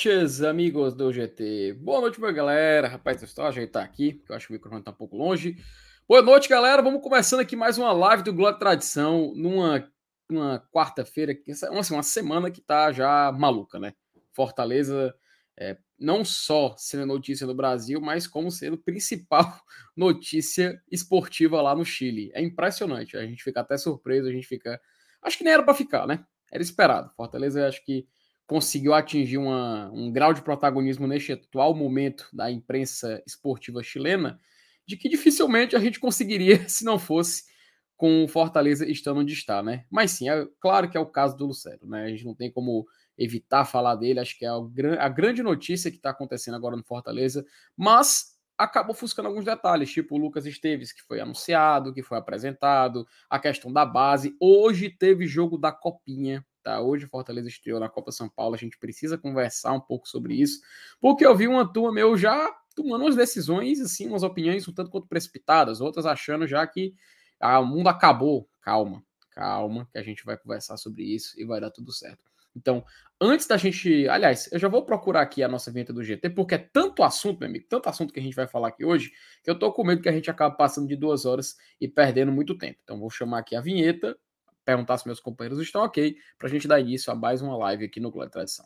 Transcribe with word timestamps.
Noches, 0.00 0.40
amigos 0.42 0.94
do 0.94 1.12
GT. 1.12 1.74
Boa 1.74 2.00
noite, 2.00 2.18
minha 2.18 2.32
galera. 2.32 2.88
Rapaz, 2.88 3.18
deixa 3.18 3.38
eu 3.38 3.44
ajeitar 3.44 3.84
aqui, 3.84 4.14
porque 4.14 4.32
eu 4.32 4.36
acho 4.36 4.46
que 4.46 4.52
o 4.54 4.56
microfone 4.56 4.82
tá 4.82 4.92
um 4.92 4.94
pouco 4.94 5.14
longe. 5.14 5.58
Boa 6.08 6.22
noite, 6.22 6.48
galera. 6.48 6.80
Vamos 6.80 7.02
começando 7.02 7.40
aqui 7.40 7.54
mais 7.54 7.76
uma 7.76 7.92
live 7.92 8.22
do 8.22 8.32
Glória 8.32 8.58
Tradição, 8.58 9.34
numa, 9.36 9.86
numa 10.26 10.58
quarta-feira, 10.72 11.36
assim, 11.46 11.92
uma 11.92 12.02
semana 12.02 12.50
que 12.50 12.62
tá 12.62 12.90
já 12.90 13.30
maluca, 13.30 13.78
né? 13.78 13.92
Fortaleza, 14.32 15.14
é, 15.54 15.76
não 15.98 16.24
só 16.24 16.74
sendo 16.78 17.04
notícia 17.04 17.46
no 17.46 17.54
Brasil, 17.54 18.00
mas 18.00 18.26
como 18.26 18.50
sendo 18.50 18.78
principal 18.82 19.54
notícia 19.94 20.80
esportiva 20.90 21.60
lá 21.60 21.74
no 21.74 21.84
Chile. 21.84 22.30
É 22.32 22.40
impressionante. 22.40 23.18
A 23.18 23.26
gente 23.26 23.42
fica 23.42 23.60
até 23.60 23.76
surpreso, 23.76 24.30
a 24.30 24.32
gente 24.32 24.46
fica. 24.46 24.80
Acho 25.20 25.36
que 25.36 25.44
nem 25.44 25.52
era 25.52 25.62
para 25.62 25.74
ficar, 25.74 26.06
né? 26.06 26.24
Era 26.50 26.62
esperado. 26.62 27.12
Fortaleza, 27.14 27.68
acho 27.68 27.84
que 27.84 28.08
conseguiu 28.50 28.92
atingir 28.92 29.38
uma, 29.38 29.88
um 29.92 30.10
grau 30.10 30.34
de 30.34 30.42
protagonismo 30.42 31.06
neste 31.06 31.30
atual 31.30 31.72
momento 31.72 32.26
da 32.32 32.50
imprensa 32.50 33.22
esportiva 33.24 33.80
chilena, 33.80 34.40
de 34.84 34.96
que 34.96 35.08
dificilmente 35.08 35.76
a 35.76 35.78
gente 35.78 36.00
conseguiria 36.00 36.58
se 36.68 36.84
não 36.84 36.98
fosse 36.98 37.44
com 37.96 38.24
o 38.24 38.28
Fortaleza 38.28 38.84
estando 38.90 39.20
onde 39.20 39.34
está, 39.34 39.62
né? 39.62 39.84
Mas 39.88 40.10
sim, 40.10 40.28
é 40.28 40.48
claro 40.58 40.90
que 40.90 40.96
é 40.96 41.00
o 41.00 41.06
caso 41.06 41.36
do 41.36 41.46
Lucero, 41.46 41.86
né? 41.86 42.06
A 42.06 42.08
gente 42.08 42.24
não 42.24 42.34
tem 42.34 42.50
como 42.50 42.88
evitar 43.16 43.64
falar 43.64 43.94
dele, 43.94 44.18
acho 44.18 44.36
que 44.36 44.44
é 44.44 44.48
a, 44.48 45.08
grande 45.08 45.44
notícia 45.44 45.88
que 45.88 45.98
está 45.98 46.10
acontecendo 46.10 46.56
agora 46.56 46.76
no 46.76 46.82
Fortaleza, 46.82 47.46
mas 47.76 48.36
acabou 48.58 48.96
ofuscando 48.96 49.28
alguns 49.28 49.44
detalhes, 49.44 49.92
tipo 49.92 50.16
o 50.16 50.18
Lucas 50.18 50.44
Esteves, 50.44 50.92
que 50.92 51.02
foi 51.02 51.20
anunciado, 51.20 51.94
que 51.94 52.02
foi 52.02 52.18
apresentado, 52.18 53.06
a 53.28 53.38
questão 53.38 53.72
da 53.72 53.86
base. 53.86 54.34
Hoje 54.40 54.90
teve 54.90 55.28
jogo 55.28 55.56
da 55.56 55.70
Copinha, 55.70 56.44
Tá? 56.70 56.80
Hoje 56.80 57.04
Fortaleza 57.08 57.48
estreou 57.48 57.80
na 57.80 57.88
Copa 57.88 58.12
São 58.12 58.28
Paulo, 58.28 58.54
a 58.54 58.58
gente 58.58 58.78
precisa 58.78 59.18
conversar 59.18 59.72
um 59.72 59.80
pouco 59.80 60.08
sobre 60.08 60.34
isso, 60.34 60.60
porque 61.00 61.26
eu 61.26 61.34
vi 61.34 61.48
uma 61.48 61.66
turma 61.66 61.90
meu 61.90 62.16
já 62.16 62.48
tomando 62.76 63.02
umas 63.02 63.16
decisões, 63.16 63.80
assim, 63.80 64.06
umas 64.06 64.22
opiniões 64.22 64.68
um 64.68 64.72
tanto 64.72 64.88
quanto 64.88 65.08
precipitadas, 65.08 65.80
outras 65.80 66.06
achando 66.06 66.46
já 66.46 66.64
que 66.64 66.94
ah, 67.40 67.58
o 67.58 67.66
mundo 67.66 67.88
acabou. 67.88 68.48
Calma, 68.62 69.02
calma, 69.32 69.88
que 69.90 69.98
a 69.98 70.02
gente 70.04 70.24
vai 70.24 70.36
conversar 70.36 70.76
sobre 70.76 71.02
isso 71.02 71.34
e 71.40 71.44
vai 71.44 71.60
dar 71.60 71.72
tudo 71.72 71.90
certo. 71.90 72.22
Então, 72.54 72.84
antes 73.20 73.48
da 73.48 73.56
gente. 73.56 74.08
Aliás, 74.08 74.48
eu 74.52 74.58
já 74.60 74.68
vou 74.68 74.84
procurar 74.84 75.22
aqui 75.22 75.42
a 75.42 75.48
nossa 75.48 75.72
vinheta 75.72 75.92
do 75.92 76.04
GT, 76.04 76.30
porque 76.30 76.54
é 76.54 76.58
tanto 76.58 77.02
assunto, 77.02 77.40
meu 77.40 77.48
amigo, 77.48 77.66
tanto 77.68 77.88
assunto 77.88 78.14
que 78.14 78.20
a 78.20 78.22
gente 78.22 78.36
vai 78.36 78.46
falar 78.46 78.68
aqui 78.68 78.84
hoje, 78.84 79.10
que 79.42 79.50
eu 79.50 79.58
tô 79.58 79.72
com 79.72 79.82
medo 79.82 80.02
que 80.02 80.08
a 80.08 80.12
gente 80.12 80.30
acabe 80.30 80.56
passando 80.56 80.86
de 80.86 80.94
duas 80.94 81.24
horas 81.24 81.56
e 81.80 81.88
perdendo 81.88 82.30
muito 82.30 82.56
tempo. 82.56 82.78
Então, 82.84 83.00
vou 83.00 83.10
chamar 83.10 83.40
aqui 83.40 83.56
a 83.56 83.60
vinheta 83.60 84.16
perguntar 84.70 84.98
se 84.98 85.06
meus 85.06 85.18
companheiros 85.18 85.60
estão 85.60 85.82
ok, 85.82 86.16
para 86.38 86.46
a 86.46 86.50
gente 86.50 86.68
dar 86.68 86.78
início 86.78 87.12
a 87.12 87.16
mais 87.16 87.42
uma 87.42 87.56
live 87.56 87.84
aqui 87.84 87.98
no 87.98 88.10
Glória 88.10 88.30
Tradição. 88.30 88.64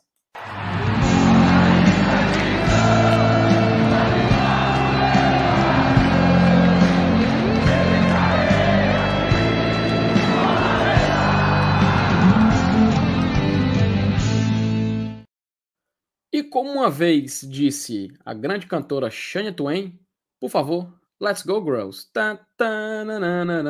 E 16.31 16.43
como 16.43 16.69
uma 16.69 16.89
vez 16.89 17.41
disse 17.49 18.13
a 18.23 18.33
grande 18.33 18.67
cantora 18.67 19.09
Shania 19.09 19.53
Twain, 19.53 19.97
por 20.39 20.51
favor, 20.51 20.93
let's 21.19 21.41
go, 21.41 21.63
girls. 21.63 22.11
Na, 22.13 22.37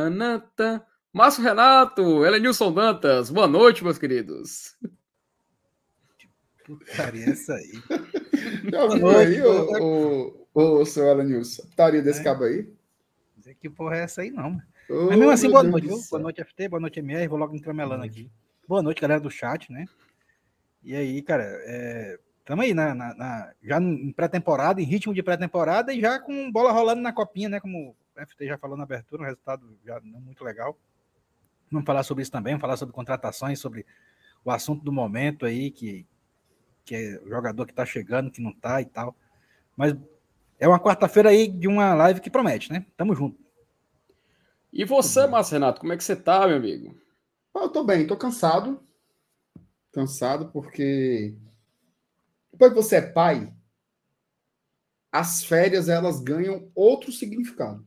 na, 0.10 0.40
ta. 0.40 0.86
Márcio 1.16 1.42
Renato, 1.42 2.26
Elenilson 2.26 2.74
Dantas, 2.74 3.30
boa 3.30 3.48
noite, 3.48 3.82
meus 3.82 3.98
queridos. 3.98 4.78
Putaria 6.66 7.30
essa 7.30 7.54
aí. 7.54 7.72
Já 8.70 8.86
viu 8.88 9.10
aí, 9.10 9.42
o, 9.42 10.50
o, 10.54 10.82
o 10.82 10.86
seu 10.86 11.08
Elenilson? 11.08 11.64
Putaria 11.68 12.02
desse 12.02 12.20
é. 12.20 12.24
cabo 12.26 12.44
aí? 12.44 12.70
Que 13.62 13.70
porra 13.70 13.96
é 13.96 14.00
essa 14.02 14.24
aí, 14.24 14.30
não. 14.30 14.62
Oh, 14.90 15.06
Mas 15.06 15.18
mesmo 15.18 15.32
assim, 15.32 15.50
boa 15.50 15.62
Deus 15.62 15.72
noite, 15.72 15.88
viu? 15.88 15.98
Boa 16.12 16.22
noite, 16.22 16.44
FT, 16.44 16.68
boa 16.68 16.82
noite, 16.82 17.00
MR. 17.00 17.30
Vou 17.30 17.40
logo 17.40 17.56
entremelando 17.56 18.04
aqui. 18.04 18.30
Boa 18.68 18.84
noite, 18.84 19.00
galera 19.00 19.22
do 19.22 19.32
chat, 19.32 19.72
né? 19.72 19.86
E 20.84 20.98
aí, 20.98 21.22
cara, 21.22 21.46
é... 21.46 22.20
Tamo 22.44 22.62
aí 22.62 22.74
na, 22.74 22.94
na, 22.94 23.16
na 23.16 23.54
já 23.64 23.80
em 23.80 24.12
pré-temporada, 24.12 24.82
em 24.82 24.86
ritmo 24.86 25.14
de 25.14 25.24
pré-temporada 25.24 25.94
e 25.94 26.02
já 26.02 26.20
com 26.20 26.52
bola 26.52 26.74
rolando 26.74 27.02
na 27.02 27.14
copinha, 27.14 27.48
né? 27.48 27.62
Como 27.62 27.96
o 28.18 28.26
FT 28.28 28.48
já 28.48 28.58
falou 28.58 28.76
na 28.76 28.84
abertura, 28.84 29.22
um 29.22 29.26
resultado 29.26 29.80
já 29.86 30.02
não 30.04 30.20
muito 30.20 30.44
legal. 30.44 30.78
Vamos 31.72 31.86
falar 31.86 32.04
sobre 32.04 32.22
isso 32.22 32.32
também, 32.32 32.54
vamos 32.54 32.62
falar 32.62 32.78
sobre 32.78 32.94
contratações, 32.94 33.60
sobre 33.60 33.86
o 34.44 34.52
assunto 34.52 34.84
do 34.84 34.92
momento 34.92 35.46
aí, 35.46 35.72
que, 35.72 36.06
que 36.84 36.96
é 36.96 37.20
o 37.26 37.30
jogador 37.30 37.66
que 37.66 37.72
está 37.72 37.86
chegando, 37.86 38.32
que 38.32 38.42
não 38.42 38.52
está 38.52 38.82
e 38.82 38.86
tal. 38.86 39.16
Mas 39.76 39.96
é 40.60 40.68
uma 40.68 40.80
quarta-feira 40.80 41.30
aí 41.30 41.48
de 41.48 41.68
uma 41.68 41.94
live 41.94 42.22
que 42.22 42.30
promete, 42.30 42.72
né? 42.72 42.86
Tamo 42.96 43.16
junto. 43.16 43.44
E 44.72 44.86
você, 44.86 45.26
Márcio 45.26 45.54
Renato, 45.54 45.80
como 45.80 45.94
é 45.94 45.98
que 45.98 46.04
você 46.04 46.16
tá, 46.16 46.48
meu 46.48 46.58
amigo? 46.58 46.96
Eu 47.56 47.70
tô 47.70 47.84
bem, 47.84 48.06
tô 48.06 48.18
cansado. 48.18 48.84
Cansado 49.92 50.50
porque 50.52 51.34
depois 52.52 52.72
que 52.72 52.76
você 52.76 52.96
é 52.98 53.02
pai, 53.02 53.54
as 55.12 55.44
férias 55.44 55.90
elas 55.90 56.22
ganham 56.22 56.70
outro 56.76 57.12
significado, 57.12 57.84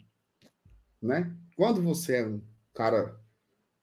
né? 1.00 1.34
Quando 1.56 1.82
você 1.82 2.16
é 2.16 2.26
um 2.26 2.42
cara 2.74 3.17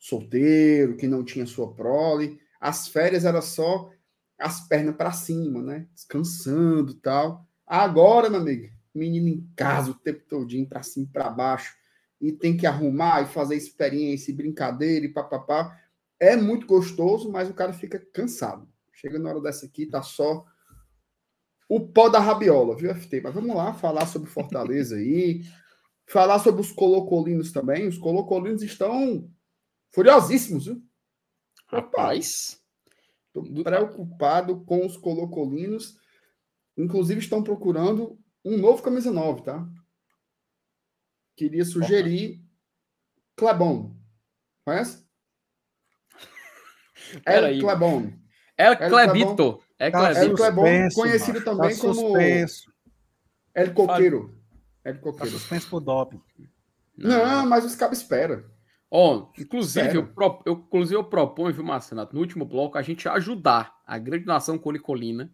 solteiro, 0.05 0.95
que 0.95 1.07
não 1.07 1.23
tinha 1.23 1.47
sua 1.47 1.73
prole. 1.73 2.39
As 2.61 2.87
férias 2.87 3.25
era 3.25 3.41
só 3.41 3.91
as 4.37 4.67
pernas 4.67 4.95
para 4.95 5.11
cima, 5.11 5.63
né? 5.63 5.87
Descansando 5.93 6.93
tal. 6.93 7.47
Agora, 7.65 8.29
meu 8.29 8.39
amigo, 8.39 8.69
menino 8.93 9.27
em 9.27 9.49
casa 9.55 9.89
o 9.89 9.95
tempo 9.95 10.23
todinho 10.29 10.67
para 10.67 10.83
cima 10.83 11.07
e 11.09 11.11
para 11.11 11.29
baixo 11.29 11.75
e 12.21 12.31
tem 12.31 12.55
que 12.55 12.67
arrumar 12.67 13.23
e 13.23 13.25
fazer 13.25 13.55
experiência 13.55 14.31
e 14.31 14.35
brincadeira 14.35 15.05
e 15.05 15.13
papapá. 15.13 15.75
É 16.19 16.35
muito 16.35 16.67
gostoso, 16.67 17.31
mas 17.31 17.49
o 17.49 17.53
cara 17.53 17.73
fica 17.73 17.99
cansado. 18.13 18.67
Chega 18.93 19.17
na 19.17 19.29
hora 19.29 19.41
dessa 19.41 19.65
aqui, 19.65 19.87
tá 19.87 20.03
só 20.03 20.45
o 21.67 21.79
pó 21.79 22.09
da 22.09 22.19
rabiola, 22.19 22.77
viu, 22.77 22.93
FT? 22.93 23.21
Mas 23.21 23.33
vamos 23.33 23.55
lá 23.55 23.73
falar 23.73 24.05
sobre 24.05 24.29
Fortaleza 24.29 24.97
aí, 24.97 25.41
falar 26.05 26.37
sobre 26.39 26.61
os 26.61 26.71
colocolinos 26.71 27.51
também. 27.51 27.87
Os 27.87 27.97
colocolinos 27.97 28.61
estão 28.61 29.27
Furiosíssimos, 29.93 30.65
viu? 30.65 30.83
Rapaz. 31.67 32.61
Estou 33.27 33.63
preocupado 33.63 34.63
com 34.63 34.85
os 34.85 34.95
colocolinos. 34.95 35.97
Inclusive, 36.77 37.19
estão 37.19 37.43
procurando 37.43 38.19
um 38.43 38.57
novo 38.57 38.81
camisa 38.81 39.11
9, 39.11 39.43
tá? 39.43 39.67
Queria 41.35 41.65
sugerir 41.65 42.41
Clebon. 43.35 43.95
Conhece? 44.63 45.05
El 47.25 47.59
Clebon. 47.59 48.13
El 48.57 48.77
Clebito. 48.77 49.61
É 49.77 49.87
El 49.87 50.33
Clebon, 50.33 50.89
conhecido 50.93 51.39
macho. 51.39 51.45
também 51.45 51.75
tá 51.75 51.81
como 51.81 52.17
El 53.53 53.73
Coqueiro. 53.73 54.41
El 54.85 55.01
Coqueiro. 55.01 55.17
Tá 55.17 55.25
suspenso 55.25 55.69
por 55.69 55.81
doping. 55.81 56.21
Não, 56.97 57.45
mas 57.45 57.65
os 57.65 57.75
cabos 57.75 57.97
esperam. 57.97 58.43
Ó, 58.89 59.31
inclusive, 59.37 59.97
eu, 59.97 60.07
pro, 60.07 60.41
eu, 60.45 60.53
inclusive, 60.53 60.95
eu 60.95 61.03
proponho, 61.03 61.53
viu, 61.53 61.63
Marcelo, 61.63 62.07
no 62.13 62.19
último 62.19 62.45
bloco, 62.45 62.77
a 62.77 62.81
gente 62.81 63.09
ajudar 63.09 63.75
a 63.85 63.97
grande 63.97 64.25
nação 64.25 64.57
colicolina 64.57 65.31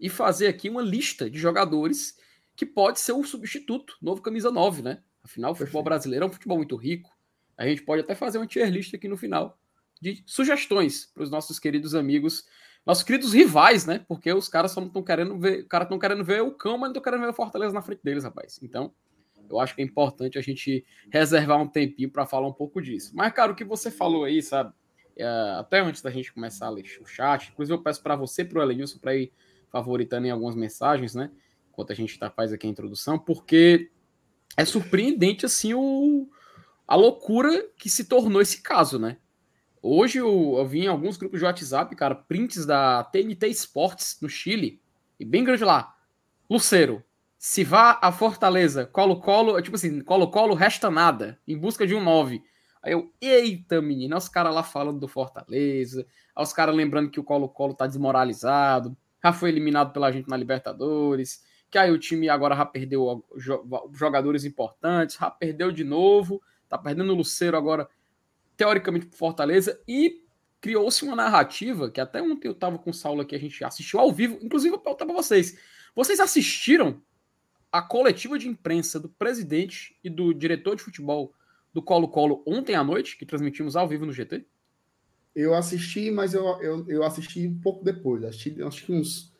e 0.00 0.08
fazer 0.08 0.46
aqui 0.46 0.68
uma 0.68 0.82
lista 0.82 1.30
de 1.30 1.38
jogadores 1.38 2.16
que 2.54 2.64
pode 2.64 2.98
ser 2.98 3.12
o 3.12 3.22
substituto, 3.24 3.96
novo 4.00 4.22
camisa 4.22 4.50
9, 4.50 4.82
né? 4.82 5.02
Afinal, 5.22 5.52
o 5.52 5.54
futebol 5.54 5.82
brasileiro 5.82 6.24
é 6.24 6.28
um 6.28 6.32
futebol 6.32 6.56
muito 6.56 6.76
rico. 6.76 7.10
A 7.56 7.66
gente 7.66 7.82
pode 7.82 8.02
até 8.02 8.14
fazer 8.14 8.38
uma 8.38 8.46
tier 8.46 8.70
list 8.70 8.94
aqui 8.94 9.08
no 9.08 9.16
final 9.16 9.58
de 10.00 10.22
sugestões 10.26 11.06
para 11.06 11.22
os 11.22 11.30
nossos 11.30 11.58
queridos 11.58 11.94
amigos, 11.94 12.46
nossos 12.84 13.02
queridos 13.02 13.32
rivais, 13.32 13.86
né? 13.86 14.04
Porque 14.06 14.32
os 14.32 14.48
caras 14.48 14.70
só 14.70 14.80
não 14.80 14.88
estão 14.88 15.02
querendo 15.02 15.38
ver, 15.38 15.62
o 15.62 15.68
cara 15.68 15.84
estão 15.84 15.98
querendo 15.98 16.24
ver 16.24 16.42
o 16.42 16.52
cão, 16.52 16.78
mas 16.78 16.88
não 16.88 16.90
estão 16.90 17.02
querendo 17.02 17.22
ver 17.22 17.30
o 17.30 17.34
Fortaleza 17.34 17.74
na 17.74 17.82
frente 17.82 18.00
deles, 18.02 18.24
rapaz. 18.24 18.58
Então, 18.62 18.92
eu 19.50 19.60
acho 19.60 19.74
que 19.74 19.82
é 19.82 19.84
importante 19.84 20.38
a 20.38 20.42
gente 20.42 20.84
reservar 21.10 21.60
um 21.60 21.68
tempinho 21.68 22.10
para 22.10 22.26
falar 22.26 22.46
um 22.46 22.52
pouco 22.52 22.80
disso. 22.80 23.12
Mas, 23.14 23.32
cara, 23.32 23.52
o 23.52 23.54
que 23.54 23.64
você 23.64 23.90
falou 23.90 24.24
aí, 24.24 24.42
sabe? 24.42 24.72
É, 25.16 25.24
até 25.58 25.80
antes 25.80 26.02
da 26.02 26.10
gente 26.10 26.32
começar 26.32 26.66
a 26.66 26.70
ler 26.70 26.84
o 27.00 27.06
chat, 27.06 27.50
inclusive 27.50 27.76
eu 27.76 27.82
peço 27.82 28.02
para 28.02 28.16
você, 28.16 28.44
para 28.44 28.58
o 28.58 28.62
Elenilson, 28.62 28.98
para 28.98 29.16
ir 29.16 29.32
favoritando 29.70 30.26
em 30.26 30.30
algumas 30.30 30.54
mensagens, 30.54 31.14
né? 31.14 31.30
Enquanto 31.70 31.92
a 31.92 31.94
gente 31.94 32.18
tá, 32.18 32.30
faz 32.30 32.52
aqui 32.52 32.66
a 32.66 32.70
introdução, 32.70 33.18
porque 33.18 33.90
é 34.56 34.64
surpreendente, 34.64 35.44
assim, 35.44 35.74
o, 35.74 36.28
a 36.86 36.94
loucura 36.94 37.68
que 37.76 37.90
se 37.90 38.04
tornou 38.04 38.40
esse 38.40 38.62
caso, 38.62 38.98
né? 38.98 39.18
Hoje 39.82 40.18
eu, 40.18 40.54
eu 40.56 40.66
vi 40.66 40.80
em 40.80 40.88
alguns 40.88 41.16
grupos 41.16 41.38
de 41.38 41.44
WhatsApp, 41.44 41.94
cara, 41.94 42.14
prints 42.14 42.66
da 42.66 43.04
TNT 43.04 43.48
Sports 43.48 44.18
no 44.20 44.28
Chile, 44.28 44.80
e 45.18 45.24
bem 45.24 45.44
grande 45.44 45.64
lá. 45.64 45.94
Lucero, 46.48 47.02
se 47.38 47.62
vá 47.64 47.98
a 48.02 48.10
Fortaleza, 48.10 48.86
Colo-Colo, 48.86 49.60
tipo 49.60 49.76
assim, 49.76 50.00
Colo-Colo 50.00 50.54
resta 50.54 50.90
nada, 50.90 51.38
em 51.46 51.56
busca 51.56 51.86
de 51.86 51.94
um 51.94 52.02
9. 52.02 52.42
Aí 52.82 52.92
eu, 52.92 53.12
eita, 53.20 53.82
menina, 53.82 54.16
os 54.16 54.28
caras 54.28 54.54
lá 54.54 54.62
falando 54.62 55.00
do 55.00 55.08
Fortaleza, 55.08 56.06
os 56.36 56.52
caras 56.52 56.74
lembrando 56.74 57.10
que 57.10 57.20
o 57.20 57.24
Colo-Colo 57.24 57.74
tá 57.74 57.86
desmoralizado. 57.86 58.96
já 59.22 59.32
foi 59.32 59.50
eliminado 59.50 59.92
pela 59.92 60.10
gente 60.12 60.28
na 60.28 60.36
Libertadores, 60.36 61.44
que 61.70 61.78
aí 61.78 61.90
o 61.90 61.98
time 61.98 62.28
agora 62.28 62.54
já 62.54 62.64
perdeu 62.64 63.24
jogadores 63.92 64.44
importantes, 64.44 65.16
já 65.16 65.30
perdeu 65.30 65.72
de 65.72 65.84
novo, 65.84 66.40
tá 66.68 66.78
perdendo 66.78 67.12
o 67.12 67.16
Luceiro 67.16 67.56
agora, 67.56 67.88
teoricamente, 68.56 69.06
pro 69.06 69.18
Fortaleza, 69.18 69.80
e 69.86 70.22
criou-se 70.60 71.04
uma 71.04 71.16
narrativa, 71.16 71.90
que 71.90 72.00
até 72.00 72.22
ontem 72.22 72.48
eu 72.48 72.54
tava 72.54 72.78
com 72.78 72.90
o 72.90 72.94
Saulo 72.94 73.20
aqui, 73.20 73.34
a 73.34 73.38
gente 73.38 73.62
assistiu 73.62 74.00
ao 74.00 74.12
vivo, 74.12 74.38
inclusive 74.40 74.74
eu 74.74 74.78
perguntar 74.78 75.04
pra 75.04 75.14
vocês, 75.14 75.58
vocês 75.94 76.18
assistiram 76.18 77.02
a 77.70 77.82
coletiva 77.82 78.38
de 78.38 78.48
imprensa 78.48 78.98
do 78.98 79.08
presidente 79.08 79.96
e 80.02 80.08
do 80.08 80.32
diretor 80.32 80.76
de 80.76 80.82
futebol 80.82 81.32
do 81.72 81.82
Colo-Colo 81.82 82.42
ontem 82.46 82.74
à 82.74 82.82
noite, 82.82 83.18
que 83.18 83.26
transmitimos 83.26 83.76
ao 83.76 83.88
vivo 83.88 84.06
no 84.06 84.12
GT? 84.12 84.46
Eu 85.34 85.54
assisti, 85.54 86.10
mas 86.10 86.32
eu, 86.32 86.44
eu, 86.62 86.88
eu 86.88 87.02
assisti 87.02 87.46
um 87.46 87.60
pouco 87.60 87.84
depois. 87.84 88.24
Assisti, 88.24 88.62
acho 88.62 88.86
que 88.86 88.92
uns 88.92 89.30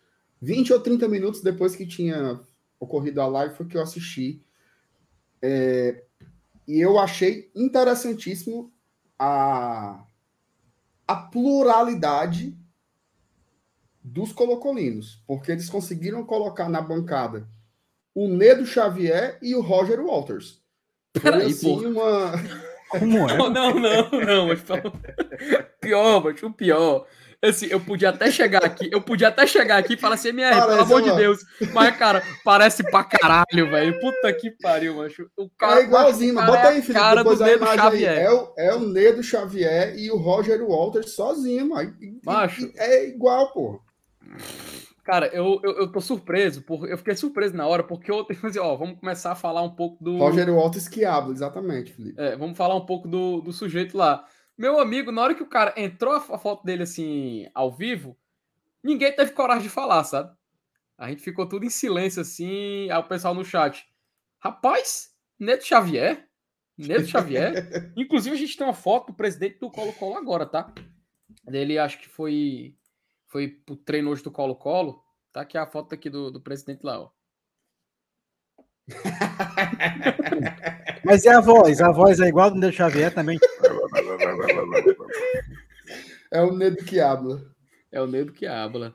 20 0.42 0.74
ou 0.74 0.80
30 0.80 1.08
minutos 1.08 1.40
depois 1.40 1.74
que 1.74 1.86
tinha 1.86 2.38
ocorrido 2.78 3.22
a 3.22 3.26
live 3.26 3.54
foi 3.54 3.66
que 3.66 3.76
eu 3.76 3.82
assisti. 3.82 4.44
É, 5.40 6.04
e 6.68 6.78
eu 6.78 6.98
achei 6.98 7.50
interessantíssimo 7.54 8.70
a, 9.18 10.04
a 11.08 11.16
pluralidade 11.16 12.54
dos 14.04 14.32
colocolinos, 14.32 15.22
porque 15.26 15.52
eles 15.52 15.70
conseguiram 15.70 16.24
colocar 16.24 16.68
na 16.68 16.82
bancada 16.82 17.48
o 18.16 18.26
Nedo 18.28 18.64
Xavier 18.64 19.38
e 19.42 19.54
o 19.54 19.60
Roger 19.60 20.00
Walters. 20.00 20.62
Peraí, 21.12 21.48
assim, 21.48 21.84
uma... 21.84 22.32
Como 22.88 23.28
é? 23.28 23.36
Não, 23.36 23.50
não, 23.50 23.74
não, 23.74 24.10
não 24.10 24.46
mas 24.48 24.62
pior, 25.80 26.24
mas 26.24 26.42
o 26.42 26.50
pior. 26.50 27.06
Assim, 27.42 27.66
eu 27.66 27.78
podia 27.78 28.08
até 28.08 28.30
chegar 28.30 28.64
aqui, 28.64 28.88
eu 28.90 29.02
podia 29.02 29.28
até 29.28 29.46
chegar 29.46 29.76
aqui 29.76 29.92
e 29.92 29.96
falar 29.98 30.14
assim, 30.14 30.32
minha, 30.32 30.50
pelo 30.50 30.80
amor 30.80 31.02
de 31.02 31.14
Deus. 31.14 31.44
Mas, 31.74 31.94
cara, 31.98 32.22
parece 32.42 32.82
pra 32.84 33.04
caralho, 33.04 33.70
velho. 33.70 34.00
Puta 34.00 34.32
que 34.32 34.50
pariu, 34.50 34.96
macho. 34.96 35.28
O 35.36 35.50
cara, 35.50 35.80
é 35.80 35.84
igualzinho, 35.84 36.34
mas 36.34 36.46
bota 36.46 36.68
aí, 36.68 36.80
Felipe, 36.80 36.94
cara 36.94 37.22
do 37.22 37.36
Nedo 37.36 37.66
Xavier. 37.66 38.18
É 38.18 38.32
o, 38.32 38.54
é 38.56 38.74
o 38.74 38.80
Nedo 38.80 39.22
Xavier 39.22 39.94
e 39.98 40.10
o 40.10 40.16
Roger 40.16 40.62
Walters 40.62 41.10
sozinho, 41.10 41.68
mas. 41.68 41.92
Macho. 42.24 42.72
É 42.76 43.06
igual, 43.06 43.52
pô. 43.52 43.82
Cara, 45.06 45.28
eu, 45.28 45.60
eu, 45.62 45.78
eu 45.78 45.92
tô 45.92 46.00
surpreso, 46.00 46.62
por, 46.62 46.90
eu 46.90 46.98
fiquei 46.98 47.14
surpreso 47.14 47.56
na 47.56 47.64
hora, 47.64 47.84
porque 47.84 48.10
ontem, 48.10 48.36
assim, 48.42 48.58
ó, 48.58 48.74
vamos 48.74 48.98
começar 48.98 49.30
a 49.30 49.36
falar 49.36 49.62
um 49.62 49.70
pouco 49.70 50.02
do. 50.02 50.18
Roger 50.18 50.52
Walters 50.52 50.88
que 50.88 51.04
habla, 51.04 51.32
exatamente, 51.32 51.92
Felipe. 51.92 52.20
É, 52.20 52.36
vamos 52.36 52.58
falar 52.58 52.74
um 52.74 52.84
pouco 52.84 53.06
do, 53.06 53.40
do 53.40 53.52
sujeito 53.52 53.96
lá. 53.96 54.26
Meu 54.58 54.80
amigo, 54.80 55.12
na 55.12 55.22
hora 55.22 55.34
que 55.36 55.44
o 55.44 55.48
cara 55.48 55.72
entrou 55.76 56.12
a 56.12 56.20
foto 56.20 56.64
dele 56.64 56.82
assim, 56.82 57.48
ao 57.54 57.70
vivo, 57.70 58.18
ninguém 58.82 59.14
teve 59.14 59.30
coragem 59.30 59.62
de 59.62 59.68
falar, 59.68 60.02
sabe? 60.02 60.34
A 60.98 61.08
gente 61.08 61.22
ficou 61.22 61.46
tudo 61.46 61.64
em 61.64 61.70
silêncio 61.70 62.20
assim, 62.20 62.90
aí 62.90 62.98
o 62.98 63.04
pessoal 63.04 63.32
no 63.32 63.44
chat. 63.44 63.86
Rapaz, 64.40 65.10
Neto 65.38 65.64
Xavier? 65.64 66.26
Neto 66.76 67.06
Xavier? 67.06 67.92
Inclusive, 67.96 68.34
a 68.34 68.38
gente 68.38 68.56
tem 68.56 68.66
uma 68.66 68.74
foto 68.74 69.12
do 69.12 69.16
presidente 69.16 69.60
do 69.60 69.70
Colo-Colo 69.70 70.16
agora, 70.16 70.46
tá? 70.46 70.74
Ele 71.46 71.78
acho 71.78 72.00
que 72.00 72.08
foi 72.08 72.74
foi 73.26 73.48
pro 73.48 73.76
treino 73.76 74.10
hoje 74.10 74.22
do 74.22 74.30
Colo-Colo. 74.30 75.02
Tá 75.32 75.42
aqui 75.42 75.58
a 75.58 75.66
foto 75.66 75.94
aqui 75.94 76.08
do, 76.08 76.30
do 76.30 76.40
presidente 76.40 76.82
lá, 76.82 77.00
ó. 77.00 77.10
Mas 81.04 81.24
e 81.24 81.28
a 81.28 81.40
voz? 81.40 81.80
A 81.80 81.90
voz 81.90 82.20
é 82.20 82.28
igual 82.28 82.50
do 82.50 82.56
Neto 82.56 82.76
Xavier 82.76 83.12
também. 83.12 83.38
É 86.30 86.40
o 86.42 86.52
Nedo 86.52 86.84
que 86.84 87.00
habla. 87.00 87.42
É 87.90 88.00
o 88.00 88.06
Nedo 88.06 88.32
que 88.32 88.46
habla. 88.46 88.94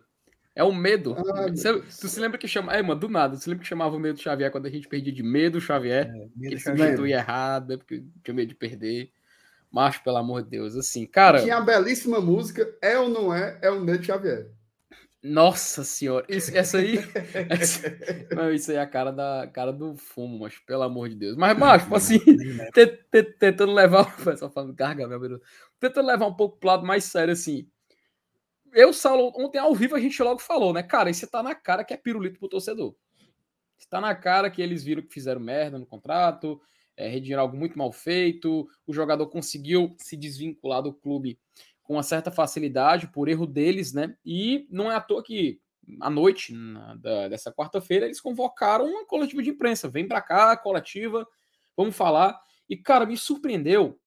É 0.53 0.63
o 0.63 0.73
medo. 0.73 1.15
Ah, 1.17 1.47
você, 1.47 1.81
tu 1.81 2.09
se 2.09 2.19
lembra 2.19 2.37
que 2.37 2.47
chama. 2.47 2.73
É, 2.73 2.81
mano, 2.81 2.99
do 2.99 3.07
nada. 3.07 3.37
Você 3.37 3.49
lembra 3.49 3.63
que 3.63 3.69
chamava 3.69 3.95
o 3.95 3.99
medo 3.99 4.19
Xavier 4.19 4.51
quando 4.51 4.65
a 4.65 4.69
gente 4.69 4.87
perdia 4.87 5.13
de 5.13 5.23
medo 5.23 5.61
Xavier? 5.61 6.07
É, 6.07 6.11
medo 6.11 6.31
que 6.39 6.47
ele 6.47 6.59
substituía 6.59 7.15
errado, 7.15 7.77
porque 7.77 8.03
tinha 8.23 8.35
medo 8.35 8.49
de 8.49 8.55
perder. 8.55 9.11
Macho, 9.71 10.03
pelo 10.03 10.17
amor 10.17 10.43
de 10.43 10.49
Deus. 10.49 10.75
Assim, 10.75 11.05
cara. 11.05 11.41
Tinha 11.41 11.57
a 11.57 11.61
belíssima 11.61 12.19
música, 12.19 12.67
é 12.81 12.99
ou 12.99 13.07
não 13.07 13.33
é? 13.33 13.57
É 13.61 13.71
o 13.71 13.83
Nedo 13.83 14.03
Xavier. 14.03 14.51
Nossa 15.23 15.83
senhora, 15.83 16.25
isso, 16.27 16.49
essa 16.57 16.79
aí. 16.79 16.97
essa, 17.49 18.35
não, 18.35 18.51
isso 18.51 18.71
aí 18.71 18.77
é 18.77 18.81
a 18.81 18.87
cara, 18.87 19.11
da, 19.11 19.47
cara 19.53 19.71
do 19.71 19.95
fumo, 19.95 20.39
mas 20.39 20.57
pelo 20.57 20.81
amor 20.81 21.09
de 21.09 21.15
Deus. 21.15 21.37
Mas, 21.37 21.57
macho, 21.57 21.85
tipo 21.85 21.95
assim, 21.95 22.19
tentando 23.39 23.71
levar. 23.71 24.05
Só 24.37 24.49
falando 24.49 24.73
gargamel, 24.73 25.39
tentando 25.79 26.07
levar 26.07 26.25
um 26.25 26.35
pouco 26.35 26.57
pro 26.57 26.69
lado 26.69 26.85
mais 26.85 27.03
sério, 27.05 27.33
assim. 27.33 27.69
Eu, 28.73 28.91
Saulo, 28.93 29.31
ontem 29.35 29.59
ao 29.59 29.75
vivo 29.75 29.95
a 29.95 29.99
gente 29.99 30.21
logo 30.23 30.39
falou, 30.39 30.73
né? 30.73 30.81
Cara, 30.81 31.09
isso 31.09 31.27
tá 31.27 31.43
na 31.43 31.53
cara 31.53 31.83
que 31.83 31.93
é 31.93 31.97
pirulito 31.97 32.39
pro 32.39 32.49
torcedor. 32.49 32.95
Está 33.77 34.01
na 34.01 34.15
cara 34.15 34.49
que 34.49 34.61
eles 34.61 34.83
viram 34.83 35.03
que 35.03 35.13
fizeram 35.13 35.41
merda 35.41 35.77
no 35.77 35.85
contrato, 35.85 36.59
é, 36.97 37.33
algo 37.33 37.57
muito 37.57 37.77
mal 37.77 37.91
feito, 37.91 38.67
o 38.85 38.93
jogador 38.93 39.27
conseguiu 39.27 39.95
se 39.97 40.15
desvincular 40.15 40.81
do 40.81 40.93
clube 40.93 41.39
com 41.83 41.93
uma 41.93 42.03
certa 42.03 42.31
facilidade 42.31 43.07
por 43.07 43.27
erro 43.27 43.45
deles, 43.45 43.93
né? 43.93 44.15
E 44.25 44.67
não 44.69 44.91
é 44.91 44.95
à 44.95 45.01
toa 45.01 45.23
que 45.23 45.59
à 45.99 46.09
noite 46.09 46.53
na, 46.53 46.95
da, 46.95 47.27
dessa 47.27 47.51
quarta-feira 47.51 48.05
eles 48.05 48.21
convocaram 48.21 48.85
uma 48.85 49.05
coletiva 49.05 49.41
de 49.41 49.49
imprensa. 49.49 49.89
Vem 49.89 50.07
para 50.07 50.21
cá, 50.21 50.55
coletiva, 50.55 51.27
vamos 51.75 51.95
falar. 51.95 52.39
E 52.69 52.77
cara, 52.77 53.05
me 53.05 53.17
surpreendeu. 53.17 53.99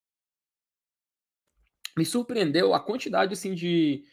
Me 1.97 2.05
surpreendeu 2.05 2.73
a 2.73 2.79
quantidade 2.79 3.33
assim 3.33 3.53
de 3.53 4.03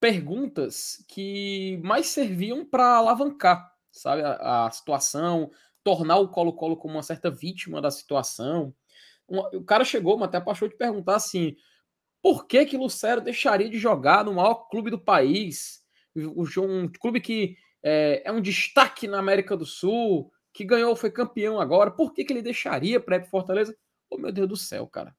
perguntas 0.00 1.04
que 1.08 1.80
mais 1.82 2.06
serviam 2.06 2.64
para 2.64 2.96
alavancar, 2.96 3.72
sabe, 3.90 4.22
a, 4.22 4.66
a, 4.66 4.70
situação, 4.70 5.50
tornar 5.88 6.18
o 6.18 6.28
Colo-Colo 6.28 6.76
como 6.76 6.96
uma 6.96 7.02
certa 7.02 7.30
vítima 7.30 7.80
da 7.80 7.90
situação. 7.90 8.74
Um, 9.26 9.38
o 9.56 9.64
cara 9.64 9.84
chegou, 9.84 10.22
até 10.22 10.38
passou 10.38 10.68
de 10.68 10.76
perguntar 10.76 11.16
assim: 11.16 11.56
por 12.22 12.46
que 12.46 12.66
que 12.66 12.76
Lucero 12.76 13.22
deixaria 13.22 13.70
de 13.70 13.78
jogar 13.78 14.22
no 14.22 14.34
maior 14.34 14.68
clube 14.68 14.90
do 14.90 14.98
país? 14.98 15.82
Um 16.14 16.88
clube 17.00 17.22
que 17.22 17.56
é, 17.82 18.20
é 18.22 18.30
um 18.30 18.42
destaque 18.42 19.08
na 19.08 19.18
América 19.18 19.56
do 19.56 19.64
Sul, 19.64 20.30
que 20.52 20.62
ganhou, 20.62 20.94
foi 20.94 21.10
campeão 21.10 21.58
agora. 21.58 21.90
Por 21.90 22.12
que 22.12 22.22
que 22.22 22.34
ele 22.34 22.42
deixaria 22.42 23.00
para 23.00 23.16
ir 23.16 23.20
para 23.20 23.30
Fortaleza? 23.30 23.74
Oh, 24.10 24.18
meu 24.18 24.30
Deus 24.30 24.48
do 24.48 24.56
céu, 24.56 24.86
cara. 24.86 25.16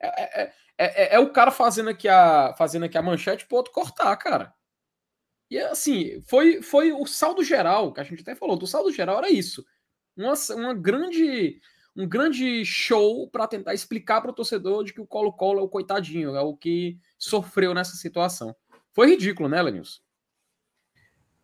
É, 0.00 0.42
é, 0.42 0.52
é, 0.78 1.14
é, 1.16 1.18
o 1.18 1.32
cara 1.32 1.50
fazendo 1.50 1.90
aqui 1.90 2.08
a, 2.08 2.54
fazendo 2.56 2.84
aqui 2.84 2.96
a 2.96 3.02
manchete 3.02 3.46
pro 3.46 3.58
outro 3.58 3.72
cortar, 3.72 4.16
cara. 4.16 4.54
E 5.50 5.58
assim, 5.58 6.22
foi, 6.22 6.62
foi 6.62 6.92
o 6.92 7.04
saldo 7.06 7.42
geral, 7.42 7.92
que 7.92 8.00
a 8.00 8.04
gente 8.04 8.22
até 8.22 8.34
falou, 8.34 8.56
do 8.56 8.66
saldo 8.66 8.90
geral 8.90 9.18
era 9.18 9.30
isso. 9.30 9.64
Uma, 10.18 10.34
uma 10.56 10.74
grande 10.74 11.60
um 11.96 12.06
grande 12.06 12.64
show 12.64 13.28
para 13.28 13.48
tentar 13.48 13.74
explicar 13.74 14.20
para 14.20 14.30
o 14.30 14.34
torcedor 14.34 14.84
de 14.84 14.92
que 14.92 15.00
o 15.00 15.06
Colo-Colo 15.06 15.58
é 15.58 15.62
o 15.62 15.68
coitadinho, 15.68 16.36
é 16.36 16.40
o 16.40 16.56
que 16.56 16.96
sofreu 17.18 17.74
nessa 17.74 17.96
situação. 17.96 18.54
Foi 18.92 19.08
ridículo, 19.08 19.48
né, 19.48 19.60
Lenilson? 19.60 20.00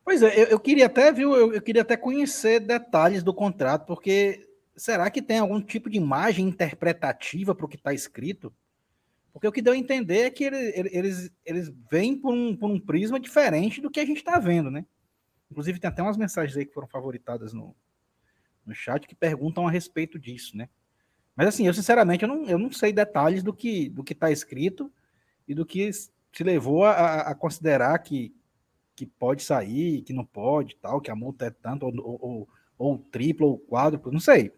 Pois 0.05 0.23
é, 0.23 0.43
eu, 0.43 0.47
eu, 0.47 0.61
queria 0.61 0.87
até, 0.87 1.11
viu, 1.11 1.35
eu, 1.35 1.55
eu, 1.55 1.63
queria 1.63 1.83
até 1.83 1.97
conhecer 1.97 2.61
detalhes 2.61 3.23
do 3.25 3.35
contrato, 3.35 3.85
porque 3.87 4.49
será 4.77 5.11
que 5.11 5.23
tem 5.23 5.39
algum 5.39 5.61
tipo 5.61 5.91
de 5.91 5.97
imagem 5.97 6.47
interpretativa 6.47 7.53
para 7.53 7.67
o 7.67 7.69
que 7.69 7.77
está 7.77 7.93
escrito? 7.93 8.55
Porque 9.33 9.49
o 9.49 9.53
que 9.53 9.63
deu 9.63 9.73
a 9.73 9.77
entender 9.77 10.21
é 10.21 10.31
que 10.31 10.45
ele, 10.45 10.89
eles, 10.93 11.33
eles 11.45 11.73
vêm 11.91 12.17
por 12.17 12.33
um, 12.33 12.55
por 12.55 12.71
um 12.71 12.79
prisma 12.79 13.19
diferente 13.19 13.81
do 13.81 13.91
que 13.91 13.99
a 13.99 14.07
gente 14.07 14.19
está 14.19 14.39
vendo, 14.39 14.71
né? 14.71 14.87
Inclusive, 15.51 15.81
tem 15.81 15.89
até 15.89 16.03
umas 16.03 16.17
mensagens 16.17 16.57
aí 16.57 16.65
que 16.65 16.75
foram 16.75 16.87
favoritadas 16.87 17.53
no, 17.53 17.75
no 18.67 18.75
chat 18.75 19.07
que 19.07 19.15
perguntam 19.15 19.67
a 19.67 19.71
respeito 19.71 20.19
disso, 20.19 20.57
né? 20.57 20.69
Mas 21.37 21.49
assim, 21.49 21.67
eu 21.67 21.75
sinceramente 21.75 22.23
eu 22.23 22.29
não, 22.29 22.45
eu 22.45 22.59
não 22.59 22.71
sei 22.71 22.93
detalhes 22.93 23.43
do 23.43 23.53
que 23.53 23.89
do 23.89 24.05
que 24.05 24.13
está 24.13 24.31
escrito 24.31 24.93
e 25.47 25.55
do 25.55 25.67
que 25.67 25.91
se 25.93 26.43
levou 26.43 26.85
a, 26.85 27.21
a, 27.21 27.35
considerar 27.35 27.97
que, 27.99 28.35
que 28.97 29.07
pode 29.07 29.43
sair, 29.43 30.03
que 30.03 30.13
não 30.13 30.25
pode, 30.25 30.77
tal, 30.77 31.01
que 31.01 31.11
a 31.11 31.15
multa 31.15 31.47
é 31.47 31.51
tanto, 31.51 31.87
ou, 31.87 32.19
ou, 32.21 32.49
ou 32.77 32.99
triplo, 32.99 33.47
ou 33.47 33.59
quádruplo, 33.59 34.11
não 34.11 34.21
sei. 34.21 34.53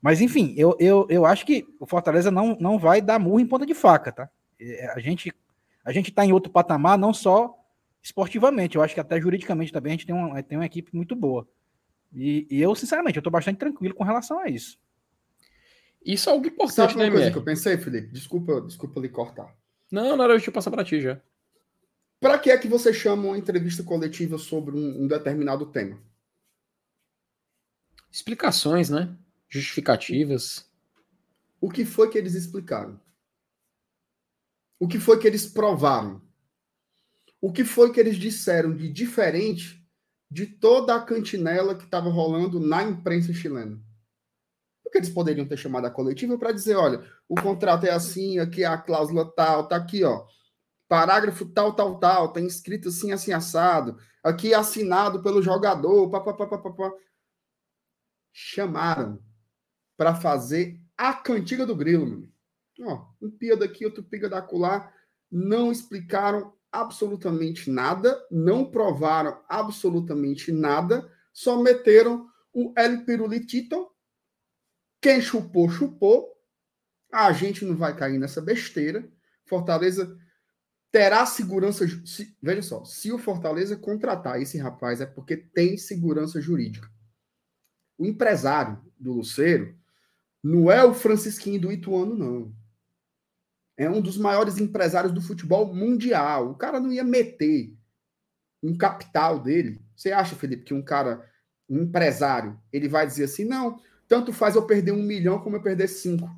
Mas 0.00 0.20
enfim, 0.20 0.54
eu, 0.56 0.76
eu, 0.78 1.06
eu 1.10 1.26
acho 1.26 1.44
que 1.44 1.66
o 1.80 1.86
Fortaleza 1.86 2.30
não, 2.30 2.56
não 2.60 2.78
vai 2.78 3.02
dar 3.02 3.18
murro 3.18 3.40
em 3.40 3.46
ponta 3.46 3.66
de 3.66 3.74
faca, 3.74 4.12
tá? 4.12 4.30
É, 4.58 4.90
a 4.92 4.98
gente 4.98 5.32
a 5.84 5.92
gente 5.92 6.10
está 6.10 6.26
em 6.26 6.32
outro 6.32 6.50
patamar, 6.50 6.98
não 6.98 7.14
só 7.14 7.56
esportivamente, 8.02 8.76
eu 8.76 8.82
acho 8.82 8.92
que 8.92 9.00
até 9.00 9.20
juridicamente 9.20 9.72
também 9.72 9.90
a 9.90 9.94
gente 9.94 10.06
tem 10.06 10.14
uma, 10.14 10.42
tem 10.42 10.58
uma 10.58 10.66
equipe 10.66 10.94
muito 10.94 11.14
boa. 11.14 11.48
E, 12.16 12.46
e 12.50 12.62
eu, 12.62 12.74
sinceramente, 12.74 13.16
eu 13.16 13.22
tô 13.22 13.30
bastante 13.30 13.58
tranquilo 13.58 13.94
com 13.94 14.02
relação 14.02 14.40
a 14.40 14.48
isso. 14.48 14.78
Isso 16.04 16.28
é 16.28 16.32
algo 16.32 16.46
importante, 16.46 16.92
Sabe 16.92 16.94
uma 16.94 17.04
né, 17.04 17.10
coisa 17.10 17.30
que 17.30 17.38
eu 17.38 17.44
pensei, 17.44 17.76
Felipe? 17.76 18.08
Desculpa, 18.08 18.60
desculpa 18.62 19.00
lhe 19.00 19.08
cortar. 19.08 19.54
Não, 19.90 20.16
não 20.16 20.24
era 20.24 20.34
eu 20.34 20.52
passar 20.52 20.70
para 20.70 20.84
ti 20.84 21.00
já. 21.00 21.20
Para 22.18 22.38
que 22.38 22.50
é 22.50 22.56
que 22.56 22.66
você 22.66 22.92
chama 22.92 23.28
uma 23.28 23.38
entrevista 23.38 23.82
coletiva 23.82 24.38
sobre 24.38 24.74
um, 24.74 25.04
um, 25.04 25.06
determinado 25.06 25.66
tema? 25.66 26.00
Explicações, 28.10 28.88
né? 28.88 29.14
Justificativas. 29.48 30.68
O 31.60 31.70
que 31.70 31.84
foi 31.84 32.08
que 32.08 32.16
eles 32.16 32.34
explicaram? 32.34 32.98
O 34.78 34.88
que 34.88 34.98
foi 34.98 35.18
que 35.18 35.26
eles 35.26 35.46
provaram? 35.46 36.26
o 37.40 37.52
que 37.52 37.64
foi 37.64 37.92
que 37.92 38.00
eles 38.00 38.16
disseram 38.16 38.74
de 38.74 38.88
diferente 38.88 39.85
de 40.36 40.46
toda 40.46 40.94
a 40.94 41.00
cantinela 41.00 41.74
que 41.74 41.84
estava 41.84 42.10
rolando 42.10 42.60
na 42.60 42.82
imprensa 42.82 43.32
chilena? 43.32 43.80
Porque 44.82 44.98
eles 44.98 45.08
poderiam 45.08 45.48
ter 45.48 45.56
chamado 45.56 45.86
a 45.86 45.90
coletiva 45.90 46.36
para 46.36 46.52
dizer, 46.52 46.76
olha, 46.76 47.02
o 47.26 47.34
contrato 47.40 47.86
é 47.86 47.90
assim, 47.90 48.38
aqui 48.38 48.62
a 48.62 48.76
cláusula 48.76 49.24
tal, 49.34 49.66
tá 49.66 49.76
aqui, 49.76 50.04
ó. 50.04 50.26
Parágrafo 50.86 51.46
tal, 51.46 51.72
tal, 51.72 51.98
tal, 51.98 52.34
tá 52.34 52.40
escrito 52.42 52.88
assim, 52.88 53.12
assim, 53.12 53.32
assado. 53.32 53.98
Aqui 54.22 54.52
é 54.52 54.56
assinado 54.56 55.22
pelo 55.22 55.40
jogador, 55.40 56.10
papapá. 56.10 56.92
Chamaram 58.30 59.18
para 59.96 60.14
fazer 60.14 60.78
a 60.98 61.14
cantiga 61.14 61.64
do 61.64 61.74
grilo, 61.74 62.06
meu. 62.06 62.28
Ó, 62.82 63.06
um 63.22 63.30
pia 63.30 63.56
daqui, 63.56 63.86
outro 63.86 64.02
pia 64.02 64.28
da 64.28 64.42
colar. 64.42 64.92
Não 65.30 65.72
explicaram 65.72 66.52
absolutamente 66.80 67.70
nada, 67.70 68.22
não 68.30 68.70
provaram 68.70 69.42
absolutamente 69.48 70.52
nada, 70.52 71.10
só 71.32 71.60
meteram 71.60 72.28
o 72.52 72.72
El 72.76 73.04
Pirulitito. 73.04 73.90
Quem 75.00 75.20
chupou, 75.20 75.68
chupou. 75.68 76.32
A 77.12 77.32
gente 77.32 77.64
não 77.64 77.76
vai 77.76 77.96
cair 77.96 78.18
nessa 78.18 78.40
besteira. 78.40 79.08
Fortaleza 79.46 80.16
terá 80.90 81.24
segurança. 81.24 81.86
Se, 82.04 82.36
veja 82.42 82.62
só, 82.62 82.84
se 82.84 83.12
o 83.12 83.18
Fortaleza 83.18 83.76
contratar 83.76 84.40
esse 84.40 84.58
rapaz 84.58 85.00
é 85.00 85.06
porque 85.06 85.36
tem 85.36 85.78
segurança 85.78 86.40
jurídica. 86.40 86.90
O 87.98 88.04
empresário 88.04 88.82
do 88.98 89.12
Luceiro 89.12 89.78
não 90.42 90.70
é 90.70 90.84
o 90.84 90.92
Francisquinho 90.92 91.60
do 91.60 91.72
Ituano, 91.72 92.14
não 92.14 92.54
é 93.76 93.88
um 93.88 94.00
dos 94.00 94.16
maiores 94.16 94.58
empresários 94.58 95.12
do 95.12 95.20
futebol 95.20 95.72
mundial. 95.72 96.50
O 96.50 96.54
cara 96.54 96.80
não 96.80 96.92
ia 96.92 97.04
meter 97.04 97.74
um 98.62 98.76
capital 98.76 99.38
dele. 99.38 99.80
Você 99.94 100.12
acha, 100.12 100.34
Felipe, 100.34 100.64
que 100.64 100.74
um 100.74 100.82
cara, 100.82 101.24
um 101.68 101.82
empresário, 101.82 102.58
ele 102.72 102.88
vai 102.88 103.06
dizer 103.06 103.24
assim: 103.24 103.44
não, 103.44 103.78
tanto 104.08 104.32
faz 104.32 104.54
eu 104.54 104.66
perder 104.66 104.92
um 104.92 105.02
milhão 105.02 105.38
como 105.40 105.56
eu 105.56 105.62
perder 105.62 105.88
cinco. 105.88 106.28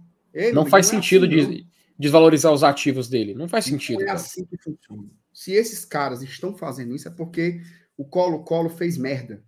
Não 0.52 0.66
faz 0.66 0.90
não 0.90 0.98
é 0.98 1.02
sentido 1.02 1.26
assim, 1.26 1.50
de, 1.50 1.68
desvalorizar 1.98 2.52
os 2.52 2.62
ativos 2.62 3.08
dele. 3.08 3.34
Não 3.34 3.48
faz 3.48 3.64
sentido. 3.64 4.00
Não 4.00 4.08
é 4.08 4.10
assim 4.10 4.44
que 4.44 4.56
funciona. 4.56 5.08
Se 5.32 5.52
esses 5.52 5.84
caras 5.84 6.22
estão 6.22 6.56
fazendo 6.56 6.94
isso, 6.94 7.08
é 7.08 7.10
porque 7.10 7.60
o 7.96 8.04
Colo-Colo 8.04 8.68
fez 8.68 8.96
merda. 8.96 9.42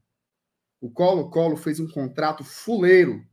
O 0.81 0.91
Colo-Colo 0.91 1.57
fez 1.57 1.79
um 1.79 1.89
contrato 1.89 2.43
fuleiro, 2.43 3.25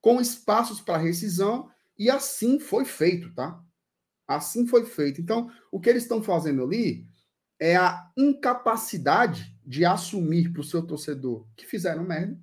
com 0.00 0.20
espaços 0.20 0.80
para 0.80 0.98
rescisão, 0.98 1.70
e 1.98 2.10
assim 2.10 2.58
foi 2.58 2.84
feito, 2.84 3.32
tá? 3.32 3.63
Assim 4.26 4.66
foi 4.66 4.84
feito. 4.84 5.20
Então, 5.20 5.50
o 5.70 5.80
que 5.80 5.90
eles 5.90 6.02
estão 6.02 6.22
fazendo 6.22 6.62
ali 6.62 7.06
é 7.58 7.76
a 7.76 8.10
incapacidade 8.16 9.54
de 9.64 9.84
assumir 9.84 10.52
para 10.52 10.60
o 10.60 10.64
seu 10.64 10.86
torcedor 10.86 11.46
que 11.56 11.66
fizeram 11.66 12.04
merda. 12.04 12.38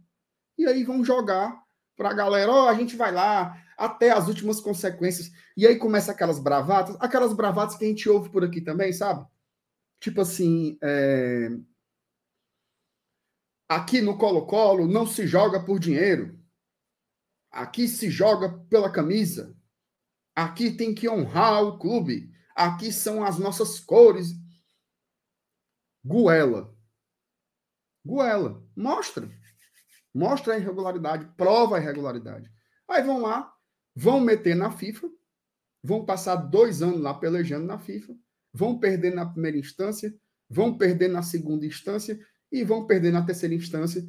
E 0.57 0.65
aí 0.65 0.83
vão 0.83 1.03
jogar 1.03 1.61
para 1.95 2.09
a 2.09 2.13
galera: 2.13 2.51
ó, 2.51 2.65
oh, 2.65 2.67
a 2.67 2.73
gente 2.73 2.95
vai 2.95 3.11
lá 3.11 3.57
até 3.77 4.11
as 4.11 4.27
últimas 4.27 4.59
consequências. 4.59 5.31
E 5.57 5.65
aí 5.65 5.77
começa 5.77 6.11
aquelas 6.11 6.39
bravatas, 6.39 6.95
aquelas 6.99 7.33
bravatas 7.33 7.75
que 7.75 7.85
a 7.85 7.87
gente 7.87 8.07
ouve 8.07 8.29
por 8.29 8.43
aqui 8.43 8.61
também, 8.61 8.93
sabe? 8.93 9.25
Tipo 9.99 10.21
assim, 10.21 10.77
é... 10.81 11.49
aqui 13.69 14.01
no 14.01 14.17
Colo-Colo 14.17 14.87
não 14.87 15.05
se 15.05 15.27
joga 15.27 15.63
por 15.63 15.79
dinheiro. 15.79 16.39
Aqui 17.51 17.87
se 17.87 18.09
joga 18.09 18.49
pela 18.69 18.91
camisa. 18.91 19.55
Aqui 20.35 20.71
tem 20.71 20.93
que 20.93 21.09
honrar 21.09 21.63
o 21.63 21.77
clube. 21.77 22.31
Aqui 22.55 22.91
são 22.91 23.23
as 23.23 23.37
nossas 23.37 23.79
cores. 23.79 24.29
Guela. 26.05 26.75
Guela. 28.05 28.63
Mostra. 28.75 29.29
Mostra 30.13 30.55
a 30.55 30.57
irregularidade, 30.57 31.25
prova 31.37 31.77
a 31.77 31.79
irregularidade. 31.79 32.51
Aí 32.87 33.01
vão 33.01 33.21
lá, 33.21 33.53
vão 33.95 34.19
meter 34.19 34.55
na 34.55 34.69
FIFA, 34.69 35.09
vão 35.81 36.05
passar 36.05 36.35
dois 36.35 36.81
anos 36.81 36.99
lá 36.99 37.13
pelejando 37.13 37.65
na 37.65 37.79
FIFA, 37.79 38.13
vão 38.53 38.77
perder 38.77 39.15
na 39.15 39.25
primeira 39.25 39.57
instância, 39.57 40.13
vão 40.49 40.77
perder 40.77 41.07
na 41.07 41.23
segunda 41.23 41.65
instância 41.65 42.19
e 42.51 42.63
vão 42.63 42.85
perder 42.85 43.11
na 43.11 43.25
terceira 43.25 43.55
instância. 43.55 44.05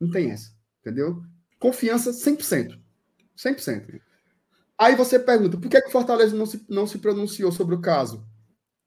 Não 0.00 0.10
tem 0.10 0.30
essa, 0.30 0.52
entendeu? 0.80 1.20
Confiança 1.58 2.12
100%. 2.12 2.80
100%. 3.36 4.00
Aí 4.78 4.96
você 4.96 5.18
pergunta, 5.18 5.58
por 5.58 5.68
que, 5.68 5.78
o 5.78 5.90
Fortaleza 5.90 6.36
não 6.36 6.46
se, 6.46 6.64
não 6.68 6.86
se 6.86 6.98
pronunciou 6.98 7.52
sobre 7.52 7.74
o 7.74 7.80
caso? 7.80 8.26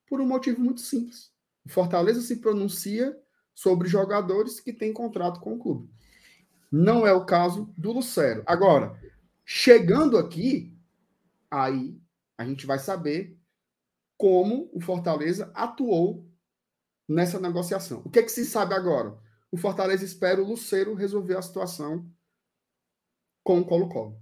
Por 0.07 0.19
um 0.19 0.27
motivo 0.27 0.59
muito 0.59 0.81
simples. 0.81 1.31
O 1.65 1.69
Fortaleza 1.69 2.21
se 2.21 2.37
pronuncia 2.37 3.17
sobre 3.53 3.87
jogadores 3.87 4.59
que 4.59 4.73
têm 4.73 4.93
contrato 4.93 5.39
com 5.39 5.53
o 5.53 5.59
clube. 5.59 5.89
Não 6.71 7.07
é 7.07 7.13
o 7.13 7.25
caso 7.25 7.73
do 7.77 7.93
Lucero. 7.93 8.43
Agora, 8.45 8.99
chegando 9.45 10.17
aqui, 10.17 10.77
aí 11.49 11.97
a 12.37 12.45
gente 12.45 12.65
vai 12.65 12.77
saber 12.77 13.39
como 14.17 14.69
o 14.73 14.81
Fortaleza 14.81 15.51
atuou 15.53 16.29
nessa 17.07 17.39
negociação. 17.39 18.01
O 18.03 18.09
que, 18.09 18.19
é 18.19 18.23
que 18.23 18.31
se 18.31 18.45
sabe 18.45 18.73
agora? 18.73 19.17
O 19.51 19.57
Fortaleza 19.57 20.03
espera 20.03 20.41
o 20.41 20.47
Lucero 20.47 20.93
resolver 20.93 21.37
a 21.37 21.41
situação 21.41 22.05
com 23.43 23.59
o 23.59 23.65
Colo-Colo. 23.65 24.19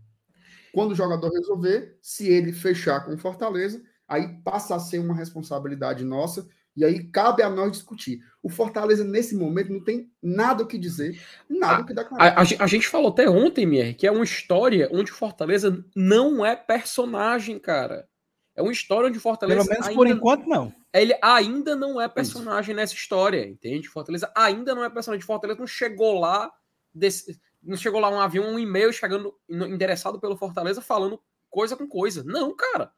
Quando 0.73 0.91
o 0.91 0.95
jogador 0.95 1.31
resolver, 1.31 1.97
se 2.01 2.27
ele 2.27 2.51
fechar 2.51 3.05
com 3.05 3.17
Fortaleza, 3.17 3.81
aí 4.07 4.27
passa 4.43 4.75
a 4.75 4.79
ser 4.79 4.99
uma 4.99 5.15
responsabilidade 5.15 6.03
nossa 6.03 6.47
e 6.75 6.83
aí 6.83 7.03
cabe 7.03 7.43
a 7.43 7.49
nós 7.49 7.71
discutir. 7.71 8.21
O 8.41 8.49
Fortaleza, 8.49 9.03
nesse 9.03 9.35
momento, 9.35 9.71
não 9.71 9.83
tem 9.83 10.11
nada 10.21 10.63
o 10.63 10.67
que 10.67 10.77
dizer, 10.77 11.21
nada 11.47 11.83
o 11.83 11.85
que 11.85 11.93
dar 11.93 12.07
a, 12.13 12.41
a, 12.41 12.41
a, 12.41 12.67
gente 12.67 12.87
falou 12.87 13.09
até 13.09 13.29
ontem, 13.29 13.65
Mier, 13.65 13.95
que 13.95 14.07
é 14.07 14.11
uma 14.11 14.23
história 14.23 14.89
onde 14.91 15.11
o 15.11 15.15
Fortaleza 15.15 15.85
não 15.95 16.43
é 16.43 16.55
personagem, 16.55 17.59
cara. 17.59 18.07
É 18.55 18.61
uma 18.61 18.71
história 18.71 19.07
onde 19.07 19.19
o 19.19 19.21
Fortaleza. 19.21 19.61
Pelo 19.61 19.69
menos 19.69 19.87
ainda, 19.87 19.97
por 19.97 20.07
enquanto, 20.07 20.47
não. 20.47 20.73
Ele 20.91 21.15
ainda 21.21 21.75
não 21.75 22.01
é 22.01 22.07
personagem 22.07 22.71
Isso. 22.71 22.75
nessa 22.75 22.93
história, 22.93 23.47
entende? 23.47 23.87
Fortaleza 23.87 24.31
ainda 24.35 24.73
não 24.75 24.83
é 24.83 24.89
personagem. 24.89 25.25
Fortaleza 25.25 25.59
não 25.59 25.67
chegou 25.67 26.19
lá. 26.19 26.51
Desse, 26.95 27.39
não 27.63 27.77
chegou 27.77 27.99
lá 27.99 28.09
um 28.09 28.19
avião, 28.19 28.45
um 28.45 28.59
e-mail 28.59 28.91
chegando 28.91 29.37
endereçado 29.49 30.19
pelo 30.19 30.37
Fortaleza 30.37 30.81
falando 30.81 31.21
coisa 31.49 31.75
com 31.75 31.87
coisa. 31.87 32.23
Não, 32.23 32.55
cara. 32.55 32.91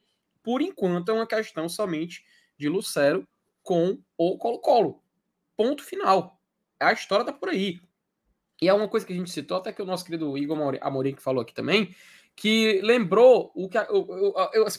Por 0.43 0.61
enquanto 0.61 1.09
é 1.09 1.13
uma 1.13 1.27
questão 1.27 1.67
somente 1.69 2.23
de 2.57 2.69
Lucero 2.69 3.27
com 3.61 3.99
o 4.17 4.37
Colo-Colo. 4.37 5.03
Ponto 5.55 5.83
final. 5.83 6.39
A 6.79 6.93
história 6.93 7.25
tá 7.25 7.33
por 7.33 7.49
aí. 7.49 7.79
E 8.61 8.69
é 8.69 8.73
uma 8.73 8.87
coisa 8.87 9.05
que 9.05 9.13
a 9.13 9.15
gente 9.15 9.31
citou, 9.31 9.57
até 9.57 9.73
que 9.73 9.81
o 9.81 9.85
nosso 9.85 10.05
querido 10.05 10.37
Igor 10.37 10.57
Amorim 10.81 11.13
que 11.13 11.21
falou 11.21 11.41
aqui 11.41 11.53
também, 11.53 11.93
que 12.35 12.79
lembrou 12.81 13.51
o 13.55 13.69
que. 13.69 13.77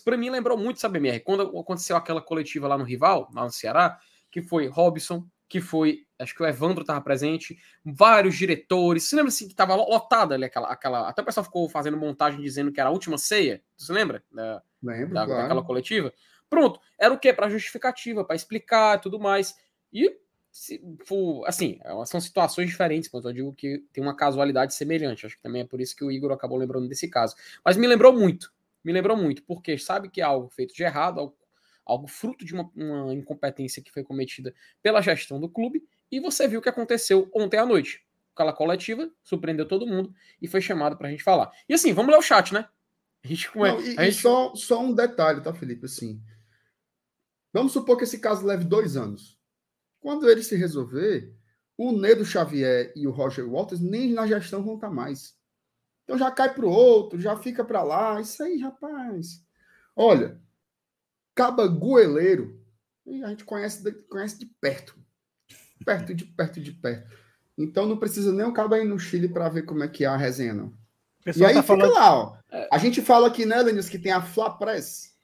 Para 0.05 0.17
mim, 0.17 0.31
lembrou 0.31 0.57
muito, 0.57 0.81
sabe, 0.81 0.99
MR? 0.99 1.21
Quando 1.21 1.43
aconteceu 1.59 1.97
aquela 1.97 2.23
coletiva 2.23 2.69
lá 2.69 2.79
no 2.79 2.85
Rival, 2.85 3.29
lá 3.35 3.45
no 3.45 3.51
Ceará, 3.51 3.99
que 4.31 4.43
foi 4.43 4.67
Robson, 4.69 5.27
que 5.49 5.61
foi, 5.61 6.07
acho 6.19 6.35
que 6.35 6.43
o 6.43 6.47
Evandro 6.47 6.83
estava 6.83 7.01
presente, 7.01 7.59
vários 7.85 8.37
diretores. 8.37 9.05
Você 9.05 9.17
lembra 9.17 9.29
assim 9.29 9.47
que 9.47 9.53
estava 9.53 9.75
lotada 9.75 10.35
ali 10.35 10.45
aquela, 10.45 10.69
aquela. 10.69 11.09
Até 11.09 11.23
o 11.23 11.25
pessoal 11.25 11.45
ficou 11.45 11.69
fazendo 11.69 11.97
montagem 11.97 12.41
dizendo 12.41 12.73
que 12.73 12.81
era 12.81 12.89
a 12.89 12.93
última 12.93 13.17
ceia. 13.17 13.63
Você 13.77 13.93
lembra? 13.93 14.25
Da, 14.33 14.63
Lembro, 14.83 15.15
da, 15.15 15.25
claro. 15.25 15.43
daquela 15.43 15.63
coletiva. 15.63 16.13
Pronto, 16.49 16.81
era 16.99 17.13
o 17.13 17.19
quê? 17.19 17.33
Para 17.33 17.49
justificativa, 17.49 18.25
para 18.25 18.37
explicar 18.37 19.01
tudo 19.01 19.19
mais. 19.19 19.55
E 19.93 20.17
se, 20.51 20.81
for, 21.05 21.45
assim, 21.47 21.79
é 21.85 22.07
são 22.07 22.21
situações 22.21 22.69
diferentes, 22.69 23.11
mas 23.13 23.25
eu 23.25 23.33
digo 23.33 23.53
que 23.53 23.85
tem 23.93 24.03
uma 24.03 24.17
casualidade 24.17 24.75
semelhante. 24.75 25.27
Acho 25.27 25.37
que 25.37 25.43
também 25.43 25.63
é 25.63 25.67
por 25.67 25.81
isso 25.81 25.95
que 25.95 26.05
o 26.05 26.11
Igor 26.11 26.33
acabou 26.33 26.59
lembrando 26.59 26.89
desse 26.89 27.09
caso. 27.09 27.37
Mas 27.65 27.77
me 27.77 27.87
lembrou 27.87 28.13
muito. 28.13 28.53
Me 28.83 28.93
lembrou 28.93 29.17
muito, 29.17 29.43
porque 29.43 29.77
sabe 29.79 30.09
que 30.09 30.21
é 30.21 30.25
algo 30.25 30.49
feito 30.49 30.73
de 30.73 30.83
errado, 30.83 31.19
algo 31.19 31.37
algo 31.87 32.09
fruto 32.09 32.45
de 32.45 32.53
uma, 32.53 32.71
uma 32.75 33.15
incompetência 33.15 33.83
que 33.83 33.93
foi 33.93 34.03
cometida 34.03 34.53
pela 34.83 35.01
gestão 35.01 35.39
do 35.39 35.49
clube, 35.49 35.87
e 36.11 36.21
você 36.21 36.49
viu 36.49 36.59
o 36.59 36.63
que 36.63 36.69
aconteceu 36.69 37.31
ontem 37.33 37.59
à 37.59 37.65
noite. 37.65 38.05
Aquela 38.35 38.53
coletiva 38.53 39.11
surpreendeu 39.23 39.67
todo 39.67 39.87
mundo 39.87 40.13
e 40.43 40.49
foi 40.49 40.61
chamado 40.61 40.97
para 40.97 41.09
a 41.09 41.11
gente 41.11 41.23
falar. 41.23 41.51
E 41.69 41.75
assim, 41.75 41.95
vamos 41.95 42.13
ler 42.13 42.19
o 42.19 42.23
chat, 42.23 42.53
né? 42.53 42.69
A 43.25 43.29
gente, 43.29 43.51
Não, 43.57 43.81
e, 43.81 43.99
a 43.99 44.05
gente... 44.05 44.21
só, 44.21 44.55
só 44.55 44.83
um 44.83 44.95
detalhe, 44.95 45.41
tá, 45.41 45.55
Felipe? 45.55 45.87
Assim, 45.87 46.21
vamos 47.53 47.73
supor 47.73 47.97
que 47.97 48.05
esse 48.05 48.19
caso 48.19 48.45
leve 48.45 48.65
dois 48.65 48.97
anos. 48.97 49.39
Quando 50.01 50.29
ele 50.29 50.43
se 50.43 50.55
resolver, 50.55 51.35
o 51.77 51.93
Nedo 51.93 52.25
Xavier 52.25 52.93
e 52.95 53.07
o 53.07 53.11
Roger 53.11 53.49
Walters 53.49 53.81
nem 53.81 54.13
na 54.13 54.27
gestão 54.27 54.63
vão 54.63 54.75
estar 54.75 54.89
tá 54.89 54.95
mais. 54.95 55.35
Então 56.05 56.17
já 56.17 56.31
cai 56.31 56.55
para 56.55 56.65
o 56.65 56.71
outro, 56.71 57.21
já 57.21 57.37
fica 57.37 57.65
para 57.65 57.83
lá. 57.83 58.21
Isso 58.21 58.43
aí, 58.43 58.59
rapaz. 58.59 59.43
Olha, 59.95 60.41
Caba 61.37 61.69
Goeleiro, 61.69 62.59
a 63.23 63.29
gente 63.29 63.45
conhece 63.45 63.85
de, 63.85 63.93
conhece 63.93 64.39
de 64.39 64.47
perto. 64.59 64.97
Perto, 65.85 66.15
de 66.15 66.25
perto, 66.25 66.61
de 66.61 66.73
perto. 66.73 67.15
Então 67.57 67.87
não 67.87 67.99
precisa 67.99 68.33
nem 68.33 68.47
o 68.47 68.53
Caba 68.53 68.79
ir 68.79 68.85
no 68.87 68.99
Chile 68.99 69.29
para 69.29 69.49
ver 69.51 69.63
como 69.63 69.85
é 69.85 69.89
que 69.89 70.05
é 70.05 70.09
a 70.09 70.17
resenha, 70.17 70.55
não. 70.55 70.73
E 71.27 71.45
aí 71.45 71.55
tá 71.55 71.63
fica 71.63 71.77
falando... 71.77 71.93
lá, 71.93 72.15
ó. 72.15 72.37
É. 72.51 72.69
A 72.73 72.79
gente 72.79 73.03
fala 73.03 73.29
aqui, 73.29 73.45
né, 73.45 73.63
Denis, 73.63 73.89
que 73.89 73.99
tem 73.99 74.13
a 74.13 74.23
Fla 74.23 74.51
Press. 74.51 75.15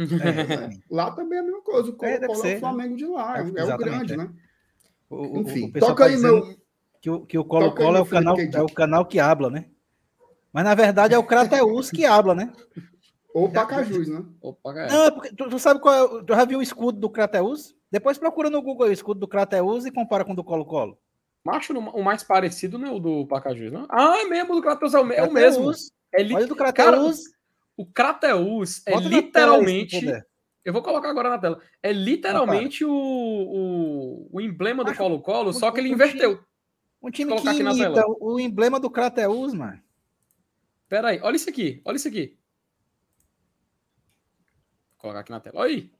É, 0.00 0.78
lá 0.88 1.10
também 1.10 1.38
é 1.38 1.42
a 1.42 1.44
mesma 1.44 1.60
coisa. 1.62 1.90
O 1.90 1.96
Colo-Colo 1.96 2.44
é, 2.44 2.50
é, 2.50 2.50
o 2.50 2.54
né? 2.54 2.60
Flamengo 2.60 2.96
de 2.96 3.06
lá, 3.06 3.38
é, 3.38 3.40
é 3.40 3.74
o 3.74 3.78
grande, 3.78 4.16
né? 4.16 4.30
O, 5.10 5.38
Enfim, 5.40 5.72
o 5.74 5.80
toca 5.80 6.04
tá 6.04 6.10
aí 6.10 6.16
meu. 6.16 6.56
Que 7.00 7.10
o, 7.10 7.26
que 7.26 7.36
o 7.36 7.44
Colo-Colo 7.44 7.96
é, 7.96 8.00
o 8.00 8.06
canal, 8.06 8.36
é 8.38 8.62
o 8.62 8.72
canal 8.72 9.06
que 9.06 9.18
habla, 9.18 9.50
né? 9.50 9.64
Mas 10.52 10.64
na 10.64 10.74
verdade 10.74 11.14
é 11.14 11.18
o 11.18 11.24
Crateus 11.24 11.90
que 11.90 12.04
habla, 12.04 12.34
né? 12.34 12.52
Ou 13.38 13.52
Pacajus, 13.52 14.08
né? 14.08 14.24
Ou 14.40 14.58
Não, 14.64 15.04
é 15.04 15.10
porque, 15.12 15.32
tu, 15.32 15.48
tu, 15.48 15.58
sabe 15.58 15.80
qual 15.80 16.18
é. 16.18 16.24
Tu 16.24 16.34
já 16.34 16.44
viu 16.44 16.58
o 16.58 16.62
escudo 16.62 16.98
do 16.98 17.08
Crateus? 17.08 17.74
Depois 17.90 18.18
procura 18.18 18.50
no 18.50 18.60
Google 18.60 18.88
o 18.88 18.92
escudo 18.92 19.20
do 19.20 19.28
Crateus 19.28 19.86
e 19.86 19.92
compara 19.92 20.24
com 20.24 20.32
o 20.32 20.36
do 20.36 20.42
Colo-Colo. 20.42 20.98
Macho, 21.44 21.72
o 21.72 22.02
mais 22.02 22.24
parecido 22.24 22.78
não 22.78 22.88
é 22.88 22.90
o 22.90 22.98
do 22.98 23.26
Pacajus, 23.26 23.72
não? 23.72 23.86
Ah, 23.88 24.18
é 24.18 24.24
mesmo, 24.24 24.56
do 24.56 24.60
Crateus 24.60 24.92
é 24.92 25.00
o, 25.00 25.12
é 25.12 25.22
o 25.22 25.32
mesmo. 25.32 25.70
É 26.12 26.22
li... 26.22 26.34
Olha 26.34 26.46
do 26.46 26.56
Crateus. 26.56 27.20
o 27.76 27.86
Crateus 27.86 28.82
é 28.86 28.92
Bota 28.92 29.08
literalmente. 29.08 30.24
Eu 30.64 30.72
vou 30.72 30.82
colocar 30.82 31.08
agora 31.08 31.30
na 31.30 31.38
tela. 31.38 31.60
É 31.82 31.92
literalmente 31.92 32.84
ah, 32.84 32.88
o, 32.88 32.92
o, 32.92 34.28
o, 34.32 34.40
emblema 34.40 34.84
do 34.84 34.94
Colo-Colo, 34.94 35.52
só 35.52 35.70
que 35.70 35.80
ele 35.80 35.88
inverteu. 35.88 36.40
Um 37.00 37.10
time 37.10 37.34
que 37.40 37.48
imita 37.48 38.04
o 38.20 38.38
emblema 38.40 38.80
do 38.80 38.90
Crateus, 38.90 39.54
mano. 39.54 39.80
Pera 40.88 41.08
aí, 41.08 41.20
olha 41.22 41.36
isso 41.36 41.48
aqui, 41.48 41.80
olha 41.84 41.96
isso 41.96 42.08
aqui. 42.08 42.37
Vou 44.98 45.02
colocar 45.02 45.20
aqui 45.20 45.30
na 45.30 45.40
tela. 45.40 45.60
Olha 45.60 45.70
aí. 45.70 45.92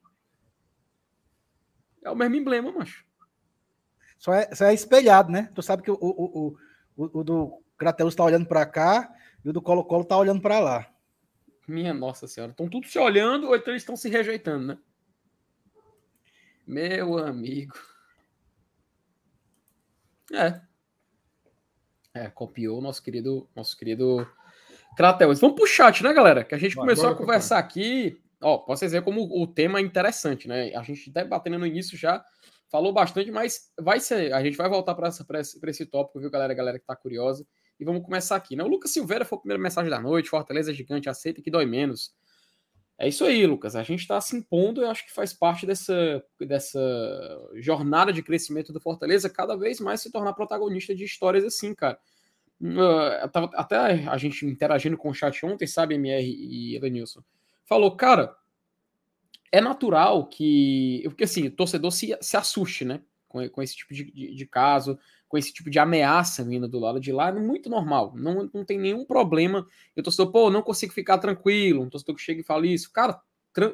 É 2.02 2.10
o 2.10 2.16
mesmo 2.16 2.34
emblema, 2.34 2.72
macho. 2.72 3.04
Só 4.18 4.34
é, 4.34 4.52
só 4.54 4.64
é 4.64 4.74
espelhado, 4.74 5.30
né? 5.30 5.50
Tu 5.54 5.62
sabe 5.62 5.82
que 5.82 5.90
o, 5.90 5.98
o, 6.00 6.56
o, 6.96 7.20
o 7.20 7.24
do 7.24 7.62
Crateus 7.76 8.14
tá 8.14 8.24
olhando 8.24 8.46
para 8.46 8.66
cá 8.66 9.14
e 9.44 9.48
o 9.48 9.52
do 9.52 9.62
Colo-Colo 9.62 10.04
tá 10.04 10.16
olhando 10.16 10.42
para 10.42 10.58
lá. 10.58 10.92
Minha 11.66 11.94
nossa 11.94 12.26
senhora. 12.26 12.50
Estão 12.50 12.68
todos 12.68 12.90
se 12.90 12.98
olhando 12.98 13.46
ou 13.46 13.54
então 13.54 13.72
eles 13.72 13.82
estão 13.82 13.96
se 13.96 14.08
rejeitando, 14.08 14.66
né? 14.66 14.78
Meu 16.66 17.18
amigo. 17.18 17.78
É. 20.32 20.60
É, 22.12 22.28
copiou 22.30 22.78
o 22.78 22.82
nosso 22.82 23.02
querido, 23.02 23.48
nosso 23.54 23.76
querido 23.76 24.28
Crateus. 24.96 25.40
Vamos 25.40 25.56
pro 25.56 25.66
chat, 25.66 26.02
né, 26.02 26.12
galera? 26.12 26.42
Que 26.42 26.54
a 26.54 26.58
gente 26.58 26.74
Vai, 26.74 26.82
começou 26.84 27.10
a 27.10 27.14
conversar 27.14 27.58
aqui. 27.58 28.20
Ó, 28.40 28.58
posso 28.58 28.84
dizer 28.84 29.02
como 29.02 29.22
o 29.22 29.46
tema 29.46 29.78
é 29.78 29.82
interessante, 29.82 30.46
né? 30.46 30.74
A 30.74 30.82
gente 30.82 31.10
tá 31.12 31.24
batendo 31.24 31.58
no 31.58 31.66
início 31.66 31.98
já, 31.98 32.24
falou 32.70 32.92
bastante, 32.92 33.30
mas 33.30 33.72
vai 33.80 34.00
ser. 34.00 34.32
A 34.32 34.42
gente 34.42 34.56
vai 34.56 34.68
voltar 34.68 34.94
para 34.94 35.08
esse, 35.08 35.58
esse 35.62 35.86
tópico, 35.86 36.20
viu, 36.20 36.30
galera? 36.30 36.54
Galera 36.54 36.78
que 36.78 36.86
tá 36.86 36.94
curiosa. 36.94 37.46
E 37.80 37.84
vamos 37.84 38.02
começar 38.02 38.36
aqui, 38.36 38.56
né? 38.56 38.64
O 38.64 38.68
Lucas 38.68 38.90
Silveira 38.90 39.24
foi 39.24 39.38
a 39.38 39.40
primeira 39.40 39.62
mensagem 39.62 39.90
da 39.90 40.00
noite. 40.00 40.28
Fortaleza 40.28 40.72
gigante, 40.72 41.08
aceita 41.08 41.42
que 41.42 41.50
dói 41.50 41.66
menos. 41.66 42.12
É 42.98 43.06
isso 43.06 43.24
aí, 43.24 43.46
Lucas. 43.46 43.76
A 43.76 43.82
gente 43.84 44.00
está 44.00 44.20
se 44.20 44.36
impondo 44.36 44.82
e 44.82 44.84
acho 44.84 45.06
que 45.06 45.12
faz 45.12 45.32
parte 45.32 45.64
dessa, 45.64 46.22
dessa 46.40 46.80
jornada 47.54 48.12
de 48.12 48.22
crescimento 48.22 48.72
do 48.72 48.80
Fortaleza 48.80 49.30
cada 49.30 49.56
vez 49.56 49.78
mais 49.78 50.00
se 50.00 50.10
tornar 50.10 50.32
protagonista 50.32 50.94
de 50.94 51.04
histórias 51.04 51.44
assim, 51.44 51.74
cara. 51.74 51.98
Uh, 52.60 53.30
até 53.54 53.76
a 54.08 54.16
gente 54.16 54.44
interagindo 54.44 54.96
com 54.96 55.10
o 55.10 55.14
chat 55.14 55.46
ontem, 55.46 55.64
sabe, 55.64 55.94
MR 55.94 56.28
e 56.28 56.74
Evanilson, 56.74 57.22
falou, 57.68 57.94
cara, 57.94 58.34
é 59.52 59.60
natural 59.60 60.26
que. 60.26 61.02
Porque 61.04 61.24
assim, 61.24 61.46
o 61.46 61.50
torcedor 61.50 61.92
se, 61.92 62.16
se 62.20 62.36
assuste, 62.36 62.84
né? 62.84 63.02
Com, 63.28 63.46
com 63.50 63.62
esse 63.62 63.76
tipo 63.76 63.92
de, 63.92 64.10
de, 64.10 64.34
de, 64.34 64.46
caso, 64.46 64.98
com 65.28 65.36
esse 65.36 65.52
tipo 65.52 65.68
de 65.68 65.78
ameaça 65.78 66.42
vindo 66.42 66.66
do 66.66 66.78
lado 66.78 66.98
de 66.98 67.12
lá, 67.12 67.28
é 67.28 67.32
muito 67.32 67.68
normal. 67.68 68.14
Não, 68.16 68.50
não 68.54 68.64
tem 68.64 68.78
nenhum 68.78 69.04
problema. 69.04 69.66
Eu 69.94 70.02
torcedor, 70.02 70.32
pô, 70.32 70.50
não 70.50 70.62
consigo 70.62 70.92
ficar 70.92 71.18
tranquilo. 71.18 71.82
Um 71.82 71.90
torcedor 71.90 72.16
que 72.16 72.22
chega 72.22 72.40
e 72.40 72.44
fala 72.44 72.66
isso. 72.66 72.90
Cara, 72.90 73.20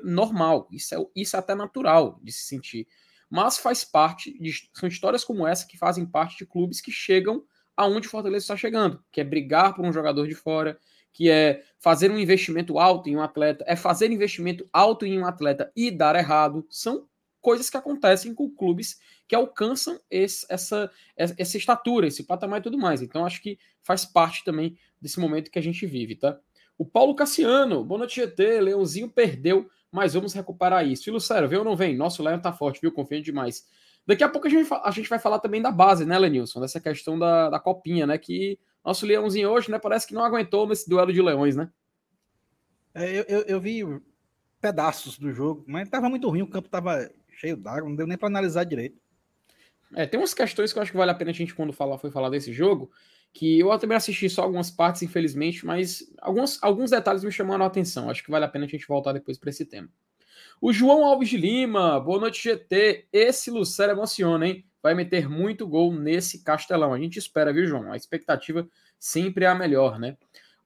normal. 0.03 0.69
Isso 0.73 0.95
é, 0.95 0.99
isso 1.15 1.37
é 1.37 1.39
até 1.39 1.55
natural 1.55 2.19
de 2.23 2.33
se 2.33 2.45
sentir. 2.45 2.89
Mas 3.31 3.59
faz 3.59 3.85
parte, 3.85 4.37
de, 4.39 4.53
são 4.73 4.89
histórias 4.89 5.25
como 5.25 5.47
essa 5.47 5.67
que 5.67 5.79
fazem 5.79 6.05
parte 6.05 6.37
de 6.39 6.47
clubes 6.47 6.81
que 6.81 6.91
chegam 6.91 7.45
aonde 7.77 8.07
o 8.07 8.11
Fortaleza 8.11 8.45
está 8.45 8.57
chegando, 8.57 9.03
que 9.11 9.21
é 9.21 9.25
brigar 9.25 9.75
por 9.75 9.85
um 9.85 9.93
jogador 9.93 10.29
de 10.29 10.35
fora, 10.35 10.79
que 11.15 11.31
é 11.31 11.63
fazer 11.79 12.11
um 12.11 12.19
investimento 12.19 12.79
alto 12.79 13.09
em 13.09 13.17
um 13.17 13.23
atleta, 13.23 13.65
é 13.69 13.77
fazer 13.77 14.11
investimento 14.11 14.69
alto 14.73 15.07
em 15.07 15.19
um 15.19 15.25
atleta 15.25 15.73
e 15.75 15.91
dar 15.91 16.17
errado. 16.17 16.67
São 16.69 17.07
coisas 17.41 17.71
que 17.71 17.77
acontecem 17.77 18.35
com 18.35 18.51
clubes 18.51 18.99
que 19.29 19.35
alcançam 19.35 19.99
esse, 20.11 20.45
essa, 20.51 20.91
essa 21.17 21.57
estatura, 21.57 22.09
esse 22.09 22.25
patamar 22.25 22.59
e 22.59 22.63
tudo 22.65 22.77
mais. 22.77 23.01
Então, 23.01 23.25
acho 23.25 23.41
que 23.41 23.59
faz 23.81 24.05
parte 24.05 24.45
também 24.45 24.77
desse 25.01 25.21
momento 25.21 25.51
que 25.51 25.59
a 25.59 25.63
gente 25.63 25.87
vive, 25.87 26.17
tá? 26.17 26.39
O 26.77 26.85
Paulo 26.85 27.15
Cassiano, 27.15 27.85
boa 27.85 27.99
noite, 28.01 28.21
GT. 28.21 28.61
Leãozinho 28.61 29.09
perdeu, 29.09 29.71
mas 29.93 30.15
vamos 30.15 30.35
recuperar 30.35 30.85
isso. 30.85 31.09
E 31.09 31.13
Lucero, 31.13 31.49
vem 31.49 31.61
ou 31.61 31.65
não 31.65 31.77
vem? 31.77 31.97
Nosso 31.97 32.25
Leão 32.25 32.41
tá 32.41 32.53
forte, 32.53 32.81
viu? 32.81 32.91
Confio 32.91 33.23
demais. 33.23 33.65
Daqui 34.05 34.25
a 34.25 34.29
pouco 34.29 34.49
a 34.49 34.51
gente, 34.51 34.69
a 34.83 34.91
gente 34.91 35.09
vai 35.09 35.21
falar 35.21 35.39
também 35.39 35.63
da 35.63 35.71
base, 35.71 36.05
né, 36.05 36.19
Lenilson? 36.19 36.61
Dessa 36.61 36.81
questão 36.81 37.17
da, 37.17 37.51
da 37.51 37.61
copinha, 37.61 38.05
né? 38.05 38.19
Que 38.19 38.59
nosso 38.85 39.07
leãozinho 39.07 39.49
hoje, 39.49 39.71
né? 39.71 39.79
Parece 39.79 40.07
que 40.07 40.15
não 40.15 40.25
aguentou 40.25 40.67
nesse 40.67 40.89
duelo 40.89 41.13
de 41.13 41.23
leões, 41.23 41.57
né? 41.57 41.71
É, 42.95 43.19
eu, 43.19 43.25
eu, 43.29 43.41
eu, 43.43 43.61
vi 43.61 43.83
pedaços 44.61 45.19
do 45.19 45.33
jogo, 45.33 45.65
mas 45.67 45.89
tava 45.89 46.09
muito 46.09 46.29
ruim, 46.29 46.43
o 46.43 46.47
campo 46.47 46.69
tava 46.69 47.11
cheio 47.31 47.57
d'água, 47.57 47.89
não 47.89 47.97
deu 47.97 48.07
nem 48.07 48.17
para 48.17 48.29
analisar 48.29 48.65
direito. 48.65 49.01
É, 49.95 50.07
tem 50.07 50.19
umas 50.19 50.35
questões 50.35 50.73
que 50.73 50.79
eu 50.79 50.83
acho 50.83 50.93
que 50.93 50.97
vale 50.97 51.11
a 51.11 51.15
pena 51.15 51.31
a 51.31 51.35
gente, 51.35 51.55
quando 51.55 51.73
falar, 51.73 51.99
foi 51.99 52.11
falar 52.11 52.29
desse 52.29 52.53
jogo, 52.53 52.91
que 53.33 53.61
eu 53.61 53.79
também 53.79 53.97
assisti 53.97 54.31
só 54.31 54.43
algumas 54.43 54.71
partes, 54.71 55.03
infelizmente, 55.03 55.67
mas 55.67 56.05
alguns, 56.21 56.63
alguns 56.63 56.91
detalhes 56.91 57.25
me 57.25 57.33
chamaram 57.33 57.65
a 57.65 57.69
atenção. 57.69 58.09
Acho 58.09 58.23
que 58.23 58.31
vale 58.31 58.45
a 58.45 58.49
pena 58.49 58.65
a 58.65 58.69
gente 58.69 58.87
voltar 58.87 59.13
depois 59.13 59.39
para 59.39 59.51
esse 59.51 59.65
tema. 59.65 59.89
O 60.61 60.73
João 60.73 61.05
Alves 61.05 61.29
de 61.29 61.37
Lima, 61.37 61.99
boa 62.01 62.21
noite, 62.21 62.43
GT. 62.43 63.09
Esse 63.13 63.51
Lucero 63.51 63.93
emociona, 63.93 64.47
hein? 64.47 64.65
Vai 64.85 64.93
meter 64.93 65.31
muito 65.31 65.67
gol 65.67 65.95
nesse 65.95 66.45
Castelão. 66.45 66.93
A 66.93 66.99
gente 66.99 67.19
espera, 67.19 67.55
viu, 67.55 67.65
João? 67.65 67.91
A 67.91 67.97
expectativa 67.97 68.69
sempre 68.99 69.47
é 69.47 69.49
a 69.49 69.55
melhor, 69.55 69.99
né? 69.99 70.15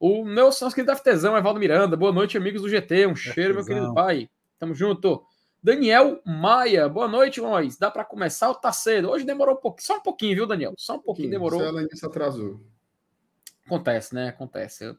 O 0.01 0.25
meu 0.25 0.47
nosso 0.47 0.69
querido 0.71 0.91
Aftezão, 0.91 1.37
Evaldo 1.37 1.61
Miranda. 1.61 1.97
Boa 1.97 2.11
noite, 2.11 2.37
amigos 2.37 2.63
do 2.63 2.69
GT. 2.69 3.07
Um 3.07 3.15
cheiro, 3.15 3.55
meu 3.55 3.65
querido 3.65 3.95
pai. 3.95 4.29
Tamo 4.59 4.75
junto. 4.75 5.25
Daniel 5.63 6.21
Maia, 6.27 6.89
boa 6.89 7.07
noite, 7.07 7.41
nós. 7.41 7.79
Dá 7.79 7.93
para 7.93 8.05
começar 8.05 8.49
ou 8.49 8.57
tá 8.57 8.73
cedo? 8.73 9.09
Hoje 9.09 9.25
demorou 9.25 9.55
um 9.55 9.61
pouquinho, 9.61 9.87
só 9.87 9.99
um 9.99 10.03
pouquinho, 10.03 10.35
viu, 10.35 10.47
Daniel? 10.49 10.75
Só 10.77 10.97
um 10.97 11.01
pouquinho, 11.01 11.31
demorou. 11.31 11.63
Ela 11.63 11.87
se 11.95 12.05
atrasou. 12.05 12.61
Acontece, 13.67 14.17
né? 14.17 14.31
Acontece. 14.31 14.97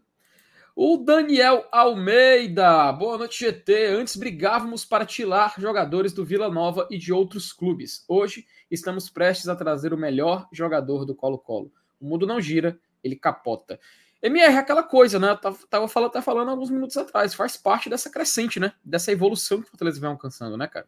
O 0.81 0.95
Daniel 0.95 1.67
Almeida, 1.73 2.89
boa 2.93 3.17
noite, 3.17 3.43
GT. 3.43 3.87
Antes 3.87 4.15
brigávamos 4.15 4.85
para 4.85 5.05
tirar 5.05 5.55
jogadores 5.57 6.13
do 6.13 6.23
Vila 6.23 6.49
Nova 6.49 6.87
e 6.89 6.97
de 6.97 7.11
outros 7.11 7.51
clubes. 7.51 8.05
Hoje 8.07 8.45
estamos 8.69 9.09
prestes 9.09 9.47
a 9.47 9.55
trazer 9.55 9.93
o 9.93 9.97
melhor 9.97 10.47
jogador 10.51 11.05
do 11.05 11.15
Colo-Colo. 11.15 11.71
O 11.99 12.05
mundo 12.05 12.25
não 12.25 12.39
gira, 12.39 12.79
ele 13.03 13.15
capota. 13.15 13.79
MR 14.21 14.57
aquela 14.57 14.83
coisa, 14.83 15.17
né? 15.17 15.31
Eu 15.31 15.37
tava, 15.67 15.87
falando, 15.87 16.21
falando 16.21 16.49
alguns 16.49 16.69
minutos 16.69 16.97
atrás. 16.97 17.33
Faz 17.33 17.55
parte 17.55 17.89
dessa 17.89 18.09
crescente, 18.09 18.59
né? 18.59 18.73
Dessa 18.83 19.11
evolução 19.11 19.61
que 19.61 19.67
o 19.67 19.69
Fortaleza 19.69 19.99
vem 19.99 20.09
alcançando, 20.09 20.57
né, 20.57 20.67
cara? 20.67 20.87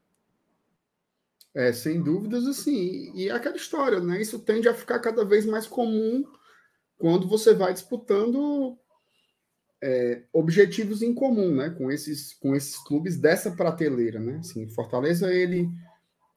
É, 1.54 1.72
sem 1.72 2.02
dúvidas, 2.02 2.46
assim. 2.46 3.12
E 3.16 3.30
é 3.30 3.32
aquela 3.32 3.56
história, 3.56 4.00
né? 4.00 4.22
Isso 4.22 4.40
tende 4.40 4.68
a 4.68 4.74
ficar 4.74 5.00
cada 5.00 5.24
vez 5.24 5.46
mais 5.46 5.66
comum 5.66 6.26
quando 6.98 7.28
você 7.28 7.54
vai 7.54 7.74
disputando 7.74 8.78
é, 9.82 10.22
objetivos 10.32 11.02
em 11.02 11.14
comum, 11.14 11.56
né, 11.56 11.72
com 11.72 11.92
esses, 11.92 12.34
com 12.36 12.56
esses 12.56 12.78
clubes 12.78 13.18
dessa 13.18 13.52
prateleira, 13.52 14.20
né? 14.20 14.38
Assim, 14.38 14.70
Fortaleza 14.70 15.34
ele 15.34 15.68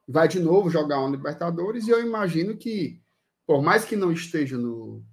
vai 0.06 0.28
de 0.28 0.40
novo 0.40 0.70
jogar 0.70 1.00
um 1.04 1.10
Libertadores 1.10 1.86
e 1.86 1.90
eu 1.90 2.04
imagino 2.04 2.56
que, 2.56 3.00
por 3.46 3.62
mais 3.62 3.84
que 3.84 3.96
não 3.96 4.12
esteja 4.12 4.58
no, 4.58 5.04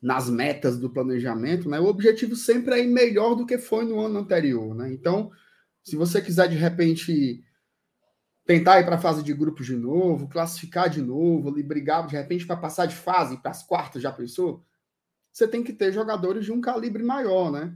nas 0.00 0.28
metas 0.28 0.78
do 0.78 0.90
planejamento, 0.90 1.68
né, 1.68 1.80
o 1.80 1.86
objetivo 1.86 2.36
sempre 2.36 2.74
é 2.74 2.84
ir 2.84 2.88
melhor 2.88 3.34
do 3.34 3.46
que 3.46 3.58
foi 3.58 3.84
no 3.84 4.00
ano 4.00 4.18
anterior, 4.18 4.74
né? 4.74 4.92
Então, 4.92 5.30
se 5.82 5.96
você 5.96 6.20
quiser 6.20 6.48
de 6.48 6.56
repente 6.56 7.42
tentar 8.44 8.80
ir 8.80 8.84
para 8.84 8.96
a 8.96 9.00
fase 9.00 9.22
de 9.22 9.34
grupos 9.34 9.66
de 9.66 9.76
novo, 9.76 10.28
classificar 10.28 10.88
de 10.88 11.02
novo, 11.02 11.50
ali 11.50 11.62
brigar 11.62 12.06
de 12.06 12.16
repente 12.16 12.46
para 12.46 12.56
passar 12.56 12.86
de 12.86 12.94
fase 12.94 13.36
para 13.36 13.50
as 13.50 13.62
quartas, 13.62 14.02
já 14.02 14.10
pensou? 14.10 14.64
você 15.38 15.46
tem 15.46 15.62
que 15.62 15.72
ter 15.72 15.92
jogadores 15.92 16.44
de 16.44 16.52
um 16.52 16.60
calibre 16.60 17.02
maior, 17.02 17.52
né? 17.52 17.72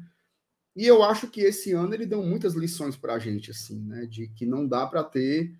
E 0.74 0.86
eu 0.86 1.02
acho 1.02 1.28
que 1.28 1.42
esse 1.42 1.72
ano 1.72 1.94
ele 1.94 2.06
deu 2.06 2.22
muitas 2.22 2.54
lições 2.54 2.96
para 2.96 3.14
a 3.14 3.18
gente, 3.18 3.50
assim, 3.50 3.78
né? 3.84 4.06
De 4.06 4.28
que 4.28 4.44
não 4.44 4.66
dá 4.66 4.86
para 4.86 5.04
ter, 5.04 5.54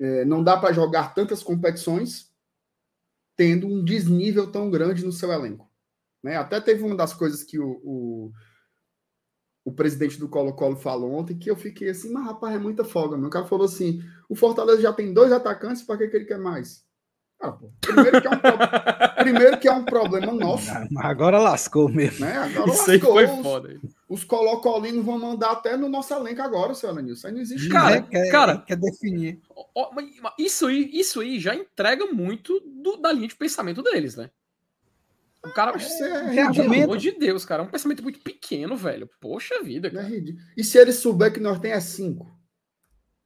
é, 0.00 0.24
não 0.24 0.42
dá 0.42 0.56
para 0.56 0.72
jogar 0.72 1.14
tantas 1.14 1.42
competições 1.42 2.30
tendo 3.36 3.66
um 3.66 3.84
desnível 3.84 4.50
tão 4.50 4.70
grande 4.70 5.04
no 5.04 5.12
seu 5.12 5.30
elenco. 5.30 5.70
Né? 6.22 6.36
Até 6.36 6.60
teve 6.60 6.82
uma 6.82 6.96
das 6.96 7.12
coisas 7.12 7.42
que 7.42 7.58
o, 7.58 7.80
o, 7.84 8.32
o 9.64 9.72
presidente 9.72 10.18
do 10.18 10.28
Colo-Colo 10.28 10.76
falou 10.76 11.12
ontem 11.12 11.38
que 11.38 11.50
eu 11.50 11.56
fiquei 11.56 11.90
assim, 11.90 12.10
mas 12.10 12.24
rapaz, 12.24 12.54
é 12.54 12.58
muita 12.58 12.84
folga. 12.84 13.16
Meu 13.16 13.30
cara 13.30 13.46
falou 13.46 13.66
assim: 13.66 14.02
o 14.28 14.34
Fortaleza 14.34 14.80
já 14.80 14.92
tem 14.92 15.12
dois 15.12 15.32
atacantes, 15.32 15.82
para 15.82 15.98
que, 15.98 16.08
que 16.08 16.16
ele 16.16 16.24
quer 16.24 16.38
mais? 16.38 16.84
Ah, 17.40 17.52
primeiro, 17.80 18.22
que 18.22 18.26
é 18.26 18.30
um 18.30 18.38
pro... 18.38 18.56
Primeiro 19.22 19.58
que 19.58 19.68
é 19.68 19.72
um 19.72 19.84
problema 19.84 20.32
nosso. 20.32 20.70
Agora 20.96 21.38
lascou 21.38 21.88
mesmo. 21.88 22.24
Né? 22.24 22.32
Agora 22.32 22.70
Isso 22.70 22.90
lascou. 22.90 23.18
Aí 23.18 23.26
foi 23.26 23.42
foda. 23.42 23.80
Os 24.08 24.22
colocolinos 24.24 25.04
vão 25.04 25.18
mandar 25.18 25.50
até 25.50 25.76
no 25.76 25.88
nosso 25.88 26.14
elenco 26.14 26.40
agora, 26.42 26.74
seu. 26.74 26.96
Isso 27.08 27.26
aí 27.26 27.32
não 27.32 27.40
existe. 27.40 27.68
Cara, 27.68 28.02
quer, 28.02 28.30
cara, 28.30 28.58
quer 28.58 28.76
definir. 28.76 29.40
Ó, 29.74 29.90
mas 29.92 30.06
Isso 30.38 30.66
aí, 30.66 30.88
isso 30.92 31.20
aí 31.20 31.40
já 31.40 31.54
entrega 31.54 32.06
muito 32.06 32.60
do- 32.60 32.96
da 32.98 33.10
linha 33.12 33.26
de 33.28 33.34
pensamento 33.36 33.82
deles, 33.82 34.14
né? 34.16 34.30
O 35.44 35.52
cara. 35.52 35.72
É 35.76 36.34
Tem 36.34 36.52
Pelo 36.52 36.74
amor 36.84 36.96
de 36.98 37.12
Deus, 37.12 37.44
cara. 37.44 37.62
É 37.62 37.66
um 37.66 37.70
pensamento 37.70 38.02
muito 38.02 38.20
pequeno, 38.20 38.76
velho. 38.76 39.08
Poxa 39.20 39.62
vida, 39.62 39.88
é 39.88 39.90
cara. 39.90 40.06
ridículo. 40.06 40.44
E 40.56 40.64
se 40.64 40.78
ele 40.78 40.92
souber 40.92 41.32
que 41.32 41.40
nós 41.40 41.58
tem 41.58 41.72
é 41.72 41.80
cinco? 41.80 42.34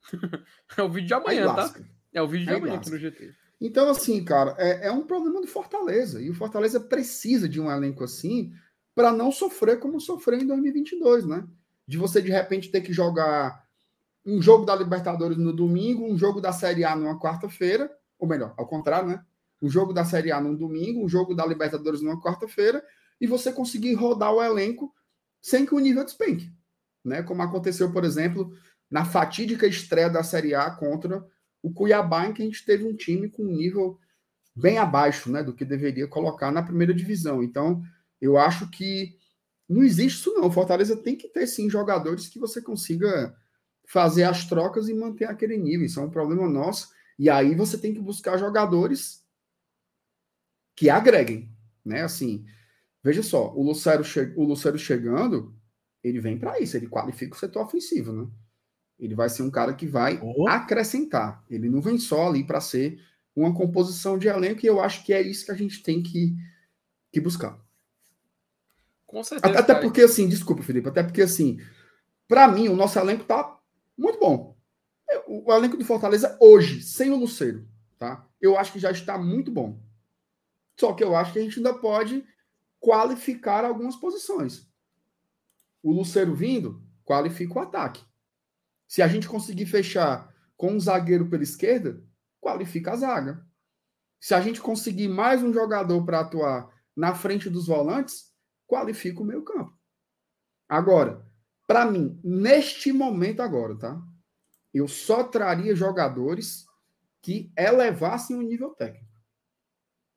É 0.76 0.82
o 0.82 0.88
vídeo 0.88 1.08
de 1.08 1.14
Aí 1.14 1.20
amanhã, 1.20 1.46
tá? 1.46 1.54
lasca. 1.62 1.84
É 2.12 2.22
o 2.22 2.28
vídeo 2.28 2.46
de 2.46 2.52
Aí 2.52 2.56
amanhã 2.58 2.74
lasca. 2.74 2.94
aqui 2.96 3.04
no 3.04 3.10
GT. 3.10 3.34
Então, 3.60 3.90
assim, 3.90 4.24
cara, 4.24 4.54
é, 4.58 4.86
é 4.86 4.92
um 4.92 5.02
problema 5.06 5.40
do 5.40 5.46
Fortaleza. 5.46 6.20
E 6.22 6.30
o 6.30 6.34
Fortaleza 6.34 6.80
precisa 6.80 7.48
de 7.48 7.60
um 7.60 7.70
elenco 7.70 8.02
assim 8.04 8.52
para 9.00 9.12
não 9.12 9.32
sofrer 9.32 9.80
como 9.80 9.98
sofreu 9.98 10.38
em 10.38 10.46
2022, 10.46 11.24
né? 11.24 11.42
De 11.86 11.96
você, 11.96 12.20
de 12.20 12.30
repente, 12.30 12.70
ter 12.70 12.82
que 12.82 12.92
jogar 12.92 13.64
um 14.26 14.42
jogo 14.42 14.66
da 14.66 14.76
Libertadores 14.76 15.38
no 15.38 15.54
domingo, 15.54 16.04
um 16.04 16.18
jogo 16.18 16.38
da 16.38 16.52
Série 16.52 16.84
A 16.84 16.94
numa 16.94 17.18
quarta-feira, 17.18 17.90
ou 18.18 18.28
melhor, 18.28 18.52
ao 18.58 18.66
contrário, 18.66 19.08
né? 19.08 19.24
Um 19.62 19.70
jogo 19.70 19.94
da 19.94 20.04
Série 20.04 20.30
A 20.30 20.38
num 20.38 20.54
domingo, 20.54 21.02
um 21.02 21.08
jogo 21.08 21.34
da 21.34 21.46
Libertadores 21.46 22.02
numa 22.02 22.20
quarta-feira, 22.20 22.84
e 23.18 23.26
você 23.26 23.50
conseguir 23.50 23.94
rodar 23.94 24.34
o 24.34 24.42
elenco 24.42 24.94
sem 25.40 25.64
que 25.64 25.74
o 25.74 25.78
nível 25.78 26.04
despenque, 26.04 26.52
né? 27.02 27.22
Como 27.22 27.40
aconteceu, 27.40 27.90
por 27.90 28.04
exemplo, 28.04 28.52
na 28.90 29.06
fatídica 29.06 29.66
estreia 29.66 30.10
da 30.10 30.22
Série 30.22 30.54
A 30.54 30.70
contra 30.70 31.26
o 31.62 31.72
Cuiabá, 31.72 32.26
em 32.26 32.34
que 32.34 32.42
a 32.42 32.44
gente 32.44 32.66
teve 32.66 32.84
um 32.84 32.94
time 32.94 33.30
com 33.30 33.44
um 33.44 33.56
nível 33.56 33.98
bem 34.54 34.76
abaixo 34.76 35.32
né, 35.32 35.42
do 35.42 35.54
que 35.54 35.64
deveria 35.64 36.06
colocar 36.06 36.50
na 36.50 36.62
primeira 36.62 36.92
divisão. 36.92 37.42
Então, 37.42 37.82
eu 38.20 38.37
acho 38.38 38.68
que 38.70 39.16
não 39.68 39.83
existe 39.83 40.18
isso, 40.18 40.35
não. 40.35 40.48
O 40.48 40.50
Fortaleza 40.50 40.96
tem 40.96 41.16
que 41.16 41.28
ter, 41.28 41.46
sim, 41.46 41.70
jogadores 41.70 42.28
que 42.28 42.38
você 42.38 42.61
consiga 42.61 43.37
fazer 43.87 44.24
as 44.24 44.44
trocas 44.46 44.88
e 44.88 44.94
manter 44.94 45.26
aquele 45.26 45.56
nível. 45.56 45.87
Isso 45.87 46.00
é 46.00 46.02
um 46.02 46.11
problema 46.11 46.48
nosso. 46.48 46.88
E 47.18 47.30
aí 47.30 47.54
você 47.54 47.78
tem 47.78 47.94
que 47.94 48.00
buscar 48.00 48.37
jogadores 48.37 49.24
que 50.76 50.90
agreguem. 50.90 51.54
Né? 51.85 52.02
Assim, 52.02 52.44
veja 53.02 53.22
só, 53.22 53.54
o 53.54 53.62
Lucero, 53.62 54.02
che 54.04 54.33
o 54.37 54.44
Lucero 54.44 54.78
chegando, 54.78 55.54
ele 56.02 56.20
vem 56.20 56.38
para 56.38 56.59
isso, 56.61 56.76
ele 56.76 56.88
qualifica 56.88 57.35
o 57.35 57.38
setor 57.38 57.64
ofensivo, 57.64 58.12
né? 58.12 58.28
Ele 58.98 59.14
vai 59.14 59.28
ser 59.28 59.42
um 59.42 59.50
cara 59.50 59.72
que 59.74 59.87
vai 59.87 60.20
Oh. 60.22 60.48
acrescentar. 60.48 61.44
Ele 61.48 61.70
não 61.70 61.80
vem 61.80 61.98
só 61.98 62.28
ali 62.28 62.44
para 62.44 62.61
ser 62.61 63.00
uma 63.35 63.54
composição 63.54 64.18
de 64.18 64.28
elenco, 64.28 64.64
e 64.64 64.66
eu 64.66 64.80
acho 64.80 65.04
que 65.04 65.12
é 65.12 65.22
isso 65.22 65.44
que 65.46 65.52
a 65.52 65.56
gente 65.56 65.83
tem 65.83 66.02
que, 66.02 66.35
que 67.12 67.20
buscar. 67.20 67.59
Com 69.11 69.25
certeza. 69.25 69.59
Até, 69.59 69.73
até 69.73 69.81
porque, 69.83 70.03
assim, 70.03 70.29
desculpa, 70.29 70.62
Felipe, 70.62 70.88
até 70.88 71.03
porque, 71.03 71.23
assim, 71.23 71.59
para 72.29 72.46
mim, 72.46 72.68
o 72.68 72.77
nosso 72.77 72.96
elenco 72.96 73.25
tá 73.25 73.59
muito 73.99 74.20
bom. 74.20 74.57
É, 75.11 75.18
O, 75.27 75.51
o 75.51 75.53
elenco 75.53 75.77
do 75.77 75.85
Fortaleza 75.85 76.38
hoje, 76.40 76.81
sem 76.81 77.11
o 77.11 77.16
Luceiro, 77.16 77.68
tá? 77.99 78.25
Eu 78.40 78.57
acho 78.57 78.73
que 78.73 78.79
já 78.79 78.92
está 78.92 79.18
muito 79.18 79.51
bom. 79.51 79.83
Só 80.79 80.92
que 80.92 81.03
eu 81.03 81.16
acho 81.16 81.33
que 81.33 81.40
a 81.40 81.42
gente 81.42 81.59
ainda 81.59 81.75
pode 81.75 82.25
qualificar 82.79 83.64
algumas 83.64 83.96
posições. 83.96 84.70
O 85.83 85.90
Luceiro 85.92 86.33
vindo, 86.33 86.81
qualifica 87.03 87.59
o 87.59 87.62
ataque. 87.62 88.05
Se 88.87 89.03
a 89.03 89.09
gente 89.09 89.29
conseguir 89.29 89.66
fechar 89.66 90.33
com 90.57 90.70
um 90.70 90.79
zagueiro 90.79 91.29
pela 91.29 91.42
esquerda, 91.42 92.01
qualifica 92.40 92.92
a 92.92 92.96
zaga. 92.96 93.44
Se 94.20 94.35
a 94.35 94.40
gente 94.40 94.61
conseguir 94.61 95.09
mais 95.09 95.42
um 95.42 95.53
jogador 95.53 96.05
para 96.05 96.20
atuar 96.20 96.70
na 96.94 97.12
frente 97.12 97.51
dos 97.51 97.66
volantes, 97.66 98.29
qualifica 98.70 99.20
o 99.20 99.24
meio 99.24 99.42
campo. 99.42 99.76
Agora, 100.68 101.26
para 101.66 101.85
mim, 101.85 102.20
neste 102.22 102.92
momento 102.92 103.40
agora, 103.40 103.76
tá? 103.76 104.00
Eu 104.72 104.87
só 104.87 105.24
traria 105.24 105.74
jogadores 105.74 106.64
que 107.20 107.52
elevassem 107.59 108.37
o 108.37 108.42
nível 108.42 108.70
técnico. 108.70 109.11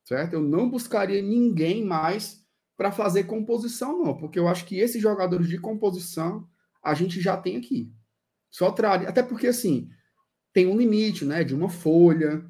Certo? 0.06 0.34
Eu 0.34 0.42
não 0.42 0.70
buscaria 0.70 1.22
ninguém 1.22 1.84
mais 1.84 2.46
para 2.78 2.92
fazer 2.92 3.24
composição, 3.24 4.04
não, 4.04 4.16
porque 4.16 4.38
eu 4.38 4.48
acho 4.48 4.66
que 4.66 4.78
esses 4.78 5.02
jogadores 5.02 5.48
de 5.48 5.58
composição 5.58 6.48
a 6.84 6.94
gente 6.94 7.20
já 7.20 7.36
tem 7.36 7.58
aqui. 7.58 7.92
Só 8.52 8.72
traria, 8.72 9.10
até 9.10 9.24
porque 9.24 9.48
assim, 9.48 9.90
tem 10.52 10.68
um 10.68 10.78
limite, 10.78 11.26
né, 11.26 11.44
de 11.44 11.56
uma 11.56 11.70
folha. 11.70 12.46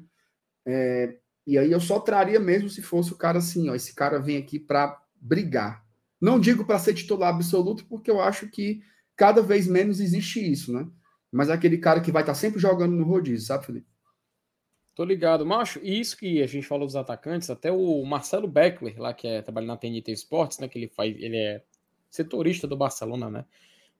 é, 0.66 1.18
e 1.46 1.58
aí 1.58 1.70
eu 1.70 1.80
só 1.80 2.00
traria 2.00 2.40
mesmo 2.40 2.68
se 2.68 2.82
fosse 2.82 3.12
o 3.12 3.16
cara 3.16 3.38
assim, 3.38 3.68
ó, 3.68 3.74
esse 3.74 3.94
cara 3.94 4.18
vem 4.18 4.36
aqui 4.36 4.58
para 4.58 5.00
brigar. 5.14 5.83
Não 6.24 6.40
digo 6.40 6.64
para 6.64 6.78
ser 6.78 6.94
titular 6.94 7.34
absoluto, 7.34 7.84
porque 7.86 8.10
eu 8.10 8.20
acho 8.20 8.48
que 8.48 8.82
cada 9.14 9.42
vez 9.42 9.66
menos 9.66 10.00
existe 10.00 10.40
isso, 10.40 10.72
né? 10.72 10.88
Mas 11.30 11.48
é 11.48 11.52
aquele 11.52 11.78
cara 11.78 12.00
que 12.00 12.10
vai 12.12 12.22
estar 12.22 12.34
sempre 12.34 12.58
jogando 12.58 12.94
no 12.94 13.04
rodízio, 13.04 13.46
sabe, 13.46 13.66
Felipe? 13.66 13.86
Tô 14.94 15.04
ligado, 15.04 15.44
macho. 15.44 15.80
E 15.82 16.00
isso 16.00 16.16
que 16.16 16.40
a 16.40 16.46
gente 16.46 16.66
falou 16.66 16.86
dos 16.86 16.96
atacantes, 16.96 17.50
até 17.50 17.70
o 17.70 18.04
Marcelo 18.04 18.48
Beckler, 18.48 18.98
lá 18.98 19.12
que 19.12 19.26
é, 19.26 19.42
trabalha 19.42 19.66
na 19.66 19.76
TNT 19.76 20.12
Sports, 20.12 20.58
né? 20.60 20.68
Que 20.68 20.78
ele 20.78 20.88
faz, 20.88 21.14
ele 21.18 21.36
é 21.36 21.62
setorista 22.10 22.66
do 22.66 22.76
Barcelona, 22.76 23.28
né? 23.28 23.44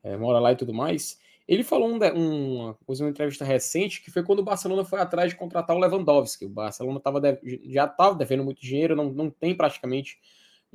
é, 0.04 0.16
mora 0.16 0.38
lá 0.38 0.52
e 0.52 0.56
tudo 0.56 0.72
mais. 0.72 1.18
Ele 1.48 1.64
falou 1.64 1.88
um, 1.88 1.98
de- 1.98 2.12
uma, 2.12 3.08
entrevista 3.08 3.44
recente 3.44 4.02
que 4.02 4.10
foi 4.10 4.22
quando 4.22 4.38
o 4.38 4.44
Barcelona 4.44 4.84
foi 4.84 5.00
atrás 5.00 5.30
de 5.30 5.36
contratar 5.36 5.74
o 5.74 5.78
Lewandowski. 5.78 6.44
O 6.44 6.48
Barcelona 6.50 7.00
tava 7.00 7.20
deve- 7.20 7.60
já 7.70 7.86
estava 7.86 8.14
devendo 8.14 8.44
muito 8.44 8.60
dinheiro, 8.60 8.94
não, 8.94 9.10
não 9.10 9.30
tem 9.30 9.54
praticamente 9.54 10.18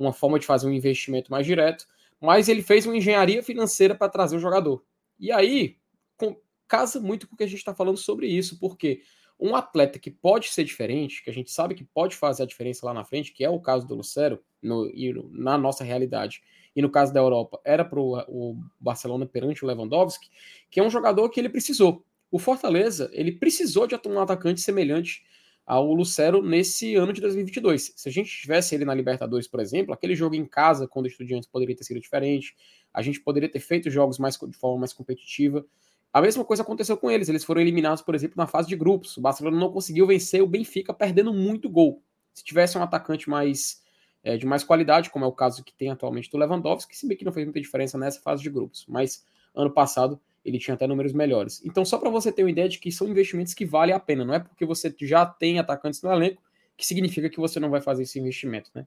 uma 0.00 0.12
forma 0.12 0.38
de 0.38 0.46
fazer 0.46 0.66
um 0.66 0.72
investimento 0.72 1.30
mais 1.30 1.46
direto, 1.46 1.86
mas 2.20 2.48
ele 2.48 2.62
fez 2.62 2.86
uma 2.86 2.96
engenharia 2.96 3.42
financeira 3.42 3.94
para 3.94 4.08
trazer 4.08 4.36
o 4.36 4.40
jogador. 4.40 4.82
E 5.18 5.30
aí 5.30 5.76
com- 6.16 6.36
casa 6.66 7.00
muito 7.00 7.28
com 7.28 7.34
o 7.34 7.36
que 7.36 7.44
a 7.44 7.46
gente 7.46 7.58
está 7.58 7.74
falando 7.74 7.96
sobre 7.96 8.26
isso, 8.26 8.58
porque 8.58 9.02
um 9.38 9.54
atleta 9.56 9.98
que 9.98 10.10
pode 10.10 10.48
ser 10.48 10.64
diferente, 10.64 11.22
que 11.22 11.30
a 11.30 11.32
gente 11.32 11.50
sabe 11.50 11.74
que 11.74 11.82
pode 11.82 12.14
fazer 12.14 12.42
a 12.42 12.46
diferença 12.46 12.84
lá 12.84 12.92
na 12.92 13.04
frente, 13.04 13.32
que 13.32 13.42
é 13.42 13.48
o 13.48 13.58
caso 13.60 13.86
do 13.86 13.94
Lucero, 13.94 14.42
no, 14.62 14.90
na 15.32 15.56
nossa 15.56 15.82
realidade, 15.82 16.42
e 16.76 16.82
no 16.82 16.90
caso 16.90 17.12
da 17.12 17.20
Europa, 17.20 17.58
era 17.64 17.84
para 17.84 17.98
o 17.98 18.56
Barcelona 18.78 19.26
perante 19.26 19.64
o 19.64 19.66
Lewandowski, 19.66 20.28
que 20.70 20.78
é 20.78 20.82
um 20.82 20.90
jogador 20.90 21.28
que 21.30 21.40
ele 21.40 21.48
precisou. 21.48 22.04
O 22.30 22.38
Fortaleza, 22.38 23.10
ele 23.12 23.32
precisou 23.32 23.86
de 23.86 23.98
um 24.06 24.20
atacante 24.20 24.60
semelhante 24.60 25.24
ao 25.66 25.92
Lucero 25.92 26.42
nesse 26.42 26.94
ano 26.96 27.12
de 27.12 27.20
2022. 27.20 27.92
Se 27.96 28.08
a 28.08 28.12
gente 28.12 28.30
tivesse 28.30 28.74
ele 28.74 28.84
na 28.84 28.94
Libertadores, 28.94 29.46
por 29.46 29.60
exemplo, 29.60 29.94
aquele 29.94 30.14
jogo 30.14 30.34
em 30.34 30.44
casa 30.44 30.86
contra 30.88 31.08
o 31.08 31.10
Estudiantes 31.10 31.48
poderia 31.48 31.76
ter 31.76 31.84
sido 31.84 32.00
diferente, 32.00 32.56
a 32.92 33.02
gente 33.02 33.20
poderia 33.20 33.48
ter 33.48 33.60
feito 33.60 33.88
jogos 33.90 34.18
mais 34.18 34.36
de 34.36 34.56
forma 34.56 34.80
mais 34.80 34.92
competitiva. 34.92 35.64
A 36.12 36.20
mesma 36.20 36.44
coisa 36.44 36.62
aconteceu 36.62 36.96
com 36.96 37.10
eles. 37.10 37.28
Eles 37.28 37.44
foram 37.44 37.60
eliminados, 37.60 38.02
por 38.02 38.14
exemplo, 38.14 38.34
na 38.36 38.46
fase 38.46 38.68
de 38.68 38.74
grupos. 38.74 39.16
O 39.16 39.20
Barcelona 39.20 39.56
não 39.56 39.70
conseguiu 39.70 40.06
vencer 40.06 40.42
o 40.42 40.46
Benfica 40.46 40.92
perdendo 40.92 41.32
muito 41.32 41.70
gol. 41.70 42.02
Se 42.34 42.42
tivesse 42.42 42.76
um 42.76 42.82
atacante 42.82 43.30
mais 43.30 43.80
é, 44.22 44.36
de 44.36 44.46
mais 44.46 44.64
qualidade, 44.64 45.10
como 45.10 45.24
é 45.24 45.28
o 45.28 45.32
caso 45.32 45.62
que 45.64 45.72
tem 45.72 45.90
atualmente 45.90 46.30
do 46.30 46.36
Lewandowski, 46.36 46.96
se 46.96 47.06
bem 47.06 47.16
que 47.16 47.24
não 47.24 47.32
fez 47.32 47.46
muita 47.46 47.60
diferença 47.60 47.96
nessa 47.96 48.20
fase 48.20 48.42
de 48.42 48.50
grupos, 48.50 48.84
mas 48.88 49.24
ano 49.54 49.70
passado 49.70 50.20
ele 50.44 50.58
tinha 50.58 50.74
até 50.74 50.86
números 50.86 51.12
melhores. 51.12 51.62
Então, 51.64 51.84
só 51.84 51.98
para 51.98 52.10
você 52.10 52.32
ter 52.32 52.42
uma 52.42 52.50
ideia 52.50 52.68
de 52.68 52.78
que 52.78 52.90
são 52.90 53.08
investimentos 53.08 53.54
que 53.54 53.64
valem 53.64 53.94
a 53.94 54.00
pena, 54.00 54.24
não 54.24 54.34
é 54.34 54.38
porque 54.38 54.64
você 54.64 54.94
já 55.00 55.26
tem 55.26 55.58
atacantes 55.58 56.02
no 56.02 56.12
elenco 56.12 56.42
que 56.76 56.86
significa 56.86 57.28
que 57.28 57.38
você 57.38 57.60
não 57.60 57.68
vai 57.68 57.80
fazer 57.80 58.04
esse 58.04 58.18
investimento, 58.18 58.70
né? 58.74 58.86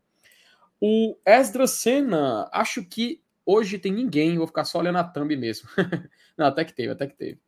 O 0.81 1.15
Esdra 1.25 1.67
Senna, 1.67 2.49
acho 2.51 2.83
que 2.83 3.21
hoje 3.45 3.77
tem 3.77 3.91
ninguém, 3.91 4.37
vou 4.37 4.47
ficar 4.47 4.65
só 4.65 4.79
olhando 4.79 4.97
a 4.97 5.03
thumb 5.03 5.35
mesmo. 5.37 5.69
não, 6.35 6.47
até 6.47 6.65
que 6.65 6.73
teve, 6.73 6.91
até 6.91 7.07
que 7.07 7.15
teve. 7.15 7.39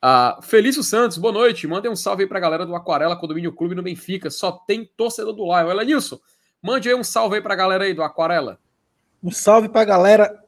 Ah, 0.00 0.38
Felício 0.40 0.82
Santos, 0.82 1.18
boa 1.18 1.32
noite. 1.32 1.66
Mandem 1.66 1.90
um 1.90 1.96
salve 1.96 2.22
aí 2.22 2.28
pra 2.28 2.40
galera 2.40 2.64
do 2.64 2.74
Aquarela 2.74 3.16
Condomínio 3.16 3.52
Clube 3.52 3.74
no 3.74 3.82
Benfica. 3.82 4.30
Só 4.30 4.52
tem 4.52 4.84
torcedor 4.96 5.32
do 5.32 5.44
Lion. 5.44 5.66
Olha, 5.66 5.84
Nilson, 5.84 6.20
mande 6.62 6.88
aí 6.88 6.94
um 6.94 7.04
salve 7.04 7.36
aí 7.36 7.42
pra 7.42 7.56
galera 7.56 7.84
aí 7.84 7.92
do 7.92 8.02
Aquarela. 8.02 8.58
Um 9.22 9.30
salve 9.30 9.68
pra 9.68 9.84
galera 9.84 10.47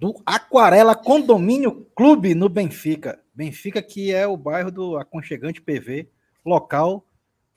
do 0.00 0.14
Aquarela 0.24 0.96
Condomínio 0.96 1.84
Clube 1.94 2.34
no 2.34 2.48
Benfica. 2.48 3.20
Benfica, 3.34 3.82
que 3.82 4.14
é 4.14 4.26
o 4.26 4.34
bairro 4.34 4.70
do 4.70 4.96
Aconchegante 4.96 5.60
PV, 5.60 6.08
local 6.42 7.06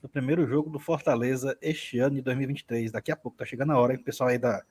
do 0.02 0.10
primeiro 0.10 0.46
jogo 0.46 0.68
do 0.68 0.78
Fortaleza 0.78 1.56
este 1.62 1.98
ano 1.98 2.16
de 2.16 2.20
2023. 2.20 2.92
Daqui 2.92 3.10
a 3.10 3.16
pouco, 3.16 3.38
tá 3.38 3.46
chegando 3.46 3.72
a 3.72 3.78
hora, 3.78 3.94
hein, 3.94 3.98
pessoal 3.98 4.28
aí 4.28 4.36
da, 4.36 4.62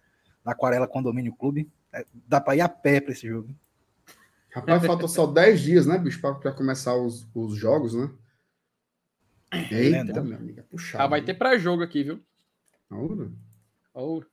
da 0.46 0.52
Aquarela 0.52 0.88
Condomínio 0.88 1.34
Clube. 1.34 1.68
É, 1.92 2.06
dá 2.14 2.40
pra 2.40 2.56
ir 2.56 2.62
a 2.62 2.70
pé 2.70 3.02
pra 3.02 3.12
esse 3.12 3.28
jogo. 3.28 3.50
Rapaz, 4.52 4.86
faltam 4.86 5.08
só 5.08 5.26
10 5.26 5.60
dias, 5.60 5.88
né, 5.88 5.98
bicho, 5.98 6.22
para 6.22 6.54
começar 6.54 6.96
os, 6.96 7.28
os 7.34 7.56
jogos, 7.56 7.96
né? 7.96 8.08
Eita, 9.72 10.04
né? 10.04 10.22
meu 10.22 10.38
amigo, 10.38 10.60
é 10.60 10.64
puxado. 10.64 11.04
Ah, 11.04 11.08
vai 11.08 11.24
ter 11.24 11.34
pré-jogo 11.34 11.82
aqui, 11.82 12.04
viu? 12.04 12.20
Ora. 12.92 13.32
Ouro. 13.96 14.28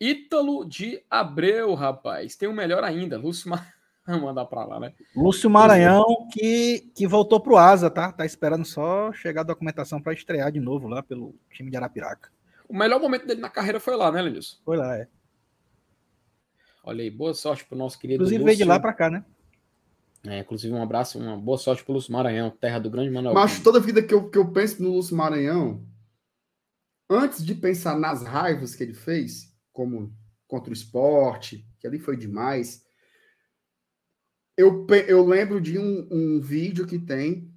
Ítalo 0.00 0.64
de 0.64 1.02
Abreu, 1.10 1.74
rapaz. 1.74 2.36
Tem 2.36 2.48
um 2.48 2.52
melhor 2.52 2.84
ainda. 2.84 3.18
Lúcio 3.18 3.50
Mar... 3.50 3.74
Mandar 4.06 4.46
pra 4.46 4.64
lá, 4.64 4.80
né? 4.80 4.94
Lúcio 5.14 5.50
Maranhão, 5.50 6.28
que, 6.32 6.90
que 6.94 7.06
voltou 7.06 7.40
pro 7.40 7.58
Asa, 7.58 7.90
tá? 7.90 8.10
Tá 8.10 8.24
esperando 8.24 8.64
só 8.64 9.12
chegar 9.12 9.42
a 9.42 9.44
documentação 9.44 10.00
pra 10.00 10.14
estrear 10.14 10.50
de 10.50 10.60
novo 10.60 10.88
lá 10.88 11.02
pelo 11.02 11.34
time 11.50 11.70
de 11.70 11.76
Arapiraca. 11.76 12.30
O 12.66 12.76
melhor 12.76 13.00
momento 13.00 13.26
dele 13.26 13.40
na 13.40 13.50
carreira 13.50 13.78
foi 13.78 13.96
lá, 13.96 14.10
né, 14.10 14.22
Lenilson? 14.22 14.56
Foi 14.64 14.76
lá, 14.76 14.96
é. 14.96 15.08
Olha 16.82 17.02
aí, 17.02 17.10
boa 17.10 17.34
sorte 17.34 17.66
pro 17.66 17.76
nosso 17.76 17.98
querido 17.98 18.22
Inclusive 18.22 18.44
veio 18.44 18.56
de 18.56 18.64
lá 18.64 18.80
para 18.80 18.94
cá, 18.94 19.10
né? 19.10 19.24
É, 20.26 20.40
inclusive, 20.40 20.72
um 20.74 20.82
abraço, 20.82 21.18
uma 21.18 21.36
boa 21.36 21.58
sorte 21.58 21.84
pro 21.84 21.92
Lúcio 21.92 22.12
Maranhão, 22.12 22.50
terra 22.50 22.78
do 22.78 22.90
grande 22.90 23.10
Manuel. 23.10 23.34
Mas 23.34 23.60
toda 23.60 23.78
vida 23.78 24.02
que 24.02 24.12
eu, 24.12 24.28
que 24.28 24.38
eu 24.38 24.50
penso 24.50 24.82
no 24.82 24.90
Lúcio 24.90 25.16
Maranhão, 25.16 25.82
antes 27.08 27.44
de 27.44 27.54
pensar 27.54 27.98
nas 27.98 28.22
raivas 28.22 28.74
que 28.74 28.82
ele 28.82 28.94
fez, 28.94 29.47
como 29.78 30.12
contra 30.48 30.70
o 30.70 30.72
esporte, 30.72 31.64
que 31.78 31.86
ali 31.86 32.00
foi 32.00 32.16
demais, 32.16 32.82
eu, 34.56 34.84
eu 35.06 35.24
lembro 35.24 35.60
de 35.60 35.78
um, 35.78 36.08
um 36.10 36.40
vídeo 36.40 36.84
que 36.84 36.98
tem 36.98 37.48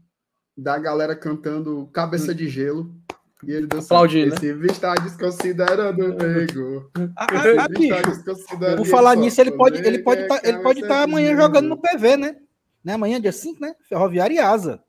da 0.56 0.78
galera 0.78 1.16
cantando 1.16 1.90
Cabeça 1.92 2.36
de 2.36 2.48
Gelo. 2.48 2.96
E 3.44 3.52
ele 3.52 3.66
dançando. 3.66 3.86
Aplaudindo, 3.86 4.36
Esse 4.36 4.54
né? 4.54 4.68
está 4.68 4.94
desconsiderando 4.94 6.06
o 6.06 6.14
nego. 6.22 6.92
Ah, 7.16 7.26
ah, 7.26 7.66
ah, 7.66 8.78
Por 8.78 8.86
falar 8.86 9.16
nisso, 9.16 9.42
ele 9.42 9.54
pode 9.54 9.80
ele 9.80 10.04
pode 10.04 10.28
tá, 10.28 10.42
ele 10.44 10.60
pode 10.60 10.82
estar 10.82 10.98
tá 10.98 11.04
amanhã 11.06 11.36
jogando 11.36 11.70
no 11.70 11.82
PV, 11.82 12.18
né? 12.18 12.36
né? 12.84 12.94
Amanhã, 12.94 13.20
dia 13.20 13.32
5, 13.32 13.60
né? 13.60 13.76
Ferroviária 13.90 14.36
e 14.36 14.38
Asa, 14.38 14.84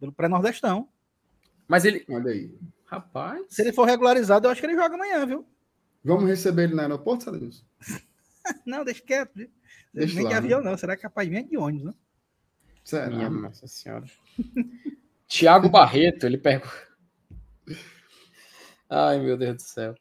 pelo 0.00 0.10
pré-nordestão. 0.10 0.88
Mas 1.68 1.84
ele. 1.84 2.02
Olha 2.08 2.30
aí. 2.30 2.50
Rapaz. 2.86 3.44
Se 3.50 3.60
ele 3.60 3.74
for 3.74 3.84
regularizado, 3.84 4.46
eu 4.46 4.50
acho 4.50 4.60
que 4.62 4.66
ele 4.66 4.74
joga 4.74 4.94
amanhã, 4.94 5.26
viu? 5.26 5.44
Vamos 6.08 6.26
receber 6.26 6.64
ele 6.64 6.74
no 6.74 6.80
aeroporto, 6.80 7.24
Sadilson? 7.24 7.62
não, 8.64 8.82
deixa 8.82 9.02
quieto. 9.02 9.34
Viu? 9.34 9.50
Deixa 9.92 10.14
vem 10.14 10.24
lá, 10.24 10.30
de 10.30 10.36
avião, 10.36 10.60
né? 10.62 10.70
não. 10.70 10.78
Será 10.78 10.96
capaz 10.96 11.28
de 11.28 11.34
vir 11.34 11.46
de 11.46 11.58
ônibus, 11.58 11.88
né? 11.88 11.94
Será? 12.82 13.10
Minha 13.10 13.28
nossa 13.28 13.66
senhora. 13.66 14.06
Tiago 15.28 15.68
Barreto, 15.68 16.24
ele 16.24 16.38
pergunta. 16.38 16.88
Ai, 18.88 19.20
meu 19.20 19.36
Deus 19.36 19.56
do 19.56 19.62
céu. 19.62 19.94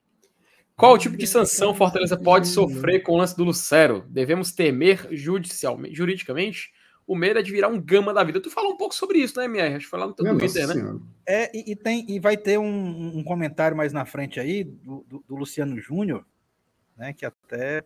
Qual 0.78 0.93
o 0.93 0.98
tipo 0.98 1.17
de 1.17 1.28
sanção 1.28 1.76
Fortaleza 1.76 2.15
pode 2.15 2.48
sofrer 2.48 3.02
com 3.02 3.12
o 3.13 3.17
lance 3.17 3.36
do 3.36 3.43
Lucero? 3.43 4.06
Devemos 4.08 4.54
temer 4.54 5.10
judicialmente, 5.12 5.93
juridicamente? 5.93 6.72
O 7.08 7.15
medo 7.15 7.39
é 7.39 7.41
de 7.41 7.52
virar 7.52 7.70
um 7.70 7.80
gama 7.80 8.13
da 8.13 8.22
vida. 8.22 8.41
Tu 8.41 8.52
falou 8.52 8.74
um 8.74 8.78
pouco 8.78 8.93
sobre 8.93 9.20
isso, 9.20 9.39
né, 9.39 9.46
MR? 9.46 9.76
Acho 9.76 9.86
que 9.86 9.89
foi 9.89 10.00
lá 10.00 10.08
no 10.08 10.13
teu 10.13 10.38
Twitter, 10.38 10.67
né? 10.67 11.00
É, 11.26 11.58
e, 11.58 11.72
e, 11.72 11.76
tem, 11.76 12.06
e 12.06 12.20
vai 12.20 12.36
ter 12.36 12.60
um, 12.60 13.17
um, 13.17 13.24
comentário 13.24 13.78
mais 13.78 13.93
na 13.93 14.06
frente 14.06 14.41
aí 14.41 14.65
do, 14.65 15.06
do, 15.08 15.24
do 15.26 15.36
Luciano 15.38 15.80
Júnior, 15.80 16.26
né? 16.98 17.13
Que 17.13 17.26
até 17.26 17.86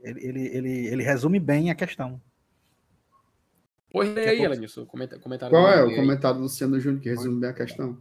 ele, 0.00 0.24
ele, 0.24 0.56
ele, 0.56 0.86
ele 0.86 1.02
resume 1.02 1.40
bem 1.40 1.70
a 1.70 1.74
questão. 1.74 2.20
Pois 3.90 4.16
é 4.16 4.28
aí, 4.30 4.42
Elenilson, 4.42 4.86
comentário. 4.86 5.50
Qual 5.50 5.68
é 5.68 5.82
o 5.82 5.94
comentário 5.94 6.38
do 6.38 6.44
Luciano 6.44 6.78
Júnior 6.78 7.02
que 7.02 7.08
resume 7.08 7.40
bem 7.40 7.50
a 7.50 7.54
questão? 7.54 7.98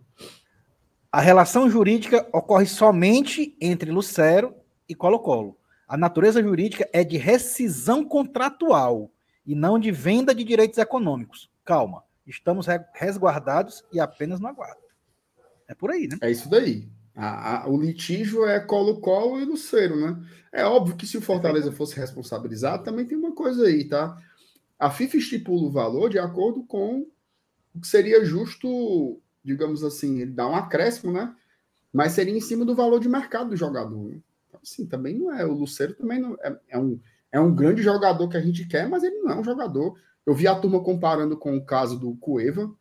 A 1.11 1.19
relação 1.19 1.69
jurídica 1.69 2.27
ocorre 2.31 2.67
somente 2.67 3.57
entre 3.59 3.91
Lucero 3.91 4.55
e 4.87 4.93
Colo-Colo. 4.95 5.57
A 5.87 5.97
natureza 5.97 6.41
jurídica 6.41 6.87
é 6.93 7.03
de 7.03 7.17
rescisão 7.17 8.05
contratual 8.05 9.11
e 9.51 9.55
não 9.55 9.77
de 9.77 9.91
venda 9.91 10.33
de 10.33 10.45
direitos 10.45 10.77
econômicos. 10.77 11.49
Calma, 11.65 12.05
estamos 12.25 12.67
resguardados 12.93 13.83
e 13.91 13.99
apenas 13.99 14.39
no 14.39 14.47
aguardo. 14.47 14.79
É 15.67 15.75
por 15.75 15.91
aí, 15.91 16.07
né? 16.07 16.17
É 16.21 16.31
isso 16.31 16.49
daí. 16.49 16.87
A, 17.13 17.63
a, 17.63 17.69
o 17.69 17.77
litígio 17.77 18.45
é 18.45 18.61
Colo-Colo 18.61 19.41
e 19.41 19.45
Lucero, 19.45 19.99
né? 19.99 20.25
É 20.53 20.63
óbvio 20.63 20.95
que 20.95 21.05
se 21.05 21.17
o 21.17 21.21
Fortaleza 21.21 21.69
fosse 21.69 21.97
responsabilizado, 21.97 22.85
também 22.85 23.05
tem 23.05 23.17
uma 23.17 23.35
coisa 23.35 23.65
aí, 23.65 23.83
tá? 23.83 24.17
A 24.79 24.89
FIFA 24.89 25.17
estipula 25.17 25.67
o 25.67 25.71
valor 25.71 26.09
de 26.09 26.17
acordo 26.17 26.63
com 26.63 27.05
o 27.75 27.81
que 27.81 27.87
seria 27.87 28.23
justo, 28.23 29.19
digamos 29.43 29.83
assim, 29.83 30.21
ele 30.21 30.31
dá 30.31 30.47
um 30.47 30.55
acréscimo, 30.55 31.11
né? 31.11 31.35
Mas 31.91 32.13
seria 32.13 32.33
em 32.33 32.39
cima 32.39 32.63
do 32.63 32.73
valor 32.73 33.01
de 33.01 33.09
mercado 33.09 33.49
do 33.49 33.57
jogador. 33.57 34.07
Né? 34.07 34.21
Então, 34.47 34.61
assim, 34.63 34.85
também 34.85 35.19
não 35.19 35.33
é. 35.33 35.45
O 35.45 35.51
Lucero 35.51 35.93
também 35.93 36.21
não 36.21 36.37
é, 36.41 36.57
é, 36.69 36.79
um, 36.79 36.97
é 37.31 37.39
um 37.39 37.53
grande 37.53 37.81
jogador 37.81 38.27
que 38.27 38.37
a 38.37 38.41
gente 38.41 38.67
quer, 38.67 38.87
mas 38.89 39.03
ele 39.03 39.19
não 39.19 39.31
é 39.31 39.39
um 39.39 39.43
jogador. 39.43 39.97
Eu 40.25 40.33
vi 40.33 40.47
a 40.47 40.55
turma 40.55 40.83
comparando 40.83 41.37
com 41.37 41.55
o 41.55 41.65
caso 41.65 41.97
do 41.97 42.15
Cueva. 42.17 42.73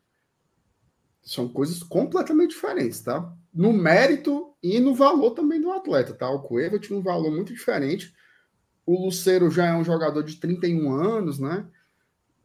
São 1.22 1.48
coisas 1.48 1.82
completamente 1.82 2.50
diferentes, 2.50 3.00
tá? 3.00 3.32
No 3.54 3.72
mérito 3.72 4.54
e 4.62 4.80
no 4.80 4.94
valor 4.94 5.32
também 5.32 5.60
do 5.60 5.70
atleta, 5.70 6.12
tá? 6.14 6.28
O 6.28 6.42
Cueva 6.42 6.78
tinha 6.78 6.98
um 6.98 7.02
valor 7.02 7.30
muito 7.30 7.52
diferente. 7.54 8.14
O 8.84 9.04
Lucero 9.04 9.50
já 9.50 9.66
é 9.66 9.76
um 9.76 9.84
jogador 9.84 10.22
de 10.22 10.36
31 10.36 10.92
anos, 10.92 11.38
né? 11.38 11.66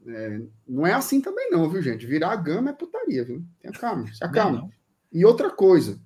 É, 0.07 0.41
não 0.67 0.85
é 0.85 0.93
assim 0.93 1.19
também, 1.19 1.49
não, 1.49 1.67
viu, 1.67 1.81
gente? 1.81 2.05
Virar 2.05 2.31
a 2.31 2.35
gama 2.35 2.69
é 2.69 2.73
putaria, 2.73 3.25
viu? 3.25 3.43
Tenha 3.59 3.73
calma, 3.73 4.05
se 4.13 4.23
acalma. 4.23 4.57
Não, 4.57 4.61
não. 4.65 4.71
E 5.11 5.25
outra 5.25 5.49
coisa. 5.49 5.99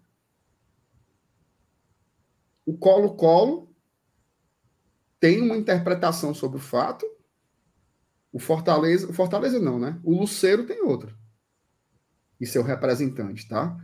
O 2.66 2.78
Colo-Colo 2.78 3.69
tem 5.20 5.42
uma 5.42 5.58
interpretação 5.58 6.34
sobre 6.34 6.58
o 6.58 6.62
fato. 6.62 7.06
O 8.32 8.40
Fortaleza, 8.40 9.10
o 9.10 9.14
Fortaleza 9.14 9.60
não, 9.60 9.80
né? 9.80 10.00
O 10.04 10.18
Luceiro 10.20 10.66
tem 10.66 10.82
outra. 10.82 11.14
E 12.40 12.46
seu 12.46 12.64
representante, 12.64 13.48
tá? 13.48 13.78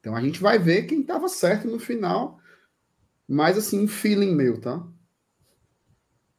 Então 0.00 0.16
a 0.16 0.20
gente 0.20 0.40
vai 0.40 0.58
ver 0.58 0.86
quem 0.86 1.02
estava 1.02 1.28
certo 1.28 1.68
no 1.68 1.78
final. 1.78 2.40
Mas 3.28 3.56
assim, 3.56 3.84
um 3.84 3.88
feeling 3.88 4.34
meu, 4.34 4.60
tá? 4.60 4.84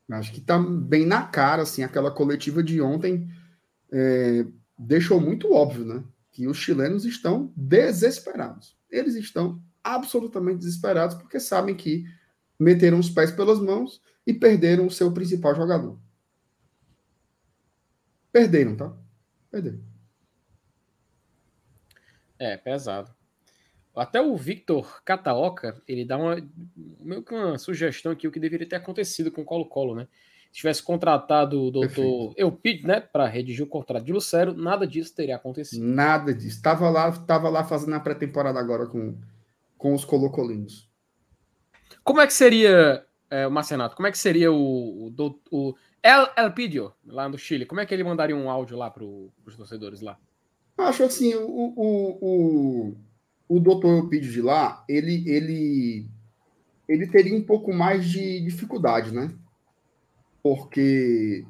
Acho 0.10 0.34
que 0.34 0.42
tá 0.42 0.60
bem 0.60 1.06
na 1.06 1.26
cara, 1.26 1.62
assim, 1.62 1.84
aquela 1.84 2.12
coletiva 2.12 2.62
de 2.62 2.82
ontem 2.82 3.30
é, 3.90 4.46
deixou 4.78 5.22
muito 5.22 5.54
óbvio, 5.54 5.86
né? 5.86 6.04
Que 6.32 6.48
os 6.48 6.58
chilenos 6.58 7.06
estão 7.06 7.54
desesperados. 7.56 8.76
Eles 8.90 9.16
estão 9.16 9.64
absolutamente 9.82 10.60
desesperados 10.60 11.16
porque 11.16 11.40
sabem 11.40 11.76
que 11.76 12.04
meteram 12.60 13.00
os 13.00 13.10
pés 13.10 13.32
pelas 13.32 13.60
mãos 13.60 14.02
e 14.26 14.34
perderam 14.34 14.86
o 14.86 14.92
seu 14.92 15.12
principal 15.14 15.56
jogador. 15.56 16.00
Perderam, 18.32 18.76
tá? 18.76 18.96
Perderam. 19.50 19.82
É, 22.40 22.58
pesado. 22.58 23.14
Até 23.96 24.22
o 24.22 24.36
Victor 24.38 25.04
Cataoca, 25.04 25.82
ele 25.88 26.06
dá 26.06 26.18
uma 26.18 26.38
meio 27.00 27.22
que 27.22 27.34
uma 27.34 27.58
sugestão 27.58 28.14
aqui 28.14 28.28
o 28.28 28.32
que 28.32 28.40
deveria 28.40 28.68
ter 28.68 28.78
acontecido 28.78 29.32
com 29.32 29.42
o 29.42 29.46
Colo-Colo, 29.46 29.96
né? 29.96 30.08
Se 30.52 30.58
tivesse 30.60 30.82
contratado 30.82 31.62
o 31.62 31.72
doutor 31.72 32.34
Eupid, 32.38 32.86
né, 32.86 33.00
para 33.00 33.28
redigir 33.28 33.64
o 33.64 33.70
contrato 33.70 34.04
de 34.04 34.12
Lucero, 34.12 34.54
nada 34.54 34.86
disso 34.86 35.16
teria 35.16 35.38
acontecido. 35.38 35.82
Nada 35.82 36.34
disso. 36.34 36.58
Estava 36.58 36.90
lá, 36.90 37.12
tava 37.12 37.48
lá 37.48 37.64
fazendo 37.64 37.94
a 37.94 38.00
pré-temporada 38.00 38.60
agora 38.60 38.86
com, 38.86 39.18
com 39.78 39.94
os 39.94 40.04
colocolinos. 40.04 40.90
Como 42.04 42.20
é 42.20 42.28
que 42.28 42.34
seria, 42.34 43.06
é, 43.32 43.48
o 43.48 43.52
Marcenato, 43.52 43.96
como 43.96 44.08
é 44.08 44.12
que 44.12 44.18
seria 44.18 44.52
o, 44.52 45.08
o, 45.08 45.40
o 45.50 45.76
El 46.04 46.28
Elpidio, 46.38 46.94
lá 47.06 47.28
no 47.28 47.38
Chile? 47.38 47.66
Como 47.66 47.82
é 47.82 47.86
que 47.86 47.94
ele 47.94 48.04
mandaria 48.04 48.36
um 48.36 48.50
áudio 48.50 48.78
lá 48.78 48.92
para 48.92 49.04
os 49.04 49.58
torcedores 49.58 50.02
lá? 50.02 50.20
Acho 50.78 51.04
assim, 51.04 51.34
o, 51.34 51.74
o, 51.76 52.18
o 52.22 52.98
o 53.52 53.60
doutor 53.60 53.98
Eupídio 53.98 54.32
de 54.32 54.42
lá, 54.42 54.82
ele, 54.88 55.30
ele, 55.30 56.08
ele 56.88 57.06
teria 57.06 57.36
um 57.36 57.44
pouco 57.44 57.74
mais 57.74 58.10
de 58.10 58.40
dificuldade, 58.40 59.14
né? 59.14 59.30
Porque 60.42 61.46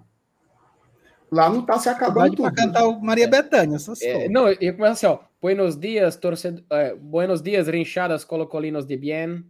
lá 1.32 1.48
não 1.48 1.64
tá 1.64 1.78
se 1.78 1.90
acabando 1.90 2.36
tudo. 2.38 2.42
Para 2.42 2.56
cantar 2.56 2.88
o 2.88 3.00
Maria 3.00 3.28
Bethânia, 3.28 3.78
é, 4.02 4.28
Não, 4.28 4.50
eu 4.50 4.74
começo 4.74 4.94
assim, 4.94 5.06
ó. 5.06 5.20
Buenos 5.40 5.78
dias, 5.78 6.16
torcedor, 6.16 6.64
eh, 6.72 6.96
buenos 6.96 7.40
dias, 7.40 7.68
rinchadas 7.68 8.26
colocolinos 8.26 8.88
de 8.88 8.98
bien. 8.98 9.46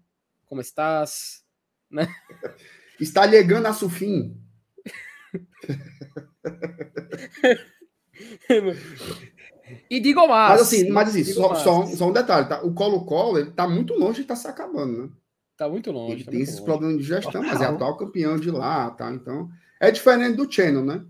Como 0.46 0.60
estás? 0.60 1.41
Né? 1.92 2.08
Está 3.00 3.30
chegando 3.30 3.66
a 3.66 3.74
Sufim. 3.74 4.38
E 9.90 10.00
digo 10.00 10.28
mais. 10.28 10.52
Mas 10.52 10.62
assim, 10.62 10.90
mas 10.90 11.10
assim 11.10 11.24
só, 11.24 11.56
só, 11.56 11.86
só, 11.86 12.10
um 12.10 12.14
detalhe, 12.14 12.48
tá? 12.48 12.62
O 12.62 12.74
Colo-Colo, 12.74 13.40
ele 13.40 13.52
tá 13.52 13.68
muito 13.68 13.94
longe 13.94 14.16
de 14.16 14.22
estar 14.22 14.36
tá 14.36 14.40
se 14.40 14.48
acabando, 14.48 15.04
né? 15.04 15.10
Tá 15.58 15.70
muito 15.70 15.92
longe. 15.92 16.14
Ele 16.14 16.24
tá 16.24 16.32
tem 16.32 16.42
esses 16.42 16.56
longe. 16.56 16.66
problemas 16.66 16.98
de 16.98 17.04
gestão, 17.04 17.42
mas 17.44 17.62
é 17.62 17.66
atual 17.66 17.98
campeão 17.98 18.38
de 18.38 18.52
lá, 18.52 18.90
tá? 18.92 19.12
Então, 19.12 19.50
é 19.80 19.92
diferente 19.92 20.36
do 20.36 20.52
Channel, 20.52 20.84
né? 20.84 21.06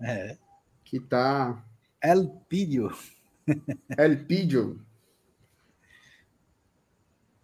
É. 0.00 0.36
Que 0.84 1.00
tá... 1.00 1.62
El 2.02 2.28
Pidio. 2.48 2.92
El 3.96 4.24
Pidio. 4.24 4.85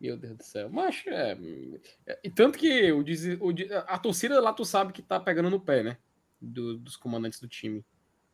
Meu 0.03 0.17
Deus 0.17 0.37
do 0.37 0.43
céu. 0.43 0.69
Mas, 0.69 1.01
é... 1.07 1.39
é 2.09 2.19
e 2.25 2.29
tanto 2.29 2.59
que 2.59 2.91
o, 2.91 3.03
o, 3.03 3.55
a 3.87 3.97
torcida 3.97 4.41
lá, 4.41 4.53
tu 4.53 4.65
sabe 4.65 4.93
que 4.93 5.01
tá 5.01 5.21
pegando 5.21 5.49
no 5.49 5.61
pé, 5.61 5.85
né? 5.85 5.97
Do, 6.41 6.77
dos 6.77 6.97
comandantes 6.97 7.39
do 7.39 7.47
time. 7.47 7.85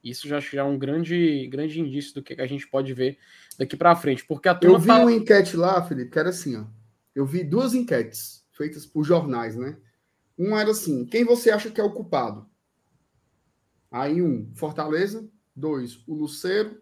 Isso 0.03 0.27
já, 0.27 0.41
já 0.41 0.63
é 0.63 0.65
um 0.65 0.79
grande, 0.79 1.47
grande 1.49 1.79
indício 1.79 2.15
do 2.15 2.23
que 2.23 2.41
a 2.41 2.47
gente 2.47 2.67
pode 2.67 2.95
ver 2.95 3.19
daqui 3.59 3.77
para 3.77 3.95
frente. 3.95 4.25
Porque 4.25 4.49
a 4.49 4.59
Eu 4.63 4.79
vi 4.79 4.87
tá... 4.87 4.99
uma 4.99 5.13
enquete 5.13 5.59
lá, 5.59 5.87
Felipe, 5.87 6.11
que 6.11 6.19
era 6.19 6.31
assim, 6.31 6.57
ó. 6.57 6.65
Eu 7.15 7.27
vi 7.27 7.45
duas 7.45 7.75
enquetes 7.75 8.47
feitas 8.53 8.87
por 8.87 9.05
jornais, 9.05 9.55
né? 9.55 9.77
Um 10.39 10.57
era 10.57 10.71
assim: 10.71 11.05
quem 11.05 11.23
você 11.23 11.51
acha 11.51 11.71
que 11.71 11.81
é 11.81 11.85
o 11.85 11.93
culpado? 11.93 12.49
Aí 13.91 14.23
um, 14.23 14.51
Fortaleza. 14.55 15.29
Dois, 15.55 16.03
o 16.07 16.15
Luceiro. 16.15 16.81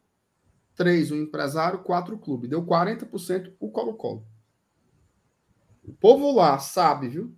Três, 0.76 1.10
o 1.10 1.16
empresário. 1.16 1.80
Quatro, 1.80 2.14
o 2.14 2.18
clube. 2.18 2.46
Deu 2.46 2.64
40% 2.64 3.52
o 3.58 3.68
Colo-Colo. 3.68 4.35
O 5.86 5.92
povo 5.92 6.32
lá 6.32 6.58
sabe, 6.58 7.08
viu? 7.08 7.34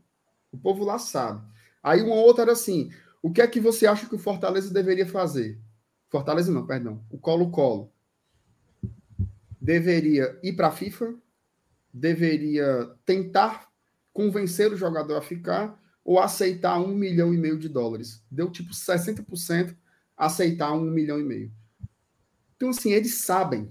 O 0.50 0.56
povo 0.56 0.84
lá 0.84 0.98
sabe. 0.98 1.46
Aí 1.82 2.02
uma 2.02 2.14
outra 2.14 2.44
era 2.44 2.52
assim: 2.52 2.90
o 3.22 3.30
que 3.30 3.42
é 3.42 3.46
que 3.46 3.60
você 3.60 3.86
acha 3.86 4.08
que 4.08 4.14
o 4.14 4.18
Fortaleza 4.18 4.72
deveria 4.72 5.06
fazer? 5.06 5.60
Fortaleza 6.08 6.50
não, 6.50 6.66
perdão. 6.66 7.04
O 7.10 7.18
Colo-Colo 7.18 7.92
deveria 9.60 10.38
ir 10.42 10.54
para 10.54 10.68
a 10.68 10.72
FIFA, 10.72 11.14
deveria 11.92 12.90
tentar 13.04 13.68
convencer 14.12 14.72
o 14.72 14.76
jogador 14.76 15.16
a 15.16 15.22
ficar 15.22 15.78
ou 16.02 16.18
aceitar 16.18 16.78
um 16.80 16.94
milhão 16.94 17.34
e 17.34 17.36
meio 17.36 17.58
de 17.58 17.68
dólares. 17.68 18.24
Deu 18.30 18.50
tipo 18.50 18.72
60% 18.72 19.76
aceitar 20.16 20.72
um 20.72 20.90
milhão 20.90 21.20
e 21.20 21.24
meio. 21.24 21.52
Então, 22.56 22.70
assim, 22.70 22.92
eles 22.92 23.16
sabem 23.16 23.70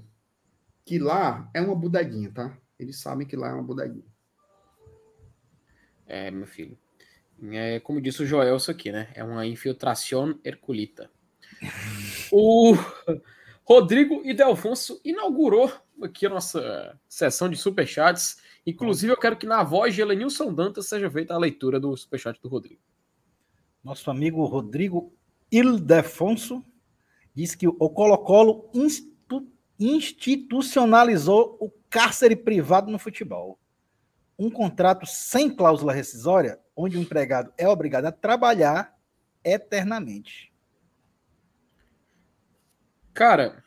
que 0.86 1.00
lá 1.00 1.50
é 1.54 1.60
uma 1.60 1.76
bodeguinha, 1.76 2.32
tá? 2.32 2.58
Eles 2.78 3.00
sabem 3.00 3.26
que 3.26 3.36
lá 3.36 3.50
é 3.50 3.54
uma 3.54 3.64
bodeguinha. 3.64 4.06
É, 6.08 6.32
meu 6.32 6.48
filho. 6.48 6.78
É, 7.52 7.80
como 7.82 8.02
disse 8.02 8.24
o 8.24 8.26
Joel, 8.26 8.58
isso 8.58 8.72
aqui, 8.72 8.92
né? 8.92 9.10
É 9.14 9.24
uma 9.24 9.46
infiltração 9.46 10.40
herculita. 10.44 11.10
o 12.32 12.76
Rodrigo 13.64 14.22
Idelfonso 14.26 15.00
inaugurou 15.04 15.72
aqui 16.02 16.26
a 16.26 16.30
nossa 16.30 16.98
sessão 17.08 17.50
de 17.50 17.58
superchats. 17.58 18.38
Inclusive, 18.66 19.12
eu 19.12 19.18
quero 19.18 19.38
que 19.38 19.46
na 19.46 19.64
voz 19.64 19.94
de 19.94 20.02
Elenilson 20.02 20.54
Dantas 20.54 20.88
seja 20.88 21.10
feita 21.10 21.34
a 21.34 21.38
leitura 21.38 21.80
do 21.80 21.96
superchat 21.96 22.42
do 22.42 22.50
Rodrigo. 22.50 22.82
Nosso 23.84 24.10
amigo 24.10 24.44
Rodrigo 24.46 25.14
Ildefonso 25.52 26.64
diz 27.34 27.56
que 27.56 27.68
o 27.68 27.90
Colo-Colo 27.90 28.72
institucionalizou 29.80 31.58
o 31.60 31.70
cárcere 31.90 32.36
privado 32.36 32.92
no 32.92 32.98
futebol. 32.98 33.60
Um 34.38 34.50
contrato 34.50 35.06
sem 35.06 35.50
cláusula 35.50 35.94
rescisória 35.94 36.60
onde 36.76 36.98
o 36.98 37.02
empregado 37.02 37.52
é 37.58 37.68
obrigado 37.68 38.06
a 38.06 38.12
trabalhar 38.12 38.96
eternamente. 39.44 40.54
Cara, 43.14 43.64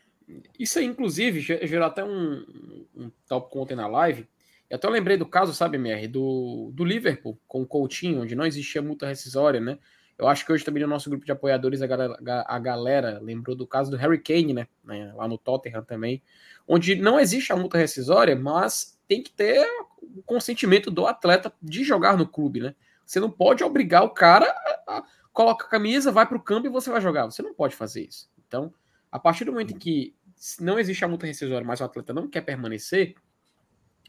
isso 0.57 0.79
aí, 0.79 0.85
inclusive, 0.85 1.41
gerou 1.41 1.85
até 1.85 2.03
um, 2.03 2.85
um 2.95 3.11
tópico 3.27 3.59
ontem 3.59 3.75
na 3.75 3.87
live. 3.87 4.27
Eu 4.69 4.77
até 4.77 4.87
lembrei 4.89 5.17
do 5.17 5.25
caso, 5.25 5.53
sabe, 5.53 5.75
MR, 5.75 6.07
do, 6.07 6.71
do 6.73 6.85
Liverpool 6.85 7.37
com 7.45 7.61
o 7.61 7.67
Coutinho, 7.67 8.21
onde 8.21 8.35
não 8.35 8.45
existia 8.45 8.81
multa 8.81 9.07
rescisória, 9.07 9.59
né? 9.59 9.77
Eu 10.17 10.27
acho 10.27 10.45
que 10.45 10.53
hoje 10.53 10.63
também 10.63 10.83
no 10.83 10.87
nosso 10.87 11.09
grupo 11.09 11.25
de 11.25 11.31
apoiadores 11.31 11.81
a 11.81 11.87
galera, 11.87 12.17
a 12.47 12.59
galera 12.59 13.19
lembrou 13.21 13.55
do 13.55 13.67
caso 13.67 13.91
do 13.91 13.97
Harry 13.97 14.19
Kane, 14.19 14.53
né? 14.53 14.67
Lá 15.15 15.27
no 15.27 15.37
Tottenham 15.37 15.83
também, 15.83 16.21
onde 16.65 16.95
não 16.95 17.19
existe 17.19 17.51
a 17.51 17.55
multa 17.55 17.77
rescisória, 17.77 18.35
mas 18.35 18.97
tem 19.11 19.21
que 19.21 19.31
ter 19.31 19.67
o 20.01 20.23
consentimento 20.23 20.89
do 20.89 21.05
atleta 21.05 21.53
de 21.61 21.83
jogar 21.83 22.15
no 22.15 22.25
clube, 22.25 22.61
né? 22.61 22.73
Você 23.05 23.19
não 23.19 23.29
pode 23.29 23.61
obrigar 23.61 24.05
o 24.05 24.11
cara 24.11 24.45
a, 24.87 24.99
a 24.99 25.03
coloca 25.33 25.65
a 25.65 25.69
camisa, 25.69 26.13
vai 26.13 26.25
para 26.25 26.37
o 26.37 26.41
campo 26.41 26.67
e 26.67 26.69
você 26.69 26.89
vai 26.89 27.01
jogar. 27.01 27.25
Você 27.25 27.41
não 27.41 27.53
pode 27.53 27.75
fazer 27.75 28.07
isso. 28.07 28.31
Então, 28.47 28.73
a 29.11 29.19
partir 29.19 29.43
do 29.43 29.51
momento 29.51 29.73
em 29.73 29.77
que 29.77 30.15
não 30.61 30.79
existe 30.79 31.03
a 31.03 31.09
multa 31.09 31.25
rescisória, 31.25 31.67
mas 31.67 31.81
o 31.81 31.83
atleta 31.83 32.13
não 32.13 32.29
quer 32.29 32.39
permanecer, 32.39 33.15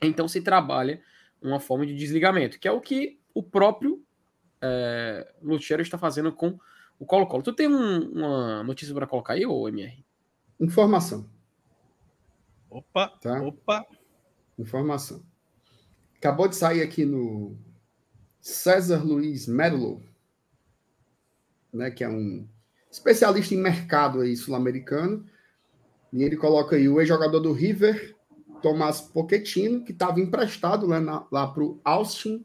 então 0.01 0.29
se 0.29 0.41
trabalha 0.41 1.03
uma 1.43 1.59
forma 1.59 1.85
de 1.85 1.97
desligamento, 1.97 2.61
que 2.61 2.69
é 2.69 2.71
o 2.71 2.81
que 2.81 3.19
o 3.35 3.43
próprio 3.43 4.07
é, 4.61 5.35
Lutero 5.43 5.83
está 5.83 5.99
fazendo 5.99 6.31
com 6.31 6.57
o 6.97 7.05
Colo-Colo. 7.05 7.43
Tu 7.43 7.53
tem 7.53 7.67
um, 7.67 8.09
uma 8.13 8.63
notícia 8.63 8.95
para 8.95 9.09
colocar 9.09 9.33
aí, 9.33 9.45
ou 9.45 9.69
MR? 9.69 10.05
Informação. 10.61 11.29
Opa, 12.71 13.09
tá? 13.21 13.43
opa. 13.43 13.85
Informação. 14.59 15.23
Acabou 16.17 16.47
de 16.49 16.57
sair 16.57 16.83
aqui 16.83 17.05
no 17.05 17.57
César 18.41 19.03
Luiz 19.05 19.47
Merlo, 19.47 20.03
né, 21.73 21.91
que 21.91 22.05
é 22.05 22.09
um 22.09 22.47
especialista 22.91 23.55
em 23.55 23.59
mercado 23.59 24.25
sul-americano, 24.37 25.25
e 26.13 26.23
ele 26.23 26.37
coloca 26.37 26.77
aí 26.77 26.89
o 26.89 27.01
ex-jogador 27.01 27.41
do 27.41 27.53
River, 27.53 28.15
Tomás 28.61 29.01
Pochettino, 29.01 29.85
que 29.85 29.93
estava 29.93 30.21
emprestado 30.21 30.87
né, 30.87 31.01
na, 31.01 31.27
lá 31.33 31.47
para 31.49 31.65
o 31.65 31.81
Austin, 31.83 32.45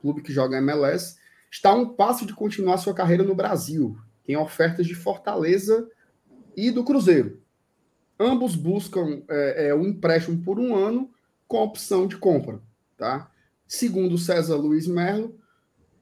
clube 0.00 0.22
que 0.22 0.32
joga 0.32 0.58
MLS, 0.58 1.16
está 1.50 1.70
a 1.70 1.74
um 1.74 1.90
passo 1.90 2.26
de 2.26 2.34
continuar 2.34 2.78
sua 2.78 2.94
carreira 2.94 3.22
no 3.22 3.34
Brasil. 3.34 3.96
Tem 4.24 4.36
ofertas 4.36 4.86
de 4.86 4.94
Fortaleza 4.94 5.88
e 6.56 6.70
do 6.70 6.82
Cruzeiro. 6.82 7.40
Ambos 8.18 8.56
buscam 8.56 9.22
é, 9.28 9.68
é, 9.68 9.74
um 9.74 9.84
empréstimo 9.84 10.42
por 10.42 10.58
um 10.58 10.74
ano 10.74 11.10
com 11.46 11.62
opção 11.62 12.06
de 12.06 12.16
compra. 12.16 12.60
Tá? 12.96 13.30
Segundo 13.66 14.18
César 14.18 14.56
Luiz 14.56 14.86
Merlo, 14.86 15.38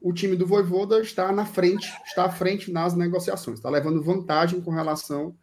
o 0.01 0.13
time 0.13 0.35
do 0.35 0.45
Voivoda 0.45 1.01
está 1.01 1.31
na 1.31 1.45
frente, 1.45 1.91
está 2.05 2.25
à 2.25 2.29
frente 2.29 2.71
nas 2.71 2.95
negociações, 2.95 3.57
está 3.57 3.69
levando 3.69 4.03
vantagem 4.03 4.61
com 4.61 4.71
relação 4.71 5.35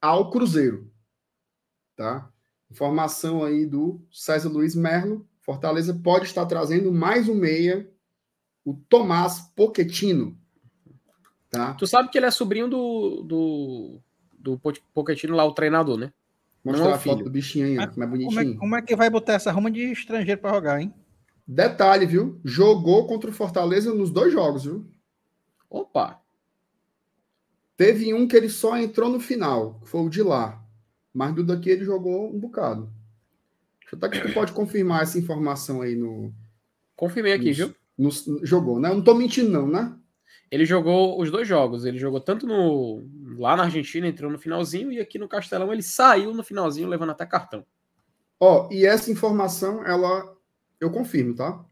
ao 0.00 0.30
Cruzeiro. 0.30 0.90
Tá? 1.96 2.30
Informação 2.70 3.44
aí 3.44 3.66
do 3.66 4.00
César 4.12 4.48
Luiz 4.48 4.74
Merlo, 4.74 5.26
Fortaleza 5.40 5.92
pode 5.92 6.26
estar 6.26 6.46
trazendo 6.46 6.92
mais 6.92 7.28
um 7.28 7.34
meia, 7.34 7.90
o 8.64 8.74
Tomás 8.74 9.40
Pochettino. 9.56 10.38
Tá? 11.50 11.74
Tu 11.74 11.86
sabe 11.86 12.08
que 12.08 12.16
ele 12.16 12.26
é 12.26 12.30
sobrinho 12.30 12.68
do, 12.68 13.22
do, 13.24 14.00
do 14.38 14.60
Pochettino 14.94 15.34
lá, 15.34 15.44
o 15.44 15.52
treinador, 15.52 15.98
né? 15.98 16.12
Mostrar 16.64 16.90
é 16.90 16.92
a 16.92 16.98
foto 16.98 17.24
do 17.24 17.30
bichinho 17.30 17.66
aí, 17.66 17.88
como 17.88 18.04
é 18.04 18.06
bonitinho. 18.06 18.34
Como 18.34 18.54
é, 18.54 18.58
como 18.58 18.76
é 18.76 18.82
que 18.82 18.96
vai 18.96 19.08
botar 19.08 19.34
essa 19.34 19.50
ruma 19.50 19.70
de 19.70 19.80
estrangeiro 19.92 20.40
para 20.40 20.54
jogar, 20.54 20.80
hein? 20.80 20.92
Detalhe, 21.46 22.06
viu? 22.06 22.38
Jogou 22.44 23.06
contra 23.06 23.30
o 23.30 23.32
Fortaleza 23.32 23.94
nos 23.94 24.10
dois 24.10 24.32
jogos, 24.32 24.64
viu? 24.64 24.86
Opa! 25.68 26.20
Teve 27.76 28.12
um 28.12 28.28
que 28.28 28.36
ele 28.36 28.50
só 28.50 28.76
entrou 28.76 29.08
no 29.08 29.18
final, 29.18 29.80
que 29.80 29.88
foi 29.88 30.00
o 30.02 30.10
de 30.10 30.22
lá. 30.22 30.62
Mas 31.12 31.34
do 31.34 31.42
daqui 31.42 31.70
ele 31.70 31.84
jogou 31.84 32.32
um 32.32 32.38
bocado. 32.38 32.92
Deixa 33.80 33.96
eu 33.96 33.98
até 33.98 34.08
que 34.08 34.28
tu 34.28 34.34
pode 34.34 34.52
confirmar 34.52 35.02
essa 35.02 35.18
informação 35.18 35.80
aí 35.80 35.96
no. 35.96 36.32
Confirmei 36.94 37.32
aqui, 37.32 37.52
viu? 37.52 37.74
No, 37.98 38.10
jogou, 38.44 38.78
né? 38.78 38.90
Eu 38.90 38.96
não 38.96 39.02
tô 39.02 39.14
mentindo, 39.14 39.50
não, 39.50 39.66
né? 39.66 39.96
Ele 40.50 40.64
jogou 40.64 41.20
os 41.20 41.30
dois 41.30 41.46
jogos. 41.46 41.84
Ele 41.84 41.98
jogou 41.98 42.20
tanto 42.20 42.46
no 42.46 43.06
lá 43.38 43.56
na 43.56 43.64
Argentina, 43.64 44.06
entrou 44.06 44.30
no 44.30 44.38
finalzinho, 44.38 44.92
e 44.92 45.00
aqui 45.00 45.18
no 45.18 45.28
Castelão 45.28 45.72
ele 45.72 45.82
saiu 45.82 46.34
no 46.34 46.42
finalzinho, 46.42 46.88
levando 46.88 47.10
até 47.10 47.24
cartão. 47.24 47.64
Ó, 48.38 48.68
e 48.70 48.86
essa 48.86 49.10
informação, 49.10 49.86
ela 49.86 50.36
eu 50.80 50.90
confirmo, 50.90 51.34
tá? 51.34 51.64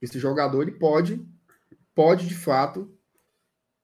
Esse 0.00 0.18
jogador 0.18 0.62
ele 0.62 0.72
pode, 0.72 1.24
pode 1.94 2.28
de 2.28 2.34
fato 2.34 2.94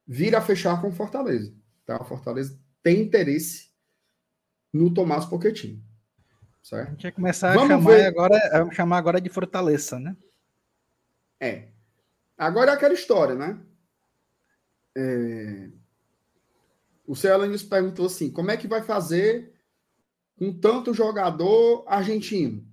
vir 0.07 0.36
a 0.36 0.41
fechar 0.41 0.80
com 0.80 0.89
o 0.89 0.93
Fortaleza. 0.93 1.55
Tá? 1.86 2.01
O 2.01 2.05
Fortaleza 2.05 2.61
tem 2.82 3.01
interesse 3.01 3.70
no 4.72 4.93
Tomás 4.93 5.24
Pochettino. 5.24 5.82
Certo? 6.62 6.89
A 6.89 6.91
gente 6.91 7.03
vai 7.03 7.12
começar 7.12 7.55
vamos 7.55 7.70
a 7.70 7.78
chamar 7.78 7.91
ver... 7.91 8.07
agora, 8.07 8.51
vamos 8.53 8.74
chamar 8.74 8.99
agora 8.99 9.20
de 9.20 9.30
Fortaleza, 9.30 9.99
né? 9.99 10.16
É. 11.41 11.68
Agora 12.39 12.70
é 12.70 12.74
aquela 12.74 12.95
história, 12.95 13.34
né? 13.34 13.61
É... 14.97 15.72
O 17.05 17.16
Celanius 17.16 17.64
perguntou 17.64 18.07
assim: 18.07 18.30
como 18.30 18.53
é 18.53 18.57
que 18.57 18.68
vai 18.68 18.80
fazer 18.80 19.53
com 20.36 20.57
tanto 20.57 20.95
jogador 20.95 21.84
argentino? 21.89 22.64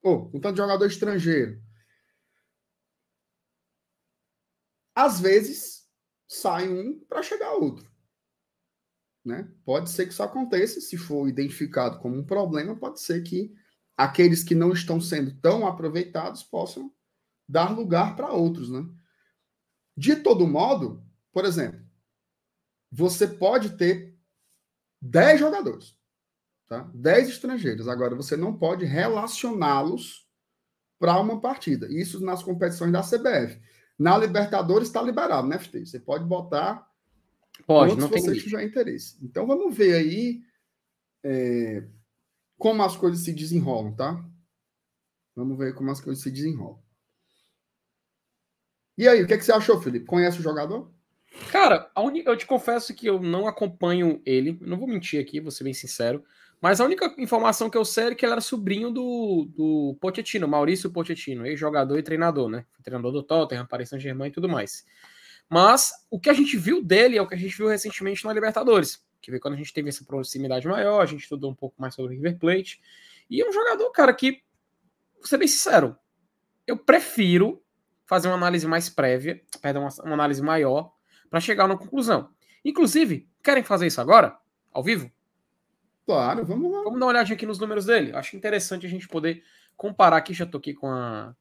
Ou 0.00 0.30
um 0.32 0.40
tanto 0.40 0.58
jogador 0.58 0.86
estrangeiro. 0.86 1.60
Às 4.94 5.20
vezes 5.20 5.88
sai 6.28 6.68
um 6.68 7.00
para 7.00 7.22
chegar 7.22 7.52
outro. 7.54 7.90
Né? 9.24 9.52
Pode 9.64 9.90
ser 9.90 10.06
que 10.06 10.12
isso 10.12 10.22
aconteça, 10.22 10.80
se 10.80 10.96
for 10.96 11.28
identificado 11.28 11.98
como 11.98 12.16
um 12.16 12.24
problema, 12.24 12.76
pode 12.76 13.00
ser 13.00 13.22
que 13.22 13.52
aqueles 13.96 14.42
que 14.42 14.54
não 14.54 14.72
estão 14.72 15.00
sendo 15.00 15.34
tão 15.40 15.66
aproveitados 15.66 16.42
possam 16.42 16.92
dar 17.48 17.70
lugar 17.76 18.16
para 18.16 18.32
outros. 18.32 18.70
Né? 18.70 18.82
De 20.00 20.16
todo 20.16 20.46
modo, 20.46 21.04
por 21.32 21.44
exemplo, 21.44 21.80
você 22.90 23.26
pode 23.26 23.76
ter 23.76 24.16
10 25.00 25.40
jogadores 25.40 26.00
tá? 26.70 26.88
10 26.94 27.28
estrangeiros. 27.28 27.88
Agora, 27.88 28.14
você 28.14 28.36
não 28.36 28.56
pode 28.56 28.84
relacioná-los 28.84 30.24
para 31.00 31.20
uma 31.20 31.40
partida. 31.40 31.88
Isso 31.90 32.24
nas 32.24 32.44
competições 32.44 32.92
da 32.92 33.02
CBF. 33.02 33.60
Na 33.98 34.16
Libertadores 34.16 34.86
está 34.86 35.02
liberado, 35.02 35.48
né, 35.48 35.58
FT? 35.58 35.84
Você 35.84 35.98
pode 35.98 36.24
botar 36.24 36.88
pode, 37.66 37.96
não 37.96 38.08
se 38.08 38.20
você 38.20 38.34
tiver 38.36 38.62
interesse. 38.62 39.18
Então, 39.20 39.46
vamos 39.46 39.76
ver 39.76 39.94
aí 39.94 40.42
é, 41.24 41.86
como 42.56 42.82
as 42.84 42.96
coisas 42.96 43.24
se 43.24 43.32
desenrolam, 43.32 43.92
tá? 43.92 44.24
Vamos 45.34 45.58
ver 45.58 45.74
como 45.74 45.90
as 45.90 46.00
coisas 46.00 46.22
se 46.22 46.30
desenrolam. 46.30 46.80
E 49.00 49.08
aí, 49.08 49.22
o 49.22 49.26
que, 49.26 49.32
é 49.32 49.38
que 49.38 49.44
você 49.46 49.50
achou, 49.50 49.80
Felipe? 49.80 50.04
Conhece 50.04 50.40
o 50.40 50.42
jogador? 50.42 50.92
Cara, 51.50 51.90
eu 51.96 52.36
te 52.36 52.44
confesso 52.44 52.94
que 52.94 53.06
eu 53.06 53.18
não 53.18 53.46
acompanho 53.46 54.20
ele, 54.26 54.58
não 54.60 54.76
vou 54.76 54.86
mentir 54.86 55.18
aqui, 55.18 55.40
vou 55.40 55.50
ser 55.50 55.64
bem 55.64 55.72
sincero. 55.72 56.22
Mas 56.60 56.82
a 56.82 56.84
única 56.84 57.14
informação 57.16 57.70
que 57.70 57.78
eu 57.78 57.84
sei 57.86 58.08
é 58.08 58.14
que 58.14 58.26
ele 58.26 58.32
era 58.32 58.42
sobrinho 58.42 58.90
do, 58.90 59.48
do 59.56 59.96
Pochettino, 60.02 60.46
Maurício 60.46 60.90
Pochettino, 60.90 61.46
ex-jogador 61.46 61.98
e 61.98 62.02
treinador, 62.02 62.50
né? 62.50 62.66
Treinador 62.82 63.10
do 63.10 63.22
Tottenham, 63.22 63.64
Paris 63.64 63.88
Saint-Germain 63.88 64.28
e 64.28 64.32
tudo 64.32 64.50
mais. 64.50 64.84
Mas 65.48 65.92
o 66.10 66.20
que 66.20 66.28
a 66.28 66.34
gente 66.34 66.58
viu 66.58 66.84
dele 66.84 67.16
é 67.16 67.22
o 67.22 67.26
que 67.26 67.34
a 67.34 67.38
gente 67.38 67.56
viu 67.56 67.68
recentemente 67.68 68.22
na 68.26 68.34
Libertadores. 68.34 69.02
Que 69.22 69.30
veio 69.30 69.40
quando 69.40 69.54
a 69.54 69.56
gente 69.56 69.72
teve 69.72 69.88
essa 69.88 70.04
proximidade 70.04 70.68
maior, 70.68 71.00
a 71.00 71.06
gente 71.06 71.22
estudou 71.22 71.50
um 71.50 71.54
pouco 71.54 71.80
mais 71.80 71.94
sobre 71.94 72.12
o 72.12 72.14
River 72.14 72.38
Plate. 72.38 72.78
E 73.30 73.40
é 73.40 73.48
um 73.48 73.52
jogador, 73.52 73.90
cara, 73.92 74.12
que, 74.12 74.42
vou 75.16 75.26
ser 75.26 75.38
bem 75.38 75.48
sincero, 75.48 75.96
eu 76.66 76.76
prefiro 76.76 77.62
fazer 78.10 78.26
uma 78.26 78.34
análise 78.34 78.66
mais 78.66 78.88
prévia, 78.88 79.40
perdão, 79.62 79.86
uma 80.02 80.14
análise 80.14 80.42
maior, 80.42 80.92
para 81.30 81.38
chegar 81.38 81.62
a 81.62 81.66
uma 81.66 81.78
conclusão. 81.78 82.30
Inclusive, 82.64 83.30
querem 83.40 83.62
fazer 83.62 83.86
isso 83.86 84.00
agora? 84.00 84.36
Ao 84.72 84.82
vivo? 84.82 85.08
Claro, 86.04 86.44
vamos 86.44 86.72
lá. 86.72 86.78
Vamos 86.82 86.98
dar 86.98 87.06
uma 87.06 87.12
olhadinha 87.12 87.36
aqui 87.36 87.46
nos 87.46 87.60
números 87.60 87.86
dele. 87.86 88.12
Acho 88.12 88.36
interessante 88.36 88.84
a 88.84 88.88
gente 88.88 89.06
poder 89.06 89.44
comparar 89.76 90.16
aqui. 90.16 90.34
Já 90.34 90.44
tô 90.44 90.58
aqui 90.58 90.74
com 90.74 90.88
a, 90.88 91.36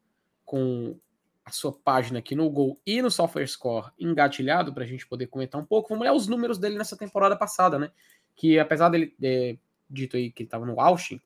com 0.45 0.95
a 1.43 1.49
sua 1.49 1.73
página 1.73 2.19
aqui 2.19 2.35
no 2.35 2.47
Gol 2.51 2.79
e 2.85 3.01
no 3.01 3.09
Software 3.09 3.47
Score 3.47 3.89
engatilhado 3.99 4.71
para 4.71 4.83
a 4.83 4.87
gente 4.87 5.07
poder 5.07 5.25
comentar 5.25 5.59
um 5.59 5.65
pouco. 5.65 5.89
Vamos 5.89 6.03
olhar 6.03 6.13
os 6.13 6.27
números 6.27 6.59
dele 6.59 6.77
nessa 6.77 6.95
temporada 6.95 7.35
passada, 7.35 7.79
né? 7.79 7.89
Que 8.35 8.59
apesar 8.59 8.89
dele 8.89 9.07
ter 9.19 9.59
dito 9.89 10.15
aí 10.15 10.29
que 10.29 10.43
ele 10.43 10.47
estava 10.47 10.67
no 10.67 10.79
Austin, 10.79 11.19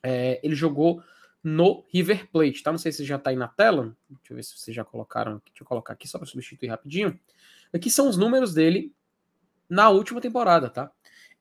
é, 0.00 0.40
ele 0.44 0.54
jogou 0.54 1.02
no 1.42 1.84
River 1.88 2.28
Plate, 2.30 2.62
tá? 2.62 2.70
Não 2.70 2.78
sei 2.78 2.92
se 2.92 3.04
já 3.04 3.18
tá 3.18 3.30
aí 3.30 3.36
na 3.36 3.48
tela. 3.48 3.96
Deixa 4.08 4.32
eu 4.32 4.36
ver 4.36 4.42
se 4.42 4.58
vocês 4.58 4.74
já 4.74 4.84
colocaram. 4.84 5.40
Deixa 5.46 5.62
eu 5.62 5.66
colocar 5.66 5.94
aqui 5.94 6.06
só 6.06 6.18
para 6.18 6.26
substituir 6.26 6.68
rapidinho. 6.68 7.18
Aqui 7.72 7.90
são 7.90 8.08
os 8.08 8.16
números 8.16 8.52
dele 8.52 8.94
na 9.68 9.88
última 9.88 10.20
temporada, 10.20 10.68
tá? 10.68 10.92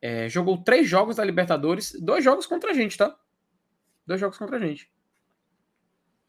É, 0.02 0.30
jogou 0.30 0.64
três 0.64 0.88
jogos 0.88 1.18
da 1.18 1.26
Libertadores, 1.26 1.98
dois 2.00 2.24
jogos 2.24 2.46
contra 2.46 2.72
a 2.72 2.74
gente, 2.74 2.98
tá? 2.98 3.18
Dois 4.06 4.20
jogos 4.20 4.38
contra 4.38 4.56
a 4.56 4.60
gente. 4.60 4.90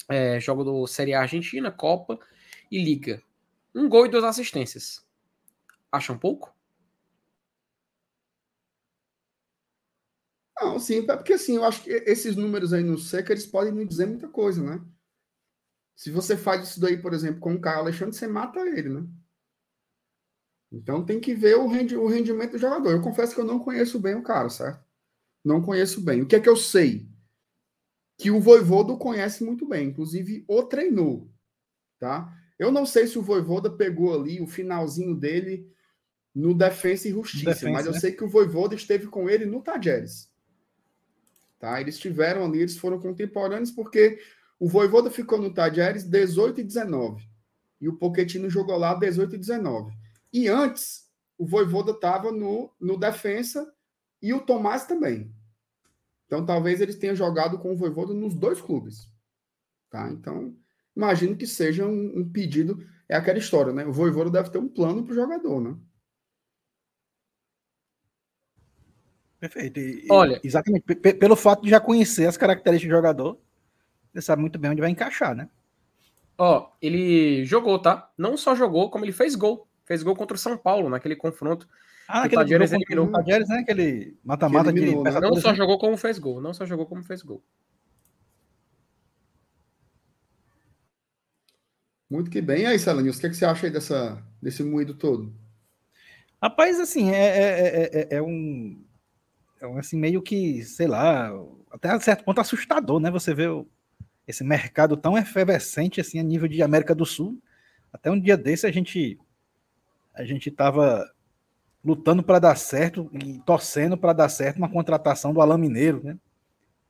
É, 0.09 0.41
jogo 0.41 0.65
do 0.65 0.87
Série 0.87 1.15
A 1.15 1.21
Argentina, 1.21 1.71
Copa 1.71 2.19
e 2.71 2.83
Liga. 2.83 3.23
Um 3.75 3.89
gol 3.89 4.07
e 4.07 4.09
duas 4.09 4.25
assistências. 4.25 5.07
Acham 5.93 6.19
pouco? 6.19 6.53
Não, 10.61 10.79
sim, 10.79 10.99
é 10.99 11.17
porque 11.17 11.33
assim, 11.33 11.57
eu 11.57 11.65
acho 11.65 11.83
que 11.83 11.91
esses 11.91 12.37
números 12.37 12.73
aí 12.73 12.83
no 12.83 12.99
seca, 12.99 13.33
eles 13.33 13.47
podem 13.47 13.73
me 13.73 13.87
dizer 13.87 14.07
muita 14.07 14.29
coisa, 14.29 14.63
né? 14.63 14.85
Se 15.97 16.11
você 16.11 16.37
faz 16.37 16.69
isso 16.69 16.81
daí, 16.81 17.01
por 17.01 17.15
exemplo, 17.15 17.41
com 17.41 17.55
o 17.55 17.61
Caio 17.61 17.79
Alexandre, 17.79 18.15
você 18.15 18.27
mata 18.27 18.61
ele, 18.61 18.89
né? 18.89 19.07
Então 20.73 21.05
tem 21.05 21.19
que 21.19 21.35
ver 21.35 21.57
o, 21.57 21.67
rendi 21.67 21.97
o 21.97 22.07
rendimento 22.07 22.53
do 22.53 22.59
jogador. 22.59 22.91
Eu 22.91 23.03
confesso 23.03 23.35
que 23.35 23.41
eu 23.41 23.45
não 23.45 23.59
conheço 23.59 23.99
bem 23.99 24.15
o 24.15 24.23
cara, 24.23 24.49
certo? 24.49 24.85
Não 25.45 25.61
conheço 25.61 26.01
bem. 26.01 26.23
O 26.23 26.27
que 26.27 26.37
é 26.37 26.41
que 26.41 26.49
eu 26.49 26.57
sei? 26.57 27.09
Que 28.19 28.31
o 28.31 28.41
Voivodo 28.41 28.97
conhece 28.99 29.43
muito 29.43 29.67
bem, 29.67 29.89
inclusive 29.89 30.45
o 30.47 30.63
treinou, 30.63 31.31
tá? 31.99 32.33
Eu 32.59 32.71
não 32.71 32.85
sei 32.85 33.07
se 33.07 33.19
o 33.19 33.23
Voivoda 33.23 33.71
pegou 33.71 34.15
ali 34.15 34.41
o 34.41 34.47
finalzinho 34.47 35.17
dele 35.17 35.71
no 36.35 36.55
Defensa 36.55 37.09
e 37.09 37.13
Justiça, 37.13 37.47
Defensa, 37.47 37.73
mas 37.73 37.87
eu 37.87 37.93
né? 37.93 37.99
sei 37.99 38.13
que 38.13 38.23
o 38.23 38.29
Voivoda 38.29 38.75
esteve 38.75 39.07
com 39.07 39.29
ele 39.29 39.47
no 39.47 39.63
Tajeres. 39.63 40.30
Tá? 41.61 41.79
Eles 41.81 41.95
estiveram 41.97 42.45
ali, 42.45 42.61
eles 42.61 42.79
foram 42.79 42.99
contemporâneos 42.99 43.71
porque 43.71 44.19
o 44.59 44.67
Voivoda 44.67 45.11
ficou 45.11 45.39
no 45.39 45.53
Tajeres 45.53 46.05
18 46.05 46.63
e 46.63 46.65
19 46.65 47.23
e 47.81 47.89
o 47.89 47.97
Pochettino 47.97 48.49
jogou 48.51 48.77
lá 48.77 48.95
18 48.95 49.35
e 49.35 49.39
19. 49.39 49.93
E 50.33 50.49
antes, 50.49 51.07
o 51.37 51.47
Voivoda 51.47 51.93
estava 51.93 52.33
no, 52.33 52.73
no 52.81 52.97
defensa 52.97 53.71
e 54.23 54.33
o 54.33 54.41
Tomás 54.41 54.87
também. 54.87 55.35
Então, 56.27 56.47
talvez 56.47 56.81
eles 56.81 56.97
tenham 56.97 57.15
jogado 57.15 57.59
com 57.59 57.73
o 57.73 57.77
Voivoda 57.77 58.15
nos 58.15 58.35
dois 58.35 58.61
clubes. 58.61 59.09
Tá? 59.91 60.09
Então, 60.11 60.57
imagino 60.97 61.37
que 61.37 61.47
seja 61.47 61.87
um, 61.87 62.21
um 62.21 62.31
pedido. 62.31 62.87
É 63.09 63.17
aquela 63.17 63.39
história, 63.39 63.73
né? 63.73 63.85
O 63.85 63.93
Voivoda 63.93 64.31
deve 64.31 64.51
ter 64.51 64.59
um 64.59 64.69
plano 64.69 65.03
para 65.05 65.13
o 65.13 65.17
jogador, 65.17 65.61
né? 65.61 65.77
Perfeito. 69.41 69.81
E, 69.81 70.07
Olha, 70.11 70.41
exatamente 70.45 70.83
pelo 70.95 71.35
fato 71.35 71.63
de 71.63 71.71
já 71.71 71.81
conhecer 71.81 72.27
as 72.27 72.37
características 72.37 72.93
do 72.93 72.97
jogador, 72.97 73.41
você 74.13 74.21
sabe 74.21 74.43
muito 74.43 74.59
bem 74.59 74.71
onde 74.71 74.83
vai 74.83 74.91
encaixar, 74.91 75.35
né? 75.35 75.49
Ó, 76.37 76.71
ele 76.81 77.45
jogou, 77.45 77.79
tá? 77.79 78.11
Não 78.17 78.37
só 78.37 78.55
jogou, 78.55 78.91
como 78.91 79.05
ele 79.05 79.13
fez 79.13 79.35
gol 79.35 79.67
fez 79.91 80.05
gol 80.05 80.15
contra 80.15 80.37
o 80.37 80.39
São 80.39 80.57
Paulo 80.57 80.89
naquele 80.89 81.17
confronto. 81.17 81.69
Ah, 82.07 82.23
aquele 82.23 82.43
Tadieres 82.43 82.73
eliminou. 82.73 83.07
O 83.07 83.11
Tadieres, 83.11 83.49
né? 83.49 83.59
Aquele 83.59 84.17
mata-mata 84.23 84.73
de. 84.73 84.95
Né? 84.95 85.21
Não 85.21 85.35
só 85.35 85.53
jogou 85.53 85.81
como 85.81 85.97
fez 85.97 86.17
gol, 86.17 86.41
não 86.41 86.55
só 86.55 86.65
jogou 86.65 86.87
como 86.87 87.03
fez 87.03 87.23
gol. 87.23 87.43
Muito 92.09 92.31
que 92.31 92.41
bem. 92.41 92.63
E 92.63 92.67
aí, 92.67 92.79
Salanils, 92.79 93.17
o 93.17 93.21
que, 93.21 93.27
é 93.27 93.31
que 93.31 93.37
você 93.37 93.45
acha 93.45 93.67
aí 93.67 93.73
dessa, 93.73 94.23
desse 94.41 94.63
moído 94.63 94.95
todo? 94.95 95.35
Rapaz, 96.41 96.79
assim, 96.79 97.11
é, 97.11 97.17
é, 97.17 97.91
é, 97.93 98.09
é, 98.17 98.23
um, 98.23 98.85
um. 99.67 99.79
assim, 99.79 99.97
meio 99.97 100.23
que, 100.23 100.63
sei 100.65 100.87
lá, 100.87 101.31
até 101.71 101.91
a 101.91 102.01
certo 102.01 102.25
ponto 102.25 102.41
assustador, 102.41 103.01
né? 103.01 103.11
Você 103.11 103.35
vê 103.35 103.47
esse 104.27 104.45
mercado 104.45 104.97
tão 104.97 105.19
efervescente, 105.19 106.01
assim, 106.01 106.19
a 106.19 106.23
nível 106.23 106.49
de 106.49 106.63
América 106.63 106.95
do 106.95 107.05
Sul. 107.05 107.41
Até 107.93 108.11
um 108.11 108.21
dia 108.21 108.37
desse 108.37 108.67
a 108.67 108.71
gente 108.73 109.19
a 110.15 110.25
gente 110.25 110.49
estava 110.49 111.11
lutando 111.85 112.23
para 112.23 112.39
dar 112.39 112.57
certo 112.57 113.11
e 113.13 113.39
torcendo 113.41 113.97
para 113.97 114.13
dar 114.13 114.29
certo 114.29 114.59
uma 114.59 114.69
contratação 114.69 115.33
do 115.33 115.41
Alain 115.41 115.59
Mineiro, 115.59 116.03
né? 116.05 116.19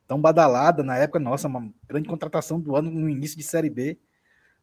Tão 0.06 0.20
badalada 0.20 0.82
na 0.82 0.96
época, 0.96 1.20
nossa, 1.20 1.46
uma 1.46 1.72
grande 1.86 2.08
contratação 2.08 2.60
do 2.60 2.74
ano 2.74 2.90
no 2.90 3.08
início 3.08 3.36
de 3.36 3.44
Série 3.44 3.70
B, 3.70 3.98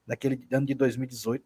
daquele 0.05 0.45
ano 0.51 0.65
de 0.65 0.73
2018. 0.73 1.43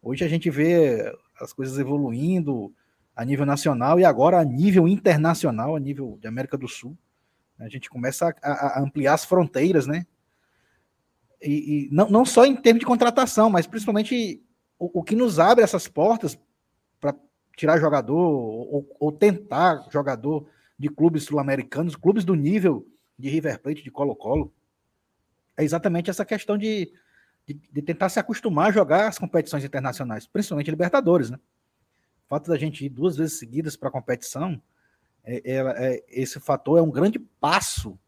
Hoje 0.00 0.24
a 0.24 0.28
gente 0.28 0.48
vê 0.48 1.14
as 1.38 1.52
coisas 1.52 1.78
evoluindo 1.78 2.74
a 3.14 3.24
nível 3.24 3.46
nacional 3.46 4.00
e 4.00 4.04
agora 4.04 4.40
a 4.40 4.44
nível 4.44 4.88
internacional, 4.88 5.76
a 5.76 5.80
nível 5.80 6.18
de 6.20 6.26
América 6.26 6.56
do 6.56 6.68
Sul. 6.68 6.96
A 7.58 7.68
gente 7.68 7.88
começa 7.88 8.34
a, 8.42 8.78
a 8.78 8.80
ampliar 8.80 9.14
as 9.14 9.24
fronteiras, 9.24 9.86
né? 9.86 10.06
E, 11.40 11.86
e, 11.86 11.88
não, 11.92 12.08
não 12.08 12.24
só 12.24 12.44
em 12.44 12.56
termos 12.56 12.80
de 12.80 12.86
contratação, 12.86 13.50
mas 13.50 13.66
principalmente 13.66 14.42
o, 14.78 15.00
o 15.00 15.02
que 15.02 15.14
nos 15.14 15.38
abre 15.38 15.62
essas 15.62 15.86
portas 15.86 16.38
para 17.00 17.14
tirar 17.56 17.78
jogador 17.78 18.16
ou, 18.16 18.96
ou, 18.98 19.12
tentar 19.12 19.86
jogador 19.90 20.48
de 20.78 20.88
clubes 20.88 21.24
sul-americanos, 21.24 21.94
clubes 21.94 22.24
do 22.24 22.34
nível 22.34 22.86
de 23.16 23.28
River 23.28 23.60
Plate, 23.60 23.84
de 23.84 23.90
Colo-Colo, 23.90 24.52
é 25.56 25.62
exatamente 25.62 26.10
essa 26.10 26.24
questão 26.24 26.58
de, 26.58 26.92
de, 27.46 27.54
de, 27.54 27.82
tentar 27.82 28.08
se 28.08 28.18
acostumar 28.18 28.68
a 28.68 28.72
jogar 28.72 29.06
as 29.06 29.18
competições 29.18 29.64
internacionais, 29.64 30.26
principalmente 30.26 30.70
Libertadores, 30.70 31.30
né? 31.30 31.38
O 32.26 32.28
fato 32.28 32.50
da 32.50 32.56
gente 32.56 32.84
ir 32.84 32.88
duas 32.88 33.16
vezes 33.16 33.38
seguidas 33.38 33.76
para 33.76 33.88
a 33.88 33.92
competição, 33.92 34.60
é, 35.24 35.42
é, 35.44 35.56
é, 35.58 36.04
esse 36.08 36.38
fator 36.40 36.78
é 36.78 36.82
um 36.82 36.90
grande 36.90 37.18
passo 37.18 37.98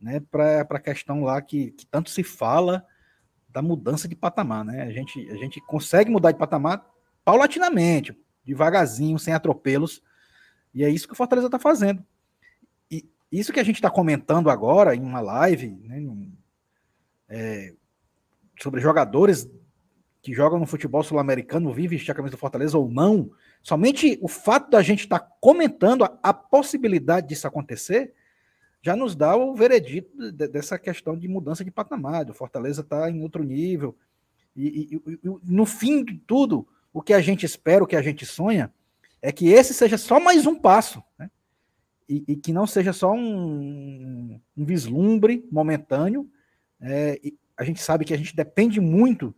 né, 0.00 0.20
para 0.30 0.60
a 0.60 0.80
questão 0.80 1.22
lá 1.22 1.40
que, 1.40 1.70
que 1.72 1.86
tanto 1.86 2.10
se 2.10 2.22
fala 2.22 2.84
da 3.48 3.62
mudança 3.62 4.06
de 4.06 4.14
patamar, 4.14 4.64
né? 4.64 4.82
A 4.82 4.90
gente, 4.90 5.30
a 5.30 5.36
gente 5.36 5.60
consegue 5.62 6.10
mudar 6.10 6.32
de 6.32 6.38
patamar 6.38 6.84
paulatinamente, 7.24 8.14
devagarzinho, 8.44 9.18
sem 9.18 9.32
atropelos, 9.32 10.02
e 10.74 10.84
é 10.84 10.90
isso 10.90 11.06
que 11.06 11.14
o 11.14 11.16
Fortaleza 11.16 11.48
está 11.48 11.58
fazendo. 11.58 12.04
E 12.90 13.08
isso 13.32 13.52
que 13.52 13.60
a 13.60 13.64
gente 13.64 13.76
está 13.76 13.90
comentando 13.90 14.50
agora 14.50 14.94
em 14.94 15.00
uma 15.00 15.20
live, 15.20 15.70
né, 15.84 16.02
é, 17.28 17.74
sobre 18.60 18.80
jogadores 18.80 19.48
que 20.22 20.34
jogam 20.34 20.58
no 20.58 20.66
futebol 20.66 21.02
sul-americano, 21.02 21.72
vivem 21.72 21.96
vestir 21.96 22.10
a 22.12 22.14
camisa 22.14 22.36
do 22.36 22.40
Fortaleza 22.40 22.76
ou 22.76 22.90
não, 22.90 23.30
somente 23.66 24.16
o 24.22 24.28
fato 24.28 24.70
da 24.70 24.80
gente 24.80 25.00
estar 25.00 25.18
tá 25.18 25.28
comentando 25.40 26.04
a, 26.04 26.16
a 26.22 26.32
possibilidade 26.32 27.26
disso 27.26 27.48
acontecer 27.48 28.14
já 28.80 28.94
nos 28.94 29.16
dá 29.16 29.34
o 29.34 29.56
veredito 29.56 30.30
dessa 30.30 30.78
questão 30.78 31.18
de 31.18 31.26
mudança 31.26 31.64
de 31.64 31.72
patamar. 31.72 32.30
O 32.30 32.32
Fortaleza 32.32 32.82
está 32.82 33.10
em 33.10 33.20
outro 33.20 33.42
nível. 33.42 33.98
E, 34.54 34.68
e, 34.94 35.12
e, 35.14 35.20
no 35.42 35.66
fim 35.66 36.04
de 36.04 36.16
tudo, 36.16 36.64
o 36.92 37.02
que 37.02 37.12
a 37.12 37.20
gente 37.20 37.44
espera, 37.44 37.82
o 37.82 37.88
que 37.88 37.96
a 37.96 38.02
gente 38.02 38.24
sonha, 38.24 38.72
é 39.20 39.32
que 39.32 39.48
esse 39.48 39.74
seja 39.74 39.98
só 39.98 40.20
mais 40.20 40.46
um 40.46 40.54
passo, 40.54 41.02
né? 41.18 41.28
e, 42.08 42.22
e, 42.28 42.36
que 42.36 42.52
não 42.52 42.68
seja 42.68 42.92
só 42.92 43.12
um, 43.12 44.40
um 44.56 44.64
vislumbre 44.64 45.44
momentâneo. 45.50 46.30
É, 46.80 47.20
a 47.56 47.64
gente 47.64 47.82
sabe 47.82 48.04
que 48.04 48.14
a 48.14 48.16
gente 48.16 48.36
depende 48.36 48.80
muito 48.80 49.34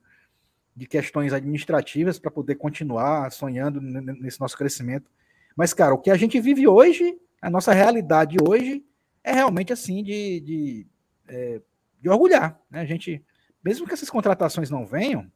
de 0.79 0.87
questões 0.87 1.33
administrativas 1.33 2.21
para 2.21 2.31
poder 2.31 2.55
continuar 2.55 3.33
sonhando 3.33 3.81
nesse 3.81 4.41
nosso 4.41 4.57
crescimento. 4.57 5.11
Mas, 5.57 5.75
cara, 5.75 5.93
o 5.93 5.99
que 5.99 6.09
a 6.09 6.17
gente 6.17 6.41
vive 6.41 6.69
hoje, 6.69 7.19
a 7.43 7.51
nossa 7.51 7.73
realidade 7.73 8.37
hoje, 8.41 8.85
é 9.25 9.33
realmente 9.33 9.73
assim 9.73 10.05
de, 10.05 10.39
de, 10.39 10.87
é, 11.27 11.61
de 12.01 12.09
orgulhar. 12.09 12.61
Né? 12.71 12.81
A 12.81 12.85
gente, 12.85 13.25
mesmo 13.63 13.89
que 13.89 13.93
essas 13.93 14.09
contratações 14.09 14.71
não 14.71 14.87
venham, 14.87 15.29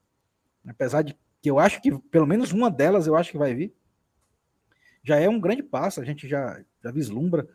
apesar 0.64 1.03
de 1.03 1.18
que 1.40 1.51
eu 1.51 1.59
acho 1.59 1.82
que 1.82 1.90
pelo 1.99 2.26
menos 2.26 2.53
uma 2.53 2.70
delas 2.70 3.09
eu 3.09 3.16
acho 3.16 3.32
que 3.32 3.38
vai 3.38 3.53
vir, 3.53 3.74
já 5.03 5.18
é 5.18 5.28
um 5.28 5.40
grande 5.40 5.64
passo. 5.64 6.01
A 6.01 6.05
gente 6.05 6.28
já, 6.28 6.62
já 6.84 6.93
vislumbra 6.93 7.49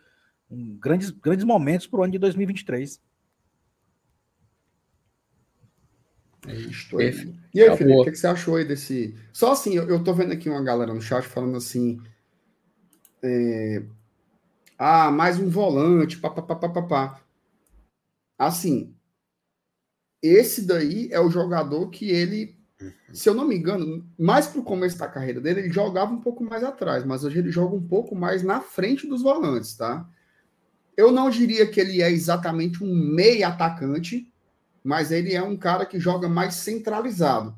um 0.51 0.77
grandes, 0.77 1.09
grandes 1.09 1.45
momentos 1.45 1.87
para 1.87 2.01
o 2.01 2.03
ano 2.03 2.11
de 2.11 2.19
2023. 2.19 3.01
É 6.47 6.55
isso 6.55 6.97
aí. 6.97 7.33
E 7.53 7.61
aí, 7.61 7.77
Felipe, 7.77 7.99
o 7.99 8.03
que, 8.05 8.11
que, 8.11 8.17
você 8.17 8.27
achou 8.27 8.55
aí 8.55 8.65
desse. 8.65 9.15
Só 9.33 9.51
assim, 9.51 9.75
eu, 9.75 9.87
eu 9.89 10.03
tô 10.03 10.13
vendo 10.13 10.31
aqui 10.31 10.49
uma 10.49 10.63
galera 10.63 10.93
no 10.93 11.01
chat 11.01 11.23
falando 11.27 11.57
assim. 11.57 12.01
É... 13.21 13.83
Ah, 14.77 15.11
mais 15.11 15.39
um 15.39 15.49
volante, 15.49 16.17
papapá. 16.17 17.21
Assim, 18.37 18.95
esse 20.21 20.65
daí 20.65 21.09
é 21.11 21.19
o 21.19 21.29
jogador 21.29 21.89
que 21.89 22.09
ele, 22.09 22.55
se 23.11 23.27
eu 23.27 23.33
não 23.33 23.47
me 23.47 23.57
engano, 23.57 24.07
mais 24.17 24.47
pro 24.47 24.63
começo 24.63 24.97
da 24.97 25.07
carreira 25.07 25.41
dele, 25.41 25.61
ele 25.61 25.73
jogava 25.73 26.13
um 26.13 26.21
pouco 26.21 26.43
mais 26.43 26.63
atrás, 26.63 27.03
mas 27.03 27.23
hoje 27.23 27.39
ele 27.39 27.51
joga 27.51 27.75
um 27.75 27.87
pouco 27.87 28.15
mais 28.15 28.43
na 28.43 28.61
frente 28.61 29.07
dos 29.07 29.23
volantes, 29.23 29.75
tá? 29.75 30.07
Eu 30.95 31.11
não 31.11 31.29
diria 31.29 31.67
que 31.67 31.79
ele 31.79 32.01
é 32.01 32.11
exatamente 32.11 32.83
um 32.83 32.93
meio 32.93 33.47
atacante, 33.47 34.31
mas 34.87 35.11
ele 35.11 35.33
é 35.33 35.43
um 35.43 35.57
cara 35.57 35.85
que 35.85 35.99
joga 35.99 36.29
mais 36.29 36.55
centralizado. 36.55 37.53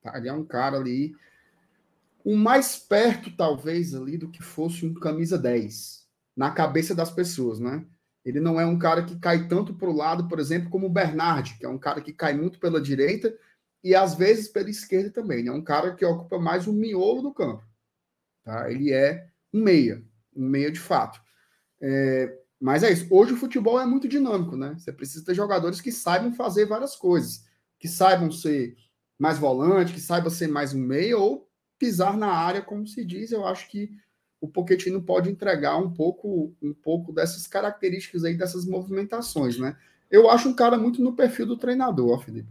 Tá? 0.00 0.16
Ele 0.16 0.28
é 0.28 0.32
um 0.32 0.44
cara 0.44 0.76
ali, 0.76 1.12
o 2.24 2.36
mais 2.36 2.76
perto, 2.76 3.36
talvez, 3.36 3.96
ali 3.96 4.16
do 4.16 4.30
que 4.30 4.40
fosse 4.40 4.86
um 4.86 4.94
camisa 4.94 5.36
10, 5.36 6.06
na 6.36 6.52
cabeça 6.52 6.94
das 6.94 7.10
pessoas, 7.10 7.58
né? 7.58 7.84
Ele 8.24 8.38
não 8.38 8.60
é 8.60 8.64
um 8.64 8.78
cara 8.78 9.04
que 9.04 9.18
cai 9.18 9.48
tanto 9.48 9.74
para 9.74 9.90
o 9.90 9.92
lado, 9.92 10.28
por 10.28 10.38
exemplo, 10.38 10.70
como 10.70 10.86
o 10.86 10.90
Bernard, 10.90 11.58
que 11.58 11.66
é 11.66 11.68
um 11.68 11.78
cara 11.78 12.00
que 12.00 12.12
cai 12.12 12.32
muito 12.32 12.60
pela 12.60 12.80
direita 12.80 13.36
e 13.82 13.92
às 13.96 14.14
vezes 14.14 14.46
pela 14.46 14.70
esquerda 14.70 15.10
também. 15.10 15.48
É 15.48 15.52
um 15.52 15.62
cara 15.62 15.96
que 15.96 16.04
ocupa 16.04 16.38
mais 16.38 16.68
o 16.68 16.72
miolo 16.72 17.22
do 17.22 17.34
campo. 17.34 17.64
Tá? 18.44 18.70
Ele 18.70 18.92
é 18.92 19.26
um 19.52 19.64
meia, 19.64 20.00
um 20.32 20.48
meia 20.48 20.70
de 20.70 20.78
fato. 20.78 21.20
É, 21.80 22.38
mas 22.60 22.82
é 22.82 22.90
isso. 22.90 23.06
Hoje 23.10 23.32
o 23.32 23.36
futebol 23.36 23.80
é 23.80 23.86
muito 23.86 24.08
dinâmico, 24.08 24.56
né? 24.56 24.74
Você 24.78 24.92
precisa 24.92 25.24
ter 25.24 25.34
jogadores 25.34 25.80
que 25.80 25.92
saibam 25.92 26.32
fazer 26.32 26.66
várias 26.66 26.96
coisas, 26.96 27.44
que 27.78 27.88
saibam 27.88 28.30
ser 28.30 28.76
mais 29.18 29.38
volante, 29.38 29.92
que 29.92 30.00
saibam 30.00 30.30
ser 30.30 30.48
mais 30.48 30.72
um 30.72 30.80
meio 30.80 31.20
ou 31.20 31.50
pisar 31.78 32.16
na 32.16 32.28
área, 32.28 32.62
como 32.62 32.86
se 32.86 33.04
diz. 33.04 33.30
Eu 33.32 33.46
acho 33.46 33.68
que 33.68 33.90
o 34.40 34.48
Pochettino 34.48 35.02
pode 35.02 35.30
entregar 35.30 35.76
um 35.76 35.92
pouco, 35.92 36.54
um 36.62 36.72
pouco 36.72 37.12
dessas 37.12 37.46
características 37.46 38.24
aí, 38.24 38.36
dessas 38.36 38.66
movimentações, 38.66 39.58
né? 39.58 39.76
Eu 40.10 40.30
acho 40.30 40.48
um 40.48 40.54
cara 40.54 40.78
muito 40.78 41.02
no 41.02 41.14
perfil 41.14 41.46
do 41.46 41.56
treinador, 41.56 42.10
ó, 42.10 42.18
Felipe. 42.18 42.48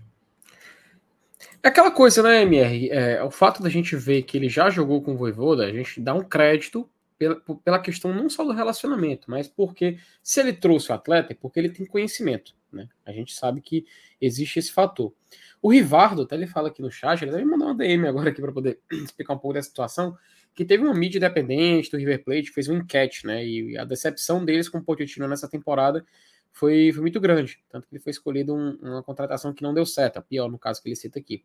É 1.64 1.70
aquela 1.70 1.90
coisa, 1.90 2.22
né, 2.22 2.44
MR? 2.44 2.90
É, 2.90 3.24
o 3.24 3.32
fato 3.32 3.64
da 3.64 3.70
gente 3.70 3.96
ver 3.96 4.24
que 4.24 4.38
ele 4.38 4.50
já 4.50 4.70
jogou 4.70 5.02
com 5.02 5.14
o 5.14 5.18
Voivoda, 5.18 5.66
a 5.66 5.72
gente 5.72 6.00
dá 6.00 6.14
um 6.14 6.24
crédito 6.24 6.88
pela, 7.18 7.36
pela 7.64 7.80
questão 7.80 8.14
não 8.14 8.30
só 8.30 8.44
do 8.44 8.52
relacionamento, 8.52 9.30
mas 9.30 9.48
porque 9.48 9.98
se 10.22 10.40
ele 10.40 10.54
trouxe 10.54 10.92
o 10.92 10.96
atleta 10.96 11.34
é 11.34 11.36
porque 11.36 11.60
ele 11.60 11.70
tem 11.70 11.86
conhecimento, 11.86 12.54
né? 12.72 12.90
A 13.06 13.12
gente 13.12 13.34
sabe 13.34 13.62
que 13.62 13.86
existe 14.20 14.60
esse 14.60 14.72
fator. 14.72 15.14
O 15.62 15.72
Rivardo, 15.72 16.24
até 16.24 16.36
ele 16.36 16.48
fala 16.48 16.68
aqui 16.68 16.82
no 16.82 16.92
chat, 16.92 17.22
ele 17.22 17.32
deve 17.32 17.46
mandar 17.46 17.66
uma 17.66 17.76
DM 17.76 18.08
agora 18.08 18.30
aqui 18.30 18.42
para 18.42 18.52
poder 18.52 18.80
explicar 18.92 19.34
um 19.34 19.38
pouco 19.38 19.54
dessa 19.54 19.70
situação, 19.70 20.18
que 20.54 20.64
teve 20.64 20.84
uma 20.84 20.94
mídia 20.94 21.18
independente 21.18 21.92
do 21.92 21.98
River 21.98 22.24
Plate, 22.24 22.52
fez 22.52 22.68
uma 22.68 22.80
enquete, 22.80 23.26
né? 23.26 23.46
E 23.46 23.78
a 23.78 23.84
decepção 23.84 24.44
deles 24.44 24.70
com 24.70 24.78
o 24.78 24.84
Pochettino 24.84 25.28
nessa 25.28 25.50
temporada 25.50 26.06
foi, 26.52 26.92
foi 26.94 27.02
muito 27.02 27.20
grande, 27.20 27.60
tanto 27.70 27.88
que 27.88 27.96
ele 27.96 28.02
foi 28.02 28.12
escolhido 28.12 28.56
um, 28.56 28.78
uma 28.82 29.04
contratação 29.04 29.54
que 29.54 29.62
não 29.62 29.74
deu 29.74 29.86
certo, 29.86 30.18
a 30.18 30.22
pior 30.22 30.50
no 30.50 30.58
caso 30.58 30.82
que 30.82 30.88
ele 30.88 30.96
cita 30.96 31.20
aqui. 31.20 31.44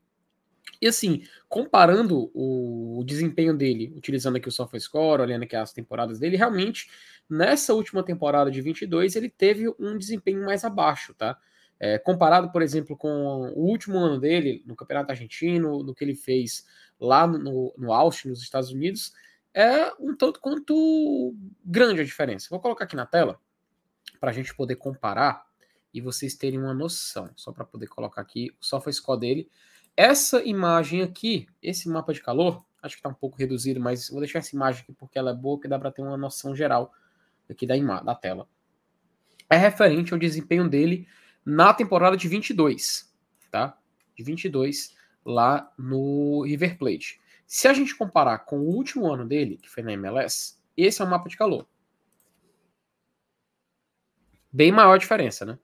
E 0.80 0.86
assim, 0.86 1.24
comparando 1.48 2.30
o, 2.34 3.02
desempenho 3.04 3.54
dele, 3.54 3.92
utilizando 3.96 4.36
aqui 4.36 4.48
o 4.48 4.52
SofaScore, 4.52 5.22
olhando 5.22 5.42
aqui 5.42 5.54
as 5.54 5.72
temporadas 5.72 6.18
dele, 6.18 6.36
realmente, 6.36 6.90
nessa 7.28 7.74
última 7.74 8.02
temporada 8.02 8.50
de 8.50 8.60
22, 8.60 9.16
ele 9.16 9.28
teve 9.28 9.68
um 9.78 9.98
desempenho 9.98 10.44
mais 10.44 10.64
abaixo, 10.64 11.12
tá? 11.14 11.38
É, 11.78 11.98
comparado, 11.98 12.50
por 12.50 12.62
exemplo, 12.62 12.96
com 12.96 13.08
o 13.54 13.66
último 13.66 13.98
ano 13.98 14.20
dele 14.20 14.62
no 14.66 14.76
Campeonato 14.76 15.12
Argentino, 15.12 15.82
no 15.82 15.94
que 15.94 16.04
ele 16.04 16.14
fez 16.14 16.66
lá 16.98 17.26
no, 17.26 17.74
no 17.76 17.92
Austin, 17.92 18.28
nos 18.28 18.42
Estados 18.42 18.70
Unidos, 18.70 19.14
é 19.54 19.92
um 19.98 20.14
tanto 20.14 20.40
quanto 20.40 21.34
grande 21.64 22.02
a 22.02 22.04
diferença. 22.04 22.48
Vou 22.50 22.60
colocar 22.60 22.84
aqui 22.84 22.94
na 22.94 23.06
tela 23.06 23.40
para 24.20 24.30
a 24.30 24.32
gente 24.32 24.54
poder 24.54 24.76
comparar 24.76 25.44
e 25.92 26.00
vocês 26.00 26.34
terem 26.34 26.58
uma 26.58 26.74
noção, 26.74 27.30
só 27.34 27.50
para 27.50 27.64
poder 27.64 27.88
colocar 27.88 28.20
aqui 28.20 28.54
o 28.60 28.64
SofaScore 28.64 29.18
dele. 29.18 29.50
Essa 30.00 30.42
imagem 30.42 31.02
aqui, 31.02 31.46
esse 31.62 31.86
mapa 31.86 32.14
de 32.14 32.22
calor, 32.22 32.64
acho 32.82 32.94
que 32.94 33.00
está 33.00 33.10
um 33.10 33.14
pouco 33.14 33.36
reduzido, 33.36 33.78
mas 33.78 34.08
vou 34.08 34.20
deixar 34.20 34.38
essa 34.38 34.56
imagem 34.56 34.80
aqui 34.80 34.94
porque 34.94 35.18
ela 35.18 35.32
é 35.32 35.34
boa, 35.34 35.60
que 35.60 35.68
dá 35.68 35.78
para 35.78 35.90
ter 35.90 36.00
uma 36.00 36.16
noção 36.16 36.56
geral 36.56 36.90
aqui 37.50 37.66
da, 37.66 37.76
da 38.00 38.14
tela. 38.14 38.48
É 39.50 39.58
referente 39.58 40.14
ao 40.14 40.18
desempenho 40.18 40.66
dele 40.70 41.06
na 41.44 41.74
temporada 41.74 42.16
de 42.16 42.26
22, 42.28 43.14
tá? 43.50 43.76
De 44.16 44.24
22 44.24 44.96
lá 45.22 45.70
no 45.76 46.44
River 46.44 46.78
Plate. 46.78 47.20
Se 47.46 47.68
a 47.68 47.74
gente 47.74 47.94
comparar 47.94 48.38
com 48.38 48.60
o 48.60 48.74
último 48.74 49.06
ano 49.12 49.28
dele, 49.28 49.58
que 49.58 49.68
foi 49.68 49.82
na 49.82 49.92
MLS, 49.92 50.56
esse 50.78 51.02
é 51.02 51.04
o 51.04 51.10
mapa 51.10 51.28
de 51.28 51.36
calor. 51.36 51.68
Bem 54.50 54.72
maior 54.72 54.94
a 54.94 54.98
diferença, 54.98 55.44
né? 55.44 55.58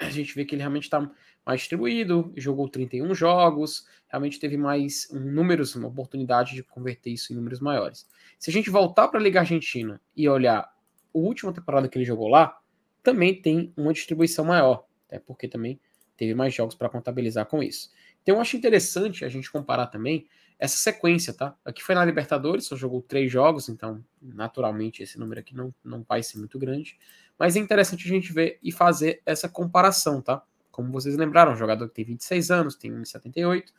A 0.00 0.10
gente 0.10 0.34
vê 0.34 0.44
que 0.44 0.56
ele 0.56 0.62
realmente 0.62 0.84
está 0.84 1.08
mais 1.48 1.60
distribuído, 1.60 2.30
jogou 2.36 2.68
31 2.68 3.14
jogos, 3.14 3.86
realmente 4.06 4.38
teve 4.38 4.58
mais 4.58 5.08
números, 5.10 5.74
uma 5.74 5.88
oportunidade 5.88 6.54
de 6.54 6.62
converter 6.62 7.08
isso 7.08 7.32
em 7.32 7.36
números 7.36 7.58
maiores. 7.58 8.06
Se 8.38 8.50
a 8.50 8.52
gente 8.52 8.68
voltar 8.68 9.08
para 9.08 9.18
a 9.18 9.22
Liga 9.22 9.40
Argentina 9.40 9.98
e 10.14 10.28
olhar 10.28 10.58
a 10.58 10.70
última 11.14 11.50
temporada 11.50 11.88
que 11.88 11.96
ele 11.96 12.04
jogou 12.04 12.28
lá, 12.28 12.60
também 13.02 13.40
tem 13.40 13.72
uma 13.78 13.94
distribuição 13.94 14.44
maior, 14.44 14.84
até 15.06 15.18
porque 15.18 15.48
também 15.48 15.80
teve 16.18 16.34
mais 16.34 16.52
jogos 16.52 16.74
para 16.74 16.90
contabilizar 16.90 17.46
com 17.46 17.62
isso. 17.62 17.90
Então 18.22 18.34
eu 18.34 18.42
acho 18.42 18.54
interessante 18.54 19.24
a 19.24 19.28
gente 19.30 19.50
comparar 19.50 19.86
também 19.86 20.26
essa 20.58 20.76
sequência, 20.76 21.32
tá? 21.32 21.56
Aqui 21.64 21.82
foi 21.82 21.94
na 21.94 22.04
Libertadores, 22.04 22.66
só 22.66 22.76
jogou 22.76 23.00
três 23.00 23.32
jogos, 23.32 23.70
então 23.70 24.04
naturalmente 24.20 25.02
esse 25.02 25.18
número 25.18 25.40
aqui 25.40 25.56
não, 25.56 25.74
não 25.82 26.04
vai 26.06 26.22
ser 26.22 26.36
muito 26.36 26.58
grande. 26.58 26.98
Mas 27.38 27.56
é 27.56 27.58
interessante 27.58 28.06
a 28.06 28.10
gente 28.10 28.34
ver 28.34 28.58
e 28.62 28.70
fazer 28.70 29.22
essa 29.24 29.48
comparação, 29.48 30.20
tá? 30.20 30.42
Como 30.78 30.92
vocês 30.92 31.16
lembraram, 31.16 31.54
um 31.54 31.56
jogador 31.56 31.88
que 31.88 31.94
tem 31.96 32.04
26 32.04 32.52
anos, 32.52 32.76
tem 32.76 32.92
1,78 32.92 33.72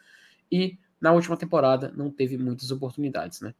e 0.51 0.77
na 0.99 1.13
última 1.13 1.37
temporada 1.37 1.93
não 1.95 2.11
teve 2.11 2.37
muitas 2.37 2.71
oportunidades, 2.71 3.39
né? 3.39 3.55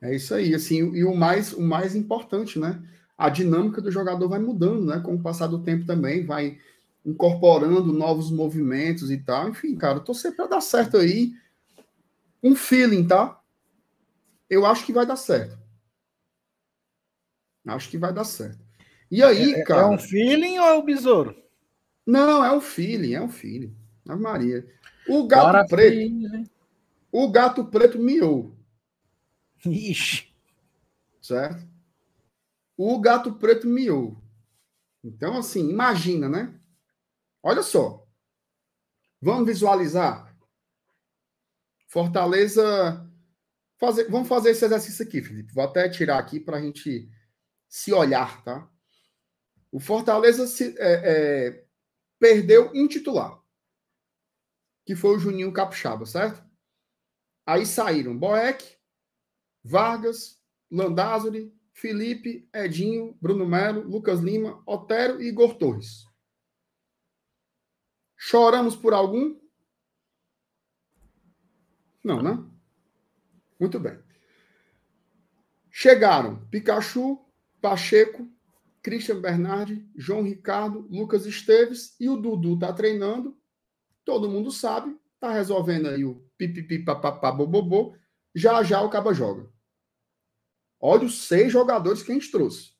É 0.00 0.14
isso 0.14 0.32
aí, 0.32 0.54
assim, 0.54 0.94
e 0.94 1.02
o 1.02 1.12
mais, 1.12 1.52
o 1.52 1.60
mais 1.60 1.96
importante, 1.96 2.60
né? 2.60 2.80
A 3.18 3.28
dinâmica 3.28 3.82
do 3.82 3.90
jogador 3.90 4.28
vai 4.28 4.38
mudando, 4.38 4.84
né? 4.84 5.00
Com 5.00 5.16
o 5.16 5.20
passar 5.20 5.48
do 5.48 5.64
tempo 5.64 5.84
também, 5.84 6.24
vai 6.24 6.60
incorporando 7.04 7.92
novos 7.92 8.30
movimentos 8.30 9.10
e 9.10 9.18
tal. 9.18 9.48
Enfim, 9.48 9.74
cara, 9.74 10.00
sempre 10.14 10.36
para 10.36 10.46
dar 10.46 10.60
certo 10.60 10.96
aí. 10.96 11.34
Um 12.40 12.54
feeling, 12.54 13.04
tá? 13.04 13.42
Eu 14.48 14.64
acho 14.64 14.86
que 14.86 14.92
vai 14.92 15.04
dar 15.04 15.16
certo. 15.16 15.58
Acho 17.66 17.90
que 17.90 17.98
vai 17.98 18.12
dar 18.12 18.22
certo. 18.22 18.63
E 19.10 19.22
aí, 19.22 19.54
é, 19.54 19.64
cara. 19.64 19.82
É 19.82 19.86
um 19.86 19.98
feeling 19.98 20.58
ou 20.58 20.66
é 20.66 20.74
o 20.74 20.82
besouro? 20.82 21.36
Não, 22.06 22.44
é 22.44 22.52
um 22.52 22.60
feeling, 22.60 23.14
é 23.14 23.22
um 23.22 23.28
feeling. 23.28 23.74
Ave 24.08 24.20
Maria. 24.20 24.66
O 25.08 25.26
gato 25.26 25.68
preto. 25.68 25.94
Filho, 25.94 26.44
o 27.10 27.30
gato 27.30 27.64
preto 27.66 27.98
miou. 27.98 28.56
Ixi. 29.64 30.34
Certo? 31.22 31.66
O 32.76 32.98
gato 33.00 33.34
preto 33.34 33.66
miou. 33.66 34.20
Então, 35.02 35.38
assim, 35.38 35.70
imagina, 35.70 36.28
né? 36.28 36.58
Olha 37.42 37.62
só. 37.62 38.06
Vamos 39.20 39.46
visualizar. 39.46 40.36
Fortaleza. 41.86 43.08
Fazer, 43.78 44.10
vamos 44.10 44.28
fazer 44.28 44.50
esse 44.50 44.64
exercício 44.64 45.04
aqui, 45.06 45.22
Felipe. 45.22 45.52
Vou 45.52 45.64
até 45.64 45.88
tirar 45.88 46.18
aqui 46.18 46.40
para 46.40 46.56
a 46.56 46.60
gente 46.60 47.08
se 47.68 47.92
olhar, 47.92 48.42
tá? 48.42 48.68
O 49.74 49.80
Fortaleza 49.80 50.46
se, 50.46 50.72
é, 50.78 51.48
é, 51.48 51.66
perdeu 52.20 52.70
um 52.72 52.86
titular, 52.86 53.42
que 54.86 54.94
foi 54.94 55.16
o 55.16 55.18
Juninho 55.18 55.52
Capixaba, 55.52 56.06
certo? 56.06 56.48
Aí 57.44 57.66
saíram 57.66 58.16
Boeck, 58.16 58.78
Vargas, 59.64 60.40
Landázuri, 60.70 61.52
Felipe, 61.72 62.48
Edinho, 62.54 63.18
Bruno 63.20 63.44
Melo, 63.44 63.82
Lucas 63.82 64.20
Lima, 64.20 64.62
Otero 64.64 65.20
e 65.20 65.26
Igor 65.26 65.56
Torres. 65.56 66.06
Choramos 68.16 68.76
por 68.76 68.94
algum? 68.94 69.36
Não, 72.04 72.22
né? 72.22 72.38
Muito 73.58 73.80
bem. 73.80 74.00
Chegaram 75.68 76.46
Pikachu, 76.46 77.18
Pacheco, 77.60 78.32
Christian 78.84 79.18
Bernardi, 79.18 79.90
João 79.96 80.22
Ricardo, 80.22 80.86
Lucas 80.90 81.24
Esteves 81.24 81.96
e 81.98 82.06
o 82.06 82.18
Dudu 82.18 82.52
está 82.52 82.70
treinando. 82.70 83.34
Todo 84.04 84.28
mundo 84.28 84.52
sabe, 84.52 84.94
tá 85.18 85.32
resolvendo 85.32 85.88
aí 85.88 86.04
o 86.04 86.22
pipipi, 86.36 86.84
papapá, 86.84 87.32
bobobô, 87.32 87.96
já 88.34 88.62
já 88.62 88.82
o 88.82 88.90
Caba 88.90 89.14
joga. 89.14 89.50
Olha 90.78 91.06
os 91.06 91.26
seis 91.26 91.50
jogadores 91.50 92.02
que 92.02 92.12
a 92.12 92.14
gente 92.14 92.30
trouxe. 92.30 92.74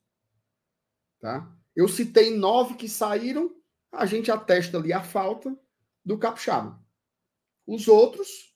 Tá? 1.20 1.50
Eu 1.74 1.88
citei 1.88 2.36
nove 2.36 2.74
que 2.74 2.86
saíram, 2.86 3.56
a 3.90 4.04
gente 4.04 4.30
atesta 4.30 4.76
ali 4.76 4.92
a 4.92 5.02
falta 5.02 5.58
do 6.04 6.18
Capixaba. 6.18 6.84
Os 7.66 7.88
outros, 7.88 8.54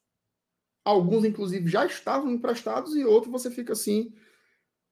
alguns 0.84 1.24
inclusive 1.24 1.66
já 1.66 1.86
estavam 1.86 2.30
emprestados 2.30 2.94
e 2.94 3.02
outros 3.04 3.32
você 3.32 3.50
fica 3.50 3.72
assim, 3.72 4.14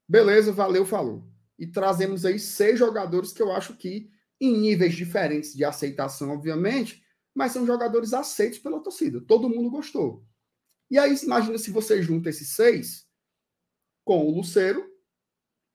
beleza, 0.08 0.52
valeu, 0.52 0.86
falou. 0.86 1.35
E 1.58 1.66
trazemos 1.66 2.24
aí 2.24 2.38
seis 2.38 2.78
jogadores 2.78 3.32
que 3.32 3.42
eu 3.42 3.52
acho 3.52 3.74
que, 3.76 4.10
em 4.40 4.56
níveis 4.58 4.94
diferentes 4.94 5.54
de 5.54 5.64
aceitação, 5.64 6.30
obviamente, 6.30 7.02
mas 7.34 7.52
são 7.52 7.66
jogadores 7.66 8.12
aceitos 8.12 8.58
pela 8.58 8.80
torcida. 8.80 9.20
Todo 9.20 9.48
mundo 9.48 9.70
gostou. 9.70 10.24
E 10.90 10.98
aí, 10.98 11.14
imagina 11.22 11.58
se 11.58 11.70
você 11.70 12.02
junta 12.02 12.28
esses 12.28 12.48
seis 12.50 13.06
com 14.04 14.26
o 14.26 14.30
Luceiro 14.30 14.88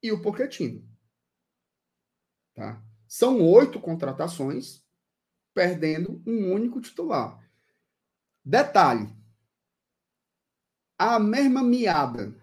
e 0.02 0.12
o 0.12 0.22
Pochettino. 0.22 0.88
Tá? 2.54 2.82
São 3.08 3.42
oito 3.42 3.80
contratações, 3.80 4.84
perdendo 5.54 6.22
um 6.26 6.52
único 6.52 6.80
titular. 6.80 7.40
Detalhe: 8.44 9.14
a 10.98 11.20
mesma 11.20 11.62
miada 11.62 12.34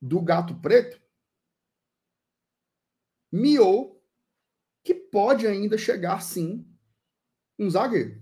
do 0.00 0.20
gato 0.20 0.54
preto 0.60 1.00
miou 3.30 4.02
que 4.82 4.94
pode 4.94 5.46
ainda 5.46 5.76
chegar 5.76 6.20
sim 6.20 6.66
um 7.58 7.68
zagueiro. 7.68 8.20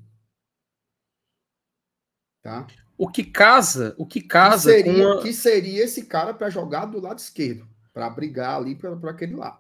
Tá? 2.43 2.67
O 2.97 3.09
que 3.09 3.25
casa, 3.25 3.95
o 3.99 4.07
que 4.07 4.21
casa 4.21 4.73
que 4.73 4.83
seria, 4.83 5.07
uma... 5.07 5.23
que 5.23 5.33
seria 5.33 5.85
esse 5.85 6.07
cara 6.07 6.33
para 6.33 6.49
jogar 6.49 6.87
do 6.87 7.01
lado 7.01 7.19
esquerdo, 7.19 7.69
para 7.93 8.09
brigar 8.09 8.57
ali 8.57 8.75
para 8.75 9.11
aquele 9.11 9.35
lado. 9.35 9.59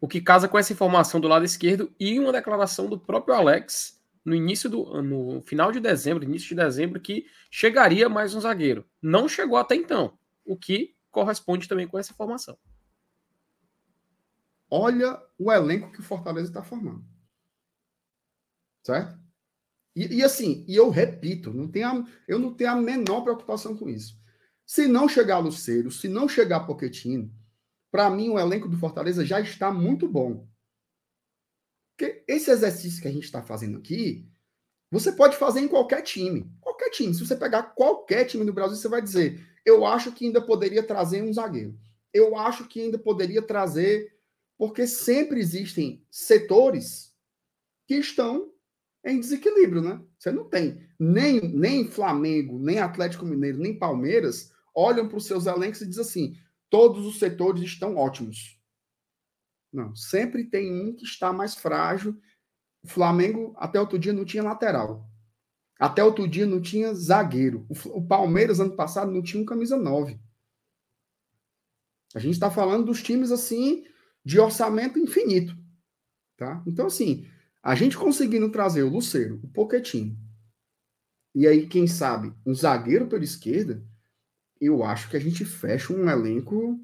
O 0.00 0.08
que 0.08 0.20
casa 0.20 0.48
com 0.48 0.58
essa 0.58 0.72
informação 0.72 1.20
do 1.20 1.28
lado 1.28 1.44
esquerdo 1.44 1.92
e 1.98 2.18
uma 2.18 2.32
declaração 2.32 2.88
do 2.88 2.98
próprio 2.98 3.34
Alex 3.34 4.02
no 4.24 4.34
início 4.34 4.68
do 4.68 5.02
no 5.02 5.40
final 5.42 5.70
de 5.70 5.78
dezembro, 5.78 6.24
início 6.24 6.48
de 6.48 6.54
dezembro, 6.56 7.00
que 7.00 7.26
chegaria 7.50 8.08
mais 8.08 8.34
um 8.34 8.40
zagueiro. 8.40 8.84
Não 9.00 9.28
chegou 9.28 9.58
até 9.58 9.74
então, 9.74 10.18
o 10.44 10.56
que 10.56 10.94
corresponde 11.10 11.68
também 11.68 11.86
com 11.86 11.98
essa 11.98 12.12
informação. 12.12 12.58
Olha 14.74 15.22
o 15.38 15.52
elenco 15.52 15.92
que 15.92 16.00
o 16.00 16.02
Fortaleza 16.02 16.48
está 16.48 16.62
formando. 16.62 17.04
Certo? 18.82 19.20
E, 19.94 20.16
e, 20.16 20.24
assim, 20.24 20.64
e 20.66 20.74
eu 20.74 20.88
repito, 20.88 21.52
não 21.52 21.68
tenho 21.68 22.08
eu 22.26 22.38
não 22.38 22.54
tenho 22.54 22.70
a 22.70 22.76
menor 22.76 23.20
preocupação 23.20 23.76
com 23.76 23.86
isso. 23.86 24.18
Se 24.64 24.86
não 24.86 25.06
chegar 25.06 25.40
Luceiro, 25.40 25.90
se 25.90 26.08
não 26.08 26.26
chegar 26.26 26.60
Poquetino, 26.60 27.30
para 27.90 28.08
mim 28.08 28.30
o 28.30 28.38
elenco 28.38 28.66
do 28.66 28.78
Fortaleza 28.78 29.26
já 29.26 29.38
está 29.42 29.70
muito 29.70 30.08
bom. 30.08 30.48
Porque 31.94 32.24
esse 32.26 32.50
exercício 32.50 33.02
que 33.02 33.08
a 33.08 33.12
gente 33.12 33.24
está 33.24 33.42
fazendo 33.42 33.76
aqui, 33.76 34.26
você 34.90 35.12
pode 35.12 35.36
fazer 35.36 35.60
em 35.60 35.68
qualquer 35.68 36.00
time. 36.00 36.50
Qualquer 36.62 36.88
time. 36.88 37.12
Se 37.12 37.26
você 37.26 37.36
pegar 37.36 37.74
qualquer 37.74 38.24
time 38.24 38.46
do 38.46 38.54
Brasil, 38.54 38.78
você 38.78 38.88
vai 38.88 39.02
dizer: 39.02 39.46
eu 39.66 39.84
acho 39.84 40.12
que 40.12 40.24
ainda 40.24 40.40
poderia 40.40 40.82
trazer 40.82 41.22
um 41.22 41.30
zagueiro. 41.30 41.78
Eu 42.10 42.38
acho 42.38 42.66
que 42.66 42.80
ainda 42.80 42.98
poderia 42.98 43.42
trazer. 43.42 44.11
Porque 44.62 44.86
sempre 44.86 45.40
existem 45.40 46.06
setores 46.08 47.12
que 47.84 47.96
estão 47.96 48.52
em 49.04 49.18
desequilíbrio, 49.18 49.82
né? 49.82 50.00
Você 50.16 50.30
não 50.30 50.48
tem 50.48 50.88
nem, 51.00 51.40
nem 51.48 51.90
Flamengo, 51.90 52.60
nem 52.60 52.78
Atlético 52.78 53.26
Mineiro, 53.26 53.58
nem 53.58 53.76
Palmeiras 53.76 54.52
olham 54.72 55.08
para 55.08 55.18
os 55.18 55.26
seus 55.26 55.46
elencos 55.46 55.80
e 55.80 55.86
dizem 55.88 56.02
assim: 56.02 56.36
todos 56.70 57.04
os 57.04 57.18
setores 57.18 57.60
estão 57.64 57.96
ótimos. 57.96 58.56
Não, 59.72 59.96
sempre 59.96 60.44
tem 60.44 60.72
um 60.72 60.94
que 60.94 61.02
está 61.02 61.32
mais 61.32 61.56
frágil. 61.56 62.16
O 62.84 62.88
Flamengo, 62.88 63.56
até 63.56 63.80
outro 63.80 63.98
dia, 63.98 64.12
não 64.12 64.24
tinha 64.24 64.44
lateral. 64.44 65.10
Até 65.76 66.04
outro 66.04 66.28
dia, 66.28 66.46
não 66.46 66.62
tinha 66.62 66.94
zagueiro. 66.94 67.66
O, 67.68 68.06
Palmeiras, 68.06 68.60
ano 68.60 68.76
passado, 68.76 69.10
não 69.10 69.22
tinha 69.22 69.42
um 69.42 69.46
camisa 69.46 69.76
9. 69.76 70.20
A 72.14 72.20
gente 72.20 72.34
está 72.34 72.48
falando 72.48 72.86
dos 72.86 73.02
times, 73.02 73.32
assim, 73.32 73.90
de 74.24 74.38
orçamento 74.38 74.98
infinito. 74.98 75.56
Tá? 76.36 76.62
Então, 76.66 76.86
assim, 76.86 77.26
a 77.62 77.74
gente 77.74 77.96
conseguindo 77.96 78.50
trazer 78.50 78.82
o 78.82 78.90
Luceiro, 78.90 79.40
o 79.42 79.48
Poquetinho, 79.48 80.16
e 81.34 81.46
aí, 81.46 81.66
quem 81.66 81.86
sabe, 81.86 82.32
um 82.44 82.54
zagueiro 82.54 83.06
pela 83.06 83.24
esquerda, 83.24 83.82
eu 84.60 84.84
acho 84.84 85.08
que 85.08 85.16
a 85.16 85.20
gente 85.20 85.44
fecha 85.44 85.92
um 85.92 86.08
elenco 86.08 86.78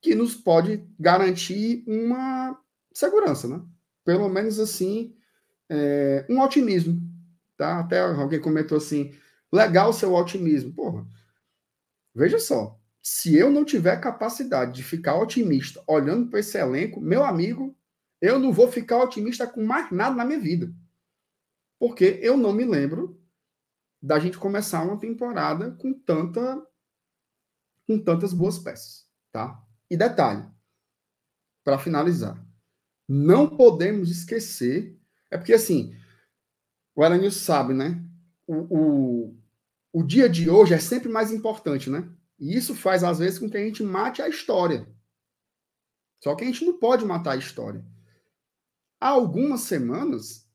que 0.00 0.14
nos 0.14 0.34
pode 0.34 0.86
garantir 0.98 1.84
uma 1.86 2.58
segurança, 2.92 3.46
né? 3.46 3.62
Pelo 4.04 4.28
menos 4.28 4.58
assim, 4.58 5.14
é, 5.68 6.26
um 6.28 6.40
otimismo, 6.40 7.00
tá? 7.56 7.80
Até 7.80 8.00
alguém 8.00 8.40
comentou 8.40 8.78
assim, 8.78 9.14
legal 9.52 9.90
o 9.90 9.94
seu 9.94 10.12
otimismo. 10.14 10.72
Porra, 10.72 11.06
veja 12.14 12.38
só, 12.38 12.80
se 13.04 13.36
eu 13.36 13.50
não 13.50 13.66
tiver 13.66 14.00
capacidade 14.00 14.72
de 14.72 14.82
ficar 14.82 15.16
otimista 15.16 15.84
olhando 15.86 16.30
para 16.30 16.40
esse 16.40 16.56
elenco, 16.56 17.02
meu 17.02 17.22
amigo, 17.22 17.76
eu 18.18 18.38
não 18.38 18.50
vou 18.50 18.72
ficar 18.72 19.02
otimista 19.04 19.46
com 19.46 19.62
mais 19.62 19.92
nada 19.92 20.16
na 20.16 20.24
minha 20.24 20.40
vida. 20.40 20.74
Porque 21.78 22.18
eu 22.22 22.34
não 22.34 22.50
me 22.50 22.64
lembro 22.64 23.22
da 24.02 24.18
gente 24.18 24.38
começar 24.38 24.82
uma 24.82 24.98
temporada 24.98 25.72
com 25.72 25.92
tanta 25.92 26.66
com 27.86 28.02
tantas 28.02 28.32
boas 28.32 28.58
peças, 28.58 29.06
tá? 29.30 29.62
E 29.90 29.96
detalhe, 29.98 30.48
para 31.62 31.78
finalizar, 31.78 32.42
não 33.06 33.54
podemos 33.54 34.10
esquecer, 34.10 34.98
é 35.30 35.36
porque 35.36 35.52
assim, 35.52 35.94
o 36.94 37.04
Elenil 37.04 37.30
sabe, 37.30 37.74
né? 37.74 38.02
O, 38.46 38.54
o, 38.54 39.36
o 39.92 40.02
dia 40.02 40.26
de 40.26 40.48
hoje 40.48 40.72
é 40.72 40.78
sempre 40.78 41.10
mais 41.10 41.30
importante, 41.30 41.90
né? 41.90 42.10
E 42.38 42.56
isso 42.56 42.74
faz, 42.74 43.04
às 43.04 43.18
vezes, 43.18 43.38
com 43.38 43.48
que 43.48 43.56
a 43.56 43.64
gente 43.64 43.82
mate 43.82 44.20
a 44.20 44.28
história. 44.28 44.86
Só 46.22 46.34
que 46.34 46.44
a 46.44 46.46
gente 46.46 46.64
não 46.64 46.78
pode 46.78 47.04
matar 47.04 47.32
a 47.32 47.36
história. 47.36 47.84
Há 49.00 49.08
algumas 49.08 49.60
semanas, 49.60 50.48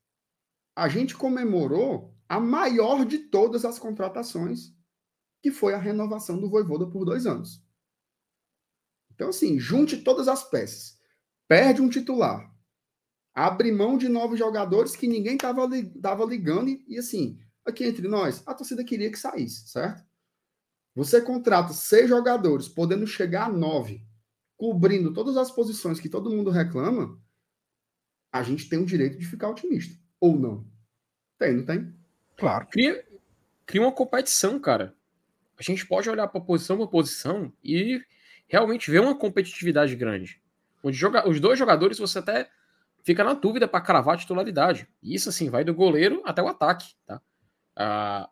a 0.75 0.87
gente 0.87 1.15
comemorou 1.15 2.15
a 2.27 2.39
maior 2.39 3.05
de 3.05 3.19
todas 3.19 3.65
as 3.65 3.77
contratações, 3.77 4.73
que 5.41 5.51
foi 5.51 5.73
a 5.73 5.77
renovação 5.77 6.39
do 6.39 6.49
Voivoda 6.49 6.87
por 6.87 7.05
dois 7.05 7.25
anos. 7.25 7.63
Então, 9.11 9.29
assim, 9.29 9.59
junte 9.59 9.97
todas 9.97 10.27
as 10.27 10.43
peças. 10.43 10.97
Perde 11.47 11.81
um 11.81 11.89
titular. 11.89 12.49
Abre 13.33 13.71
mão 13.71 13.97
de 13.97 14.09
novos 14.09 14.39
jogadores 14.39 14.95
que 14.95 15.07
ninguém 15.07 15.35
estava 15.35 16.25
ligando. 16.25 16.69
E, 16.69 16.85
e, 16.87 16.97
assim, 16.97 17.39
aqui 17.65 17.83
entre 17.83 18.07
nós, 18.07 18.41
a 18.45 18.53
torcida 18.53 18.83
queria 18.83 19.11
que 19.11 19.19
saísse, 19.19 19.67
certo? 19.69 20.08
Você 20.99 21.21
contrata 21.21 21.71
seis 21.71 22.09
jogadores, 22.09 22.67
podendo 22.67 23.07
chegar 23.07 23.45
a 23.45 23.49
nove, 23.49 24.05
cobrindo 24.57 25.13
todas 25.13 25.37
as 25.37 25.49
posições 25.49 25.97
que 25.97 26.09
todo 26.09 26.29
mundo 26.29 26.49
reclama 26.49 27.17
a 28.29 28.43
gente 28.43 28.67
tem 28.67 28.77
o 28.79 28.85
direito 28.85 29.17
de 29.17 29.25
ficar 29.25 29.47
otimista. 29.47 29.97
Ou 30.19 30.37
não? 30.37 30.67
Tem, 31.37 31.53
não 31.55 31.65
tem? 31.65 31.95
Claro. 32.35 32.67
Cria, 32.67 33.07
cria 33.65 33.81
uma 33.81 33.93
competição, 33.93 34.59
cara. 34.59 34.93
A 35.57 35.63
gente 35.63 35.87
pode 35.87 36.09
olhar 36.09 36.27
para 36.27 36.41
posição 36.41 36.75
por 36.75 36.89
posição 36.89 37.53
e 37.63 38.03
realmente 38.45 38.91
ver 38.91 38.99
uma 38.99 39.17
competitividade 39.17 39.95
grande. 39.95 40.41
Onde 40.83 40.97
joga, 40.97 41.29
os 41.29 41.39
dois 41.39 41.57
jogadores 41.57 41.97
você 41.97 42.19
até 42.19 42.49
fica 43.05 43.23
na 43.23 43.33
dúvida 43.33 43.69
para 43.69 43.79
cravar 43.79 44.15
a 44.15 44.17
titularidade. 44.17 44.85
Isso, 45.01 45.29
assim, 45.29 45.49
vai 45.49 45.63
do 45.63 45.73
goleiro 45.73 46.21
até 46.25 46.43
o 46.43 46.47
ataque, 46.49 46.93
tá? 47.05 47.21
Ah, 47.73 48.29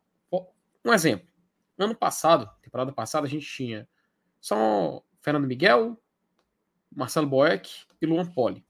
um 0.84 0.94
exemplo. 0.94 1.26
Ano 1.78 1.96
passado, 1.96 2.50
temporada 2.62 2.92
passada, 2.92 3.28
a 3.28 3.30
gente 3.30 3.46
tinha 3.46 3.88
só 4.40 5.04
Fernando 5.22 5.48
Miguel, 5.48 6.02
Marcelo 6.96 7.28
Boeck 7.28 7.86
e 8.02 8.06
Luan 8.06 8.26
Poli 8.26 8.68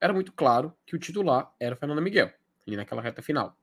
era 0.00 0.12
muito 0.12 0.32
claro 0.32 0.72
que 0.86 0.94
o 0.94 0.98
titular 0.98 1.52
era 1.58 1.74
o 1.74 1.78
Fernando 1.78 2.02
Miguel, 2.02 2.32
ali 2.66 2.76
naquela 2.76 3.02
reta 3.02 3.22
final. 3.22 3.56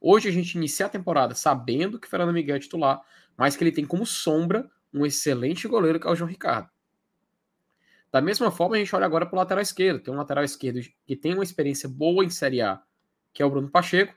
Hoje 0.00 0.28
a 0.28 0.32
gente 0.32 0.56
inicia 0.56 0.86
a 0.86 0.88
temporada 0.88 1.34
sabendo 1.34 1.98
que 1.98 2.06
o 2.06 2.10
Fernando 2.10 2.32
Miguel 2.32 2.56
é 2.56 2.60
titular, 2.60 3.02
mas 3.36 3.56
que 3.56 3.64
ele 3.64 3.72
tem 3.72 3.84
como 3.84 4.06
sombra 4.06 4.70
um 4.92 5.04
excelente 5.04 5.66
goleiro 5.66 5.98
que 5.98 6.06
é 6.06 6.10
o 6.10 6.14
João 6.14 6.30
Ricardo. 6.30 6.70
Da 8.12 8.20
mesma 8.20 8.50
forma, 8.50 8.76
a 8.76 8.78
gente 8.78 8.94
olha 8.94 9.04
agora 9.04 9.26
para 9.26 9.34
o 9.34 9.38
lateral 9.38 9.60
esquerdo. 9.60 10.00
Tem 10.00 10.14
um 10.14 10.16
lateral 10.16 10.44
esquerdo 10.44 10.80
que 11.04 11.16
tem 11.16 11.34
uma 11.34 11.42
experiência 11.42 11.88
boa 11.88 12.24
em 12.24 12.30
Série 12.30 12.62
A, 12.62 12.80
que 13.32 13.42
é 13.42 13.46
o 13.46 13.50
Bruno 13.50 13.68
Pacheco, 13.68 14.14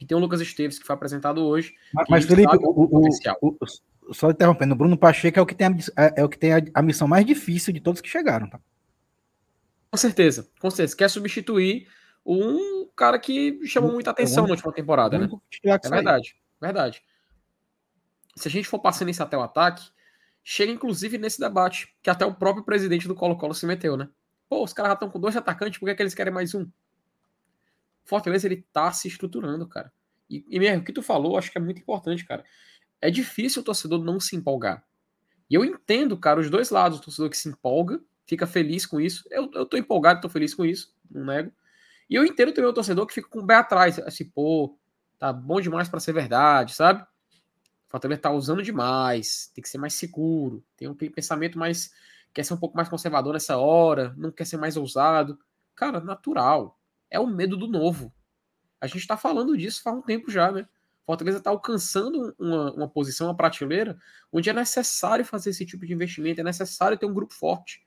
e 0.00 0.06
tem 0.06 0.16
o 0.16 0.20
Lucas 0.20 0.40
Esteves, 0.40 0.78
que 0.78 0.86
foi 0.86 0.94
apresentado 0.94 1.44
hoje. 1.44 1.74
Mas, 1.92 2.06
mas 2.08 2.24
Felipe, 2.24 2.56
o, 2.56 2.70
o, 2.70 3.08
o, 3.08 4.14
só 4.14 4.30
interrompendo, 4.30 4.74
o 4.74 4.76
Bruno 4.76 4.96
Pacheco 4.96 5.38
é 5.38 5.42
o 5.42 5.46
que 5.46 5.54
tem, 5.54 5.66
a, 5.66 6.04
é, 6.04 6.14
é 6.18 6.24
o 6.24 6.28
que 6.28 6.38
tem 6.38 6.54
a, 6.54 6.60
a 6.74 6.82
missão 6.82 7.08
mais 7.08 7.26
difícil 7.26 7.72
de 7.72 7.80
todos 7.80 8.00
que 8.00 8.08
chegaram, 8.08 8.48
tá? 8.48 8.60
Com 9.90 9.96
certeza, 9.96 10.48
com 10.60 10.70
certeza. 10.70 10.96
Quer 10.96 11.08
substituir 11.08 11.88
um, 12.24 12.86
cara 12.98 13.18
que 13.18 13.64
chamou 13.64 13.92
muita 13.92 14.10
atenção 14.10 14.44
na 14.44 14.50
última 14.50 14.72
temporada, 14.72 15.18
né? 15.18 15.28
É 15.64 15.88
verdade, 15.88 16.36
verdade. 16.60 17.02
Se 18.36 18.48
a 18.48 18.50
gente 18.50 18.68
for 18.68 18.80
passando 18.80 19.08
isso 19.08 19.22
até 19.22 19.38
o 19.38 19.42
ataque, 19.42 19.88
chega 20.42 20.72
inclusive 20.72 21.16
nesse 21.16 21.40
debate, 21.40 21.94
que 22.02 22.10
até 22.10 22.26
o 22.26 22.34
próprio 22.34 22.64
presidente 22.64 23.06
do 23.06 23.14
Colo-Colo 23.14 23.54
se 23.54 23.66
meteu, 23.66 23.96
né? 23.96 24.08
Pô, 24.48 24.64
os 24.64 24.72
caras 24.72 24.90
já 24.90 24.94
estão 24.94 25.10
com 25.10 25.20
dois 25.20 25.36
atacantes, 25.36 25.78
por 25.78 25.86
que, 25.86 25.92
é 25.92 25.94
que 25.94 26.02
eles 26.02 26.14
querem 26.14 26.32
mais 26.32 26.54
um? 26.54 26.66
Fortaleza, 28.08 28.46
ele 28.46 28.64
tá 28.72 28.90
se 28.92 29.06
estruturando, 29.06 29.68
cara. 29.68 29.92
E, 30.30 30.44
e 30.48 30.58
mesmo, 30.58 30.80
o 30.80 30.84
que 30.84 30.92
tu 30.92 31.02
falou, 31.02 31.36
acho 31.36 31.52
que 31.52 31.58
é 31.58 31.60
muito 31.60 31.80
importante, 31.80 32.24
cara. 32.24 32.44
É 33.00 33.10
difícil 33.10 33.62
o 33.62 33.64
torcedor 33.64 34.02
não 34.02 34.18
se 34.18 34.34
empolgar. 34.34 34.84
E 35.50 35.54
eu 35.54 35.64
entendo, 35.64 36.16
cara, 36.16 36.40
os 36.40 36.50
dois 36.50 36.70
lados. 36.70 36.98
O 36.98 37.02
torcedor 37.02 37.30
que 37.30 37.36
se 37.36 37.48
empolga, 37.48 38.00
fica 38.26 38.46
feliz 38.46 38.86
com 38.86 39.00
isso. 39.00 39.24
Eu, 39.30 39.50
eu 39.54 39.66
tô 39.66 39.76
empolgado, 39.76 40.20
tô 40.20 40.28
feliz 40.28 40.54
com 40.54 40.64
isso, 40.64 40.94
não 41.10 41.24
nego. 41.24 41.52
E 42.08 42.14
eu 42.14 42.24
entendo 42.24 42.52
também 42.52 42.70
o 42.70 42.74
torcedor 42.74 43.06
que 43.06 43.14
fica 43.14 43.28
com 43.28 43.40
o 43.40 43.46
pé 43.46 43.56
atrás, 43.56 43.98
assim, 43.98 44.24
pô, 44.24 44.78
tá 45.18 45.30
bom 45.30 45.60
demais 45.60 45.88
para 45.88 46.00
ser 46.00 46.14
verdade, 46.14 46.74
sabe? 46.74 47.02
O 47.02 47.90
Fortaleza 47.90 48.22
tá 48.22 48.30
usando 48.30 48.62
demais, 48.62 49.50
tem 49.54 49.62
que 49.62 49.68
ser 49.68 49.78
mais 49.78 49.94
seguro, 49.94 50.64
tem 50.76 50.88
um 50.88 50.94
pensamento 50.94 51.58
mais. 51.58 51.92
quer 52.32 52.42
ser 52.44 52.54
um 52.54 52.58
pouco 52.58 52.76
mais 52.76 52.88
conservador 52.88 53.34
nessa 53.34 53.58
hora, 53.58 54.14
não 54.16 54.30
quer 54.30 54.46
ser 54.46 54.56
mais 54.56 54.76
ousado. 54.76 55.38
Cara, 55.74 56.00
natural. 56.00 56.77
É 57.10 57.18
o 57.18 57.26
medo 57.26 57.56
do 57.56 57.66
novo. 57.66 58.12
A 58.80 58.86
gente 58.86 59.06
tá 59.06 59.16
falando 59.16 59.56
disso 59.56 59.82
faz 59.82 59.96
um 59.96 60.02
tempo 60.02 60.30
já, 60.30 60.52
né? 60.52 60.66
Fortaleza 61.04 61.38
está 61.38 61.48
alcançando 61.48 62.34
uma, 62.38 62.72
uma 62.74 62.88
posição, 62.88 63.28
uma 63.28 63.36
prateleira, 63.36 63.98
onde 64.30 64.50
é 64.50 64.52
necessário 64.52 65.24
fazer 65.24 65.50
esse 65.50 65.64
tipo 65.64 65.86
de 65.86 65.92
investimento, 65.94 66.40
é 66.40 66.44
necessário 66.44 66.98
ter 66.98 67.06
um 67.06 67.14
grupo 67.14 67.32
forte. 67.32 67.82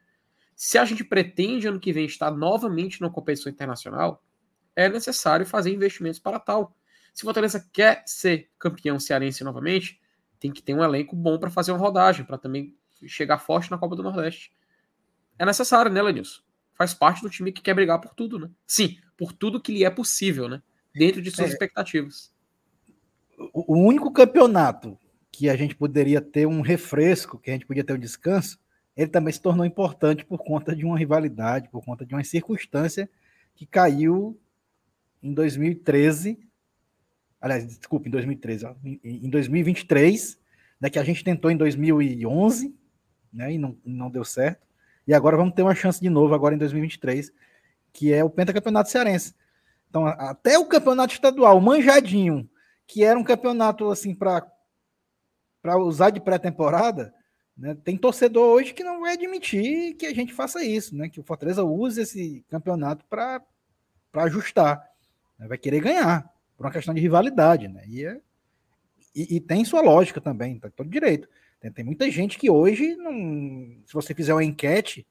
Se 0.56 0.78
a 0.78 0.86
gente 0.86 1.04
pretende 1.04 1.68
ano 1.68 1.80
que 1.80 1.94
vem 1.94 2.06
estar 2.06 2.32
novamente 2.32 3.00
numa 3.00 3.12
competição 3.12 3.52
internacional, 3.52 4.24
é 4.76 4.90
necessário 4.90 5.46
fazer 5.46 5.72
investimentos 5.72 6.20
para 6.20 6.40
tal. 6.40 6.76
Se 7.14 7.24
Fortaleza 7.24 7.64
quer 7.72 8.04
ser 8.08 8.50
campeão 8.58 9.00
cearense 9.00 9.44
novamente, 9.44 10.02
tem 10.40 10.52
que 10.52 10.62
ter 10.62 10.74
um 10.74 10.84
elenco 10.84 11.16
bom 11.16 11.38
para 11.38 11.52
fazer 11.52 11.72
uma 11.72 11.78
rodagem, 11.78 12.26
para 12.26 12.38
também 12.38 12.76
chegar 13.06 13.38
forte 13.38 13.70
na 13.70 13.78
Copa 13.78 13.96
do 13.96 14.04
Nordeste. 14.04 14.52
É 15.38 15.46
necessário, 15.46 15.92
né, 15.92 16.02
Lenilson? 16.02 16.42
Faz 16.74 16.94
parte 16.94 17.22
do 17.22 17.30
time 17.30 17.52
que 17.52 17.62
quer 17.62 17.76
brigar 17.76 18.02
por 18.02 18.16
tudo, 18.16 18.40
né? 18.40 18.50
Sim, 18.66 18.98
por 19.22 19.34
tudo 19.34 19.62
que 19.62 19.72
lhe 19.72 19.84
é 19.84 19.90
possível, 19.92 20.50
né? 20.50 20.64
Dentro 20.96 21.22
de 21.22 21.30
suas 21.30 21.50
é. 21.50 21.54
expectativas 21.54 22.32
o 23.54 23.78
único 23.78 24.12
campeonato 24.12 24.98
que 25.32 25.50
a 25.50 25.56
gente 25.56 25.76
poderia 25.76 26.22
ter 26.22 26.46
um 26.46 26.62
refresco, 26.62 27.40
que 27.40 27.50
a 27.50 27.54
gente 27.54 27.66
podia 27.66 27.84
ter 27.84 27.94
um 27.94 28.00
descanso, 28.00 28.60
ele 28.96 29.10
também 29.10 29.34
se 29.34 29.42
tornou 29.42 29.66
importante 29.66 30.26
por 30.26 30.44
conta 30.44 30.76
de 30.76 30.86
uma 30.86 30.98
rivalidade, 30.98 31.70
por 31.70 31.84
conta 31.84 32.06
de 32.06 32.14
uma 32.14 32.24
circunstância 32.24 33.10
que 33.56 33.66
caiu 33.66 34.38
em 35.24 35.34
2013. 35.34 36.38
Aliás, 37.40 37.66
desculpa, 37.66 38.08
em 38.08 38.12
2013, 38.12 38.66
ó, 38.66 38.76
em 38.84 39.30
2023, 39.30 40.38
né, 40.80 40.90
que 40.90 41.00
a 41.00 41.04
gente 41.04 41.24
tentou 41.24 41.50
em 41.50 41.58
2011, 41.58 42.76
né, 43.34 43.54
e 43.54 43.58
não, 43.58 43.78
não 43.86 44.12
deu 44.12 44.24
certo. 44.24 44.68
E 45.08 45.14
agora 45.14 45.38
vamos 45.38 45.56
ter 45.56 45.64
uma 45.64 45.74
chance 45.74 46.00
de 46.00 46.10
novo 46.10 46.36
agora 46.36 46.54
em 46.54 46.58
2023, 46.58 47.32
que 47.94 48.14
é 48.14 48.24
o 48.24 48.30
pentacampeonato 48.30 48.90
cearense. 48.90 49.36
Então, 49.90 50.06
até 50.08 50.58
o 50.58 50.66
campeonato 50.66 51.14
estadual, 51.14 51.60
manjadinho, 51.60 52.50
que 52.88 53.04
era 53.04 53.20
um 53.20 53.24
campeonato 53.24 53.90
assim 53.90 54.16
para 54.16 54.50
para 55.62 55.78
usar 55.78 56.10
de 56.10 56.20
pré-temporada, 56.20 57.14
né? 57.56 57.78
Tem 57.84 57.96
torcedor 57.96 58.48
hoje 58.48 58.74
que 58.74 58.84
não 58.84 59.02
vai 59.02 59.14
admitir 59.14 59.94
que 59.94 60.08
a 60.08 60.14
gente 60.14 60.34
faça 60.34 60.64
isso, 60.64 60.96
né? 60.96 61.08
Que 61.08 61.20
o 61.20 61.24
Fortaleza 61.24 61.64
use 61.64 62.02
esse 62.02 62.44
campeonato 62.50 63.06
para 63.06 63.42
para 64.12 64.24
ajustar, 64.24 64.84
né? 65.40 65.48
vai 65.48 65.58
querer 65.58 65.80
ganhar 65.80 66.30
por 66.58 66.66
uma 66.66 66.72
questão 66.72 66.94
de 66.94 67.00
rivalidade, 67.00 67.68
né? 67.68 67.84
E, 67.88 68.06
é, 68.06 68.20
e, 69.16 69.38
e 69.38 69.40
tem 69.40 69.64
sua 69.64 69.82
lógica 69.82 70.20
também, 70.20 70.60
tá 70.60 70.70
todo 70.70 70.90
direito. 70.90 71.30
Tem, 71.60 71.72
tem, 71.72 71.86
muita 71.86 72.10
gente 72.12 72.38
que 72.38 72.50
hoje, 72.50 72.96
não, 72.96 73.82
se 73.86 73.94
você 73.94 74.14
fizer 74.14 74.34
uma 74.34 74.44
enquete, 74.44 75.08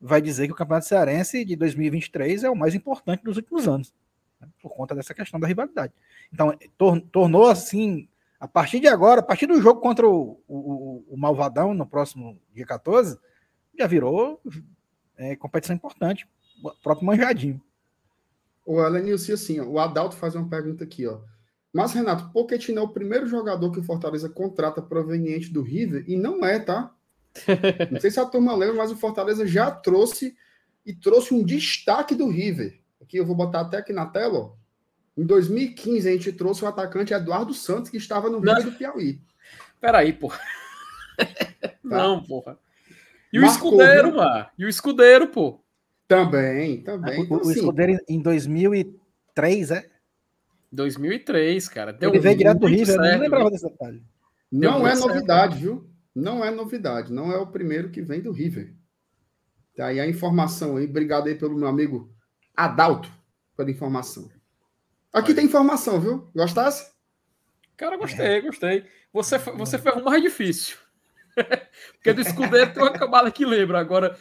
vai 0.00 0.20
dizer 0.20 0.46
que 0.46 0.52
o 0.52 0.56
Campeonato 0.56 0.86
Cearense 0.86 1.44
de 1.44 1.56
2023 1.56 2.44
é 2.44 2.50
o 2.50 2.56
mais 2.56 2.74
importante 2.74 3.24
dos 3.24 3.36
últimos 3.36 3.66
anos, 3.66 3.92
né? 4.40 4.48
por 4.62 4.74
conta 4.74 4.94
dessa 4.94 5.14
questão 5.14 5.40
da 5.40 5.46
rivalidade. 5.46 5.92
Então, 6.32 6.56
tor 6.76 7.00
tornou 7.12 7.48
assim, 7.48 8.08
a 8.38 8.46
partir 8.46 8.80
de 8.80 8.86
agora, 8.86 9.20
a 9.20 9.24
partir 9.24 9.46
do 9.46 9.60
jogo 9.60 9.80
contra 9.80 10.08
o, 10.08 10.40
o, 10.46 11.04
o 11.08 11.16
Malvadão, 11.16 11.74
no 11.74 11.86
próximo 11.86 12.40
dia 12.52 12.66
14, 12.66 13.18
já 13.76 13.86
virou 13.86 14.40
é, 15.16 15.36
competição 15.36 15.74
importante. 15.74 16.26
O 16.62 16.70
próprio 16.82 17.06
Manjadinho. 17.06 17.60
O 18.64 18.82
Elenilson, 18.82 19.32
assim, 19.32 19.60
ó, 19.60 19.64
o 19.64 19.78
Adalto 19.78 20.16
faz 20.16 20.34
uma 20.34 20.48
pergunta 20.48 20.84
aqui, 20.84 21.06
ó. 21.06 21.20
Mas, 21.72 21.92
Renato, 21.92 22.30
Pochettino 22.32 22.80
é 22.80 22.82
o 22.82 22.88
primeiro 22.88 23.26
jogador 23.26 23.70
que 23.70 23.78
o 23.78 23.82
Fortaleza 23.82 24.28
contrata 24.28 24.82
proveniente 24.82 25.52
do 25.52 25.62
River, 25.62 26.04
e 26.08 26.16
não 26.16 26.44
é, 26.44 26.58
tá? 26.58 26.92
Não 27.90 28.00
sei 28.00 28.10
se 28.10 28.20
a 28.20 28.26
turma 28.26 28.54
lembra, 28.54 28.76
mas 28.76 28.90
o 28.90 28.96
Fortaleza 28.96 29.46
já 29.46 29.70
trouxe 29.70 30.36
e 30.84 30.94
trouxe 30.94 31.34
um 31.34 31.44
destaque 31.44 32.14
do 32.14 32.28
River. 32.28 32.80
Aqui 33.00 33.16
eu 33.16 33.26
vou 33.26 33.36
botar 33.36 33.60
até 33.60 33.76
aqui 33.78 33.92
na 33.92 34.06
tela, 34.06 34.38
ó. 34.38 34.52
Em 35.16 35.24
2015, 35.24 36.08
a 36.08 36.12
gente 36.12 36.32
trouxe 36.32 36.64
o 36.64 36.68
atacante 36.68 37.12
Eduardo 37.12 37.52
Santos, 37.52 37.90
que 37.90 37.96
estava 37.96 38.30
no 38.30 38.38
Rio 38.38 38.64
do 38.64 38.72
Piauí. 38.72 39.20
Peraí, 39.80 40.12
porra. 40.12 40.38
Tá. 41.18 41.74
Não, 41.82 42.22
porra. 42.22 42.58
E 43.32 43.38
Marcou, 43.40 43.70
o 43.70 43.74
escudeiro, 43.74 44.14
mano? 44.14 44.46
E 44.58 44.64
o 44.64 44.68
escudeiro, 44.68 45.28
pô? 45.28 45.60
Também, 46.06 46.82
também. 46.82 47.20
O, 47.20 47.24
então, 47.24 47.36
o 47.38 47.40
assim, 47.40 47.52
escudeiro 47.52 47.98
em 48.08 48.20
2003, 48.20 49.70
é? 49.70 49.90
2003, 50.70 51.68
cara. 51.68 51.92
Deu 51.92 52.10
Ele 52.10 52.18
veio 52.18 52.36
direto 52.36 52.60
do 52.60 52.66
Rio, 52.66 52.88
eu 52.88 52.96
não 52.96 53.18
lembrava 53.18 53.50
desse 53.50 53.68
detalhe. 53.68 54.02
Não 54.50 54.86
é 54.86 54.94
novidade, 54.94 55.54
certo. 55.54 55.62
viu? 55.62 55.90
Não 56.18 56.44
é 56.44 56.50
novidade. 56.50 57.12
Não 57.12 57.30
é 57.32 57.38
o 57.38 57.46
primeiro 57.46 57.90
que 57.90 58.02
vem 58.02 58.20
do 58.20 58.32
River. 58.32 58.74
Tá 59.76 59.86
aí 59.86 60.00
a 60.00 60.08
informação 60.08 60.76
aí. 60.76 60.86
Obrigado 60.86 61.28
aí 61.28 61.34
pelo 61.34 61.56
meu 61.56 61.68
amigo 61.68 62.12
Adalto 62.56 63.08
pela 63.56 63.70
informação. 63.70 64.28
Aqui 65.12 65.32
tem 65.32 65.44
informação, 65.44 66.00
viu? 66.00 66.28
Gostasse? 66.34 66.90
Cara, 67.76 67.96
gostei, 67.96 68.40
gostei. 68.40 68.84
Você, 69.12 69.38
você 69.38 69.78
foi 69.78 69.92
o 69.92 70.04
mais 70.04 70.20
difícil. 70.20 70.76
Porque 71.94 72.12
do 72.12 72.20
escudeiro 72.20 72.72
tem 72.72 72.82
uma 72.82 72.92
camada 72.92 73.30
que 73.30 73.44
lembra. 73.44 73.78
Agora, 73.78 74.18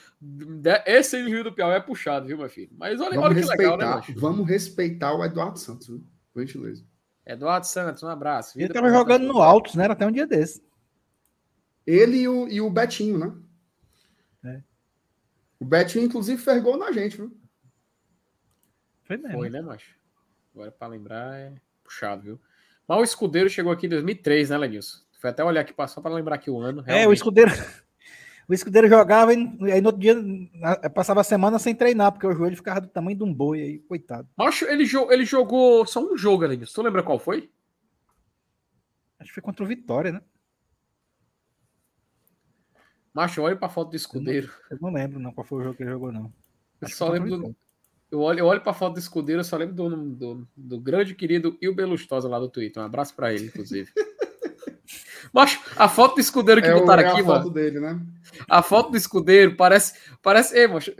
esse 0.85 1.15
aí 1.15 1.23
do 1.23 1.29
Rio 1.29 1.45
do 1.45 1.51
Piauí 1.51 1.73
é 1.73 1.79
puxado, 1.79 2.27
viu, 2.27 2.37
meu 2.37 2.47
filho? 2.47 2.69
Mas 2.77 3.01
olha, 3.01 3.19
olha 3.19 3.33
que 3.33 3.47
legal, 3.47 3.75
né, 3.75 4.01
Vamos 4.15 4.47
respeitar 4.47 5.15
o 5.15 5.25
Eduardo 5.25 5.57
Santos, 5.57 5.87
viu? 5.87 6.03
Por 6.31 6.41
gentileza. 6.41 6.85
Eduardo 7.25 7.65
Santos, 7.65 8.03
um 8.03 8.07
abraço. 8.07 8.53
Vida 8.53 8.65
Ele 8.65 8.73
tava 8.73 8.89
jogando 8.91 9.25
no 9.25 9.41
Altos, 9.41 9.73
né? 9.73 9.87
Até 9.87 10.05
um 10.05 10.11
dia 10.11 10.27
desse. 10.27 10.61
Ele 11.87 12.17
e 12.17 12.27
o, 12.27 12.47
e 12.49 12.59
o 12.59 12.69
Betinho, 12.69 13.17
né? 13.17 13.33
É. 14.43 14.61
O 15.57 15.63
Betinho, 15.63 16.03
inclusive, 16.05 16.41
fergou 16.41 16.77
na 16.77 16.91
gente, 16.91 17.15
viu? 17.15 17.35
Foi, 19.05 19.15
mesmo. 19.15 19.37
Foi 19.37 19.49
né, 19.49 19.61
macho? 19.61 19.95
Agora, 20.53 20.69
para 20.69 20.87
lembrar, 20.87 21.39
é 21.39 21.53
puxado, 21.81 22.21
viu? 22.21 22.41
Mas 22.85 22.99
o 22.99 23.03
Escudeiro 23.03 23.49
chegou 23.49 23.71
aqui 23.71 23.85
em 23.85 23.89
2003, 23.89 24.49
né, 24.49 24.57
Lenilson? 24.57 24.97
Foi 25.21 25.29
até 25.29 25.43
olhar 25.43 25.61
aqui, 25.61 25.73
só 25.87 26.01
para 26.01 26.13
lembrar 26.13 26.35
aqui 26.35 26.51
o 26.51 26.59
ano. 26.59 26.81
Realmente. 26.81 27.05
É, 27.05 27.07
o 27.07 27.13
Escudeiro. 27.13 27.51
O 28.49 28.53
escudeiro 28.53 28.87
jogava 28.87 29.33
e 29.33 29.37
aí 29.73 29.81
no 29.81 29.89
outro 29.89 29.99
dia 29.99 30.15
passava 30.95 31.19
a 31.19 31.23
semana 31.23 31.59
sem 31.59 31.75
treinar, 31.75 32.13
porque 32.13 32.25
o 32.25 32.33
joelho 32.33 32.55
ficava 32.55 32.79
do 32.79 32.87
tamanho 32.87 33.17
de 33.17 33.23
um 33.25 33.33
boi 33.33 33.61
aí, 33.61 33.79
coitado. 33.79 34.29
Acho 34.37 34.63
ele, 34.63 34.85
ele 35.09 35.25
jogou 35.25 35.85
só 35.85 35.99
um 35.99 36.17
jogo, 36.17 36.45
Lenilson. 36.45 36.73
Tu 36.73 36.81
lembra 36.81 37.03
qual 37.03 37.19
foi? 37.19 37.51
Acho 39.19 39.27
que 39.27 39.33
foi 39.33 39.43
contra 39.43 39.65
o 39.65 39.67
Vitória, 39.67 40.13
né? 40.13 40.21
Macho, 43.17 43.41
olha 43.41 43.55
pra 43.55 43.67
foto 43.67 43.89
do 43.89 43.95
escudeiro. 43.95 44.51
Eu 44.69 44.77
não, 44.79 44.89
eu 44.89 44.93
não, 44.93 44.99
lembro 45.01 45.19
não 45.19 45.31
qual 45.31 45.43
foi 45.43 45.57
o 45.57 45.63
jogo 45.63 45.75
que 45.75 45.81
ele 45.81 45.89
jogou, 45.89 46.11
não. 46.11 46.31
Eu 46.79 46.87
só 46.87 47.09
lembro 47.09 47.35
do, 47.35 47.55
eu 48.11 48.19
olho, 48.19 48.39
eu 48.41 48.45
olho 48.45 48.61
para 48.61 48.73
a 48.73 48.75
foto 48.75 48.93
do 48.93 48.99
escudeiro, 48.99 49.39
eu 49.39 49.43
só 49.43 49.57
lembro 49.57 49.73
do, 49.73 49.89
do, 49.89 50.47
do 50.55 50.79
grande 50.79 51.15
querido 51.15 51.57
Il 51.59 51.73
Belustosa 51.73 52.29
lá 52.29 52.37
do 52.37 52.47
Twitter. 52.47 52.79
Um 52.79 52.85
abraço 52.85 53.15
para 53.15 53.33
ele, 53.33 53.47
inclusive. 53.47 53.91
Mas 55.33 55.59
a 55.75 55.89
foto 55.89 56.13
do 56.13 56.21
escudeiro 56.21 56.61
que 56.61 56.67
é 56.67 56.73
botaram 56.75 57.01
é 57.01 57.07
aqui, 57.07 57.21
a 57.21 57.23
mano. 57.23 57.43
Foto 57.45 57.53
dele, 57.55 57.79
né? 57.79 57.99
A 58.47 58.61
foto 58.61 58.91
do 58.91 58.97
escudeiro 58.97 59.55
parece. 59.55 59.95
parece 60.21 60.55
ei, 60.55 60.67
macho, 60.67 60.93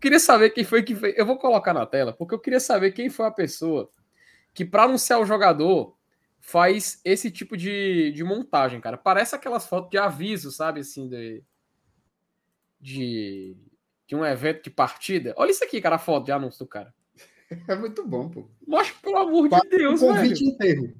queria 0.00 0.20
saber 0.20 0.50
quem 0.50 0.62
foi 0.62 0.84
que 0.84 0.94
fez. 0.94 1.18
Eu 1.18 1.26
vou 1.26 1.36
colocar 1.38 1.74
na 1.74 1.84
tela, 1.84 2.12
porque 2.12 2.36
eu 2.36 2.38
queria 2.38 2.60
saber 2.60 2.92
quem 2.92 3.10
foi 3.10 3.26
a 3.26 3.32
pessoa 3.32 3.90
que, 4.54 4.64
para 4.64 4.84
anunciar 4.84 5.20
o 5.20 5.26
jogador, 5.26 5.96
faz 6.38 7.00
esse 7.04 7.32
tipo 7.32 7.56
de, 7.56 8.12
de 8.12 8.22
montagem, 8.22 8.80
cara. 8.80 8.96
Parece 8.96 9.34
aquelas 9.34 9.66
fotos 9.66 9.90
de 9.90 9.98
aviso, 9.98 10.52
sabe? 10.52 10.78
Assim, 10.78 11.08
de. 11.08 11.42
De 12.84 13.56
de 14.06 14.14
um 14.14 14.24
evento 14.24 14.64
de 14.64 14.70
partida. 14.70 15.34
Olha 15.36 15.50
isso 15.50 15.64
aqui, 15.64 15.80
cara, 15.80 15.96
a 15.96 15.98
foto 15.98 16.26
de 16.26 16.32
anúncio 16.32 16.64
do 16.64 16.68
cara. 16.68 16.92
É 17.68 17.76
muito 17.76 18.04
bom, 18.06 18.28
pô. 18.28 18.48
Mas, 18.66 18.90
pelo 18.90 19.16
amor 19.16 19.48
de 19.48 19.68
Deus, 19.68 20.00
convite 20.00 20.42
velho. 20.42 20.54
inteiro. 20.54 20.94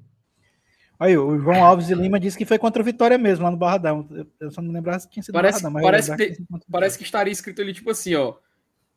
Aí, 0.97 1.17
o 1.17 1.37
João 1.37 1.65
Alves 1.65 1.87
de 1.87 1.95
Lima 1.95 2.19
disse 2.19 2.37
que 2.37 2.45
foi 2.45 2.57
contra 2.57 2.81
o 2.81 2.85
Vitória 2.85 3.17
mesmo, 3.17 3.43
lá 3.43 3.51
no 3.51 3.57
Barradão. 3.57 4.07
Eu 4.39 4.51
só 4.51 4.61
não 4.61 4.71
lembrava 4.71 4.99
se 4.99 5.09
tinha 5.09 5.23
sido 5.23 5.33
parece, 5.33 5.61
Barradão. 5.61 5.81
parece, 5.81 6.15
que, 6.15 6.31
que 6.35 6.45
parece 6.71 6.97
que 6.97 7.03
estaria 7.03 7.33
escrito 7.33 7.61
ali, 7.61 7.73
tipo 7.73 7.89
assim, 7.89 8.15
ó. 8.15 8.35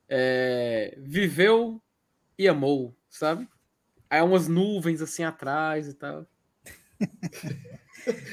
É, 0.08 0.96
viveu 1.00 1.82
e 2.38 2.46
amou, 2.46 2.94
sabe? 3.08 3.48
Aí 4.08 4.22
umas 4.22 4.46
nuvens 4.46 5.02
assim 5.02 5.24
atrás 5.24 5.88
e 5.88 5.94
tal. 5.94 6.26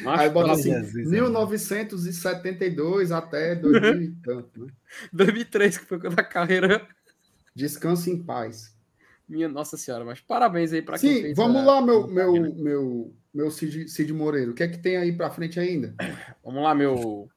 Aí 0.06 0.30
bota 0.30 0.54
assim, 0.54 0.72
Jesus, 0.72 1.10
1972 1.10 3.12
até 3.12 3.56
2000 3.56 4.02
e 4.02 4.12
tanto, 4.24 4.66
né? 4.66 4.72
2003, 5.12 5.78
que 5.78 5.86
foi 5.86 6.00
quando 6.00 6.20
a 6.20 6.24
carreira. 6.24 6.88
Descanse 7.56 8.12
em 8.12 8.22
paz. 8.22 8.76
Minha 9.28 9.50
Nossa 9.50 9.76
Senhora, 9.76 10.06
mas 10.06 10.20
parabéns 10.20 10.72
aí 10.72 10.82
para 10.82 11.00
quem 11.00 11.24
Sim, 11.24 11.34
vamos 11.34 11.62
a... 11.62 11.66
lá, 11.66 11.82
meu, 11.82 12.08
meu, 12.08 12.54
meu, 12.54 13.14
meu 13.34 13.52
Cid, 13.52 13.90
Cid 13.90 14.14
Moreira. 14.14 14.52
O 14.52 14.54
que 14.54 14.64
é 14.64 14.68
que 14.68 14.78
tem 14.78 14.98
aí 14.98 15.12
para 15.12 15.32
frente 15.32 15.60
ainda? 15.60 15.96
Vamos 16.44 16.64
lá, 16.64 16.76
meu. 16.76 17.28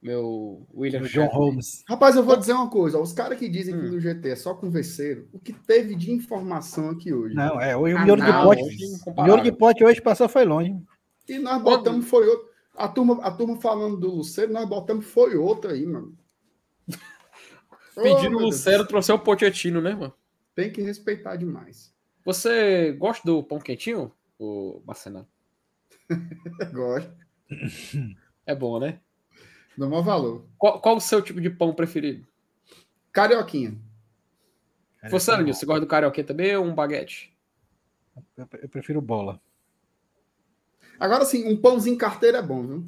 Meu 0.00 0.66
William 0.74 1.00
John 1.00 1.28
Holmes. 1.28 1.82
Rapaz, 1.88 2.14
eu 2.14 2.22
vou 2.22 2.36
dizer 2.36 2.52
uma 2.52 2.68
coisa. 2.68 2.98
Os 2.98 3.14
caras 3.14 3.38
que 3.38 3.48
dizem 3.48 3.74
hum. 3.74 3.80
que 3.80 3.88
no 3.88 3.98
GT 3.98 4.28
é 4.28 4.36
só 4.36 4.52
converseiro, 4.52 5.26
o 5.32 5.38
que 5.38 5.54
teve 5.54 5.94
de 5.94 6.12
informação 6.12 6.90
aqui 6.90 7.10
hoje? 7.10 7.34
Não, 7.34 7.58
é. 7.58 7.74
Hoje 7.74 7.94
o 7.94 8.04
miolo 8.04 8.22
de 8.22 8.30
pote. 8.30 8.62
O 9.06 9.24
miolo 9.24 9.42
de 9.42 9.50
pote 9.50 9.82
hoje 9.82 10.02
passou 10.02 10.28
foi 10.28 10.44
longe. 10.44 10.76
E 11.28 11.38
nós 11.38 11.62
botamos 11.62 12.08
foi 12.08 12.26
outro. 12.28 12.48
A 12.74 12.88
turma, 12.88 13.22
a 13.22 13.30
turma 13.30 13.56
falando 13.60 13.96
do 13.96 14.16
Lucero, 14.16 14.52
nós 14.52 14.68
botamos 14.68 15.06
foi 15.06 15.36
outra 15.36 15.72
aí, 15.72 15.86
mano. 15.86 16.16
Pedindo 17.94 18.36
oh, 18.36 18.40
o 18.40 18.44
Lucero 18.46 18.86
trouxe 18.86 19.12
o 19.12 19.18
Pochettino, 19.18 19.80
né, 19.80 19.94
mano? 19.94 20.12
Tem 20.54 20.70
que 20.70 20.82
respeitar 20.82 21.36
demais. 21.36 21.94
Você 22.24 22.92
gosta 22.92 23.24
do 23.24 23.42
pão 23.42 23.58
quentinho, 23.58 24.12
o 24.38 24.82
Marcelo? 24.84 25.26
Gosto. 26.72 27.12
É 28.46 28.54
bom, 28.54 28.78
né? 28.78 29.00
Dá 29.76 29.86
maior 29.86 30.02
valor. 30.02 30.46
Qual, 30.56 30.80
qual, 30.80 30.96
o 30.96 31.00
seu 31.00 31.20
tipo 31.20 31.40
de 31.40 31.50
pão 31.50 31.74
preferido? 31.74 32.26
Carioquinha. 33.12 33.78
Você, 35.10 35.30
Aranil, 35.30 35.52
você 35.52 35.66
gosta 35.66 35.80
do 35.80 35.86
carioquinha 35.86 36.26
também 36.26 36.56
ou 36.56 36.64
um 36.64 36.74
baguete? 36.74 37.36
Eu 38.36 38.68
prefiro 38.68 39.00
bola. 39.02 39.40
Agora 40.98 41.24
sim, 41.24 41.46
um 41.46 41.56
pãozinho 41.56 41.98
carteiro 41.98 42.36
é 42.36 42.42
bom, 42.42 42.66
viu? 42.66 42.84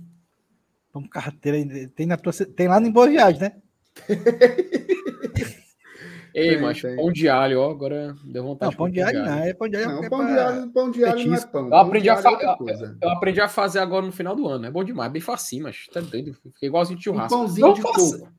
Pão 0.92 1.06
carteiro 1.08 1.90
tem, 1.94 2.06
na 2.06 2.16
tua, 2.16 2.32
tem 2.32 2.68
lá 2.68 2.80
no 2.80 2.90
Boa 2.90 3.08
Viagem, 3.08 3.40
né? 3.40 3.52
Ei, 6.36 6.50
tem, 6.50 6.60
mas 6.60 6.82
tem. 6.82 6.94
pão 6.96 7.10
de 7.10 7.30
alho, 7.30 7.60
ó, 7.60 7.70
agora 7.70 8.14
deu 8.22 8.44
vontade. 8.44 8.70
Não, 8.70 8.76
pão 8.76 8.90
de 8.90 9.00
alho 9.00 9.24
não, 9.24 9.38
é 9.38 9.54
pão 9.54 9.68
de 9.70 9.76
alho. 9.76 9.88
Não, 9.88 10.10
pão, 10.10 10.26
de 10.26 10.38
alho 10.38 10.70
pão 10.70 10.90
de 10.90 11.02
alho 11.02 11.26
não 11.26 11.34
é 11.34 11.46
pão. 11.46 11.68
Eu 11.68 11.76
aprendi, 11.76 12.10
a 12.10 12.14
é 12.14 12.94
eu 13.00 13.08
aprendi 13.08 13.40
a 13.40 13.48
fazer 13.48 13.78
agora 13.78 14.04
no 14.04 14.12
final 14.12 14.36
do 14.36 14.46
ano. 14.46 14.66
É 14.66 14.70
bom 14.70 14.84
demais, 14.84 15.10
bem 15.10 15.22
facinho, 15.22 15.62
mas 15.62 15.86
tá 15.86 16.02
doido. 16.02 16.34
Fica 16.34 16.66
igualzinho 16.66 16.98
de 16.98 17.04
churrasco. 17.04 17.34
Um 17.34 17.38
pãozinho 17.38 17.72
de 17.72 17.80
coco. 17.80 18.30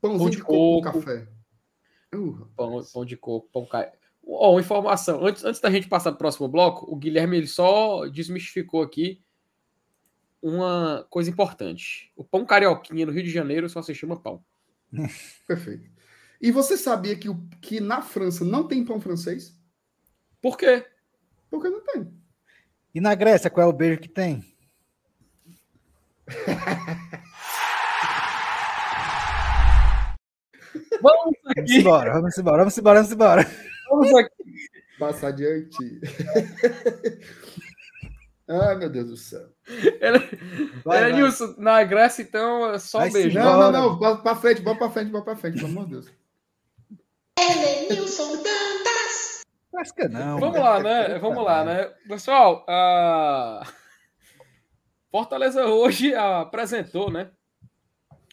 Pãozinho 0.00 0.18
pão 0.18 0.30
de, 0.30 0.36
de 0.36 0.42
coco, 0.42 0.82
coco 0.82 0.82
café. 0.82 1.26
Uh, 2.14 2.46
pão, 2.54 2.84
pão 2.92 3.04
de 3.04 3.16
coco, 3.16 3.48
pão 3.52 3.66
cai. 3.66 3.90
Ó, 4.26 4.54
oh, 4.54 4.60
informação. 4.60 5.24
Antes, 5.24 5.44
antes 5.44 5.60
da 5.60 5.70
gente 5.70 5.88
passar 5.88 6.10
para 6.12 6.16
o 6.16 6.18
próximo 6.18 6.48
bloco, 6.48 6.90
o 6.90 6.96
Guilherme 6.96 7.36
ele 7.36 7.46
só 7.46 8.06
desmistificou 8.06 8.82
aqui 8.82 9.22
uma 10.40 11.06
coisa 11.08 11.30
importante. 11.30 12.12
O 12.16 12.24
pão 12.24 12.44
carioquinha 12.44 13.06
no 13.06 13.12
Rio 13.12 13.22
de 13.22 13.30
Janeiro 13.30 13.68
só 13.68 13.80
se 13.82 13.94
chama 13.94 14.20
pão. 14.20 14.44
Perfeito. 15.46 15.90
E 16.40 16.50
você 16.50 16.76
sabia 16.76 17.16
que, 17.16 17.28
o, 17.28 17.40
que 17.60 17.80
na 17.80 18.02
França 18.02 18.44
não 18.44 18.66
tem 18.66 18.84
pão 18.84 19.00
francês? 19.00 19.56
Por 20.40 20.58
quê? 20.58 20.84
Porque 21.48 21.68
não 21.68 21.84
tem. 21.84 22.12
E 22.92 23.00
na 23.00 23.14
Grécia, 23.14 23.48
qual 23.48 23.66
é 23.66 23.70
o 23.70 23.72
beijo 23.72 24.00
que 24.00 24.08
tem? 24.08 24.44
vamos 31.00 31.34
aqui. 31.46 31.54
Vamos 31.54 31.70
embora, 31.70 32.12
vamos 32.12 32.38
embora, 32.38 32.58
vamos 32.58 32.78
embora, 32.78 32.98
vamos 32.98 33.12
embora. 33.12 33.71
Vamos 33.92 34.14
aqui. 34.16 34.30
Passa 34.98 35.28
adiante. 35.28 36.00
Ai, 38.48 38.76
meu 38.76 38.90
Deus 38.90 39.08
do 39.08 39.16
céu. 39.16 39.48
Ele, 39.66 40.18
vai, 40.84 41.04
ele, 41.04 41.16
Nilson, 41.16 41.54
na 41.58 41.84
Grécia, 41.84 42.22
então, 42.22 42.72
é 42.72 42.78
só 42.78 43.00
um 43.00 43.12
beijo. 43.12 43.38
Não, 43.38 43.58
não, 43.58 43.72
não, 43.72 43.96
bota 43.96 44.22
pra 44.22 44.34
frente, 44.34 44.60
bota 44.60 44.78
pra 44.78 44.90
frente, 44.90 45.10
bota 45.10 45.24
pra 45.24 45.36
frente, 45.36 45.54
pelo 45.56 45.68
amor 45.68 45.84
de 45.84 45.90
Deus. 45.92 46.12
Elenilson 47.38 48.36
Dantas. 48.36 49.42
Acho 49.76 49.94
que 49.94 50.08
não. 50.08 50.38
Vamos 50.40 50.58
lá, 50.58 50.82
né? 50.82 51.18
Vamos 51.18 51.44
lá, 51.44 51.64
né? 51.64 51.84
Pessoal, 52.06 52.64
a 52.68 53.62
Fortaleza 55.10 55.66
hoje 55.66 56.14
apresentou, 56.14 57.10
né? 57.10 57.30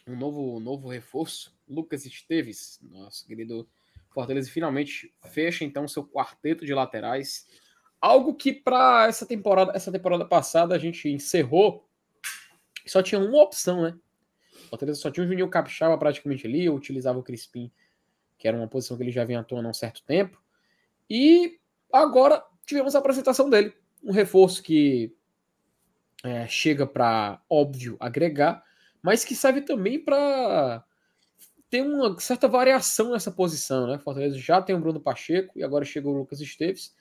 Um 0.06 0.16
novo, 0.16 0.60
novo 0.60 0.88
reforço. 0.88 1.54
Lucas 1.68 2.04
Esteves, 2.04 2.80
nosso 2.82 3.24
querido 3.26 3.66
Fortaleza, 4.10 4.50
finalmente 4.50 5.14
fecha 5.30 5.64
então 5.64 5.86
seu 5.86 6.04
quarteto 6.04 6.66
de 6.66 6.74
laterais. 6.74 7.46
Algo 8.00 8.34
que 8.34 8.52
para 8.52 9.06
essa 9.06 9.26
temporada, 9.26 9.72
essa 9.74 9.92
temporada 9.92 10.24
passada 10.24 10.74
a 10.74 10.78
gente 10.78 11.08
encerrou, 11.08 11.86
só 12.86 13.02
tinha 13.02 13.20
uma 13.20 13.42
opção, 13.42 13.82
né? 13.82 13.96
Fortaleza 14.68 15.00
só 15.00 15.10
tinha 15.10 15.24
o 15.24 15.28
Juninho 15.28 15.48
Capixaba 15.48 15.96
praticamente 15.98 16.46
ali, 16.46 16.64
eu 16.64 16.74
utilizava 16.74 17.18
o 17.18 17.22
Crispim 17.22 17.70
que 18.40 18.48
era 18.48 18.56
uma 18.56 18.66
posição 18.66 18.96
que 18.96 19.02
ele 19.02 19.12
já 19.12 19.22
vinha 19.22 19.38
atuando 19.38 19.68
há 19.68 19.70
um 19.70 19.74
certo 19.74 20.02
tempo. 20.02 20.42
E 21.08 21.60
agora 21.92 22.42
tivemos 22.64 22.96
a 22.96 22.98
apresentação 22.98 23.50
dele, 23.50 23.74
um 24.02 24.12
reforço 24.12 24.62
que 24.62 25.14
é, 26.24 26.48
chega 26.48 26.86
para, 26.86 27.42
óbvio, 27.50 27.98
agregar, 28.00 28.64
mas 29.02 29.26
que 29.26 29.36
serve 29.36 29.60
também 29.60 30.02
para 30.02 30.82
ter 31.70 31.82
uma 31.82 32.18
certa 32.18 32.48
variação 32.48 33.12
nessa 33.12 33.30
posição, 33.30 33.86
né? 33.86 33.98
Fortaleza 33.98 34.36
já 34.36 34.60
tem 34.60 34.74
o 34.74 34.80
Bruno 34.80 35.00
Pacheco 35.00 35.58
e 35.58 35.62
agora 35.62 35.84
chegou 35.84 36.14
o 36.14 36.18
Lucas 36.18 36.40
Esteves. 36.40 36.92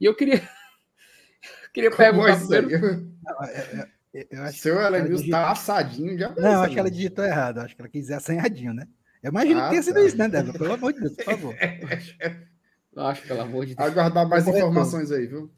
E 0.00 0.04
eu 0.04 0.14
queria 0.14 0.42
queria 1.72 1.90
perguntar 1.90 2.44
primeiro... 2.46 3.08
Não, 3.22 3.44
é, 3.44 3.50
é, 3.50 3.88
é 4.14 4.26
eu 4.30 4.42
acho 4.42 4.58
Seu 4.58 4.80
ela 4.80 5.00
digita... 5.00 5.30
tá 5.30 5.50
assadinho 5.50 6.18
já. 6.18 6.34
Não, 6.34 6.62
acho 6.62 6.74
que 6.74 6.80
ela 6.80 6.90
digitou 6.90 7.24
errado. 7.24 7.58
Acho 7.58 7.76
que 7.76 7.82
ela 7.82 7.88
quis 7.88 8.02
dizer 8.02 8.14
assanhadinho, 8.14 8.74
né? 8.74 8.88
Eu 9.22 9.30
imagino 9.30 9.60
ah, 9.60 9.64
que 9.64 9.70
tenha 9.70 9.82
sido 9.82 9.94
tá. 9.94 10.02
isso, 10.02 10.16
né, 10.16 10.28
Débora? 10.28 10.58
Pelo 10.58 10.72
amor 10.72 10.92
de 10.92 11.00
Deus, 11.00 11.16
por 11.16 11.24
favor. 11.24 11.54
Acho, 12.96 13.26
pelo 13.26 13.40
amor 13.42 13.66
de 13.66 13.74
Deus. 13.74 13.90
Aguardar 13.90 14.26
mais 14.26 14.48
informações 14.48 15.12
aí, 15.12 15.26
viu? 15.26 15.52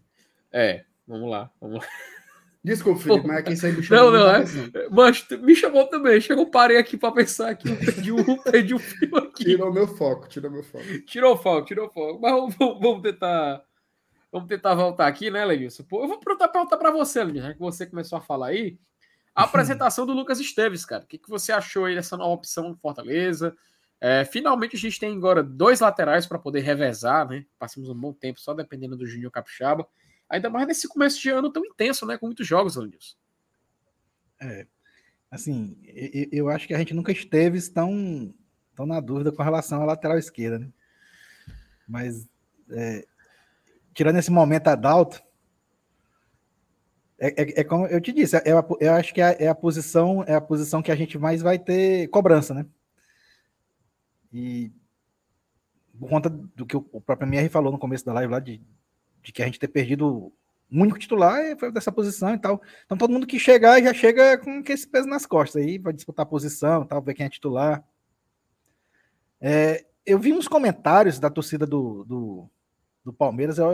É, 0.53 0.85
vamos 1.07 1.31
lá, 1.31 1.51
vamos 1.61 1.79
lá. 1.79 1.87
Desculpa, 2.63 3.01
Felipe, 3.01 3.27
mas 3.27 3.39
aqui 3.39 3.57
sai 3.57 3.73
me 3.73 3.83
chamou. 3.83 4.11
Não, 4.11 4.19
não, 4.19 4.31
é. 4.31 4.45
Mas 4.91 5.27
me 5.31 5.55
chamou 5.55 5.87
também. 5.87 6.21
Chegou, 6.21 6.51
parei 6.51 6.77
aqui 6.77 6.97
para 6.97 7.13
pensar 7.13 7.51
aqui. 7.51 7.75
Perdi 7.75 8.13
o, 8.13 8.43
perdi 8.43 8.79
fio 8.79 9.17
aqui. 9.17 9.45
Tirou 9.45 9.73
meu 9.73 9.87
foco, 9.87 10.29
tirou 10.29 10.51
meu 10.51 10.63
foco. 10.65 10.85
Tirou 11.07 11.35
o 11.35 11.37
foco, 11.37 11.67
tirou 11.67 11.87
o 11.87 11.91
foco. 11.91 12.21
Mas 12.21 12.33
vamos, 12.33 12.81
vamos 12.81 13.03
tentar. 13.03 13.63
Vamos 14.31 14.49
tentar 14.49 14.75
voltar 14.75 15.07
aqui, 15.07 15.31
né, 15.31 15.43
Lenilson? 15.45 15.85
Eu 15.91 16.09
vou 16.09 16.19
perguntar, 16.19 16.49
perguntar 16.49 16.77
para 16.77 16.91
você, 16.91 17.25
Lenilson, 17.25 17.49
já 17.49 17.55
que 17.55 17.61
você 17.61 17.87
começou 17.87 18.19
a 18.19 18.21
falar 18.21 18.49
aí. 18.49 18.79
A 19.35 19.45
apresentação 19.45 20.05
do 20.05 20.13
Lucas 20.13 20.41
Esteves, 20.41 20.85
cara. 20.85 21.05
O 21.05 21.07
que, 21.07 21.17
que 21.17 21.31
você 21.31 21.53
achou 21.53 21.85
aí 21.85 21.95
dessa 21.95 22.17
nova 22.17 22.35
opção 22.35 22.71
do 22.71 22.77
Fortaleza? 22.77 23.57
É, 24.01 24.25
finalmente 24.25 24.77
a 24.77 24.79
gente 24.79 25.01
tem 25.01 25.17
agora 25.17 25.43
dois 25.43 25.81
laterais 25.81 26.27
para 26.27 26.39
poder 26.39 26.61
revezar, 26.61 27.29
né? 27.29 27.45
Passamos 27.59 27.89
um 27.89 27.95
bom 27.95 28.13
tempo 28.13 28.41
só 28.41 28.53
dependendo 28.53 28.97
do 28.97 29.07
Júnior 29.07 29.31
Capixaba. 29.31 29.89
Ainda 30.29 30.51
mais 30.51 30.67
nesse 30.67 30.87
começo 30.87 31.21
de 31.21 31.31
ano 31.31 31.51
tão 31.51 31.65
intenso, 31.65 32.05
né? 32.05 32.19
Com 32.19 32.27
muitos 32.27 32.47
jogos, 32.47 32.77
Lenilson. 32.77 33.17
É. 34.41 34.67
Assim, 35.31 35.77
eu 36.33 36.49
acho 36.49 36.67
que 36.67 36.75
a 36.75 36.79
gente 36.79 36.95
nunca 36.95 37.13
esteve 37.13 37.61
tão, 37.71 38.35
tão 38.75 38.87
na 38.87 39.01
dúvida 39.01 39.31
com 39.31 39.43
relação 39.43 39.83
à 39.83 39.85
lateral 39.85 40.19
esquerda, 40.19 40.59
né? 40.59 40.69
Mas, 41.87 42.29
é, 42.71 43.07
tirando 43.93 44.19
esse 44.19 44.31
momento 44.31 44.69
adalto, 44.69 45.23
é, 47.19 47.29
é, 47.29 47.61
é, 47.61 47.65
como 47.65 47.87
eu 47.87 48.01
te 48.01 48.13
disse, 48.13 48.37
é, 48.37 48.43
é 48.45 48.53
eu 48.81 48.93
acho 48.95 49.13
que 49.13 49.21
é, 49.21 49.45
é, 49.45 49.49
a 49.49 49.55
posição 49.55 50.23
é 50.25 50.35
a 50.35 50.41
posição 50.41 50.81
que 50.81 50.93
a 50.93 50.97
gente 50.97 51.19
mais 51.19 51.43
vai 51.43 51.59
ter 51.59 52.09
cobrança, 52.09 52.55
né? 52.55 52.65
E 54.33 54.71
por 55.99 56.09
conta 56.09 56.31
do 56.31 56.65
que 56.65 56.77
o 56.77 57.01
próprio 57.01 57.27
MR 57.27 57.49
falou 57.49 57.73
no 57.73 57.79
começo 57.79 58.05
da 58.05 58.13
live 58.13 58.33
lá 58.33 58.39
de, 58.39 58.63
de 59.29 59.33
que 59.33 59.43
a 59.43 59.47
gente 59.47 59.59
ter 59.59 59.69
perdido 59.69 60.09
o 60.09 60.33
único 60.71 60.99
titular 60.99 61.55
foi 61.59 61.71
dessa 61.71 61.93
posição 61.93 62.35
e 62.35 62.39
tal. 62.39 62.63
Então 62.87 62.97
todo 62.97 63.13
mundo 63.13 63.27
que 63.27 63.39
chegar 63.39 63.83
já 63.83 63.93
chega 63.93 64.39
com 64.39 64.63
esse 64.67 64.89
peso 64.89 65.07
nas 65.07 65.27
costas 65.27 65.63
aí, 65.63 65.77
vai 65.77 65.93
disputar 65.93 66.25
a 66.25 66.29
posição, 66.29 66.87
tal, 66.87 67.03
ver 67.03 67.13
quem 67.13 67.27
é 67.27 67.29
titular. 67.29 67.85
É, 69.39 69.85
eu 70.07 70.19
vi 70.19 70.33
uns 70.33 70.49
comentários 70.49 71.19
da 71.19 71.29
torcida 71.29 71.67
do, 71.67 72.05
do, 72.05 72.51
do 73.05 73.13
Palmeiras 73.13 73.59
eu, 73.59 73.71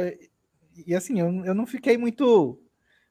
e 0.84 0.92
assim, 0.92 1.20
eu, 1.20 1.44
eu 1.44 1.54
não 1.54 1.66
fiquei 1.66 1.96
muito 1.96 2.60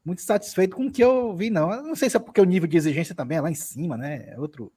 muito 0.03 0.21
satisfeito 0.21 0.75
com 0.75 0.87
o 0.87 0.91
que 0.91 1.01
eu 1.01 1.33
vi, 1.33 1.49
não. 1.49 1.71
Eu 1.71 1.81
não 1.81 1.95
sei 1.95 2.09
se 2.09 2.17
é 2.17 2.19
porque 2.19 2.41
o 2.41 2.45
nível 2.45 2.67
de 2.67 2.75
exigência 2.75 3.15
também 3.15 3.37
é 3.37 3.41
lá 3.41 3.49
em 3.49 3.55
cima, 3.55 3.95
né? 3.95 4.25
É 4.27 4.37
outro. 4.37 4.69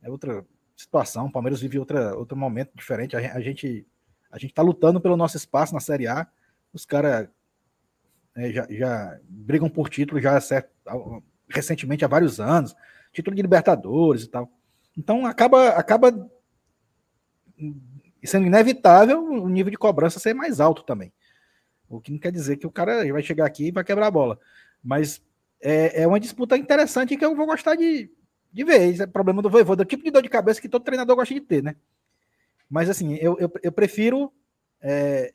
É 0.00 0.10
outra 0.10 0.42
situação. 0.74 1.26
O 1.26 1.32
Palmeiras 1.32 1.60
vive 1.60 1.78
outra, 1.78 2.16
outro 2.16 2.34
momento 2.34 2.74
diferente. 2.74 3.14
A, 3.14 3.40
gente 3.40 3.86
a 4.30 4.38
gente 4.38 4.54
tá 4.54 4.62
lutando 4.62 5.02
pelo 5.02 5.18
nosso 5.18 5.36
espaço 5.36 5.74
na 5.74 5.80
Série 5.80 6.06
A. 6.06 6.26
Os 6.72 6.84
caras 6.84 7.28
é, 8.36 8.52
já, 8.52 8.66
já, 8.70 9.20
brigam 9.28 9.68
por 9.68 9.88
título 9.88 10.20
já 10.20 10.40
certo, 10.40 10.70
recentemente 11.48 12.04
há 12.04 12.08
vários 12.08 12.38
anos, 12.38 12.74
título 13.12 13.34
de 13.34 13.42
Libertadores 13.42 14.24
e 14.24 14.28
tal. 14.28 14.50
Então 14.96 15.26
acaba 15.26 15.68
acaba 15.70 16.30
sendo 18.24 18.46
inevitável 18.46 19.24
o 19.24 19.48
nível 19.48 19.70
de 19.70 19.76
cobrança 19.76 20.20
ser 20.20 20.34
mais 20.34 20.60
alto 20.60 20.82
também. 20.82 21.12
O 21.88 22.00
que 22.00 22.12
não 22.12 22.18
quer 22.18 22.30
dizer 22.32 22.56
que 22.56 22.66
o 22.66 22.70
cara 22.70 23.10
vai 23.12 23.22
chegar 23.22 23.46
aqui 23.46 23.68
e 23.68 23.72
vai 23.72 23.82
quebrar 23.82 24.08
a 24.08 24.10
bola. 24.10 24.38
Mas 24.82 25.22
é, 25.60 26.02
é 26.02 26.06
uma 26.06 26.20
disputa 26.20 26.56
interessante 26.56 27.16
que 27.16 27.24
eu 27.24 27.34
vou 27.34 27.46
gostar 27.46 27.74
de, 27.74 28.10
de 28.52 28.64
ver. 28.64 28.82
Esse 28.82 29.02
é 29.02 29.06
problema 29.06 29.40
do 29.40 29.50
Voivoda, 29.50 29.82
o 29.82 29.86
tipo 29.86 30.04
de 30.04 30.10
dor 30.10 30.22
de 30.22 30.28
cabeça 30.28 30.60
que 30.60 30.68
todo 30.68 30.84
treinador 30.84 31.16
gosta 31.16 31.34
de 31.34 31.40
ter, 31.40 31.62
né? 31.62 31.76
Mas 32.68 32.90
assim, 32.90 33.14
eu, 33.14 33.38
eu, 33.38 33.50
eu 33.62 33.72
prefiro 33.72 34.32
é, 34.80 35.32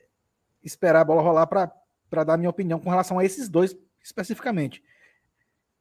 esperar 0.64 1.00
a 1.00 1.04
bola 1.04 1.22
rolar 1.22 1.46
para 1.46 2.24
dar 2.24 2.36
minha 2.36 2.50
opinião 2.50 2.80
com 2.80 2.90
relação 2.90 3.18
a 3.18 3.24
esses 3.24 3.48
dois 3.48 3.76
especificamente. 4.02 4.82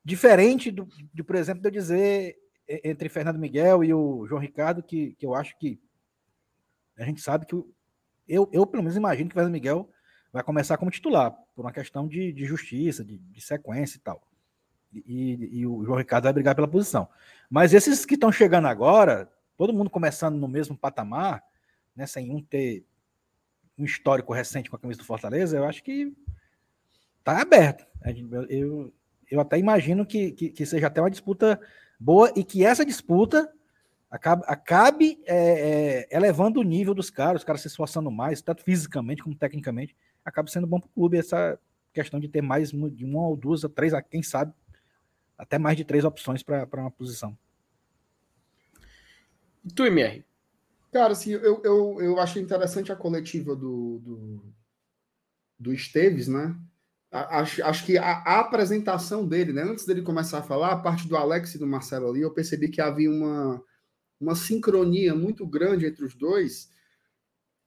Diferente 0.04 0.72
do, 0.72 0.88
de, 1.14 1.24
por 1.24 1.36
exemplo, 1.36 1.62
de 1.62 1.68
eu 1.68 1.72
dizer 1.72 2.38
entre 2.68 3.10
Fernando 3.10 3.40
Miguel 3.40 3.84
e 3.84 3.94
o 3.94 4.26
João 4.28 4.42
Ricardo, 4.42 4.84
que, 4.84 5.16
que 5.16 5.26
eu 5.26 5.34
acho 5.34 5.58
que 5.58 5.80
a 6.98 7.04
gente 7.04 7.22
sabe 7.22 7.46
que 7.46 7.56
eu, 7.56 8.50
eu 8.52 8.66
pelo 8.66 8.84
menos 8.84 8.96
imagino 8.96 9.30
que 9.30 9.34
o 9.34 9.38
Fernando 9.38 9.54
Miguel 9.54 9.90
vai 10.32 10.44
começar 10.44 10.78
como 10.78 10.92
titular, 10.92 11.32
por 11.56 11.64
uma 11.64 11.72
questão 11.72 12.08
de, 12.08 12.32
de 12.32 12.46
justiça, 12.46 13.04
de, 13.04 13.18
de 13.18 13.42
sequência 13.42 13.98
e 13.98 14.00
tal. 14.00 14.22
E, 14.92 15.60
e, 15.60 15.68
o 15.68 15.84
João 15.84 15.98
Ricardo 15.98 16.26
vai 16.26 16.34
brigar 16.34 16.56
pela 16.56 16.68
posição. 16.68 17.08
Mas 17.50 17.74
esses 17.74 18.06
que 18.06 18.14
estão 18.14 18.32
chegando 18.32 18.68
agora, 18.68 19.32
todo 19.58 19.74
mundo 19.74 19.90
começando 19.90 20.36
no 20.36 20.48
mesmo 20.48 20.78
patamar, 20.78 21.44
né, 21.96 22.06
sem 22.06 22.32
um 22.32 22.42
ter 22.42 22.86
um 23.78 23.86
histórico 23.86 24.34
recente 24.34 24.70
com 24.70 24.76
a 24.76 24.80
camisa 24.80 25.00
do 25.00 25.06
Fortaleza, 25.06 25.58
eu 25.58 25.66
acho 25.66 25.84
que 25.84 26.14
tá 27.24 27.42
aberto. 27.42 27.86
Eu, 28.50 28.94
eu, 29.30 29.40
até 29.40 29.58
imagino 29.58 30.06
que, 30.06 30.32
que, 30.32 30.50
que, 30.50 30.66
seja 30.66 30.88
até 30.88 31.02
uma 31.02 31.10
disputa 31.10 31.60
boa 32.00 32.32
e 32.36 32.44
que 32.44 32.66
essa 32.66 32.86
disputa 32.86 33.52
acabe, 34.12 34.44
acabe 34.46 35.24
é, 35.26 36.08
é, 36.12 36.16
elevando 36.16 36.60
o 36.60 36.64
nível 36.64 36.94
dos 36.94 37.10
caras, 37.10 37.42
os 37.42 37.46
caras 37.46 37.62
se 37.62 37.68
esforçando 37.68 38.12
mais, 38.12 38.42
tanto 38.42 38.64
fisicamente 38.64 39.24
como 39.24 39.36
tecnicamente, 39.36 39.96
acaba 40.24 40.50
sendo 40.50 40.68
bom 40.68 40.80
para 40.80 40.88
o 40.88 40.92
clube 40.92 41.18
essa 41.18 41.58
questão 41.94 42.20
de 42.20 42.28
ter 42.28 42.42
mais 42.42 42.72
de 42.72 43.06
uma 43.06 43.28
ou 43.28 43.36
duas 43.36 43.64
ou 43.64 43.70
três, 43.70 43.94
quem 44.10 44.22
sabe, 44.22 44.54
até 45.38 45.58
mais 45.58 45.78
de 45.78 45.84
três 45.84 46.04
opções 46.04 46.44
para 46.44 46.68
uma 46.74 46.92
posição. 46.92 47.38
E 49.64 49.70
tu, 49.70 49.86
MR? 49.86 50.26
Cara, 50.94 51.14
assim, 51.14 51.32
eu, 51.32 51.60
eu, 51.64 51.98
eu 52.00 52.20
achei 52.20 52.40
interessante 52.40 52.92
a 52.92 52.96
coletiva 52.96 53.56
do, 53.56 54.00
do, 54.00 54.54
do 55.60 55.74
Esteves, 55.74 56.28
né? 56.28 56.56
Acho, 57.12 57.64
acho 57.64 57.86
que 57.86 57.98
a, 57.98 58.12
a, 58.12 58.40
apresentação 58.40 59.28
dele, 59.28 59.52
né? 59.52 59.64
Antes 59.64 59.86
dele 59.86 60.04
começar 60.04 60.40
a 60.40 60.44
falar, 60.44 60.72
a 60.72 60.80
parte 60.80 61.08
do 61.08 61.18
Alex 61.18 61.56
e 61.56 61.58
do 61.58 61.66
Marcelo 61.66 62.10
ali, 62.10 62.22
eu 62.22 62.32
percebi 62.32 62.70
que 62.70 62.80
havia 62.80 63.10
uma, 63.10 63.64
uma 64.22 64.36
sincronia 64.36 65.16
muito 65.16 65.48
grande 65.48 65.88
entre 65.88 66.06
os 66.06 66.14
dois 66.14 66.72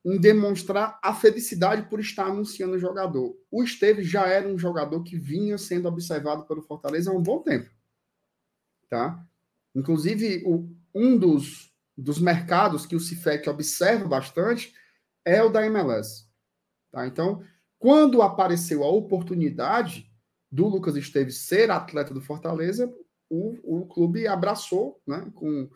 em 0.04 0.20
demonstrar 0.20 0.96
a 1.02 1.12
felicidade 1.12 1.88
por 1.90 1.98
estar 1.98 2.26
anunciando 2.26 2.76
o 2.76 2.78
jogador. 2.78 3.36
O 3.50 3.64
Esteves 3.64 4.06
já 4.06 4.28
era 4.28 4.46
um 4.46 4.56
jogador 4.56 5.02
que 5.02 5.18
vinha 5.18 5.58
sendo 5.58 5.88
observado 5.88 6.44
pelo 6.46 6.62
Fortaleza 6.62 7.10
há 7.10 7.14
um 7.14 7.22
bom 7.22 7.42
tempo. 7.42 7.68
Tá? 8.88 9.20
Inclusive, 9.74 10.44
o, 10.46 10.72
um 10.94 11.18
dos, 11.18 11.75
dos 11.96 12.18
mercados 12.18 12.84
que 12.84 12.94
o 12.94 13.00
Cifec 13.00 13.48
observa 13.48 14.06
bastante 14.06 14.74
é 15.24 15.42
o 15.42 15.48
da 15.48 15.64
MLS. 15.66 16.26
Tá? 16.92 17.06
Então, 17.06 17.42
quando 17.78 18.22
apareceu 18.22 18.84
a 18.84 18.90
oportunidade 18.90 20.10
do 20.50 20.66
Lucas 20.68 20.96
Esteves 20.96 21.38
ser 21.46 21.70
atleta 21.70 22.12
do 22.12 22.20
Fortaleza, 22.20 22.92
o, 23.28 23.80
o 23.82 23.86
clube 23.86 24.26
abraçou 24.26 25.00
né, 25.06 25.30
com, 25.34 25.68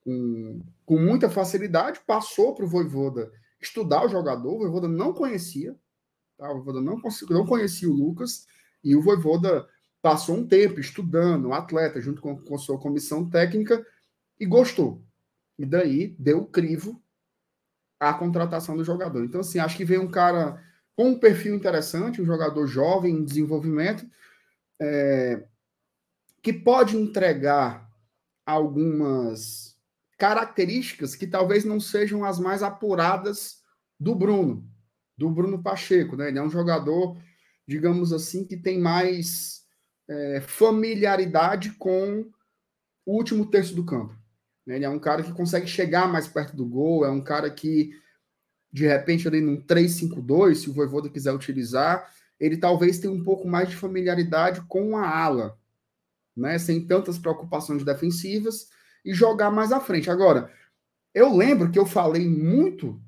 com, 0.00 0.62
com 0.84 0.98
muita 0.98 1.30
facilidade, 1.30 2.00
passou 2.06 2.54
para 2.54 2.64
o 2.64 2.68
Voivoda 2.68 3.32
estudar 3.60 4.04
o 4.04 4.08
jogador, 4.08 4.54
o 4.54 4.58
Voivoda 4.58 4.88
não 4.88 5.12
conhecia, 5.12 5.76
tá? 6.36 6.50
o 6.50 6.62
Voivoda 6.62 6.80
não, 6.80 7.00
não 7.30 7.46
conhecia 7.46 7.88
o 7.88 7.94
Lucas, 7.94 8.46
e 8.82 8.96
o 8.96 9.02
Voivoda 9.02 9.68
passou 10.02 10.36
um 10.36 10.46
tempo 10.46 10.80
estudando 10.80 11.48
o 11.48 11.52
atleta 11.52 12.00
junto 12.00 12.22
com, 12.22 12.36
com 12.38 12.58
sua 12.58 12.78
comissão 12.78 13.28
técnica 13.28 13.84
e 14.38 14.46
gostou. 14.46 15.02
E 15.60 15.66
daí 15.66 16.16
deu 16.18 16.46
crivo 16.46 17.04
à 18.00 18.14
contratação 18.14 18.78
do 18.78 18.82
jogador. 18.82 19.22
Então, 19.22 19.42
assim, 19.42 19.58
acho 19.58 19.76
que 19.76 19.84
veio 19.84 20.00
um 20.00 20.10
cara 20.10 20.58
com 20.96 21.10
um 21.10 21.18
perfil 21.18 21.54
interessante, 21.54 22.22
um 22.22 22.24
jogador 22.24 22.66
jovem 22.66 23.16
em 23.16 23.24
desenvolvimento, 23.24 24.08
é, 24.80 25.44
que 26.42 26.50
pode 26.50 26.96
entregar 26.96 27.86
algumas 28.46 29.76
características 30.16 31.14
que 31.14 31.26
talvez 31.26 31.62
não 31.62 31.78
sejam 31.78 32.24
as 32.24 32.40
mais 32.40 32.62
apuradas 32.62 33.62
do 33.98 34.14
Bruno, 34.14 34.66
do 35.14 35.28
Bruno 35.28 35.62
Pacheco. 35.62 36.16
Né? 36.16 36.28
Ele 36.28 36.38
é 36.38 36.42
um 36.42 36.48
jogador, 36.48 37.20
digamos 37.68 38.14
assim, 38.14 38.46
que 38.46 38.56
tem 38.56 38.80
mais 38.80 39.60
é, 40.08 40.40
familiaridade 40.40 41.72
com 41.72 42.24
o 43.04 43.14
último 43.14 43.44
terço 43.44 43.74
do 43.74 43.84
campo. 43.84 44.19
Né? 44.70 44.76
Ele 44.76 44.84
é 44.84 44.88
um 44.88 45.00
cara 45.00 45.24
que 45.24 45.32
consegue 45.32 45.66
chegar 45.66 46.06
mais 46.06 46.28
perto 46.28 46.56
do 46.56 46.64
gol, 46.64 47.04
é 47.04 47.10
um 47.10 47.20
cara 47.20 47.50
que 47.50 47.90
de 48.72 48.86
repente 48.86 49.26
ali 49.26 49.40
num 49.40 49.60
3-5-2, 49.60 50.54
se 50.54 50.70
o 50.70 50.72
Voivoda 50.72 51.10
quiser 51.10 51.32
utilizar, 51.32 52.08
ele 52.38 52.56
talvez 52.56 53.00
tenha 53.00 53.12
um 53.12 53.24
pouco 53.24 53.48
mais 53.48 53.68
de 53.68 53.74
familiaridade 53.74 54.60
com 54.68 54.96
a 54.96 55.08
ala, 55.08 55.58
né, 56.36 56.56
sem 56.56 56.86
tantas 56.86 57.18
preocupações 57.18 57.82
defensivas 57.82 58.68
e 59.04 59.12
jogar 59.12 59.50
mais 59.50 59.72
à 59.72 59.80
frente. 59.80 60.08
Agora, 60.08 60.52
eu 61.12 61.36
lembro 61.36 61.72
que 61.72 61.78
eu 61.78 61.84
falei 61.84 62.28
muito, 62.28 63.02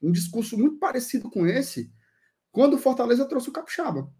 um 0.00 0.10
discurso 0.10 0.56
muito 0.56 0.78
parecido 0.78 1.30
com 1.30 1.46
esse, 1.46 1.92
quando 2.50 2.74
o 2.74 2.78
Fortaleza 2.78 3.26
trouxe 3.26 3.50
o 3.50 3.52
Capixaba. 3.52 4.10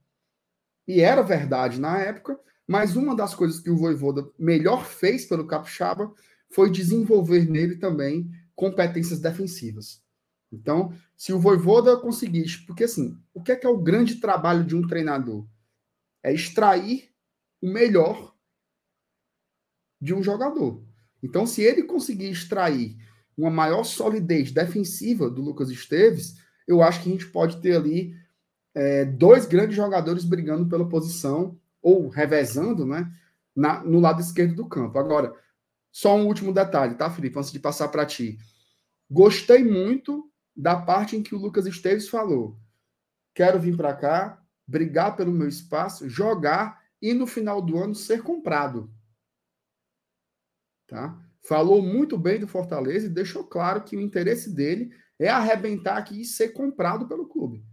E 0.87 1.01
era 1.01 1.22
verdade 1.22 1.81
na 1.81 1.99
época, 1.99 2.39
mas 2.66 2.97
uma 2.97 3.16
das 3.16 3.35
coisas 3.35 3.61
que 3.61 3.70
o 3.70 3.79
Voivoda 3.79 4.31
melhor 4.39 4.85
fez 4.85 5.24
pelo 5.24 5.47
Capixaba 5.47 6.12
foi 6.57 6.71
desenvolver 6.71 7.45
nele 7.45 7.77
também 7.77 8.31
competências 8.55 9.21
defensivas. 9.21 10.03
Então, 10.51 10.91
se 11.15 11.31
o 11.31 11.39
Voivoda 11.39 11.99
conseguir, 11.99 12.47
porque 12.67 12.85
assim, 12.85 13.15
o 13.35 13.43
que 13.43 13.53
é 13.53 13.57
que 13.57 13.67
é 13.67 13.69
o 13.69 13.77
grande 13.77 14.15
trabalho 14.23 14.65
de 14.65 14.75
um 14.75 14.87
treinador? 14.87 15.47
É 16.23 16.33
extrair 16.33 17.11
o 17.61 17.69
melhor 17.69 18.35
de 20.01 20.15
um 20.15 20.23
jogador. 20.23 20.83
Então, 21.23 21.47
se 21.47 21.61
ele 21.61 21.83
conseguir 21.83 22.31
extrair 22.31 22.97
uma 23.37 23.51
maior 23.51 23.85
solidez 23.85 24.51
defensiva 24.51 25.29
do 25.29 25.43
Lucas 25.43 25.69
Esteves, 25.69 26.37
eu 26.67 26.83
acho 26.83 27.03
que 27.03 27.11
a 27.11 27.13
gente 27.13 27.27
pode 27.27 27.61
ter 27.61 27.77
ali 27.77 28.15
é, 28.75 29.05
dois 29.05 29.45
grandes 29.45 29.77
jogadores 29.77 30.25
brigando 30.25 30.67
pela 30.67 30.89
posição 30.89 31.61
ou 31.83 32.09
revezando, 32.09 32.87
né, 32.87 33.13
na, 33.55 33.85
no 33.85 34.01
lado 34.01 34.23
esquerdo 34.23 34.55
do 34.55 34.67
campo. 34.67 34.99
Agora, 34.99 35.35
só 35.97 36.14
um 36.14 36.26
último 36.26 36.53
detalhe, 36.53 36.94
tá, 36.94 37.09
Felipe, 37.09 37.38
antes 37.38 37.51
de 37.51 37.59
passar 37.59 37.88
para 37.88 38.05
ti. 38.05 38.38
Gostei 39.11 39.64
muito 39.64 40.30
da 40.55 40.76
parte 40.76 41.16
em 41.16 41.22
que 41.22 41.34
o 41.34 41.38
Lucas 41.38 41.64
Esteves 41.64 42.07
falou: 42.07 42.61
quero 43.34 43.59
vir 43.59 43.74
para 43.74 43.97
cá, 43.97 44.44
brigar 44.66 45.16
pelo 45.16 45.32
meu 45.32 45.49
espaço, 45.49 46.07
jogar 46.07 46.82
e 47.01 47.14
no 47.14 47.26
final 47.26 47.62
do 47.62 47.78
ano 47.78 47.94
ser 47.94 48.22
comprado. 48.22 48.92
Tá? 50.86 51.18
Falou 51.40 51.80
muito 51.80 52.18
bem 52.18 52.38
do 52.38 52.47
Fortaleza 52.47 53.07
e 53.07 53.09
deixou 53.09 53.44
claro 53.44 53.82
que 53.82 53.97
o 53.97 54.01
interesse 54.01 54.55
dele 54.55 54.94
é 55.18 55.30
arrebentar 55.30 55.97
aqui 55.97 56.20
e 56.20 56.26
ser 56.26 56.51
comprado 56.51 57.09
pelo 57.09 57.26
clube. 57.26 57.64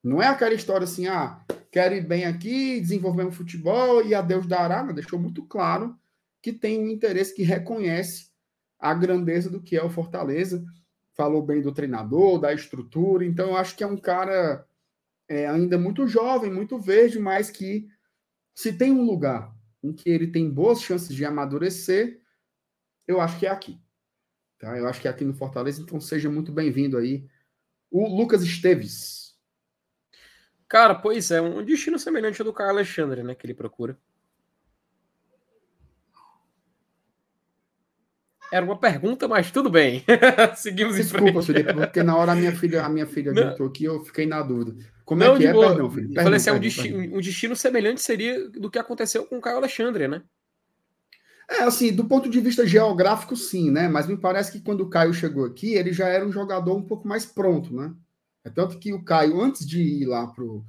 Não 0.00 0.22
é 0.22 0.28
aquela 0.28 0.54
história 0.54 0.84
assim, 0.84 1.08
ah, 1.08 1.44
quero 1.72 1.96
ir 1.96 2.06
bem 2.06 2.24
aqui, 2.24 2.80
desenvolver 2.80 3.24
um 3.24 3.32
futebol 3.32 4.00
e 4.06 4.14
a 4.14 4.22
Deus 4.22 4.46
dará. 4.46 4.84
Não, 4.84 4.94
deixou 4.94 5.18
muito 5.18 5.44
claro 5.44 6.00
que 6.42 6.52
tem 6.52 6.78
um 6.80 6.88
interesse 6.88 7.34
que 7.34 7.42
reconhece 7.42 8.30
a 8.78 8.92
grandeza 8.92 9.48
do 9.48 9.62
que 9.62 9.76
é 9.76 9.82
o 9.82 9.88
Fortaleza 9.88 10.62
falou 11.14 11.42
bem 11.42 11.60
do 11.60 11.72
treinador, 11.72 12.40
da 12.40 12.52
estrutura. 12.52 13.24
Então, 13.24 13.50
eu 13.50 13.56
acho 13.56 13.76
que 13.76 13.84
é 13.84 13.86
um 13.86 13.96
cara 13.96 14.66
é, 15.28 15.46
ainda 15.46 15.78
muito 15.78 16.06
jovem, 16.06 16.50
muito 16.50 16.78
verde, 16.78 17.18
mas 17.18 17.50
que 17.50 17.88
se 18.54 18.72
tem 18.72 18.92
um 18.92 19.04
lugar 19.04 19.54
em 19.82 19.92
que 19.92 20.08
ele 20.08 20.26
tem 20.26 20.50
boas 20.50 20.80
chances 20.80 21.14
de 21.14 21.24
amadurecer, 21.24 22.20
eu 23.06 23.20
acho 23.20 23.38
que 23.38 23.46
é 23.46 23.50
aqui. 23.50 23.80
Tá? 24.58 24.76
Eu 24.76 24.88
acho 24.88 25.00
que 25.00 25.08
é 25.08 25.10
aqui 25.10 25.24
no 25.24 25.34
Fortaleza, 25.34 25.82
então 25.82 26.00
seja 26.00 26.30
muito 26.30 26.52
bem-vindo 26.52 26.96
aí. 26.96 27.26
O 27.90 28.08
Lucas 28.08 28.42
Esteves. 28.42 29.36
Cara, 30.68 30.94
pois 30.94 31.30
é, 31.30 31.40
um 31.40 31.62
destino 31.62 31.98
semelhante 31.98 32.40
ao 32.40 32.46
do 32.46 32.52
Carlos 32.52 32.76
Alexandre, 32.76 33.22
né, 33.22 33.34
que 33.34 33.44
ele 33.44 33.52
procura. 33.54 33.98
Era 38.52 38.66
uma 38.66 38.76
pergunta, 38.76 39.26
mas 39.26 39.50
tudo 39.50 39.70
bem. 39.70 40.04
Seguimos 40.56 40.96
Desculpa, 40.96 41.26
em 41.26 41.32
frente. 41.32 41.46
Felipe, 41.46 41.72
porque 41.72 42.02
na 42.02 42.14
hora 42.14 42.32
a 42.32 42.34
minha 42.34 42.54
filha, 42.54 42.84
a 42.84 42.88
minha 42.90 43.06
filha 43.06 43.32
gritou 43.32 43.66
aqui, 43.66 43.84
eu 43.84 44.04
fiquei 44.04 44.26
na 44.26 44.42
dúvida. 44.42 44.76
Como 45.06 45.22
é 45.22 45.26
não, 45.26 45.36
é 45.36 45.38
que 45.38 45.46
é? 45.46 45.52
Boa. 45.54 45.68
Perdão, 45.68 45.90
filho. 45.90 46.08
Perdão, 46.08 46.24
falei 46.24 46.36
assim, 46.36 46.44
perdão, 46.44 46.58
um, 46.58 46.60
destino, 46.60 47.16
um, 47.16 47.20
destino, 47.20 47.56
semelhante 47.56 48.02
seria 48.02 48.50
do 48.50 48.70
que 48.70 48.78
aconteceu 48.78 49.24
com 49.24 49.38
o 49.38 49.40
Caio 49.40 49.56
Alexandre, 49.56 50.06
né? 50.06 50.22
É, 51.48 51.62
assim, 51.62 51.94
do 51.94 52.04
ponto 52.04 52.28
de 52.28 52.40
vista 52.40 52.66
geográfico, 52.66 53.34
sim, 53.34 53.70
né? 53.70 53.88
Mas 53.88 54.06
me 54.06 54.18
parece 54.18 54.52
que 54.52 54.60
quando 54.60 54.82
o 54.82 54.90
Caio 54.90 55.14
chegou 55.14 55.46
aqui, 55.46 55.72
ele 55.72 55.90
já 55.90 56.08
era 56.08 56.26
um 56.26 56.30
jogador 56.30 56.76
um 56.76 56.84
pouco 56.84 57.08
mais 57.08 57.24
pronto, 57.24 57.74
né? 57.74 57.90
É 58.44 58.50
tanto 58.50 58.78
que 58.78 58.92
o 58.92 59.02
Caio, 59.02 59.40
antes 59.40 59.66
de 59.66 59.80
ir 59.80 60.04
lá 60.04 60.26
pro, 60.26 60.62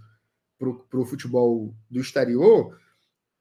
pro, 0.57 0.85
pro 0.89 1.05
futebol 1.05 1.75
do 1.91 1.99
exterior, 1.99 2.77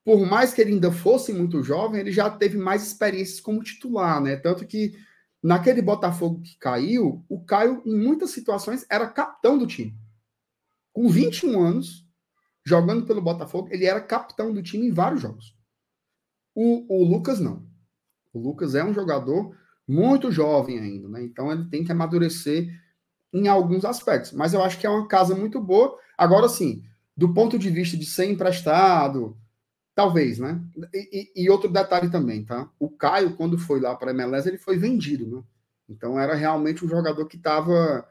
por 0.05 0.27
mais 0.27 0.53
que 0.53 0.61
ele 0.61 0.73
ainda 0.73 0.91
fosse 0.91 1.33
muito 1.33 1.63
jovem, 1.63 2.01
ele 2.01 2.13
já 2.13 2.29
teve 2.29 2.59
mais 2.59 2.83
experiências 2.83 3.41
como 3.41 3.63
titular, 3.63 4.21
né? 4.21 4.37
Tanto 4.37 4.67
que 4.67 4.95
naquele 5.43 5.81
Botafogo 5.81 6.41
que 6.41 6.57
caiu, 6.59 7.25
o 7.29 7.45
Caio, 7.45 7.83
em 7.87 7.97
muitas 7.97 8.31
situações, 8.31 8.85
era 8.91 9.07
capitão 9.07 9.57
do 9.57 9.67
time. 9.67 9.97
Com 10.93 11.09
21 11.09 11.61
anos, 11.61 12.07
jogando 12.65 13.07
pelo 13.07 13.23
Botafogo, 13.23 13.69
ele 13.71 13.85
era 13.85 14.01
capitão 14.01 14.53
do 14.53 14.63
time 14.63 14.87
em 14.87 14.93
vários 14.93 15.21
jogos. 15.21 15.57
O, 16.55 17.03
o 17.03 17.05
Lucas 17.05 17.41
não. 17.41 17.67
O 18.33 18.39
Lucas 18.39 18.75
é 18.75 18.85
um 18.85 18.93
jogador 18.93 19.57
muito 19.87 20.31
jovem 20.31 20.79
ainda, 20.79 21.09
né? 21.09 21.23
Então 21.23 21.51
ele 21.51 21.69
tem 21.69 21.85
que 21.85 21.93
amadurecer 21.93 22.69
em 23.33 23.49
alguns 23.49 23.85
aspectos. 23.85 24.33
Mas 24.33 24.53
eu 24.53 24.63
acho 24.63 24.79
que 24.79 24.87
é 24.87 24.91
uma 24.91 25.07
casa 25.07 25.35
muito 25.35 25.61
boa. 25.61 25.97
Agora, 26.17 26.49
sim, 26.49 26.83
do 27.17 27.33
ponto 27.33 27.59
de 27.59 27.71
vista 27.71 27.97
de 27.97 28.05
ser 28.05 28.27
emprestado, 28.27 29.37
talvez, 29.95 30.39
né? 30.39 30.61
E, 30.93 31.31
e, 31.37 31.51
outro 31.51 31.71
detalhe 31.71 32.11
também, 32.11 32.45
tá? 32.45 32.69
O 32.79 32.89
Caio, 32.89 33.37
quando 33.37 33.59
foi 33.59 33.81
lá 33.81 33.95
para 33.95 34.11
a 34.11 34.15
MLS, 34.15 34.49
ele 34.49 34.59
foi 34.59 34.79
vendido, 34.79 35.27
né? 35.27 35.43
Então 35.89 36.19
era 36.19 36.35
realmente 36.35 36.85
um 36.85 36.89
jogador 36.89 37.27
que 37.27 37.37
estava 37.37 38.09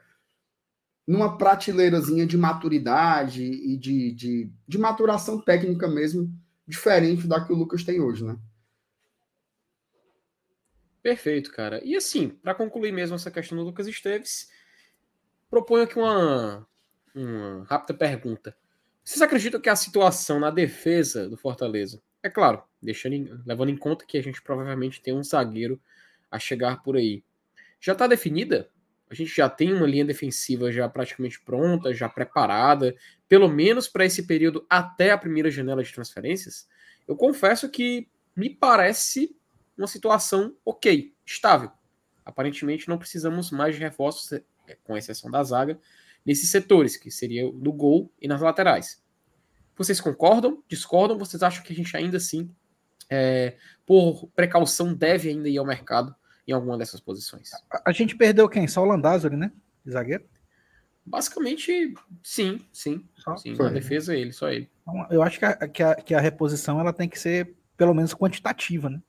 numa 1.06 1.36
prateleirazinha 1.36 2.24
de 2.24 2.38
maturidade 2.38 3.42
e 3.42 3.76
de, 3.76 4.12
de, 4.12 4.50
de 4.68 4.78
maturação 4.78 5.40
técnica 5.40 5.88
mesmo, 5.88 6.32
diferente 6.66 7.26
da 7.26 7.44
que 7.44 7.52
o 7.52 7.56
Lucas 7.56 7.82
tem 7.82 8.00
hoje, 8.00 8.24
né? 8.24 8.38
Perfeito, 11.02 11.50
cara. 11.50 11.84
E 11.84 11.96
assim, 11.96 12.28
para 12.28 12.54
concluir 12.54 12.92
mesmo 12.92 13.16
essa 13.16 13.30
questão 13.30 13.58
do 13.58 13.64
Lucas 13.64 13.88
Esteves, 13.88 14.48
proponho 15.50 15.82
aqui 15.82 15.98
uma, 15.98 16.64
uma 17.12 17.64
rápida 17.64 17.92
pergunta. 17.92 18.56
Vocês 19.04 19.20
acreditam 19.20 19.60
que 19.60 19.68
a 19.68 19.76
situação 19.76 20.38
na 20.38 20.50
defesa 20.50 21.28
do 21.28 21.36
Fortaleza, 21.36 22.00
é 22.22 22.30
claro, 22.30 22.62
deixando, 22.80 23.42
levando 23.44 23.70
em 23.70 23.76
conta 23.76 24.06
que 24.06 24.16
a 24.16 24.22
gente 24.22 24.40
provavelmente 24.40 25.02
tem 25.02 25.14
um 25.14 25.24
zagueiro 25.24 25.80
a 26.30 26.38
chegar 26.38 26.82
por 26.82 26.96
aí, 26.96 27.24
já 27.80 27.92
está 27.92 28.06
definida? 28.06 28.70
A 29.10 29.14
gente 29.14 29.34
já 29.34 29.48
tem 29.48 29.74
uma 29.74 29.86
linha 29.86 30.04
defensiva 30.04 30.72
já 30.72 30.88
praticamente 30.88 31.40
pronta, 31.40 31.92
já 31.92 32.08
preparada, 32.08 32.94
pelo 33.28 33.48
menos 33.48 33.88
para 33.88 34.06
esse 34.06 34.26
período 34.26 34.64
até 34.70 35.10
a 35.10 35.18
primeira 35.18 35.50
janela 35.50 35.82
de 35.82 35.92
transferências? 35.92 36.66
Eu 37.06 37.16
confesso 37.16 37.68
que 37.68 38.08
me 38.34 38.48
parece 38.48 39.36
uma 39.76 39.86
situação 39.86 40.56
ok, 40.64 41.12
estável. 41.26 41.70
Aparentemente 42.24 42.88
não 42.88 42.96
precisamos 42.96 43.50
mais 43.50 43.74
de 43.74 43.80
reforços, 43.80 44.32
é, 44.32 44.76
com 44.84 44.96
exceção 44.96 45.30
da 45.30 45.42
zaga, 45.42 45.78
nesses 46.24 46.50
setores, 46.50 46.96
que 46.96 47.10
seria 47.10 47.50
no 47.52 47.72
gol 47.72 48.12
e 48.20 48.28
nas 48.28 48.40
laterais. 48.40 49.02
Vocês 49.76 50.00
concordam? 50.00 50.62
Discordam? 50.68 51.18
Vocês 51.18 51.42
acham 51.42 51.62
que 51.62 51.72
a 51.72 51.76
gente 51.76 51.96
ainda 51.96 52.16
assim, 52.16 52.50
é, 53.10 53.56
por 53.86 54.28
precaução, 54.28 54.94
deve 54.94 55.28
ainda 55.28 55.48
ir 55.48 55.58
ao 55.58 55.66
mercado 55.66 56.14
em 56.46 56.52
alguma 56.52 56.76
dessas 56.76 57.00
posições. 57.00 57.50
A, 57.84 57.92
gente 57.92 58.16
perdeu 58.16 58.48
quem? 58.48 58.66
Só 58.66 58.82
o 58.82 58.84
Landázuri, 58.84 59.36
né? 59.36 59.52
zagueiro? 59.88 60.24
Basicamente, 61.04 61.94
sim, 62.22 62.64
sim. 62.72 63.08
Só 63.16 63.36
sim 63.36 63.54
na 63.56 63.70
defesa 63.70 64.14
ele, 64.14 64.32
só 64.32 64.48
ele. 64.50 64.70
Então, 64.82 65.06
eu 65.10 65.22
acho 65.22 65.38
que 65.38 65.44
a, 65.44 65.68
que, 65.68 65.82
a, 65.82 65.94
que 65.96 66.14
a 66.14 66.20
reposição 66.20 66.78
ela 66.78 66.92
tem 66.92 67.08
que 67.08 67.18
ser 67.18 67.56
pelo 67.76 67.94
menos 67.94 68.14
quantitativa, 68.14 68.88
né? 68.88 69.02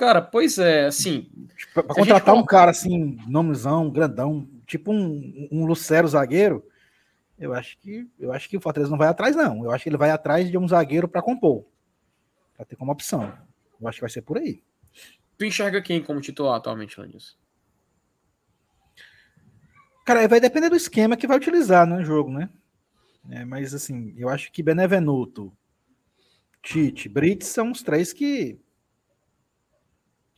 Cara 0.00 0.22
pois 0.22 0.58
é, 0.58 0.86
assim. 0.86 1.30
Pra, 1.74 1.82
pra 1.82 1.94
contratar 1.94 2.34
um 2.34 2.42
cara 2.42 2.70
assim, 2.70 3.18
nomezão, 3.28 3.90
grandão, 3.90 4.48
tipo 4.66 4.90
um, 4.90 5.48
um 5.52 5.66
Lucero 5.66 6.08
zagueiro, 6.08 6.66
eu 7.38 7.52
acho 7.52 7.78
que 7.78 8.08
eu 8.18 8.32
acho 8.32 8.48
que 8.48 8.56
o 8.56 8.60
Fortaleza 8.60 8.90
não 8.90 8.96
vai 8.96 9.08
atrás, 9.08 9.36
não. 9.36 9.62
Eu 9.62 9.70
acho 9.70 9.82
que 9.82 9.90
ele 9.90 9.98
vai 9.98 10.10
atrás 10.10 10.50
de 10.50 10.56
um 10.56 10.66
zagueiro 10.66 11.06
para 11.06 11.20
compor. 11.20 11.66
Pra 12.56 12.64
ter 12.64 12.76
como 12.76 12.90
opção. 12.90 13.30
Eu 13.78 13.86
acho 13.86 13.96
que 13.96 14.02
vai 14.02 14.10
ser 14.10 14.22
por 14.22 14.38
aí. 14.38 14.62
Tu 15.36 15.44
enxerga 15.44 15.82
quem 15.82 16.02
como 16.02 16.20
titular 16.20 16.56
atualmente, 16.56 16.98
Lanils? 16.98 17.38
Cara, 20.06 20.26
vai 20.26 20.40
depender 20.40 20.70
do 20.70 20.76
esquema 20.76 21.16
que 21.16 21.26
vai 21.26 21.36
utilizar 21.36 21.86
no 21.86 22.02
jogo, 22.02 22.30
né? 22.30 22.48
É, 23.30 23.44
mas 23.44 23.74
assim, 23.74 24.14
eu 24.16 24.30
acho 24.30 24.50
que 24.50 24.62
Benevenuto, 24.62 25.52
Tite, 26.62 27.08
Brits 27.08 27.48
são 27.48 27.70
os 27.70 27.82
três 27.82 28.14
que 28.14 28.58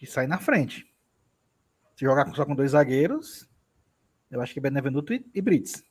que 0.02 0.10
saem 0.10 0.28
na 0.28 0.38
frente. 0.38 0.92
Se 1.94 2.04
jogar 2.04 2.28
só 2.34 2.44
com 2.44 2.56
dois 2.56 2.72
zagueiros, 2.72 3.48
eu 4.28 4.40
acho 4.40 4.52
que 4.52 4.58
Benevenuto 4.58 5.14
e, 5.14 5.24
e 5.32 5.40
Brits. 5.40 5.84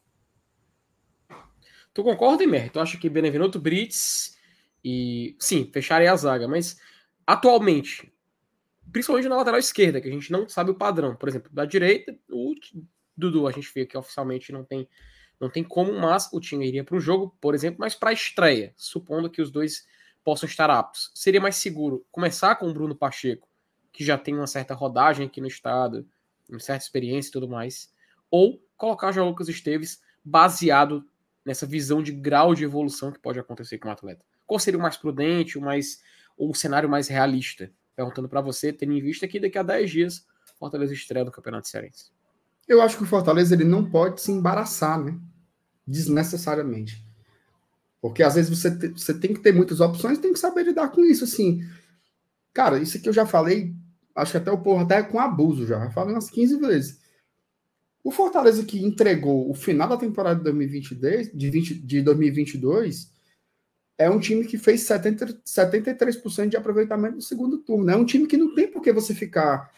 Tu 1.93 2.03
concorda, 2.03 2.43
Emer? 2.43 2.69
Tu 2.69 2.79
acha 2.81 2.97
que 2.97 3.09
Benevenuto, 3.09 3.57
Brits 3.57 4.37
e 4.83 5.37
sim, 5.39 5.71
fecharia 5.71 6.11
a 6.11 6.15
zaga, 6.17 6.45
mas 6.45 6.77
atualmente, 7.25 8.13
principalmente 8.91 9.29
na 9.29 9.37
lateral 9.37 9.61
esquerda, 9.61 10.01
que 10.01 10.09
a 10.09 10.11
gente 10.11 10.29
não 10.29 10.49
sabe 10.49 10.71
o 10.71 10.75
padrão. 10.75 11.15
Por 11.15 11.29
exemplo, 11.29 11.49
da 11.49 11.63
direita, 11.63 12.13
o 12.29 12.53
Dudu, 13.15 13.47
a 13.47 13.51
gente 13.53 13.71
vê 13.73 13.85
que 13.85 13.97
oficialmente 13.97 14.51
não 14.51 14.65
tem 14.65 14.89
não 15.39 15.49
tem 15.49 15.63
como, 15.63 15.93
mas 15.93 16.29
o 16.33 16.39
time 16.41 16.67
iria 16.67 16.83
para 16.83 16.97
o 16.97 16.99
jogo, 16.99 17.35
por 17.39 17.55
exemplo, 17.55 17.79
mas 17.79 17.95
para 17.95 18.09
a 18.09 18.13
estreia, 18.13 18.73
supondo 18.75 19.29
que 19.29 19.41
os 19.41 19.49
dois 19.49 19.87
possam 20.21 20.47
estar 20.47 20.69
aptos. 20.69 21.11
Seria 21.15 21.39
mais 21.39 21.55
seguro 21.55 22.05
começar 22.11 22.57
com 22.57 22.69
o 22.69 22.73
Bruno 22.73 22.93
Pacheco, 22.93 23.49
que 23.91 24.03
já 24.03 24.17
tem 24.17 24.35
uma 24.35 24.47
certa 24.47 24.73
rodagem 24.73 25.27
aqui 25.27 25.41
no 25.41 25.47
estado, 25.47 26.07
uma 26.49 26.59
certa 26.59 26.83
experiência 26.83 27.29
e 27.29 27.31
tudo 27.31 27.47
mais, 27.47 27.91
ou 28.29 28.61
colocar 28.77 29.15
o 29.17 29.25
Lucas 29.25 29.49
Esteves 29.49 30.01
baseado 30.23 31.05
nessa 31.45 31.65
visão 31.65 32.01
de 32.01 32.11
grau 32.11 32.53
de 32.53 32.63
evolução 32.63 33.11
que 33.11 33.19
pode 33.19 33.39
acontecer 33.39 33.77
com 33.77 33.89
o 33.89 33.91
atleta. 33.91 34.23
Qual 34.45 34.59
seria 34.59 34.77
o 34.77 34.81
mais 34.81 34.97
prudente, 34.97 35.57
o 35.57 35.61
mais 35.61 36.01
o 36.37 36.53
cenário 36.53 36.89
mais 36.89 37.07
realista? 37.07 37.71
Perguntando 37.95 38.29
para 38.29 38.41
você, 38.41 38.71
tendo 38.71 38.93
em 38.93 39.01
vista 39.01 39.27
que 39.27 39.39
daqui 39.39 39.57
a 39.57 39.63
10 39.63 39.89
dias 39.89 40.25
Fortaleza 40.61 40.93
estreia 40.93 41.25
no 41.25 41.31
Campeonato 41.31 41.67
Cearense. 41.67 42.11
Eu 42.67 42.81
acho 42.81 42.95
que 42.95 43.03
o 43.03 43.07
Fortaleza 43.07 43.55
ele 43.55 43.63
não 43.63 43.89
pode 43.89 44.21
se 44.21 44.31
embaraçar, 44.31 45.03
né? 45.03 45.19
Desnecessariamente. 45.87 47.03
Porque 47.99 48.21
às 48.21 48.35
vezes 48.35 48.55
você, 48.55 48.77
te, 48.77 48.89
você 48.89 49.13
tem 49.13 49.33
que 49.33 49.39
ter 49.39 49.53
muitas 49.53 49.79
opções 49.79 50.19
tem 50.19 50.31
que 50.31 50.39
saber 50.39 50.63
lidar 50.63 50.89
com 50.89 51.03
isso. 51.03 51.23
Assim, 51.23 51.67
cara, 52.53 52.77
isso 52.77 52.97
aqui 52.97 53.09
eu 53.09 53.13
já 53.13 53.25
falei, 53.25 53.73
acho 54.15 54.31
que 54.31 54.37
até 54.37 54.51
o 54.51 54.61
porra 54.61 54.83
até 54.83 55.03
com 55.03 55.19
abuso 55.19 55.65
já. 55.65 55.79
já 55.79 55.91
falei 55.91 56.13
umas 56.13 56.29
15 56.29 56.57
vezes. 56.57 57.01
O 58.03 58.11
Fortaleza 58.11 58.65
que 58.65 58.83
entregou 58.83 59.49
o 59.49 59.53
final 59.53 59.87
da 59.87 59.97
temporada 59.97 60.37
de 60.37 60.43
2022, 60.43 61.31
de, 61.33 61.49
20, 61.49 61.73
de 61.75 62.01
2022 62.01 63.11
é 63.97 64.09
um 64.09 64.19
time 64.19 64.43
que 64.43 64.57
fez 64.57 64.81
70, 64.81 65.41
73% 65.45 66.49
de 66.49 66.57
aproveitamento 66.57 67.15
no 67.15 67.21
segundo 67.21 67.59
turno. 67.59 67.91
É 67.91 67.95
um 67.95 68.05
time 68.05 68.25
que 68.25 68.37
não 68.37 68.55
tem 68.55 68.67
por 68.67 68.81
que 68.81 68.91
você 68.91 69.13
ficar 69.13 69.71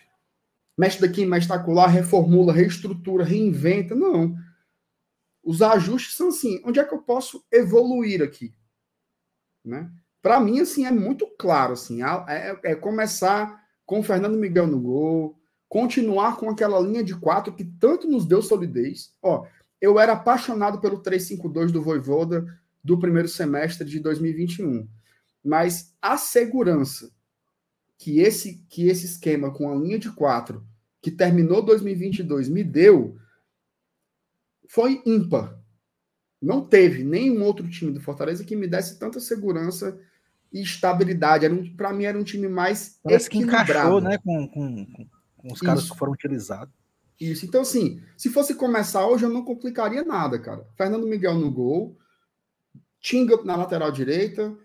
mexe 0.77 0.99
daqui, 0.99 1.26
mexe 1.26 1.49
lá, 1.49 1.88
reformula, 1.88 2.53
reestrutura, 2.53 3.23
reinventa. 3.23 3.93
Não. 3.93 4.35
Os 5.43 5.61
ajustes 5.61 6.15
são 6.15 6.30
assim, 6.30 6.61
onde 6.65 6.80
é 6.80 6.85
que 6.85 6.93
eu 6.93 7.01
posso 7.01 7.45
evoluir 7.51 8.22
aqui? 8.22 8.53
Né? 9.64 9.91
Para 10.22 10.39
mim, 10.39 10.61
assim, 10.61 10.85
é 10.85 10.91
muito 10.91 11.27
claro. 11.38 11.73
Assim, 11.73 12.01
é, 12.01 12.60
é 12.64 12.76
começar 12.76 13.62
com 13.85 13.99
o 13.99 14.03
Fernando 14.03 14.38
Miguel 14.38 14.68
no 14.68 14.80
gol, 14.80 15.39
continuar 15.68 16.38
com 16.38 16.49
aquela 16.49 16.80
linha 16.80 17.03
de 17.03 17.15
quatro 17.15 17.53
que 17.53 17.65
tanto 17.65 18.07
nos 18.07 18.26
deu 18.26 18.41
solidez. 18.41 19.14
Ó, 19.22 19.45
eu 19.81 19.99
era 19.99 20.14
apaixonado 20.14 20.80
pelo 20.80 21.01
3-5-2 21.01 21.72
do 21.72 21.81
Voivoda, 21.81 22.45
do 22.84 22.99
primeiro 22.99 23.27
semestre 23.27 23.88
de 23.88 23.99
2021. 23.99 24.88
Mas 25.43 25.93
a 26.01 26.18
segurança 26.18 27.11
que 27.97 28.19
esse, 28.19 28.64
que 28.69 28.88
esse 28.88 29.05
esquema 29.05 29.51
com 29.51 29.72
a 29.72 29.76
linha 29.76 29.97
de 29.97 30.11
quatro, 30.11 30.65
que 31.01 31.11
terminou 31.11 31.61
2022, 31.61 32.49
me 32.49 32.64
deu, 32.64 33.18
foi 34.68 35.01
ímpar. 35.05 35.57
Não 36.41 36.65
teve 36.65 37.03
nenhum 37.03 37.41
outro 37.43 37.69
time 37.69 37.91
do 37.91 38.01
Fortaleza 38.01 38.43
que 38.43 38.55
me 38.55 38.68
desse 38.68 38.99
tanta 38.99 39.19
segurança 39.19 39.97
e 40.53 40.61
estabilidade. 40.61 41.47
Um, 41.47 41.75
Para 41.75 41.91
mim, 41.91 42.05
era 42.05 42.17
um 42.17 42.23
time 42.23 42.47
mais 42.47 42.99
Parece 43.03 43.27
equilibrado. 43.27 43.65
Que 43.65 43.71
encaixou, 43.71 44.01
né, 44.01 44.17
com, 44.19 44.47
com, 44.47 45.07
com 45.38 45.53
os 45.53 45.59
caras 45.59 45.84
Isso. 45.84 45.93
que 45.93 45.99
foram 45.99 46.13
utilizados. 46.13 46.73
Isso. 47.19 47.45
Então, 47.45 47.61
assim, 47.61 48.01
se 48.15 48.30
fosse 48.30 48.53
começar 48.53 49.07
hoje, 49.07 49.23
eu 49.23 49.30
não 49.30 49.43
complicaria 49.43 50.03
nada, 50.03 50.38
cara. 50.39 50.65
Fernando 50.77 51.07
Miguel 51.07 51.35
no 51.35 51.51
gol, 51.51 51.97
Tinga 52.99 53.41
na 53.43 53.55
lateral 53.55 53.91
direita, 53.91 54.55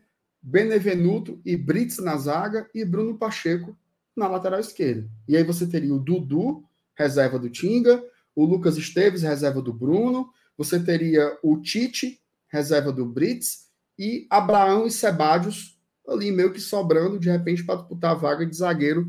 Benevenuto 0.41 1.41
e 1.45 1.57
Brits 1.57 1.99
na 1.99 2.17
zaga 2.17 2.69
e 2.73 2.85
Bruno 2.85 3.19
Pacheco 3.19 3.77
na 4.17 4.29
lateral 4.29 4.61
esquerda. 4.61 5.09
E 5.27 5.37
aí 5.37 5.43
você 5.43 5.67
teria 5.67 5.95
o 5.95 5.99
Dudu, 5.99 6.65
reserva 6.97 7.39
do 7.39 7.51
Tinga, 7.51 8.03
o 8.35 8.45
Lucas 8.45 8.77
Esteves, 8.77 9.23
reserva 9.23 9.61
do 9.61 9.73
Bruno, 9.73 10.31
você 10.57 10.79
teria 10.79 11.37
o 11.43 11.61
Tite, 11.61 12.21
reserva 12.49 12.93
do 12.93 13.05
Brits, 13.05 13.69
e 13.99 14.27
Abraão 14.31 14.87
e 14.87 14.91
Sebadios 14.91 15.78
ali 16.09 16.33
meio 16.33 16.53
que 16.53 16.61
sobrando 16.61 17.19
de 17.19 17.31
repente 17.31 17.65
para 17.65 17.77
disputar 17.77 18.13
a 18.13 18.15
vaga 18.15 18.47
de 18.47 18.57
zagueiro 18.57 19.07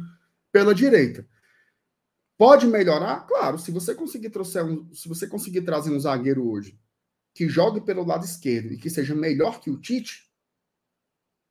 pela 0.52 0.76
direita. 0.76 1.26
Pode 2.38 2.68
melhorar? 2.68 3.26
Claro, 3.28 3.58
se 3.58 3.72
você 3.72 3.94
conseguir 3.94 4.30
trouxer 4.30 4.64
um, 4.64 4.94
se 4.94 5.08
você 5.08 5.28
conseguir 5.28 5.62
trazer 5.62 5.92
um 5.92 6.00
zagueiro 6.00 6.50
hoje 6.50 6.80
que 7.34 7.48
jogue 7.48 7.82
pelo 7.82 8.06
lado 8.06 8.26
esquerdo 8.26 8.74
e 8.74 8.78
que 8.78 8.90
seja 8.90 9.14
melhor 9.14 9.60
que 9.60 9.70
o 9.70 9.80
Tite, 9.80 10.30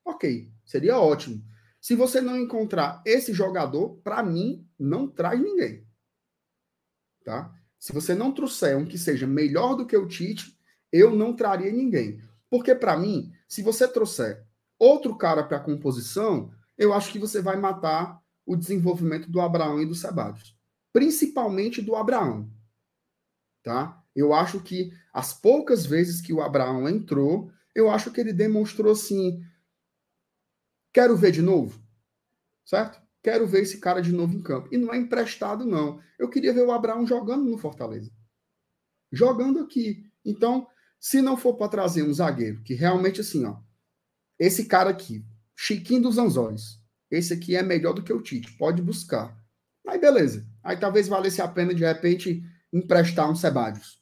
ok, 0.05 0.51
seria 0.65 0.99
ótimo. 0.99 1.45
Se 1.81 1.95
você 1.95 2.21
não 2.21 2.37
encontrar 2.37 3.03
esse 3.07 3.33
jogador, 3.33 3.97
para 4.03 4.23
mim, 4.23 4.67
não 4.79 5.07
traz 5.07 5.41
ninguém. 5.41 5.87
Tá? 7.25 7.55
Se 7.79 7.93
você 7.93 8.15
não 8.15 8.33
trouxer 8.33 8.77
um 8.77 8.85
que 8.85 8.99
seja 8.99 9.27
melhor 9.27 9.77
do 9.77 9.87
que 9.87 9.97
o 9.97 10.09
Tite, 10.09 10.59
eu 10.91 11.15
não 11.15 11.37
traria 11.37 11.71
ninguém. 11.71 12.21
Porque, 12.51 12.75
para 12.75 12.97
mim, 12.97 13.33
se 13.47 13.63
você 13.63 13.87
trouxer 13.87 14.48
outro 14.79 15.17
cara 15.17 15.43
para 15.43 15.57
a 15.57 15.63
composição, 15.63 16.51
eu 16.77 16.93
acho 16.93 17.11
que 17.13 17.19
você 17.19 17.43
vai 17.43 17.57
matar 17.57 18.21
o 18.47 18.57
desenvolvimento 18.57 19.31
do 19.31 19.41
Abraão 19.41 19.81
e 19.81 19.87
do 19.87 19.95
Sebadios 19.95 20.59
principalmente 20.93 21.81
do 21.81 21.95
Abraão. 21.95 22.51
Tá? 23.63 24.03
Eu 24.15 24.33
acho 24.33 24.61
que 24.61 24.93
as 25.13 25.33
poucas 25.33 25.87
vezes 25.87 26.21
que 26.21 26.33
o 26.33 26.41
Abraão 26.41 26.89
entrou, 26.89 27.53
eu 27.75 27.91
acho 27.91 28.11
que 28.11 28.21
ele 28.21 28.33
demonstrou 28.33 28.93
assim: 28.93 29.41
quero 30.93 31.17
ver 31.17 31.31
de 31.31 31.43
novo, 31.43 31.81
certo? 32.65 33.01
Quero 33.23 33.47
ver 33.47 33.63
esse 33.63 33.79
cara 33.79 34.01
de 34.01 34.13
novo 34.13 34.35
em 34.35 34.43
campo. 34.43 34.69
E 34.73 34.77
não 34.79 34.93
é 34.93 34.97
emprestado, 34.97 35.65
não. 35.65 36.01
Eu 36.19 36.29
queria 36.29 36.53
ver 36.53 36.65
o 36.65 36.73
Abraão 36.73 37.07
jogando 37.07 37.45
no 37.45 37.59
Fortaleza. 37.59 38.11
Jogando 39.13 39.61
aqui. 39.61 40.05
Então, 40.25 40.67
se 40.99 41.21
não 41.21 41.37
for 41.37 41.55
para 41.55 41.69
trazer 41.69 42.03
um 42.03 42.13
zagueiro, 42.13 42.63
que 42.63 42.75
realmente 42.75 43.21
assim, 43.21 43.45
ó, 43.45 43.59
esse 44.39 44.67
cara 44.67 44.91
aqui, 44.91 45.25
Chiquinho 45.57 46.03
dos 46.03 46.19
Anzóis, 46.19 46.79
esse 47.11 47.33
aqui 47.33 47.57
é 47.57 47.63
melhor 47.63 47.93
do 47.93 48.03
que 48.03 48.13
o 48.13 48.23
Tite, 48.23 48.57
pode 48.57 48.81
buscar. 48.81 49.37
Aí 49.87 49.99
beleza. 49.99 50.47
Aí 50.63 50.77
talvez 50.77 51.09
valesse 51.09 51.41
a 51.41 51.49
pena, 51.49 51.75
de 51.75 51.85
repente, 51.85 52.43
emprestar 52.73 53.31
um 53.31 53.35
Sebadios. 53.35 54.01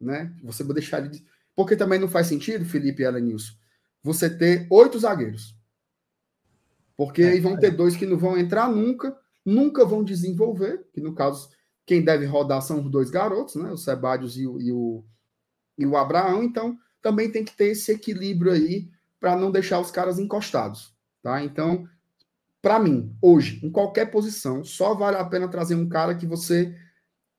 Né? 0.00 0.34
Você 0.42 0.64
deixar 0.64 1.04
ele. 1.04 1.24
Porque 1.54 1.76
também 1.76 1.98
não 1.98 2.08
faz 2.08 2.26
sentido, 2.26 2.64
Felipe 2.64 3.02
e 3.02 3.06
Elenilson, 3.06 3.54
você 4.02 4.28
ter 4.28 4.66
oito 4.70 4.98
zagueiros. 4.98 5.56
Porque 6.96 7.22
é, 7.22 7.30
aí 7.30 7.40
vão 7.40 7.54
é. 7.54 7.58
ter 7.58 7.70
dois 7.70 7.96
que 7.96 8.04
não 8.04 8.18
vão 8.18 8.36
entrar 8.36 8.68
nunca, 8.68 9.16
nunca 9.44 9.84
vão 9.84 10.04
desenvolver, 10.04 10.86
que 10.92 11.00
no 11.00 11.14
caso, 11.14 11.48
quem 11.86 12.02
deve 12.02 12.26
rodar 12.26 12.60
são 12.60 12.84
os 12.84 12.90
dois 12.90 13.10
garotos, 13.10 13.54
né? 13.54 13.70
O 13.70 13.76
Sebadios 13.76 14.36
e 14.36 14.46
o, 14.46 14.60
e 14.60 14.72
o, 14.72 15.04
e 15.78 15.86
o 15.86 15.96
Abraão. 15.96 16.42
Então, 16.42 16.76
também 17.00 17.30
tem 17.30 17.44
que 17.44 17.56
ter 17.56 17.68
esse 17.68 17.92
equilíbrio 17.92 18.52
aí 18.52 18.90
para 19.20 19.36
não 19.36 19.50
deixar 19.50 19.80
os 19.80 19.90
caras 19.90 20.18
encostados. 20.18 20.94
Tá? 21.22 21.42
Então, 21.42 21.88
para 22.60 22.78
mim, 22.78 23.16
hoje, 23.20 23.64
em 23.64 23.70
qualquer 23.70 24.10
posição, 24.10 24.64
só 24.64 24.94
vale 24.94 25.16
a 25.16 25.24
pena 25.24 25.48
trazer 25.48 25.74
um 25.74 25.88
cara 25.88 26.14
que 26.14 26.26
você 26.26 26.76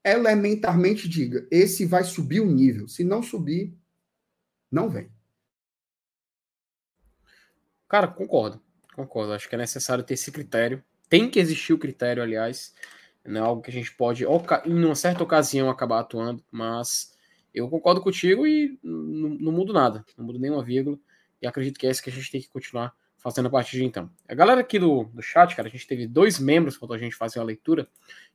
elementarmente 0.04 1.08
diga: 1.08 1.48
esse 1.52 1.86
vai 1.86 2.04
subir 2.04 2.40
o 2.40 2.46
nível. 2.46 2.88
Se 2.88 3.04
não 3.04 3.22
subir, 3.22 3.78
não 4.72 4.90
vem. 4.90 5.12
Cara, 7.88 8.08
concordo. 8.08 8.62
Concordo. 8.96 9.34
Acho 9.34 9.48
que 9.48 9.56
é 9.56 9.58
necessário 9.58 10.04
ter 10.04 10.16
esse 10.16 10.32
critério. 10.32 10.84
Tem 11.10 11.30
que 11.30 11.40
existir 11.40 11.74
o 11.74 11.78
critério, 11.78 12.22
aliás. 12.22 12.74
Não 13.26 13.42
é 13.42 13.44
algo 13.44 13.62
que 13.62 13.70
a 13.70 13.74
gente 13.74 13.94
pode, 13.94 14.24
em 14.24 14.86
uma 14.86 14.96
certa 14.96 15.24
ocasião, 15.24 15.70
acabar 15.70 16.00
atuando, 16.00 16.42
mas 16.50 17.14
eu 17.54 17.70
concordo 17.70 18.02
contigo 18.02 18.48
e 18.48 18.80
não, 18.82 19.30
não 19.30 19.52
mudo 19.52 19.74
nada. 19.74 20.06
Não 20.18 20.26
mudo 20.26 20.40
nenhuma 20.40 20.64
vírgula. 20.64 20.98
E 21.42 21.48
acredito 21.48 21.80
que 21.80 21.88
é 21.88 21.92
isso 21.92 22.02
que 22.02 22.10
a 22.10 22.14
gente 22.14 22.32
tem 22.32 22.42
que 22.42 22.50
continuar 22.50 22.94
fazendo 23.18 23.48
a 23.48 23.50
partir 23.50 23.78
de 23.78 23.84
então. 23.84 24.10
A 24.28 24.34
galera 24.34 24.62
aqui 24.62 24.80
do, 24.80 25.06
do 25.06 25.22
chat, 25.22 25.56
cara, 25.56 25.68
a 25.68 25.72
gente 25.72 25.88
teve 25.88 26.08
dois 26.08 26.40
membros 26.40 26.78
quando 26.78 26.94
a 26.94 26.98
gente 26.98 27.16
fazia 27.16 27.42
a 27.42 27.46
leitura. 27.46 27.88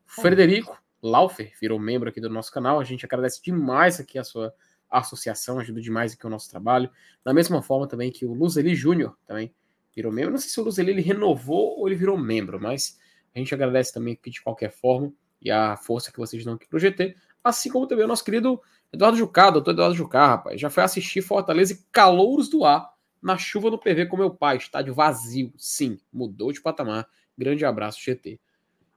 Frederico 0.05 0.77
Laufer 1.03 1.53
virou 1.61 1.79
membro 1.79 2.09
aqui 2.09 2.21
do 2.21 2.29
nosso 2.29 2.53
canal. 2.53 2.79
A 2.79 2.85
gente 2.85 3.05
agradece 3.05 3.43
demais 3.43 3.99
aqui 3.99 4.19
a 4.19 4.25
sua 4.25 4.55
associação, 4.91 5.59
ajuda 5.59 5.81
demais 5.81 6.13
aqui 6.13 6.27
o 6.27 6.31
nosso 6.31 6.51
trabalho. 6.51 6.91
Da 7.25 7.33
mesma 7.33 7.63
forma 7.63 7.89
também 7.89 8.11
que 8.11 8.27
o 8.27 8.33
Luzeli 8.33 8.75
Júnior 8.75 9.17
também 9.27 9.55
virou 9.95 10.13
membro. 10.13 10.33
Não 10.33 10.39
sei 10.39 10.51
se 10.51 10.61
o 10.61 10.65
Luzeli 10.65 10.91
ele 10.91 11.03
renovou 11.03 11.79
ou 11.79 11.89
ele 11.89 11.97
virou 11.97 12.17
membro, 12.19 12.61
mas 12.61 12.99
a 13.35 13.39
gente 13.39 13.55
agradece 13.55 13.93
também 13.93 14.15
aqui 14.15 14.31
de 14.31 14.43
qualquer 14.43 14.71
forma 14.71 15.13
e 15.41 15.51
a 15.51 15.77
força 15.77 16.13
que 16.13 16.19
vocês 16.19 16.45
dão 16.45 16.55
aqui 16.55 16.69
pro 16.69 16.79
GT. 16.79 17.17
Assim 17.43 17.71
como 17.71 17.87
também 17.87 18.05
o 18.05 18.09
nosso 18.09 18.25
querido 18.25 18.61
Eduardo 18.93 19.17
Jucá, 19.17 19.51
doutor 19.51 19.71
Eduardo 19.71 19.97
Jucá, 19.97 20.27
rapaz. 20.27 20.61
Já 20.61 20.69
foi 20.69 20.83
assistir 20.83 21.23
Fortaleza 21.23 21.73
e 21.73 21.79
Calouros 21.91 22.49
do 22.49 22.65
Ar 22.65 22.93
na 23.23 23.39
chuva 23.39 23.71
no 23.71 23.79
PV 23.79 24.07
com 24.07 24.17
meu 24.17 24.31
pai, 24.31 24.57
estádio 24.57 24.93
vazio. 24.93 25.53
Sim, 25.57 25.99
mudou 26.13 26.53
de 26.53 26.61
patamar. 26.61 27.09
Grande 27.39 27.65
abraço, 27.65 28.01
GT. 28.03 28.39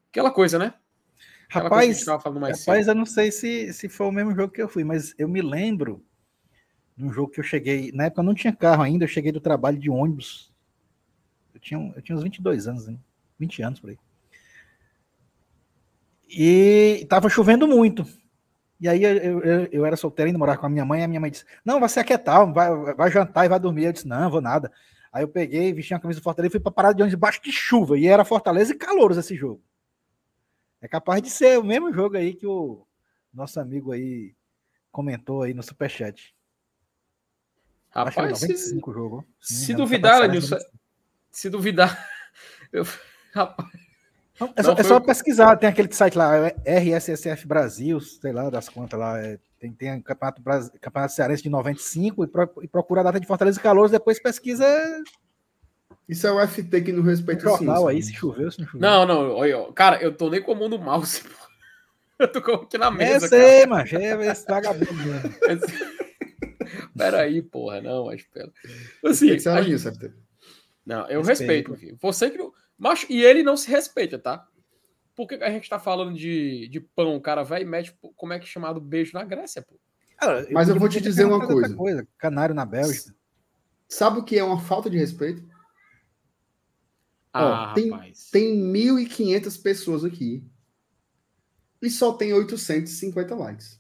Aquela 0.10 0.32
coisa, 0.32 0.60
né? 0.60 0.74
Aquela 1.48 1.66
rapaz, 1.66 2.04
coisa 2.04 2.12
rapaz, 2.18 2.60
cedo. 2.60 2.90
eu 2.90 2.96
não 2.96 3.06
sei 3.06 3.32
se, 3.32 3.72
se 3.72 3.88
foi 3.88 4.08
o 4.08 4.12
mesmo 4.12 4.36
jogo 4.36 4.52
que 4.52 4.62
eu 4.62 4.68
fui, 4.68 4.84
mas 4.84 5.14
eu 5.18 5.30
me 5.30 5.42
lembro 5.42 6.04
de 6.98 7.06
um 7.06 7.14
jogo 7.14 7.32
que 7.32 7.40
eu 7.40 7.44
cheguei. 7.44 7.92
Na 7.94 8.06
época 8.06 8.22
eu 8.22 8.26
não 8.26 8.34
tinha 8.34 8.54
carro 8.54 8.82
ainda, 8.82 9.06
eu 9.06 9.10
cheguei 9.10 9.32
do 9.32 9.40
trabalho 9.40 9.78
de 9.78 9.90
ônibus. 9.90 10.52
Eu 11.54 11.60
tinha, 11.60 11.94
eu 11.96 12.02
tinha 12.02 12.18
uns 12.18 12.24
22 12.24 12.68
anos, 12.68 12.88
né? 12.88 12.98
20 13.40 13.62
anos 13.62 13.80
por 13.80 13.92
aí. 13.92 13.98
E 16.28 17.06
tava 17.08 17.30
chovendo 17.30 17.68
muito. 17.68 18.06
E 18.80 18.90
aí 18.90 19.04
eu, 19.04 19.40
eu, 19.40 19.68
eu, 19.72 19.86
era 19.86 19.96
solteiro 19.96 20.28
ainda, 20.28 20.38
morar 20.38 20.58
com 20.58 20.66
a 20.66 20.70
minha 20.70 20.86
mãe, 20.86 21.02
e 21.02 21.04
a 21.04 21.08
minha 21.08 21.20
mãe 21.20 21.32
disse: 21.32 21.46
Não, 21.64 21.80
vai 21.80 21.88
se 21.88 22.00
aquietar, 22.00 22.52
vai, 22.52 22.94
vai 22.94 23.12
jantar 23.12 23.46
e 23.46 23.50
vai 23.50 23.60
dormir. 23.60 23.86
Eu 23.86 23.94
disse: 23.94 24.08
Não, 24.08 24.30
vou 24.30 24.42
nada. 24.42 24.72
Aí 25.12 25.24
eu 25.24 25.30
peguei, 25.30 25.72
vesti 25.72 25.94
a 25.94 26.00
camisa 26.00 26.20
do 26.20 26.24
Fortaleza 26.24 26.50
e 26.50 26.52
fui 26.52 26.60
pra 26.60 26.72
parada 26.72 26.96
de 26.96 27.02
ônibus 27.02 27.18
debaixo 27.18 27.42
de 27.42 27.52
chuva. 27.52 27.98
E 27.98 28.06
era 28.06 28.26
Fortaleza 28.26 28.74
e 28.74 28.78
Calouros 28.78 29.18
esse 29.18 29.36
jogo. 29.36 29.64
É 30.82 30.88
capaz 30.90 31.22
de 31.22 31.30
ser 31.30 31.58
o 31.58 31.64
mesmo 31.64 31.94
jogo 31.94 32.18
aí 32.18 32.34
que 32.34 32.46
o 32.46 32.86
nosso 33.34 33.60
amigo 33.60 33.94
aí 33.94 34.36
comentou 34.92 35.44
aí 35.44 35.54
no 35.54 35.64
Superchat. 35.64 36.36
Rapaz, 37.90 38.18
Acho 38.18 38.46
que 38.46 38.54
95 38.54 38.92
se, 38.92 38.98
jogo. 38.98 39.26
Se 39.40 39.74
duvidar, 39.74 40.28
Nilson, 40.28 40.58
se 41.32 41.50
duvidar, 41.50 42.10
eu, 42.74 42.84
rapaz, 43.34 43.72
é, 44.56 44.64
só, 44.64 44.74
é 44.74 44.84
só 44.84 45.00
pesquisar, 45.00 45.56
tem 45.56 45.70
aquele 45.70 45.92
site 45.94 46.18
lá, 46.18 46.48
RSSF 46.66 47.48
Brasil, 47.48 48.02
sei 48.02 48.34
lá, 48.34 48.50
das 48.50 48.68
contas 48.68 49.00
lá, 49.00 49.18
é, 49.20 49.40
tem, 49.58 49.72
tem 49.72 50.02
Campeonato, 50.02 50.42
Campeonato 50.82 51.14
Cearense 51.14 51.44
de 51.44 51.50
95 51.50 52.24
e, 52.24 52.28
pro, 52.28 52.50
e 52.62 52.68
procura 52.68 53.00
a 53.02 53.04
data 53.06 53.20
de 53.20 53.28
Fortaleza 53.28 53.60
e 53.60 53.64
Calores, 53.64 53.92
depois 53.92 54.22
pesquisa. 54.22 54.66
Isso 56.08 56.28
é 56.28 56.32
o 56.32 56.48
FT 56.48 56.82
que 56.82 56.92
não 56.92 57.02
respeita 57.02 57.46
o 57.46 57.50
jornal 57.50 57.88
aí, 57.88 58.04
se 58.04 58.14
choveu, 58.14 58.52
se 58.52 58.60
não 58.60 58.68
choveu. 58.68 58.82
Não, 58.82 59.06
não, 59.06 59.32
olha, 59.32 59.72
cara, 59.74 60.02
eu 60.02 60.16
tô 60.16 60.30
nem 60.30 60.42
com 60.42 60.52
a 60.52 60.56
mão 60.56 60.70
no 60.70 60.78
mouse, 60.78 61.22
pô. 61.24 61.46
Eu 62.18 62.32
tô 62.32 62.40
aqui 62.54 62.78
na 62.78 62.90
mesa. 62.90 63.26
É, 63.26 63.30
sei, 63.30 63.66
mano, 63.66 63.86
é 63.92 64.32
esse 64.32 64.46
vagabundo 64.46 64.94
mesmo. 64.94 65.36
Peraí, 66.98 67.42
porra, 67.42 67.82
não, 67.82 68.06
mas 68.06 68.24
pera. 68.24 68.52
Assim, 69.04 69.32
a... 69.32 69.62
isso, 69.62 69.92
FT. 69.92 70.14
Não, 70.86 71.08
eu 71.10 71.22
respeito, 71.22 71.72
respeito 71.72 71.98
Você 72.02 72.30
que 72.30 72.38
não. 72.38 72.54
Mas, 72.78 73.06
e 73.10 73.22
ele 73.22 73.44
não 73.44 73.56
se 73.56 73.70
respeita, 73.70 74.20
tá? 74.20 74.48
Por 75.16 75.28
que 75.28 75.36
a 75.36 75.50
gente 75.50 75.70
tá 75.70 75.80
falando 75.80 76.14
de, 76.14 76.68
de 76.68 76.80
pão, 76.80 77.16
o 77.16 77.22
cara 77.22 77.44
vai 77.44 77.62
e 77.62 77.66
mete, 77.66 77.98
como 78.16 78.34
é 78.34 78.40
que 78.40 78.46
é 78.46 78.48
chamado 78.48 78.82
beijo 78.82 79.14
na 79.14 79.24
Grécia, 79.24 79.62
pô? 79.62 79.80
Cara, 80.18 80.48
Mas 80.52 80.70
eu 80.70 80.78
vou 80.78 80.90
te 80.90 81.00
dizer 81.00 81.26
uma 81.26 81.46
coisa. 81.46 81.76
coisa. 81.76 82.08
Canário 82.18 82.56
na 82.56 82.66
Bélgica. 82.66 83.16
Sabe 83.88 84.20
o 84.20 84.24
que 84.24 84.38
é 84.38 84.44
uma 84.44 84.60
falta 84.60 84.90
de 84.90 84.98
respeito? 84.98 85.44
Ah, 87.32 87.72
Ó, 87.72 87.74
tem, 87.74 87.90
rapaz. 87.90 88.30
Tem 88.32 88.58
1.500 88.58 89.62
pessoas 89.62 90.06
aqui 90.06 90.44
e 91.82 91.90
só 91.90 92.14
tem 92.14 92.34
850 92.34 93.36
likes. 93.36 93.80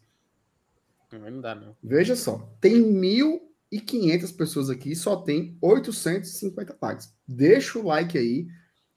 Não 1.12 1.40
dá, 1.40 1.56
não. 1.56 1.76
Veja 1.82 2.16
só, 2.16 2.54
tem 2.60 2.84
1.500 2.84 4.36
pessoas 4.36 4.70
aqui 4.70 4.92
e 4.92 4.96
só 4.96 5.16
tem 5.16 5.58
850 5.62 6.78
likes. 6.82 7.14
Deixa 7.26 7.80
o 7.80 7.86
like 7.86 8.18
aí 8.18 8.48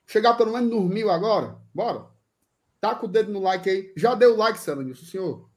Chegar 0.08 0.34
pelo 0.38 0.52
menos 0.54 0.70
nos 0.70 0.88
mil 0.88 1.10
agora? 1.10 1.58
Bora. 1.72 2.06
Taca 2.80 3.04
o 3.04 3.08
dedo 3.08 3.30
no 3.30 3.40
like 3.40 3.68
aí. 3.68 3.92
Já 3.94 4.14
deu 4.14 4.34
like, 4.34 4.58
Celanilson, 4.58 5.04
senhor? 5.04 5.50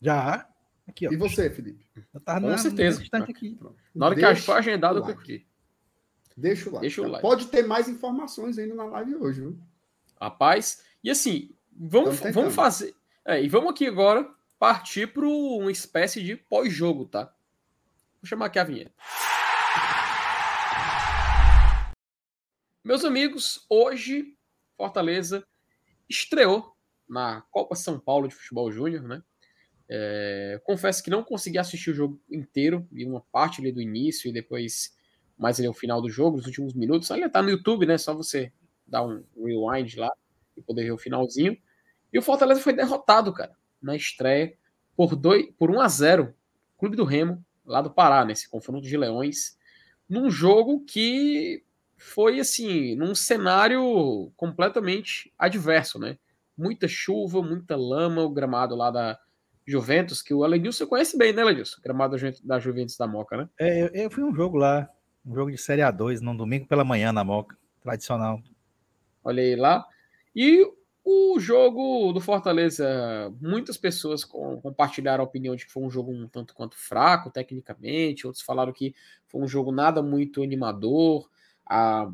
Já. 0.00 0.48
Aqui, 0.84 1.06
ó. 1.06 1.12
E 1.12 1.16
você, 1.16 1.48
Felipe? 1.48 1.86
Eu 2.12 2.20
tava 2.20 2.40
Com 2.40 2.48
na, 2.48 2.58
certeza. 2.58 3.00
Aqui. 3.12 3.56
Na 3.94 4.06
hora 4.06 4.14
Deixa 4.16 4.34
que 4.34 4.40
for 4.40 4.56
agendado, 4.56 4.98
eu 4.98 5.04
curti. 5.04 5.46
Deixa 6.36 6.68
o 6.68 6.72
like. 6.72 6.80
Deixa 6.80 7.02
o 7.02 7.06
like. 7.06 7.22
Pode 7.22 7.46
ter 7.46 7.64
mais 7.64 7.88
informações 7.88 8.58
ainda 8.58 8.74
na 8.74 8.84
live 8.84 9.14
hoje, 9.14 9.40
viu? 9.42 9.56
Rapaz, 10.20 10.82
e 11.04 11.08
assim, 11.08 11.54
vamos, 11.70 12.18
vamos 12.18 12.54
fazer. 12.54 12.96
É, 13.24 13.40
e 13.40 13.48
vamos 13.48 13.70
aqui 13.70 13.86
agora 13.86 14.28
partir 14.58 15.06
para 15.12 15.24
uma 15.24 15.70
espécie 15.70 16.20
de 16.20 16.34
pós-jogo, 16.34 17.04
tá? 17.04 17.32
Vou 18.20 18.26
chamar 18.28 18.46
aqui 18.46 18.58
a 18.58 18.64
vinheta. 18.64 18.92
Meus 22.84 23.04
amigos, 23.04 23.64
hoje 23.70 24.36
Fortaleza 24.76 25.46
estreou 26.08 26.74
na 27.08 27.42
Copa 27.42 27.76
São 27.76 27.96
Paulo 27.96 28.26
de 28.26 28.34
Futebol 28.34 28.72
Júnior, 28.72 29.04
né? 29.04 29.22
É, 29.88 30.60
confesso 30.64 31.00
que 31.00 31.08
não 31.08 31.22
consegui 31.22 31.58
assistir 31.58 31.90
o 31.90 31.94
jogo 31.94 32.20
inteiro, 32.28 32.84
vi 32.90 33.04
uma 33.04 33.20
parte 33.20 33.60
ali 33.60 33.70
do 33.70 33.80
início 33.80 34.28
e 34.28 34.32
depois 34.32 34.96
mais 35.38 35.60
ali 35.60 35.68
o 35.68 35.72
final 35.72 36.02
do 36.02 36.10
jogo, 36.10 36.38
os 36.38 36.46
últimos 36.46 36.74
minutos. 36.74 37.08
Ali 37.12 37.28
tá 37.28 37.40
no 37.40 37.50
YouTube, 37.50 37.86
né? 37.86 37.96
Só 37.96 38.16
você 38.16 38.52
dar 38.84 39.06
um 39.06 39.22
rewind 39.36 39.94
lá 39.94 40.10
e 40.56 40.60
poder 40.60 40.82
ver 40.82 40.92
o 40.92 40.98
finalzinho. 40.98 41.56
E 42.12 42.18
o 42.18 42.22
Fortaleza 42.22 42.60
foi 42.60 42.72
derrotado, 42.72 43.32
cara, 43.32 43.54
na 43.80 43.94
estreia 43.94 44.58
por, 44.96 45.14
dois, 45.14 45.46
por 45.56 45.70
1 45.70 45.80
a 45.80 45.86
0 45.86 46.34
Clube 46.76 46.96
do 46.96 47.04
Remo, 47.04 47.44
lá 47.64 47.80
do 47.80 47.92
Pará, 47.92 48.24
nesse 48.24 48.48
confronto 48.48 48.84
de 48.84 48.96
Leões, 48.96 49.56
num 50.08 50.28
jogo 50.28 50.84
que 50.84 51.64
foi 52.02 52.40
assim, 52.40 52.94
num 52.96 53.14
cenário 53.14 54.32
completamente 54.36 55.32
adverso, 55.38 55.98
né? 55.98 56.18
Muita 56.56 56.88
chuva, 56.88 57.40
muita 57.40 57.76
lama, 57.76 58.22
o 58.22 58.30
gramado 58.30 58.74
lá 58.74 58.90
da 58.90 59.18
Juventus, 59.66 60.20
que 60.20 60.34
o 60.34 60.44
Elenilson 60.44 60.86
conhece 60.86 61.16
bem, 61.16 61.32
né, 61.32 61.42
Elenilson? 61.42 61.80
Gramado 61.82 62.16
da 62.42 62.58
Juventus 62.58 62.96
da 62.96 63.06
Moca, 63.06 63.36
né? 63.36 63.48
É, 63.58 63.84
eu, 63.84 63.88
eu 63.88 64.10
fui 64.10 64.24
um 64.24 64.34
jogo 64.34 64.56
lá, 64.56 64.90
um 65.24 65.34
jogo 65.34 65.50
de 65.50 65.58
Série 65.58 65.82
A2, 65.82 66.20
num 66.20 66.36
domingo 66.36 66.66
pela 66.66 66.84
manhã 66.84 67.12
na 67.12 67.24
Moca, 67.24 67.56
tradicional. 67.80 68.42
Olha 69.24 69.42
aí 69.42 69.54
lá. 69.54 69.86
E 70.34 70.68
o 71.04 71.38
jogo 71.40 72.12
do 72.12 72.20
Fortaleza, 72.20 73.32
muitas 73.40 73.76
pessoas 73.76 74.24
compartilharam 74.24 75.22
a 75.22 75.26
opinião 75.26 75.56
de 75.56 75.66
que 75.66 75.72
foi 75.72 75.82
um 75.82 75.90
jogo 75.90 76.12
um 76.12 76.28
tanto 76.28 76.54
quanto 76.54 76.76
fraco 76.76 77.30
tecnicamente, 77.30 78.26
outros 78.26 78.44
falaram 78.44 78.72
que 78.72 78.94
foi 79.26 79.40
um 79.40 79.48
jogo 79.48 79.72
nada 79.72 80.02
muito 80.02 80.42
animador. 80.42 81.28
Ah, 81.72 82.10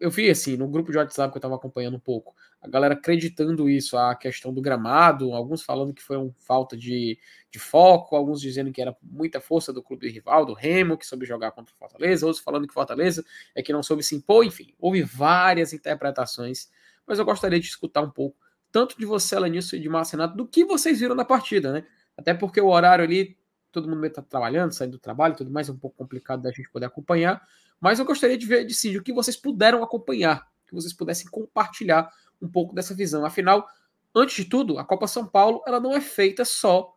eu 0.00 0.10
vi 0.10 0.30
assim, 0.30 0.56
no 0.56 0.68
grupo 0.68 0.92
de 0.92 0.98
WhatsApp 0.98 1.32
que 1.32 1.36
eu 1.36 1.40
estava 1.40 1.56
acompanhando 1.56 1.96
um 1.96 2.00
pouco, 2.00 2.34
a 2.60 2.68
galera 2.68 2.94
acreditando 2.94 3.68
isso, 3.68 3.96
a 3.96 4.14
questão 4.14 4.52
do 4.52 4.60
gramado, 4.60 5.32
alguns 5.32 5.62
falando 5.62 5.94
que 5.94 6.02
foi 6.02 6.16
uma 6.16 6.32
falta 6.38 6.76
de, 6.76 7.18
de 7.50 7.58
foco, 7.58 8.16
alguns 8.16 8.40
dizendo 8.40 8.72
que 8.72 8.82
era 8.82 8.96
muita 9.02 9.40
força 9.40 9.72
do 9.72 9.82
clube 9.82 10.08
rival, 10.10 10.44
do 10.44 10.54
Remo, 10.54 10.98
que 10.98 11.06
soube 11.06 11.26
jogar 11.26 11.52
contra 11.52 11.74
o 11.74 11.78
Fortaleza, 11.78 12.26
outros 12.26 12.44
falando 12.44 12.66
que 12.66 12.74
Fortaleza 12.74 13.24
é 13.54 13.62
que 13.62 13.72
não 13.72 13.82
soube 13.82 14.02
se 14.02 14.14
impor, 14.14 14.44
enfim, 14.44 14.74
houve 14.78 15.02
várias 15.02 15.72
interpretações 15.72 16.68
mas 17.06 17.18
eu 17.18 17.24
gostaria 17.24 17.60
de 17.60 17.66
escutar 17.66 18.02
um 18.02 18.10
pouco, 18.10 18.36
tanto 18.72 18.98
de 18.98 19.04
você, 19.04 19.36
Alanilson, 19.36 19.76
e 19.76 19.80
de 19.80 19.88
Marcenato, 19.88 20.36
do 20.36 20.46
que 20.46 20.64
vocês 20.64 21.00
viram 21.00 21.14
na 21.14 21.24
partida, 21.24 21.72
né? 21.72 21.86
Até 22.16 22.34
porque 22.34 22.60
o 22.60 22.68
horário 22.68 23.04
ali, 23.04 23.36
todo 23.74 23.88
mundo 23.88 24.06
está 24.06 24.22
trabalhando, 24.22 24.72
saindo 24.72 24.92
do 24.92 24.98
trabalho, 24.98 25.36
tudo 25.36 25.50
mais, 25.50 25.68
é 25.68 25.72
um 25.72 25.76
pouco 25.76 25.96
complicado 25.96 26.42
da 26.42 26.50
gente 26.50 26.70
poder 26.70 26.86
acompanhar, 26.86 27.46
mas 27.80 27.98
eu 27.98 28.04
gostaria 28.04 28.38
de 28.38 28.46
ver, 28.46 28.64
de 28.64 28.72
sim, 28.72 28.96
o 28.96 29.02
que 29.02 29.12
vocês 29.12 29.36
puderam 29.36 29.82
acompanhar, 29.82 30.48
que 30.66 30.74
vocês 30.74 30.92
pudessem 30.92 31.26
compartilhar 31.30 32.10
um 32.40 32.48
pouco 32.48 32.74
dessa 32.74 32.94
visão. 32.94 33.26
Afinal, 33.26 33.68
antes 34.14 34.36
de 34.36 34.44
tudo, 34.44 34.78
a 34.78 34.84
Copa 34.84 35.06
São 35.06 35.26
Paulo, 35.26 35.62
ela 35.66 35.80
não 35.80 35.94
é 35.94 36.00
feita 36.00 36.44
só 36.44 36.96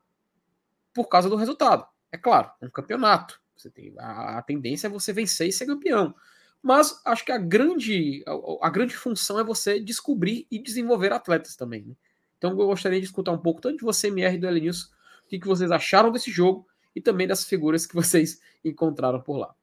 por 0.93 1.07
causa 1.07 1.29
do 1.29 1.35
resultado. 1.35 1.85
É 2.11 2.17
claro, 2.17 2.51
é 2.61 2.65
um 2.65 2.69
campeonato. 2.69 3.41
Você 3.55 3.69
tem 3.69 3.93
a, 3.97 4.37
a 4.37 4.41
tendência 4.43 4.87
é 4.87 4.89
você 4.89 5.11
vencer 5.11 5.47
e 5.47 5.51
ser 5.51 5.65
campeão. 5.65 6.13
Mas 6.61 7.01
acho 7.05 7.25
que 7.25 7.31
a 7.31 7.37
grande, 7.37 8.23
a, 8.25 8.67
a 8.67 8.69
grande 8.69 8.95
função 8.95 9.39
é 9.39 9.43
você 9.43 9.79
descobrir 9.79 10.47
e 10.49 10.59
desenvolver 10.59 11.11
atletas 11.11 11.55
também. 11.55 11.83
Né? 11.83 11.95
Então 12.37 12.51
eu 12.51 12.67
gostaria 12.67 12.99
de 12.99 13.05
escutar 13.05 13.31
um 13.31 13.37
pouco, 13.37 13.61
tanto 13.61 13.77
de 13.77 13.83
você, 13.83 14.07
MR 14.07 14.37
do 14.37 14.47
Elenilson, 14.47 14.87
o 15.27 15.29
que, 15.29 15.39
que 15.39 15.47
vocês 15.47 15.69
acharam 15.71 16.09
desse 16.09 16.31
jogo 16.31 16.65
e 16.95 17.01
também 17.01 17.27
das 17.27 17.43
figuras 17.43 17.85
que 17.85 17.93
vocês 17.93 18.39
encontraram 18.63 19.21
por 19.21 19.37
lá. 19.37 19.53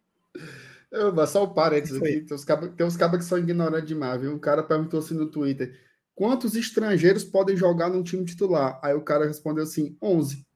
Eu, 0.92 1.26
só 1.26 1.42
o 1.42 1.46
um 1.46 1.54
parênteses 1.54 1.96
aqui, 1.96 2.20
tem 2.76 2.86
uns 2.86 2.96
cabos 2.96 3.18
que 3.18 3.24
são 3.24 3.38
ignorantes 3.38 3.88
demais, 3.88 4.20
viu? 4.20 4.32
Um 4.32 4.38
cara 4.38 4.62
perguntou 4.62 5.00
assim 5.00 5.14
no 5.14 5.30
Twitter, 5.30 5.74
quantos 6.14 6.54
estrangeiros 6.54 7.24
podem 7.24 7.56
jogar 7.56 7.88
num 7.88 8.02
time 8.02 8.24
titular? 8.26 8.78
Aí 8.82 8.94
o 8.94 9.00
cara 9.00 9.26
respondeu 9.26 9.64
assim, 9.64 9.96
11. 10.00 10.46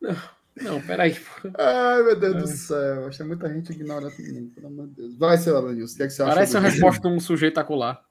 Não. 0.00 0.36
Não, 0.62 0.80
peraí. 0.80 1.14
Ai, 1.58 2.02
meu 2.02 2.18
Deus 2.18 2.34
é. 2.34 2.38
do 2.38 2.46
céu. 2.46 3.06
Acho 3.06 3.18
que 3.18 3.24
muita 3.24 3.52
gente 3.52 3.72
ignorante 3.72 4.16
pelo 4.54 4.68
amor 4.68 4.86
de 4.88 4.94
Deus. 4.94 5.18
Vai, 5.18 5.36
seu 5.36 5.54
Alanils, 5.56 5.92
o 5.92 5.96
que, 5.96 6.04
é 6.04 6.06
que 6.06 6.12
você 6.12 6.22
acha? 6.22 6.32
Parece 6.32 6.56
uma 6.56 6.62
resposta 6.62 7.08
de 7.08 7.14
um 7.14 7.20
sujeito 7.20 7.58
acular. 7.58 8.02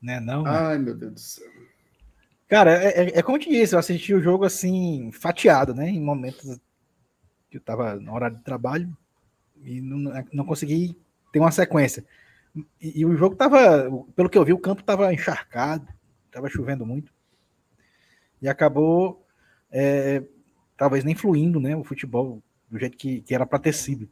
Né, 0.00 0.18
não? 0.18 0.46
Ai, 0.46 0.78
meu 0.78 0.94
Deus 0.94 1.12
do 1.12 1.20
céu. 1.20 1.51
Cara, 2.52 2.84
é, 2.84 3.04
é, 3.04 3.18
é, 3.18 3.22
como 3.22 3.38
eu 3.38 3.40
te 3.40 3.48
disse, 3.48 3.74
eu 3.74 3.78
assisti 3.78 4.12
o 4.12 4.20
jogo 4.20 4.44
assim, 4.44 5.10
fatiado, 5.10 5.72
né? 5.72 5.88
Em 5.88 6.02
momentos 6.02 6.60
que 7.50 7.56
eu 7.56 7.62
tava 7.62 7.98
na 7.98 8.12
hora 8.12 8.28
de 8.28 8.42
trabalho 8.42 8.94
e 9.64 9.80
não, 9.80 10.12
não 10.30 10.44
consegui 10.44 10.94
ter 11.32 11.38
uma 11.38 11.50
sequência. 11.50 12.04
E, 12.78 13.00
e, 13.00 13.06
o 13.06 13.16
jogo 13.16 13.36
tava, 13.36 13.90
pelo 14.14 14.28
que 14.28 14.36
eu 14.36 14.44
vi, 14.44 14.52
o 14.52 14.58
campo 14.58 14.82
tava 14.82 15.14
encharcado, 15.14 15.88
tava 16.30 16.50
chovendo 16.50 16.84
muito. 16.84 17.10
E 18.42 18.46
acabou 18.46 19.26
é, 19.70 20.22
talvez 20.76 21.04
nem 21.04 21.14
fluindo, 21.14 21.58
né, 21.58 21.74
o 21.74 21.82
futebol 21.82 22.42
do 22.70 22.78
jeito 22.78 22.98
que, 22.98 23.22
que 23.22 23.34
era 23.34 23.46
para 23.46 23.60
ter 23.60 23.72
sido. 23.72 24.06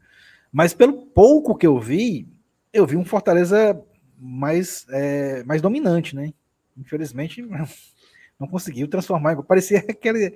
Mas 0.51 0.73
pelo 0.73 0.95
pouco 1.09 1.55
que 1.55 1.67
eu 1.67 1.79
vi, 1.79 2.27
eu 2.73 2.87
vi 2.87 2.97
um 2.97 3.05
Fortaleza 3.05 3.79
mais, 4.19 4.87
é, 4.89 5.45
mais 5.45 5.61
dominante, 5.61 6.17
né? 6.17 6.33
Infelizmente, 6.75 7.47
não 8.41 8.49
conseguiu 8.49 8.89
transformar. 8.89 9.41
Parecia 9.43 9.79
aquele, 9.87 10.35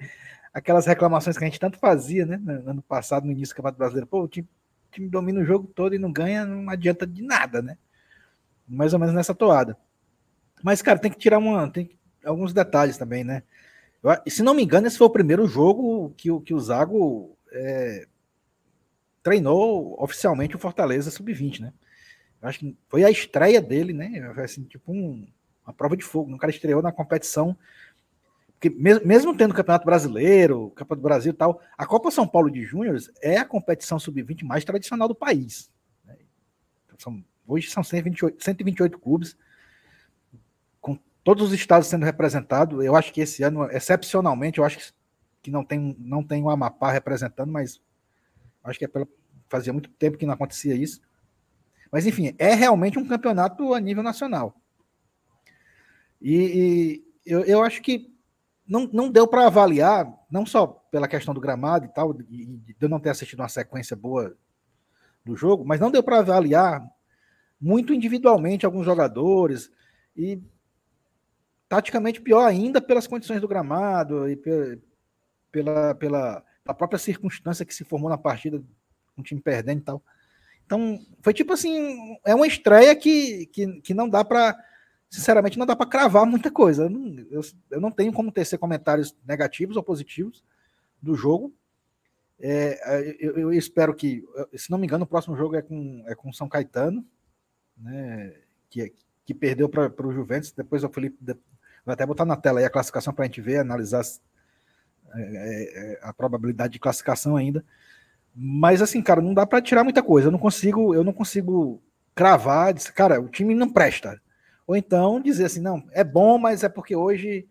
aquelas 0.53 0.85
reclamações 0.85 1.39
que 1.39 1.45
a 1.45 1.47
gente 1.47 1.59
tanto 1.59 1.79
fazia, 1.79 2.27
né? 2.27 2.37
No 2.37 2.71
ano 2.71 2.83
passado, 2.83 3.25
no 3.25 3.33
início 3.33 3.55
do 3.55 3.57
Campeonato 3.57 3.79
Brasileiro. 3.79 4.07
Pô, 4.07 4.23
o 4.23 4.29
time, 4.29 4.47
o 4.47 4.93
time 4.93 5.09
domina 5.09 5.41
o 5.41 5.45
jogo 5.45 5.67
todo 5.75 5.95
e 5.95 5.99
não 5.99 6.13
ganha, 6.13 6.45
não 6.45 6.69
adianta 6.69 7.07
de 7.07 7.23
nada, 7.23 7.63
né? 7.63 7.79
Mais 8.69 8.93
ou 8.93 8.99
menos 8.99 9.15
nessa 9.15 9.35
toada. 9.35 9.77
Mas, 10.63 10.83
cara, 10.83 10.99
tem 10.99 11.11
que 11.11 11.19
tirar 11.19 11.39
uma, 11.39 11.69
tem 11.71 11.91
alguns 12.25 12.53
detalhes 12.53 12.99
também, 12.99 13.25
né? 13.25 13.43
Eu, 14.03 14.11
se 14.31 14.43
não 14.43 14.55
me 14.55 14.63
engano, 14.63 14.87
esse 14.87 14.99
foi 14.99 15.07
o 15.07 15.11
primeiro 15.11 15.47
jogo 15.47 16.13
que, 16.17 16.29
que 16.41 16.53
o 16.53 16.61
Zago 16.61 17.37
é, 17.51 18.07
treinou 19.23 19.97
oficialmente 20.03 20.55
o 20.55 20.59
Fortaleza 20.59 21.11
Sub-20, 21.11 21.61
né? 21.61 21.73
Eu 22.43 22.49
acho 22.49 22.59
que 22.59 22.77
foi 22.89 23.03
a 23.03 23.11
estreia 23.11 23.61
dele, 23.63 23.95
né? 23.95 24.35
Assim, 24.37 24.65
tipo 24.65 24.93
um, 24.93 25.27
uma 25.67 25.73
prova 25.73 25.97
de 25.97 26.05
fogo. 26.05 26.35
O 26.35 26.39
cara 26.39 26.53
estreou 26.53 26.83
na 26.83 26.93
competição. 26.93 27.57
Porque 28.65 28.71
mesmo, 28.71 29.07
mesmo 29.07 29.37
tendo 29.37 29.51
o 29.51 29.55
Campeonato 29.55 29.85
Brasileiro, 29.85 30.73
Copa 30.75 30.97
do 30.97 31.03
Brasil 31.03 31.33
e 31.33 31.37
tal, 31.37 31.61
a 31.77 31.85
Copa 31.85 32.11
São 32.11 32.27
Paulo 32.27 32.51
de 32.51 32.65
Júniores 32.65 33.11
é 33.21 33.37
a 33.37 33.45
competição 33.45 33.99
sub-20 33.99 34.43
mais 34.43 34.65
tradicional 34.65 35.07
do 35.07 35.15
país. 35.15 35.71
Né? 36.03 36.17
São, 36.97 37.23
hoje 37.47 37.71
são 37.71 37.85
128, 37.85 38.43
128 38.43 38.99
clubes 38.99 39.37
todos 41.23 41.49
os 41.49 41.53
estados 41.53 41.89
sendo 41.89 42.05
representados. 42.05 42.83
Eu 42.83 42.97
acho 42.97 43.13
que 43.13 43.21
esse 43.21 43.43
ano, 43.43 43.65
excepcionalmente, 43.71 44.59
eu 44.59 44.65
acho 44.65 44.95
que 45.43 45.51
não 45.51 45.63
tem, 45.63 45.95
não 45.99 46.23
tem 46.23 46.43
o 46.43 46.49
Amapá 46.49 46.91
representando, 46.91 47.53
mas 47.53 47.83
acho 48.63 48.79
que 48.79 48.87
é 48.87 48.89
pela, 48.89 49.07
fazia 49.47 49.75
muito 49.75 49.91
tempo 49.91 50.17
que 50.17 50.25
não 50.25 50.33
acontecia 50.33 50.75
isso. 50.75 51.03
Mas, 51.93 52.07
enfim, 52.07 52.35
é 52.39 52.55
realmente 52.55 52.99
um 52.99 53.07
campeonato 53.07 53.75
a 53.75 53.81
nível 53.81 54.03
nacional. 54.03 54.59
E, 56.21 56.35
e 56.35 57.05
eu, 57.27 57.43
eu 57.45 57.63
acho 57.63 57.83
que 57.83 58.14
não, 58.67 58.89
não 58.93 59.11
deu 59.11 59.27
para 59.27 59.47
avaliar, 59.47 60.11
não 60.31 60.47
só 60.47 60.67
pela 60.67 61.09
questão 61.09 61.35
do 61.35 61.41
gramado 61.41 61.85
e 61.85 61.89
tal, 61.89 62.13
de, 62.13 62.77
eu 62.81 62.89
não 62.89 63.01
ter 63.01 63.11
assistido 63.11 63.41
uma 63.41 63.49
sequência 63.49 63.97
boa 63.97 64.37
do 65.25 65.37
jogo, 65.37 65.65
mas 65.65 65.81
não 65.81 65.91
deu 65.91 66.03
para 66.03 66.19
avaliar 66.19 66.85
muito 67.61 67.95
individualmente 67.95 68.67
alguns 68.67 68.85
jogadores. 68.85 69.71
E 70.17 70.41
taticamente 71.69 72.21
pior 72.21 72.45
ainda 72.45 72.81
pelas 72.81 73.07
condições 73.07 73.41
do 73.41 73.49
gramado 73.49 74.29
e 74.29 74.37
pela, 74.37 75.95
pela, 75.95 75.95
pela 75.95 76.75
própria 76.77 76.99
circunstância 76.99 77.65
que 77.65 77.75
se 77.75 77.85
formou 77.85 78.09
na 78.09 78.19
partida, 78.19 78.63
um 79.17 79.23
time 79.23 79.41
perdendo 79.41 79.81
e 79.81 79.85
tal. 79.85 80.03
Então, 80.65 80.99
foi 81.21 81.35
tipo 81.35 81.53
assim, 81.53 82.17
é 82.25 82.35
uma 82.35 82.47
estreia 82.47 82.95
que, 82.97 83.47
que, 83.47 83.81
que 83.81 83.95
não 83.95 84.09
dá 84.09 84.25
para, 84.25 84.57
sinceramente, 85.15 85.59
não 85.59 85.67
dá 85.67 85.77
para 85.77 85.87
cravar 85.87 86.27
muita 86.27 86.51
coisa. 86.51 86.85
Eu 86.85 86.91
não, 86.91 87.27
eu, 87.31 87.41
eu 87.71 87.81
não 87.81 87.91
tenho 87.91 88.13
como 88.13 88.33
tecer 88.33 88.59
comentários 88.59 89.17
negativos 89.27 89.77
ou 89.77 89.83
positivos 89.83 90.45
do 91.01 91.15
jogo. 91.15 91.55
É, 92.41 93.17
eu, 93.21 93.39
eu, 93.39 93.53
espero 93.53 93.95
que, 93.95 94.25
se 94.55 94.71
não 94.71 94.79
me 94.79 94.87
engano, 94.87 95.05
o 95.05 95.09
próximo 95.09 95.37
jogo 95.37 95.57
é 95.57 95.63
com, 95.63 96.05
é 96.07 96.15
com 96.15 96.33
São 96.33 96.49
Caetano, 96.49 97.07
né, 97.77 98.35
que, 98.69 98.93
que 99.25 99.33
perdeu 99.33 99.69
para 99.69 100.07
o 100.07 100.13
Juventus. 100.13 100.51
Depois 100.51 100.83
o 100.83 100.89
Felipe 100.89 101.17
Vou 101.85 101.93
até 101.93 102.07
botar 102.07 102.25
na 102.25 102.37
tela 102.37 102.61
aí 102.61 102.65
a 102.65 102.71
classificação 102.71 103.13
para 103.13 103.25
a 103.25 103.27
gente 103.27 103.43
ver, 103.43 103.59
analisar 103.59 104.03
é, 105.15 105.21
é, 105.21 105.93
é, 105.93 106.01
a 106.03 106.13
probabilidade 106.13 106.73
de 106.73 106.79
classificação 106.79 107.37
ainda. 107.37 107.65
Mas 108.35 108.81
assim, 108.81 109.03
cara, 109.03 109.21
não 109.21 109.35
dá 109.35 109.47
para 109.47 109.61
tirar 109.61 109.85
muita 109.85 110.03
coisa. 110.03 110.29
Eu 110.29 110.33
não 110.33 110.39
consigo, 110.39 110.95
eu 110.95 111.05
não 111.05 111.13
consigo 111.13 111.83
cravar, 112.15 112.75
cara, 112.95 113.21
o 113.21 113.29
time 113.29 113.55
não 113.55 113.69
presta. 113.69 114.21
Ou 114.67 114.77
então 114.77 115.21
dizer 115.21 115.45
assim, 115.45 115.61
não, 115.61 115.87
é 115.93 116.03
bom, 116.03 116.39
mas 116.39 116.63
é 116.63 116.69
porque 116.69 116.97
hoje 116.97 117.47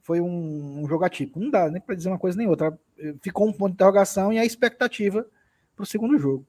foi 0.00 0.20
um, 0.20 0.82
um 0.82 0.88
jogo 0.88 1.04
atípico. 1.04 1.40
Não 1.40 1.50
dá 1.50 1.68
nem 1.70 1.80
para 1.80 1.94
dizer 1.94 2.08
uma 2.08 2.18
coisa 2.18 2.38
nem 2.38 2.46
outra. 2.46 2.78
Ficou 3.20 3.48
um 3.48 3.52
ponto 3.52 3.70
de 3.70 3.74
interrogação 3.74 4.32
e 4.32 4.38
a 4.38 4.44
expectativa 4.44 5.26
para 5.74 5.82
o 5.82 5.86
segundo 5.86 6.18
jogo. 6.18 6.46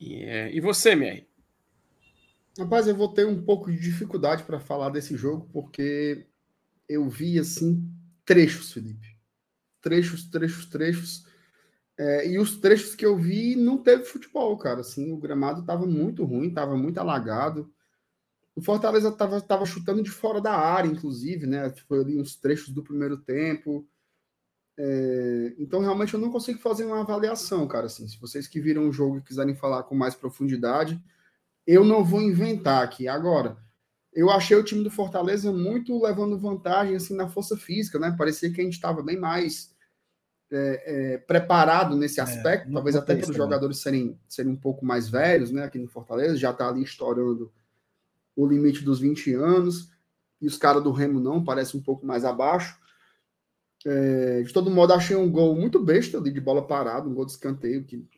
Yeah. 0.00 0.52
E 0.52 0.60
você, 0.60 0.94
Mier? 0.94 1.26
Rapaz, 2.58 2.88
eu 2.88 2.96
vou 2.96 3.12
ter 3.12 3.24
um 3.24 3.40
pouco 3.40 3.70
de 3.70 3.78
dificuldade 3.78 4.42
para 4.42 4.58
falar 4.58 4.90
desse 4.90 5.16
jogo, 5.16 5.48
porque 5.52 6.26
eu 6.88 7.08
vi, 7.08 7.38
assim, 7.38 7.88
trechos, 8.24 8.72
Felipe. 8.72 9.16
Trechos, 9.80 10.24
trechos, 10.28 10.66
trechos. 10.66 11.26
É, 11.98 12.28
e 12.28 12.38
os 12.38 12.56
trechos 12.58 12.94
que 12.94 13.04
eu 13.04 13.16
vi 13.16 13.56
não 13.56 13.76
teve 13.76 14.04
futebol, 14.04 14.56
cara. 14.56 14.80
Assim, 14.80 15.12
o 15.12 15.16
gramado 15.16 15.60
estava 15.60 15.84
muito 15.84 16.24
ruim, 16.24 16.48
estava 16.48 16.76
muito 16.76 16.98
alagado. 16.98 17.72
O 18.54 18.62
Fortaleza 18.62 19.08
estava 19.08 19.40
tava 19.40 19.66
chutando 19.66 20.02
de 20.02 20.10
fora 20.10 20.40
da 20.40 20.52
área, 20.52 20.88
inclusive, 20.88 21.46
né? 21.46 21.70
Foi 21.88 22.00
ali 22.00 22.18
uns 22.18 22.36
trechos 22.36 22.68
do 22.70 22.84
primeiro 22.84 23.16
tempo. 23.16 23.86
É, 24.78 25.54
então, 25.58 25.80
realmente, 25.80 26.14
eu 26.14 26.20
não 26.20 26.30
consigo 26.30 26.60
fazer 26.60 26.84
uma 26.84 27.00
avaliação, 27.00 27.66
cara. 27.66 27.86
Assim, 27.86 28.06
se 28.06 28.18
vocês 28.20 28.46
que 28.46 28.60
viram 28.60 28.88
o 28.88 28.92
jogo 28.92 29.18
e 29.18 29.22
quiserem 29.22 29.54
falar 29.54 29.82
com 29.82 29.96
mais 29.96 30.14
profundidade, 30.14 31.02
eu 31.66 31.84
não 31.84 32.04
vou 32.04 32.22
inventar 32.22 32.84
aqui. 32.84 33.08
Agora, 33.08 33.58
eu 34.12 34.30
achei 34.30 34.56
o 34.56 34.64
time 34.64 34.84
do 34.84 34.90
Fortaleza 34.90 35.52
muito 35.52 36.00
levando 36.00 36.38
vantagem 36.38 36.96
assim 36.96 37.14
na 37.14 37.28
força 37.28 37.56
física, 37.56 37.98
né? 37.98 38.14
Parecia 38.16 38.52
que 38.52 38.60
a 38.60 38.64
gente 38.64 38.74
estava 38.74 39.02
bem 39.02 39.18
mais 39.18 39.76
é, 40.50 41.14
é, 41.14 41.18
preparado 41.18 41.96
nesse 41.96 42.20
é, 42.20 42.22
aspecto, 42.22 42.72
talvez 42.72 42.96
até 42.96 43.14
pelos 43.14 43.36
jogadores 43.36 43.78
serem, 43.78 44.18
serem 44.28 44.52
um 44.52 44.56
pouco 44.56 44.84
mais 44.84 45.08
velhos, 45.08 45.50
né? 45.50 45.64
Aqui 45.64 45.78
no 45.78 45.88
Fortaleza, 45.88 46.36
já 46.36 46.50
está 46.50 46.68
ali 46.68 46.82
estourando 46.82 47.52
o 48.34 48.46
limite 48.46 48.84
dos 48.84 49.00
20 49.00 49.34
anos, 49.34 49.90
e 50.40 50.46
os 50.46 50.56
caras 50.56 50.82
do 50.82 50.92
Remo 50.92 51.20
não, 51.20 51.44
parece 51.44 51.76
um 51.76 51.82
pouco 51.82 52.06
mais 52.06 52.24
abaixo. 52.24 52.78
É, 53.84 54.42
de 54.42 54.52
todo 54.52 54.70
modo, 54.70 54.92
achei 54.92 55.16
um 55.16 55.30
gol 55.30 55.54
muito 55.54 55.82
besta 55.82 56.18
ali 56.18 56.32
de 56.32 56.40
bola 56.40 56.66
parada, 56.66 57.08
um 57.08 57.14
gol 57.14 57.26
de 57.26 57.32
escanteio, 57.32 57.84
que 57.84 58.08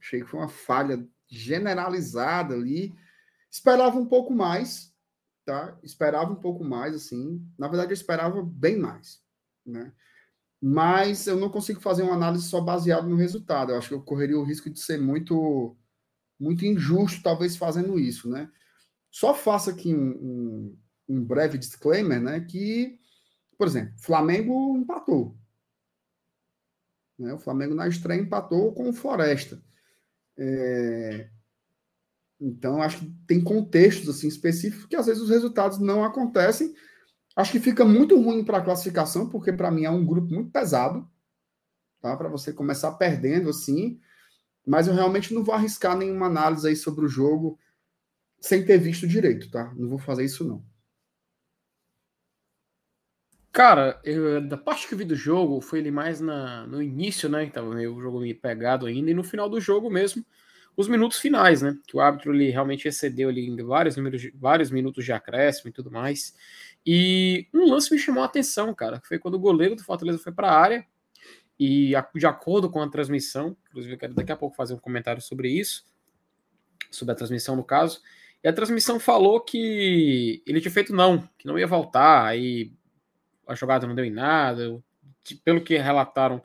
achei 0.00 0.20
que 0.20 0.26
foi 0.26 0.40
uma 0.40 0.48
falha 0.48 1.06
generalizada 1.28 2.54
ali. 2.54 2.94
Esperava 3.50 3.98
um 3.98 4.06
pouco 4.06 4.32
mais, 4.32 4.94
tá? 5.44 5.76
Esperava 5.82 6.32
um 6.32 6.36
pouco 6.36 6.64
mais, 6.64 6.94
assim. 6.94 7.44
Na 7.58 7.68
verdade, 7.68 7.90
eu 7.90 7.94
esperava 7.94 8.42
bem 8.42 8.78
mais, 8.78 9.20
né? 9.66 9.92
Mas 10.62 11.26
eu 11.26 11.36
não 11.36 11.48
consigo 11.48 11.80
fazer 11.80 12.02
uma 12.02 12.14
análise 12.14 12.44
só 12.44 12.60
baseada 12.60 13.06
no 13.06 13.16
resultado. 13.16 13.72
Eu 13.72 13.78
acho 13.78 13.88
que 13.88 13.94
eu 13.94 14.02
correria 14.02 14.38
o 14.38 14.44
risco 14.44 14.68
de 14.68 14.78
ser 14.78 14.98
muito, 14.98 15.76
muito 16.38 16.66
injusto, 16.66 17.22
talvez, 17.22 17.56
fazendo 17.56 17.98
isso, 17.98 18.28
né? 18.28 18.50
Só 19.10 19.34
faço 19.34 19.70
aqui 19.70 19.94
um, 19.94 20.10
um, 20.10 20.78
um 21.08 21.24
breve 21.24 21.56
disclaimer, 21.56 22.20
né? 22.20 22.40
Que 22.40 23.00
por 23.60 23.66
exemplo, 23.66 23.92
Flamengo 23.98 24.74
empatou. 24.78 25.36
Né? 27.18 27.34
O 27.34 27.38
Flamengo 27.38 27.74
na 27.74 27.86
estreia 27.86 28.18
empatou 28.18 28.72
com 28.72 28.88
o 28.88 28.92
Floresta. 28.94 29.62
É... 30.38 31.28
Então, 32.40 32.80
acho 32.80 33.00
que 33.00 33.14
tem 33.26 33.38
contextos 33.38 34.08
assim, 34.08 34.28
específicos 34.28 34.86
que 34.86 34.96
às 34.96 35.04
vezes 35.04 35.22
os 35.22 35.28
resultados 35.28 35.78
não 35.78 36.02
acontecem. 36.02 36.74
Acho 37.36 37.52
que 37.52 37.60
fica 37.60 37.84
muito 37.84 38.20
ruim 38.20 38.44
para 38.44 38.58
a 38.58 38.62
classificação, 38.62 39.28
porque 39.28 39.52
para 39.52 39.70
mim 39.70 39.84
é 39.84 39.90
um 39.90 40.04
grupo 40.04 40.32
muito 40.32 40.50
pesado, 40.50 41.08
tá? 42.00 42.16
Para 42.16 42.28
você 42.28 42.52
começar 42.52 42.92
perdendo 42.92 43.50
assim. 43.50 44.00
Mas 44.66 44.88
eu 44.88 44.94
realmente 44.94 45.32
não 45.32 45.42
vou 45.42 45.54
arriscar 45.54 45.96
nenhuma 45.96 46.26
análise 46.26 46.68
aí 46.68 46.76
sobre 46.76 47.04
o 47.04 47.08
jogo 47.08 47.58
sem 48.40 48.64
ter 48.64 48.78
visto 48.78 49.06
direito, 49.06 49.50
tá? 49.50 49.72
Não 49.76 49.88
vou 49.88 49.98
fazer 49.98 50.24
isso 50.24 50.44
não. 50.44 50.64
Cara, 53.52 54.00
eu, 54.04 54.40
da 54.46 54.56
parte 54.56 54.86
que 54.86 54.94
eu 54.94 54.98
vi 54.98 55.04
do 55.04 55.16
jogo, 55.16 55.60
foi 55.60 55.80
ele 55.80 55.90
mais 55.90 56.20
na, 56.20 56.66
no 56.66 56.80
início, 56.80 57.28
né? 57.28 57.46
Que 57.46 57.52
tava 57.52 57.74
meio, 57.74 57.96
o 57.96 58.00
jogo 58.00 58.20
meio 58.20 58.38
pegado 58.38 58.86
ainda, 58.86 59.10
e 59.10 59.14
no 59.14 59.24
final 59.24 59.48
do 59.48 59.60
jogo 59.60 59.90
mesmo, 59.90 60.24
os 60.76 60.86
minutos 60.88 61.18
finais, 61.18 61.60
né? 61.60 61.76
Que 61.86 61.96
o 61.96 62.00
árbitro 62.00 62.32
ele 62.32 62.50
realmente 62.50 62.86
excedeu 62.86 63.28
ali 63.28 63.54
vários, 63.62 63.96
números, 63.96 64.30
vários 64.34 64.70
minutos 64.70 65.04
de 65.04 65.12
acréscimo 65.12 65.68
e 65.68 65.72
tudo 65.72 65.90
mais. 65.90 66.34
E 66.86 67.46
um 67.52 67.68
lance 67.68 67.92
me 67.92 67.98
chamou 67.98 68.22
a 68.22 68.26
atenção, 68.26 68.74
cara, 68.74 69.00
que 69.00 69.08
foi 69.08 69.18
quando 69.18 69.34
o 69.34 69.40
goleiro 69.40 69.76
do 69.76 69.84
Fortaleza 69.84 70.18
foi 70.18 70.32
para 70.32 70.50
a 70.50 70.58
área, 70.58 70.86
e 71.58 71.92
de 72.14 72.26
acordo 72.26 72.70
com 72.70 72.80
a 72.80 72.88
transmissão, 72.88 73.56
inclusive 73.68 73.94
eu 73.94 73.98
quero 73.98 74.14
daqui 74.14 74.32
a 74.32 74.36
pouco 74.36 74.56
fazer 74.56 74.72
um 74.72 74.78
comentário 74.78 75.20
sobre 75.20 75.50
isso, 75.50 75.84
sobre 76.90 77.12
a 77.12 77.14
transmissão 77.14 77.54
no 77.54 77.62
caso, 77.62 78.00
e 78.42 78.48
a 78.48 78.52
transmissão 78.52 78.98
falou 78.98 79.40
que 79.40 80.42
ele 80.46 80.60
tinha 80.60 80.72
feito 80.72 80.94
não, 80.94 81.28
que 81.36 81.46
não 81.46 81.58
ia 81.58 81.66
voltar, 81.66 82.24
aí 82.24 82.72
a 83.46 83.54
jogada 83.54 83.86
não 83.86 83.94
deu 83.94 84.04
em 84.04 84.10
nada. 84.10 84.82
Pelo 85.44 85.60
que 85.60 85.76
relataram, 85.76 86.42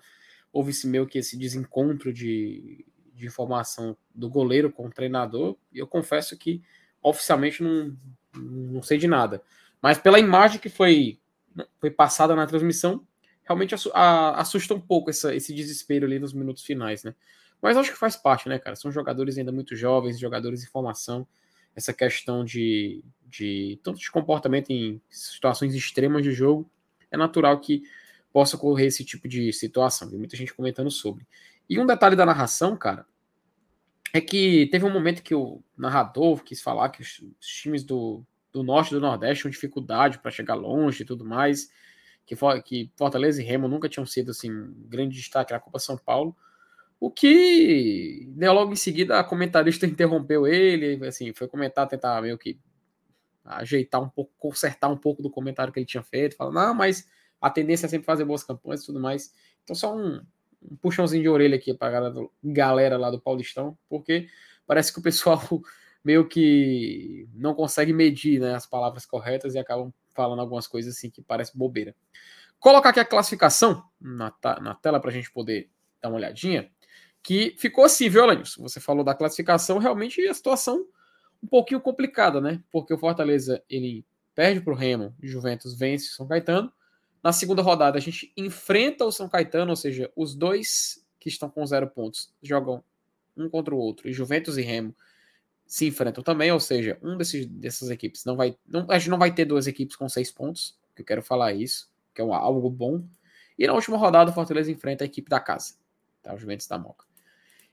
houve-se 0.51 0.87
meio 0.87 1.07
que 1.07 1.19
esse 1.19 1.37
desencontro 1.37 2.11
de, 2.11 2.85
de 3.13 3.25
informação 3.25 3.95
do 4.13 4.29
goleiro 4.29 4.71
com 4.71 4.87
o 4.87 4.91
treinador. 4.91 5.55
E 5.71 5.79
eu 5.79 5.87
confesso 5.87 6.37
que 6.37 6.61
oficialmente 7.01 7.63
não, 7.63 7.95
não 8.35 8.81
sei 8.81 8.97
de 8.97 9.07
nada. 9.07 9.41
Mas 9.85 9.99
pela 9.99 10.19
imagem 10.19 10.59
que 10.59 10.67
foi, 10.67 11.19
foi 11.79 11.91
passada 11.91 12.35
na 12.35 12.47
transmissão, 12.47 13.05
realmente 13.43 13.75
assusta 14.33 14.73
um 14.73 14.81
pouco 14.81 15.11
essa, 15.11 15.35
esse 15.35 15.53
desespero 15.53 16.07
ali 16.07 16.17
nos 16.17 16.33
minutos 16.33 16.63
finais, 16.63 17.03
né? 17.03 17.13
Mas 17.61 17.77
acho 17.77 17.91
que 17.91 17.99
faz 17.99 18.15
parte, 18.15 18.49
né, 18.49 18.57
cara? 18.57 18.75
São 18.75 18.91
jogadores 18.91 19.37
ainda 19.37 19.51
muito 19.51 19.75
jovens, 19.75 20.17
jogadores 20.17 20.63
em 20.63 20.65
formação. 20.65 21.27
Essa 21.75 21.93
questão 21.93 22.43
de, 22.43 23.03
de 23.27 23.79
tanto 23.83 23.99
de 23.99 24.09
comportamento 24.09 24.71
em 24.71 24.99
situações 25.07 25.75
extremas 25.75 26.23
de 26.23 26.31
jogo, 26.31 26.67
é 27.11 27.15
natural 27.15 27.59
que 27.59 27.83
possa 28.33 28.55
ocorrer 28.55 28.87
esse 28.87 29.05
tipo 29.05 29.27
de 29.27 29.53
situação. 29.53 30.09
Tem 30.09 30.17
muita 30.17 30.35
gente 30.35 30.51
comentando 30.51 30.89
sobre. 30.89 31.27
E 31.69 31.79
um 31.79 31.85
detalhe 31.85 32.15
da 32.15 32.25
narração, 32.25 32.75
cara, 32.75 33.05
é 34.11 34.19
que 34.19 34.67
teve 34.71 34.83
um 34.83 34.91
momento 34.91 35.21
que 35.21 35.35
o 35.35 35.61
narrador 35.77 36.43
quis 36.43 36.59
falar 36.59 36.89
que 36.89 37.03
os, 37.03 37.21
times 37.39 37.83
do, 37.83 38.25
do 38.55 38.63
norte 38.63 38.91
do 38.91 39.01
nordeste 39.01 39.41
tinham 39.41 39.51
dificuldade 39.51 40.17
para 40.19 40.31
chegar 40.31 40.55
longe 40.55 41.03
e 41.03 41.05
tudo 41.05 41.25
mais, 41.25 41.69
que, 42.25 42.35
que 42.63 42.89
Fortaleza 42.95 43.41
e 43.41 43.45
Remo 43.45 43.67
nunca 43.67 43.89
tinham 43.89 44.05
sido 44.05 44.31
assim 44.31 44.49
grande 44.87 45.13
destaque 45.13 45.51
na 45.51 45.59
Copa 45.59 45.77
São 45.77 45.97
Paulo. 45.97 46.33
O 46.97 47.11
que 47.11 48.31
né, 48.37 48.49
logo 48.49 48.71
em 48.71 48.77
seguida 48.77 49.19
a 49.19 49.25
comentarista 49.25 49.85
interrompeu 49.85 50.47
ele, 50.47 51.05
assim, 51.05 51.33
foi 51.33 51.49
comentar, 51.49 51.85
tentar 51.85 52.21
meio 52.21 52.37
que 52.37 52.57
ajeitar 53.43 54.01
um 54.01 54.07
pouco, 54.07 54.31
consertar 54.37 54.87
um 54.87 54.97
pouco 54.97 55.21
do 55.21 55.29
comentário 55.29 55.73
que 55.73 55.79
ele 55.79 55.85
tinha 55.85 56.01
feito, 56.01 56.37
falando, 56.37 56.55
não, 56.55 56.73
mas 56.73 57.05
a 57.41 57.49
tendência 57.49 57.87
é 57.87 57.89
sempre 57.89 58.05
fazer 58.05 58.23
boas 58.23 58.41
campanhas 58.41 58.83
e 58.83 58.85
tudo 58.85 59.01
mais. 59.01 59.33
Então, 59.63 59.75
só 59.75 59.93
um, 59.93 60.25
um 60.63 60.77
puxãozinho 60.77 61.21
de 61.21 61.29
orelha 61.29 61.57
aqui 61.57 61.73
para 61.73 62.07
a 62.07 62.27
galera 62.41 62.97
lá 62.97 63.11
do 63.11 63.19
Paulistão, 63.19 63.77
porque 63.89 64.29
parece 64.65 64.93
que 64.93 64.99
o 64.99 65.03
pessoal 65.03 65.43
meio 66.05 66.27
que 66.27 67.27
não 67.33 67.55
consegue 67.55 67.91
medir 67.91 68.39
né, 68.39 68.53
as 68.53 68.67
palavras 68.67 69.07
corretas 69.07 69.55
e 69.55 69.59
acabam 69.59 69.91
falando 70.13 70.39
algumas 70.39 70.67
coisas 70.67 70.95
assim 70.95 71.09
que 71.09 71.19
parece 71.19 71.57
bobeira. 71.57 71.95
Colocar 72.59 72.89
aqui 72.89 72.99
a 72.99 73.05
classificação 73.05 73.83
na, 73.99 74.31
na 74.61 74.75
tela 74.75 74.99
para 74.99 75.09
a 75.09 75.13
gente 75.13 75.31
poder 75.31 75.67
dar 75.99 76.09
uma 76.09 76.17
olhadinha, 76.17 76.69
que 77.23 77.55
ficou 77.57 77.83
assim, 77.83 78.07
viu, 78.07 78.21
Alanis? 78.21 78.55
Você 78.57 78.79
falou 78.79 79.03
da 79.03 79.15
classificação, 79.15 79.79
realmente 79.79 80.25
a 80.27 80.33
situação 80.33 80.85
um 81.43 81.47
pouquinho 81.47 81.81
complicada, 81.81 82.39
né? 82.39 82.63
Porque 82.71 82.93
o 82.93 82.97
Fortaleza 82.99 83.63
ele 83.67 84.05
perde 84.35 84.61
para 84.61 84.73
o 84.73 84.75
Remo, 84.75 85.15
Juventus 85.21 85.77
vence 85.77 86.09
o 86.09 86.13
São 86.13 86.27
Caetano. 86.27 86.71
Na 87.23 87.33
segunda 87.33 87.63
rodada 87.63 87.97
a 87.97 88.01
gente 88.01 88.31
enfrenta 88.37 89.05
o 89.05 89.11
São 89.11 89.27
Caetano, 89.27 89.71
ou 89.71 89.75
seja, 89.75 90.11
os 90.15 90.35
dois 90.35 91.03
que 91.19 91.29
estão 91.29 91.49
com 91.49 91.65
zero 91.65 91.87
pontos 91.87 92.31
jogam 92.43 92.83
um 93.35 93.49
contra 93.49 93.73
o 93.73 93.77
outro. 93.79 94.07
E 94.07 94.13
Juventus 94.13 94.57
e 94.57 94.61
Remo 94.61 94.95
se 95.65 95.87
enfrentam 95.87 96.23
também, 96.23 96.51
ou 96.51 96.59
seja, 96.59 96.97
um 97.01 97.17
desses, 97.17 97.45
dessas 97.45 97.89
equipes 97.89 98.23
não 98.23 98.35
vai, 98.35 98.55
não, 98.67 98.85
a 98.89 98.97
gente 98.97 99.09
não 99.09 99.17
vai 99.17 99.33
ter 99.33 99.45
duas 99.45 99.67
equipes 99.67 99.95
com 99.95 100.07
seis 100.07 100.31
pontos, 100.31 100.77
que 100.95 101.01
eu 101.01 101.05
quero 101.05 101.23
falar 101.23 101.53
isso, 101.53 101.89
que 102.13 102.21
é 102.21 102.23
um, 102.23 102.33
algo 102.33 102.69
bom. 102.69 103.03
E 103.57 103.65
na 103.65 103.73
última 103.73 103.97
rodada 103.97 104.31
o 104.31 104.33
Fortaleza 104.33 104.71
enfrenta 104.71 105.03
a 105.03 105.07
equipe 105.07 105.29
da 105.29 105.39
casa, 105.39 105.73
tá? 106.21 106.33
O 106.33 106.37
Juventus 106.37 106.67
da 106.67 106.77
Moca. 106.77 107.05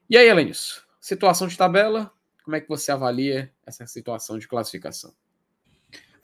E 0.09 0.16
aí, 0.16 0.28
Elenilson, 0.28 0.81
situação 1.01 1.47
de 1.47 1.56
tabela, 1.56 2.12
como 2.44 2.56
é 2.56 2.60
que 2.60 2.69
você 2.69 2.90
avalia 2.90 3.52
essa 3.66 3.86
situação 3.86 4.39
de 4.39 4.48
classificação? 4.48 5.12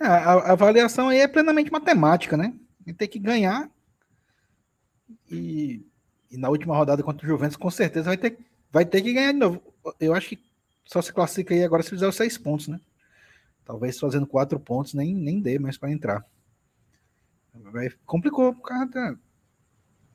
É, 0.00 0.06
a, 0.06 0.32
a, 0.32 0.52
avaliação 0.52 1.08
aí 1.08 1.18
é 1.18 1.28
plenamente 1.28 1.72
matemática, 1.72 2.36
né? 2.36 2.54
Ele 2.86 2.96
tem 2.96 3.08
que 3.08 3.18
ganhar 3.18 3.70
e, 5.30 5.84
e, 6.30 6.36
na 6.36 6.48
última 6.48 6.76
rodada 6.76 7.02
contra 7.02 7.26
o 7.26 7.28
Juventus 7.28 7.56
com 7.56 7.70
certeza 7.70 8.06
vai 8.06 8.16
ter, 8.16 8.38
vai 8.70 8.84
ter 8.84 9.02
que 9.02 9.12
ganhar 9.12 9.32
de 9.32 9.38
novo. 9.38 9.62
Eu 10.00 10.14
acho 10.14 10.28
que 10.28 10.47
só 10.88 11.02
se 11.02 11.12
classifica 11.12 11.54
aí 11.54 11.62
agora 11.62 11.82
se 11.82 11.90
fizer 11.90 12.08
os 12.08 12.16
seis 12.16 12.38
pontos, 12.38 12.66
né? 12.66 12.80
Talvez 13.62 14.00
fazendo 14.00 14.26
quatro 14.26 14.58
pontos 14.58 14.94
nem, 14.94 15.14
nem 15.14 15.38
dê 15.38 15.58
mais 15.58 15.76
para 15.76 15.92
entrar. 15.92 16.24
Vai, 17.52 17.90
complicou 18.06 18.54
por 18.54 18.62
causa 18.62 18.86
da, 18.86 19.16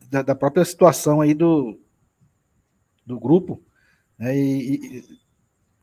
da, 0.09 0.21
da, 0.23 0.35
própria 0.35 0.65
situação 0.65 1.21
aí 1.21 1.35
do, 1.35 1.79
do 3.05 3.19
grupo. 3.19 3.63
Né? 4.17 4.35
E, 4.35 4.75
e, 4.75 5.19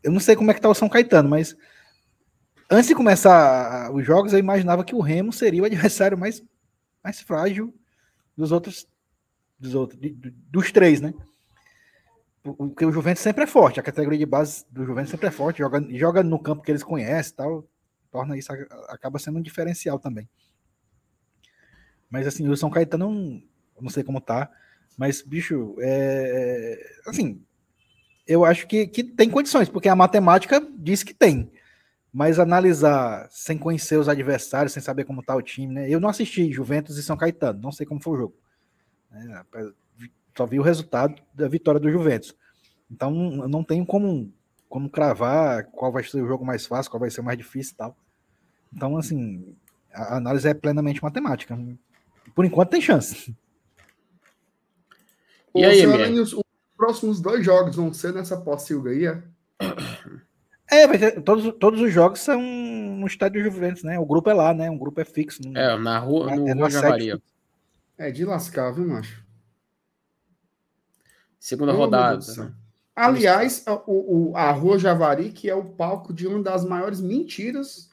eu 0.03 0.11
não 0.11 0.19
sei 0.19 0.35
como 0.35 0.51
é 0.51 0.55
que 0.55 0.61
tá 0.61 0.69
o 0.69 0.75
São 0.75 0.89
Caetano, 0.89 1.29
mas 1.29 1.57
antes 2.69 2.89
de 2.89 2.95
começar 2.97 3.93
os 3.93 4.05
jogos, 4.05 4.33
eu 4.33 4.41
imaginava 4.41 4.83
que 4.83 4.95
o 4.95 5.01
Remo 5.01 5.33
seria 5.33 5.63
o 5.63 5.67
adversário 5.67 6.19
mais, 6.19 6.43
mais 7.05 7.21
frágil 7.21 7.73
dos 8.37 8.51
outros, 8.51 8.89
dos 9.57 9.73
outros, 9.73 10.01
dos 10.51 10.73
três, 10.73 11.01
né? 11.01 11.15
Porque 12.43 12.87
o 12.87 12.93
Juventus 12.93 13.23
sempre 13.23 13.45
é 13.45 13.47
forte, 13.47 13.79
a 13.79 13.83
categoria 13.83 14.19
de 14.19 14.27
base 14.27 14.65
do 14.71 14.85
Juventus 14.85 15.11
sempre 15.11 15.27
é 15.27 15.31
forte, 15.31 15.59
joga, 15.59 15.81
joga 15.91 16.23
no 16.23 16.39
campo 16.39 16.63
que 16.63 16.71
eles 16.71 16.83
conhecem, 16.83 17.35
tal, 17.37 17.69
torna 18.11 18.37
isso 18.37 18.51
acaba 18.89 19.19
sendo 19.19 19.39
um 19.39 19.43
diferencial 19.43 19.99
também. 19.99 20.29
Mas 22.09 22.27
assim, 22.27 22.49
o 22.49 22.57
São 22.57 22.71
Caetano 22.71 23.11
não, 23.11 23.43
não 23.79 23.91
sei 23.91 24.03
como 24.03 24.21
tá, 24.21 24.51
mas 24.97 25.21
bicho, 25.21 25.77
é, 25.81 26.79
assim, 27.07 27.43
eu 28.27 28.45
acho 28.45 28.67
que, 28.67 28.87
que 28.87 29.05
tem 29.05 29.29
condições, 29.29 29.69
porque 29.69 29.89
a 29.89 29.97
matemática 29.97 30.67
diz 30.79 31.03
que 31.03 31.13
tem. 31.13 31.51
Mas 32.13 32.41
analisar 32.41 33.29
sem 33.31 33.57
conhecer 33.57 33.97
os 33.97 34.09
adversários, 34.09 34.73
sem 34.73 34.83
saber 34.83 35.05
como 35.05 35.23
tá 35.23 35.35
o 35.35 35.43
time, 35.43 35.75
né? 35.75 35.89
Eu 35.89 36.01
não 36.01 36.09
assisti 36.09 36.51
Juventus 36.51 36.97
e 36.97 37.03
São 37.05 37.17
Caetano, 37.17 37.61
não 37.61 37.71
sei 37.71 37.87
como 37.87 38.01
foi 38.01 38.15
o 38.15 38.17
jogo. 38.17 38.35
É, 39.13 39.71
só 40.37 40.47
vi 40.47 40.59
o 40.59 40.63
resultado 40.63 41.15
da 41.35 41.49
vitória 41.49 41.81
do 41.81 41.91
Juventus. 41.91 42.35
Então 42.91 43.13
não 43.13 43.63
tenho 43.63 43.87
como, 43.87 44.33
como 44.69 44.91
cravar 44.91 45.65
qual 45.67 45.93
vai 45.93 46.03
ser 46.03 46.23
o 46.23 46.27
jogo 46.27 46.45
mais 46.45 46.67
fácil, 46.67 46.91
qual 46.91 47.01
vai 47.01 47.11
ser 47.11 47.21
o 47.21 47.25
mais 47.25 47.39
difícil 47.39 47.75
e 47.75 47.77
tal. 47.77 47.97
Então, 48.73 48.97
assim, 48.97 49.57
a 49.93 50.17
análise 50.17 50.49
é 50.49 50.55
plenamente 50.55 51.03
matemática. 51.03 51.59
Por 52.35 52.45
enquanto 52.45 52.71
tem 52.71 52.81
chance. 52.81 53.35
E 55.55 55.65
aí, 55.65 55.85
os, 56.21 56.33
os 56.33 56.43
próximos 56.77 57.21
dois 57.21 57.45
jogos 57.45 57.77
vão 57.77 57.93
ser 57.93 58.13
nessa 58.15 58.37
pós-Silga 58.41 58.91
aí, 58.91 59.07
é? 59.07 59.23
É, 60.71 60.87
vai 60.87 60.99
ter, 60.99 61.21
todos, 61.23 61.53
todos 61.59 61.81
os 61.81 61.93
jogos 61.93 62.21
são 62.21 62.41
no 62.41 63.07
estádio 63.07 63.43
Juventus, 63.43 63.83
né? 63.83 63.99
O 63.99 64.07
grupo 64.07 64.31
é 64.31 64.35
lá, 64.35 64.55
né? 64.55 64.71
Um 64.71 64.79
grupo 64.79 65.01
é 65.01 65.05
fixo. 65.05 65.43
No, 65.43 65.59
é, 65.59 65.77
na 65.77 65.99
rua, 65.99 66.37
no 66.37 66.49
é 66.49 66.53
Rua 66.53 66.71
Javaria. 66.71 67.21
É 67.99 68.11
de 68.13 68.25
lascar, 68.25 68.71
viu, 68.71 68.87
macho? 68.87 69.20
Segunda 71.41 71.73
rodada. 71.73 72.19
Né? 72.37 72.53
Aliás, 72.95 73.65
o, 73.87 74.31
o, 74.31 74.37
a 74.37 74.53
Rua 74.53 74.79
Javari, 74.79 75.33
que 75.33 75.49
é 75.49 75.55
o 75.55 75.65
palco 75.65 76.13
de 76.13 76.27
uma 76.27 76.43
das 76.43 76.67
maiores 76.67 77.01
mentiras 77.01 77.89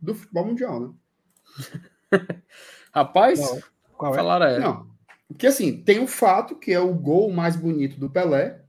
do 0.00 0.14
futebol 0.14 0.46
mundial, 0.46 0.80
né? 0.80 0.94
Rapaz, 2.94 3.40
qual, 3.40 3.62
qual 3.96 4.14
é? 4.14 4.16
falaram 4.16 4.46
é? 4.46 4.58
Não, 4.60 4.86
porque 5.26 5.48
assim, 5.48 5.82
tem 5.82 5.98
o 5.98 6.06
fato 6.06 6.54
que 6.54 6.72
é 6.72 6.78
o 6.78 6.94
gol 6.94 7.32
mais 7.32 7.56
bonito 7.56 7.98
do 7.98 8.08
Pelé, 8.08 8.62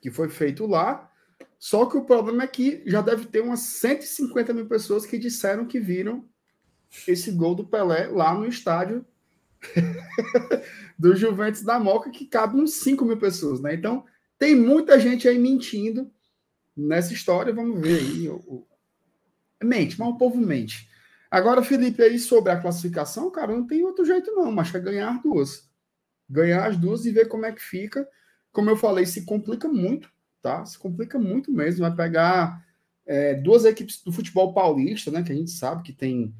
que 0.00 0.10
foi 0.10 0.28
feito 0.28 0.66
lá, 0.66 1.08
só 1.56 1.86
que 1.86 1.96
o 1.96 2.04
problema 2.04 2.42
é 2.42 2.48
que 2.48 2.82
já 2.84 3.00
deve 3.00 3.26
ter 3.26 3.40
umas 3.40 3.60
150 3.60 4.52
mil 4.52 4.66
pessoas 4.66 5.06
que 5.06 5.16
disseram 5.18 5.66
que 5.66 5.78
viram 5.78 6.24
esse 7.06 7.30
gol 7.30 7.54
do 7.54 7.64
Pelé 7.64 8.08
lá 8.08 8.34
no 8.34 8.44
estádio 8.46 9.06
do 10.98 11.14
Juventus 11.14 11.62
da 11.62 11.78
Moca, 11.78 12.10
que 12.10 12.26
cabe 12.26 12.56
uns 12.56 12.74
5 12.74 13.04
mil 13.04 13.16
pessoas, 13.16 13.60
né? 13.60 13.74
Então, 13.74 14.04
tem 14.38 14.54
muita 14.54 14.98
gente 14.98 15.28
aí 15.28 15.38
mentindo 15.38 16.10
nessa 16.76 17.12
história. 17.12 17.52
Vamos 17.52 17.80
ver 17.80 17.98
aí. 17.98 18.28
O, 18.28 18.36
o... 18.36 18.66
Mente, 19.62 19.98
mas 19.98 20.08
o 20.08 20.18
povo 20.18 20.40
mente. 20.40 20.88
Agora, 21.30 21.62
Felipe, 21.62 22.02
aí 22.02 22.18
sobre 22.18 22.52
a 22.52 22.60
classificação, 22.60 23.30
cara, 23.30 23.52
não 23.52 23.66
tem 23.66 23.84
outro 23.84 24.04
jeito, 24.04 24.32
não, 24.32 24.50
mas 24.50 24.74
é 24.74 24.80
ganhar 24.80 25.22
duas. 25.22 25.70
Ganhar 26.28 26.66
as 26.66 26.76
duas 26.76 27.06
e 27.06 27.12
ver 27.12 27.28
como 27.28 27.46
é 27.46 27.52
que 27.52 27.62
fica. 27.62 28.06
Como 28.50 28.68
eu 28.68 28.76
falei, 28.76 29.06
se 29.06 29.24
complica 29.24 29.68
muito 29.68 30.10
tá? 30.42 30.66
Se 30.66 30.78
complica 30.78 31.18
muito 31.18 31.50
mesmo. 31.50 31.80
Vai 31.80 31.94
pegar 31.94 32.66
é, 33.06 33.34
duas 33.34 33.64
equipes 33.64 34.02
do 34.02 34.12
futebol 34.12 34.52
paulista, 34.52 35.10
né? 35.10 35.22
Que 35.22 35.32
a 35.32 35.34
gente 35.34 35.52
sabe 35.52 35.82
que 35.84 35.92
tem, 35.92 36.34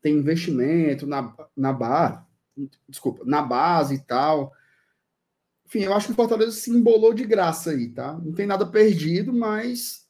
tem 0.00 0.16
investimento 0.16 1.06
na, 1.06 1.34
na 1.54 1.72
barra, 1.72 2.26
desculpa, 2.88 3.24
na 3.24 3.42
base 3.42 3.94
e 3.94 3.98
tal. 4.00 4.52
Enfim, 5.66 5.80
eu 5.80 5.94
acho 5.94 6.06
que 6.06 6.12
o 6.12 6.16
Fortaleza 6.16 6.52
se 6.52 6.70
embolou 6.70 7.14
de 7.14 7.24
graça 7.24 7.70
aí, 7.70 7.88
tá? 7.88 8.12
Não 8.22 8.32
tem 8.32 8.46
nada 8.46 8.66
perdido, 8.66 9.32
mas 9.32 10.06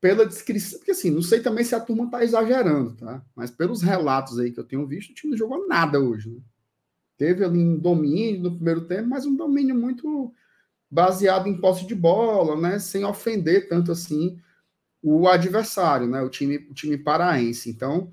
pela 0.00 0.26
descrição, 0.26 0.78
porque 0.78 0.90
assim, 0.90 1.10
não 1.10 1.22
sei 1.22 1.40
também 1.40 1.64
se 1.64 1.74
a 1.74 1.80
turma 1.80 2.10
tá 2.10 2.22
exagerando, 2.22 2.94
tá? 2.94 3.24
Mas 3.34 3.50
pelos 3.50 3.80
relatos 3.82 4.38
aí 4.38 4.52
que 4.52 4.60
eu 4.60 4.64
tenho 4.64 4.86
visto, 4.86 5.10
o 5.10 5.14
time 5.14 5.30
não 5.30 5.38
jogou 5.38 5.66
nada 5.66 5.98
hoje, 5.98 6.30
né? 6.30 6.40
Teve 7.16 7.44
ali 7.44 7.58
um 7.58 7.78
domínio 7.78 8.42
no 8.42 8.54
primeiro 8.54 8.86
tempo, 8.86 9.08
mas 9.08 9.24
um 9.24 9.36
domínio 9.36 9.74
muito 9.74 10.34
baseado 10.90 11.48
em 11.48 11.58
posse 11.58 11.86
de 11.86 11.94
bola, 11.94 12.60
né, 12.60 12.78
sem 12.78 13.04
ofender 13.04 13.68
tanto 13.68 13.92
assim 13.92 14.38
o 15.02 15.28
adversário, 15.28 16.06
né, 16.06 16.22
o 16.22 16.28
time, 16.28 16.56
o 16.70 16.74
time 16.74 16.96
paraense. 16.96 17.70
Então, 17.70 18.12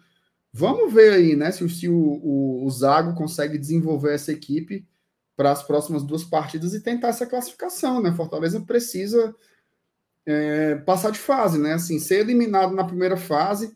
vamos 0.54 0.94
ver 0.94 1.14
aí, 1.14 1.36
né, 1.36 1.52
se, 1.52 1.68
se 1.70 1.88
o, 1.90 1.96
o, 1.96 2.66
o 2.66 2.70
Zago 2.70 3.16
consegue 3.16 3.58
desenvolver 3.58 4.14
essa 4.14 4.32
equipe 4.32 4.88
para 5.36 5.52
as 5.52 5.64
próximas 5.64 6.04
duas 6.04 6.24
partidas 6.24 6.74
e 6.74 6.82
tentar 6.82 7.10
essa 7.10 7.26
classificação, 7.26 8.02
né? 8.02 8.12
Fortaleza 8.14 8.60
precisa 8.62 9.34
é, 10.26 10.76
passar 10.76 11.12
de 11.12 11.20
fase, 11.20 11.58
né? 11.58 11.74
Assim, 11.74 11.98
ser 11.98 12.20
eliminado 12.20 12.76
na 12.76 12.84
primeira 12.84 13.18
fase, 13.18 13.76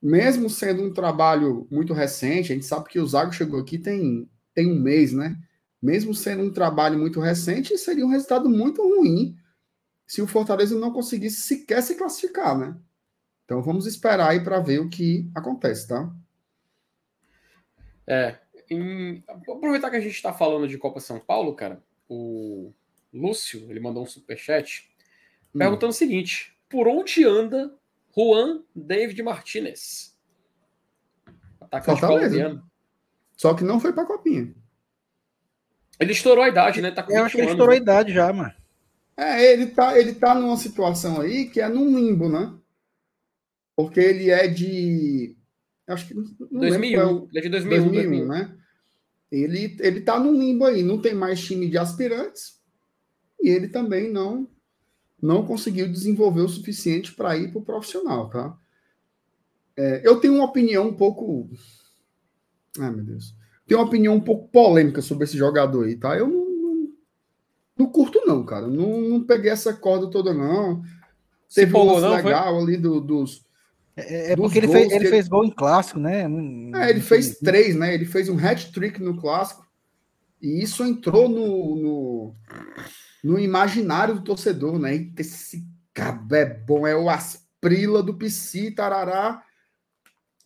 mesmo 0.00 0.48
sendo 0.48 0.82
um 0.82 0.92
trabalho 0.92 1.66
muito 1.70 1.92
recente, 1.92 2.52
a 2.52 2.54
gente 2.54 2.66
sabe 2.66 2.88
que 2.88 3.00
o 3.00 3.06
Zago 3.06 3.32
chegou 3.32 3.58
aqui 3.58 3.78
tem, 3.78 4.28
tem 4.54 4.70
um 4.70 4.78
mês, 4.78 5.12
né? 5.12 5.36
mesmo 5.82 6.14
sendo 6.14 6.44
um 6.44 6.52
trabalho 6.52 6.96
muito 6.96 7.18
recente, 7.18 7.76
seria 7.76 8.06
um 8.06 8.10
resultado 8.10 8.48
muito 8.48 8.80
ruim 8.80 9.36
se 10.06 10.22
o 10.22 10.26
Fortaleza 10.28 10.78
não 10.78 10.92
conseguisse 10.92 11.40
sequer 11.40 11.82
se 11.82 11.96
classificar, 11.96 12.56
né? 12.56 12.76
Então 13.44 13.62
vamos 13.62 13.86
esperar 13.86 14.30
aí 14.30 14.42
para 14.42 14.60
ver 14.60 14.80
o 14.80 14.88
que 14.88 15.30
acontece, 15.34 15.88
tá? 15.88 16.10
É. 18.06 18.38
Em... 18.70 19.22
Aproveitar 19.28 19.90
que 19.90 19.96
a 19.96 20.00
gente 20.00 20.14
está 20.14 20.32
falando 20.32 20.66
de 20.66 20.78
Copa 20.78 21.00
São 21.00 21.18
Paulo, 21.18 21.54
cara, 21.54 21.82
o 22.08 22.72
Lúcio, 23.12 23.70
ele 23.70 23.80
mandou 23.80 24.02
um 24.02 24.06
superchat 24.06 24.88
hum. 25.54 25.58
perguntando 25.58 25.90
o 25.90 25.96
seguinte: 25.96 26.56
por 26.68 26.88
onde 26.88 27.24
anda 27.24 27.74
Juan 28.16 28.62
David 28.74 29.22
Martinez? 29.22 30.16
Atacante 31.60 32.00
colombiano. 32.00 32.62
Só 33.36 33.54
que 33.54 33.64
não 33.64 33.80
foi 33.80 33.92
para 33.92 34.04
a 34.04 34.06
Copinha. 34.06 34.54
Ele 35.98 36.12
estourou 36.12 36.44
a 36.44 36.48
idade, 36.48 36.80
né? 36.80 36.90
Tá 36.90 37.02
com 37.02 37.12
Eu 37.12 37.24
acho 37.24 37.34
que 37.34 37.40
ele 37.40 37.50
estourou 37.50 37.74
a 37.74 37.76
idade 37.76 38.12
já, 38.12 38.32
mano. 38.32 38.52
É, 39.16 39.52
ele 39.52 39.66
tá, 39.66 39.98
ele 39.98 40.14
tá 40.14 40.34
numa 40.34 40.56
situação 40.56 41.20
aí 41.20 41.48
que 41.48 41.60
é 41.60 41.68
num 41.68 41.96
limbo, 41.96 42.28
né? 42.28 42.52
Porque 43.76 44.00
ele 44.00 44.30
é 44.30 44.46
de. 44.46 45.36
Acho 45.86 46.08
que. 46.08 46.14
Não 46.14 46.60
2001. 46.60 47.00
É 47.00 47.06
o, 47.06 47.28
ele 47.30 47.38
é 47.38 47.42
de 47.42 47.48
2001, 47.48 47.82
2001, 47.82 47.92
2001, 47.92 48.28
né? 48.28 48.58
Ele, 49.30 49.76
ele 49.80 50.00
tá 50.02 50.18
num 50.18 50.38
limbo 50.38 50.64
aí. 50.64 50.82
Não 50.82 51.00
tem 51.00 51.14
mais 51.14 51.42
time 51.42 51.68
de 51.68 51.78
aspirantes. 51.78 52.60
E 53.40 53.48
ele 53.48 53.68
também 53.68 54.10
não 54.10 54.48
não 55.20 55.46
conseguiu 55.46 55.88
desenvolver 55.88 56.40
o 56.40 56.48
suficiente 56.48 57.14
para 57.14 57.36
ir 57.36 57.52
para 57.52 57.60
o 57.60 57.64
profissional, 57.64 58.28
tá? 58.28 58.58
É, 59.76 60.02
eu 60.04 60.18
tenho 60.18 60.34
uma 60.34 60.44
opinião 60.44 60.88
um 60.88 60.94
pouco. 60.94 61.48
Ai, 62.78 62.90
meu 62.90 63.04
Deus 63.04 63.32
tenho 63.72 63.80
uma 63.80 63.86
opinião 63.86 64.14
um 64.14 64.20
pouco 64.20 64.48
polêmica 64.48 65.00
sobre 65.00 65.24
esse 65.24 65.36
jogador 65.36 65.86
aí, 65.86 65.96
tá? 65.96 66.16
Eu 66.16 66.28
não, 66.28 66.44
não, 66.44 66.88
não 67.78 67.86
curto, 67.86 68.20
não, 68.26 68.44
cara. 68.44 68.66
Não, 68.66 69.00
não 69.00 69.24
peguei 69.24 69.50
essa 69.50 69.72
corda 69.72 70.10
toda, 70.10 70.34
não. 70.34 70.82
Teve 71.54 71.74
um 71.76 71.84
lance 71.84 72.22
legal 72.22 72.54
foi? 72.54 72.62
ali 72.62 72.76
do, 72.76 73.00
dos. 73.00 73.44
É, 73.96 74.32
é 74.32 74.36
dos 74.36 74.44
porque 74.44 74.58
ele, 74.58 74.68
fez, 74.68 74.86
ele, 74.86 75.04
ele, 75.04 75.08
fez 75.08 75.28
gol 75.28 75.44
em 75.44 75.50
clássico, 75.50 75.98
né? 75.98 76.24
É, 76.74 76.90
ele 76.90 77.00
fez 77.00 77.38
três, 77.38 77.76
né? 77.76 77.94
Ele 77.94 78.06
fez 78.06 78.28
um 78.28 78.38
hat-trick 78.38 79.02
no 79.02 79.20
clássico. 79.20 79.66
E 80.40 80.62
isso 80.62 80.84
entrou 80.84 81.28
no, 81.28 81.76
no, 81.76 82.34
no 83.22 83.38
imaginário 83.38 84.14
do 84.14 84.24
torcedor, 84.24 84.78
né? 84.78 85.10
Esse 85.18 85.64
cabé 85.94 86.46
bom, 86.46 86.86
é 86.86 86.96
o 86.96 87.08
Asprila 87.08 88.02
do 88.02 88.14
Psi, 88.14 88.70
tarará. 88.70 89.42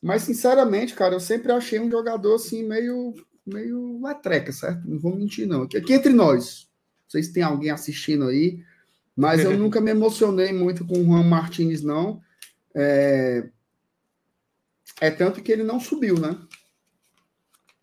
Mas, 0.03 0.23
sinceramente, 0.23 0.95
cara, 0.95 1.15
eu 1.15 1.21
sempre 1.21 1.53
achei 1.53 1.81
um 1.81 1.91
jogador 1.91 2.35
assim, 2.35 2.63
meio, 2.63 3.15
meio 3.47 3.99
latreca, 4.01 4.53
certo? 4.53 4.87
Não 4.87 4.99
vou 4.99 5.17
mentir, 5.17 5.47
não. 5.47 5.63
Aqui, 5.63 5.77
aqui 5.77 5.93
entre 5.93 6.13
nós. 6.13 6.69
Não 7.05 7.11
sei 7.11 7.23
se 7.23 7.33
tem 7.33 7.43
alguém 7.43 7.71
assistindo 7.71 8.27
aí, 8.27 8.61
mas 9.17 9.41
eu 9.41 9.57
nunca 9.57 9.81
me 9.81 9.93
emocionei 9.93 10.53
muito 10.53 10.85
com 10.85 11.01
o 11.01 11.05
Juan 11.05 11.23
Martins, 11.23 11.83
não. 11.83 12.21
É... 12.77 13.49
é 15.01 15.11
tanto 15.11 15.43
que 15.43 15.51
ele 15.51 15.65
não 15.65 15.81
subiu, 15.81 16.21
né? 16.21 16.39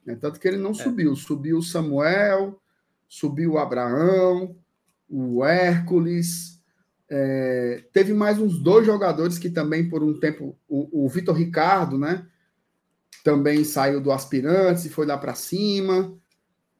É 0.07 0.15
tanto 0.15 0.39
que 0.39 0.47
ele 0.47 0.57
não 0.57 0.71
é. 0.71 0.75
subiu. 0.75 1.15
Subiu 1.15 1.57
o 1.57 1.63
Samuel, 1.63 2.61
subiu 3.09 3.53
o 3.53 3.57
Abraão, 3.57 4.55
o 5.09 5.43
Hércules, 5.43 6.53
é, 7.15 7.83
teve 7.93 8.11
mais 8.11 8.39
uns 8.39 8.57
dois 8.57 8.87
jogadores 8.87 9.37
que 9.37 9.49
também, 9.49 9.87
por 9.87 10.01
um 10.01 10.19
tempo, 10.19 10.57
o, 10.67 11.05
o 11.05 11.07
Vitor 11.07 11.35
Ricardo, 11.35 11.95
né? 11.95 12.25
Também 13.23 13.63
saiu 13.63 14.01
do 14.01 14.11
aspirante 14.11 14.87
e 14.87 14.89
foi 14.89 15.05
lá 15.05 15.15
para 15.15 15.35
cima. 15.35 16.17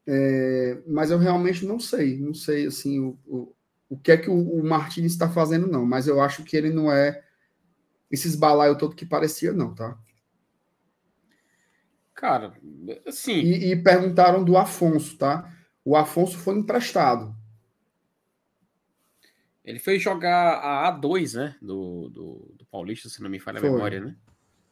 É, 0.07 0.81
mas 0.88 1.11
eu 1.11 1.19
realmente 1.19 1.65
não 1.65 1.80
sei, 1.80 2.18
não 2.18 2.34
sei 2.34 2.65
assim 2.65 2.99
o, 2.99 3.18
o, 3.26 3.56
o 3.90 3.98
que 3.98 4.11
é 4.11 4.18
que 4.18 4.30
o, 4.30 4.34
o 4.34 4.64
Martins 4.64 5.11
está 5.11 5.30
fazendo, 5.30 5.68
não. 5.68 5.85
Mas 5.85 6.07
eu 6.07 6.19
acho 6.19 6.44
que 6.44 6.57
ele 6.57 6.72
não 6.72 6.91
é 6.91 7.23
esses 8.09 8.35
balaio 8.35 8.77
todo 8.77 8.95
que 8.95 9.05
parecia, 9.05 9.51
não, 9.51 9.73
tá? 9.73 9.97
Cara, 12.13 12.53
assim. 13.07 13.34
E, 13.34 13.71
e 13.71 13.75
perguntaram 13.75 14.43
do 14.43 14.57
Afonso, 14.57 15.17
tá? 15.17 15.51
O 15.84 15.95
Afonso 15.95 16.38
foi 16.38 16.55
emprestado. 16.55 17.35
Ele 19.63 19.80
foi 19.80 19.97
jogar 19.97 20.55
a 20.55 20.91
A2, 20.91 21.35
né? 21.35 21.55
Do, 21.61 22.09
do, 22.09 22.55
do 22.57 22.65
Paulista, 22.65 23.09
se 23.09 23.21
não 23.21 23.30
me 23.30 23.39
falha 23.39 23.59
a 23.59 23.61
memória, 23.61 23.99
né? 23.99 24.15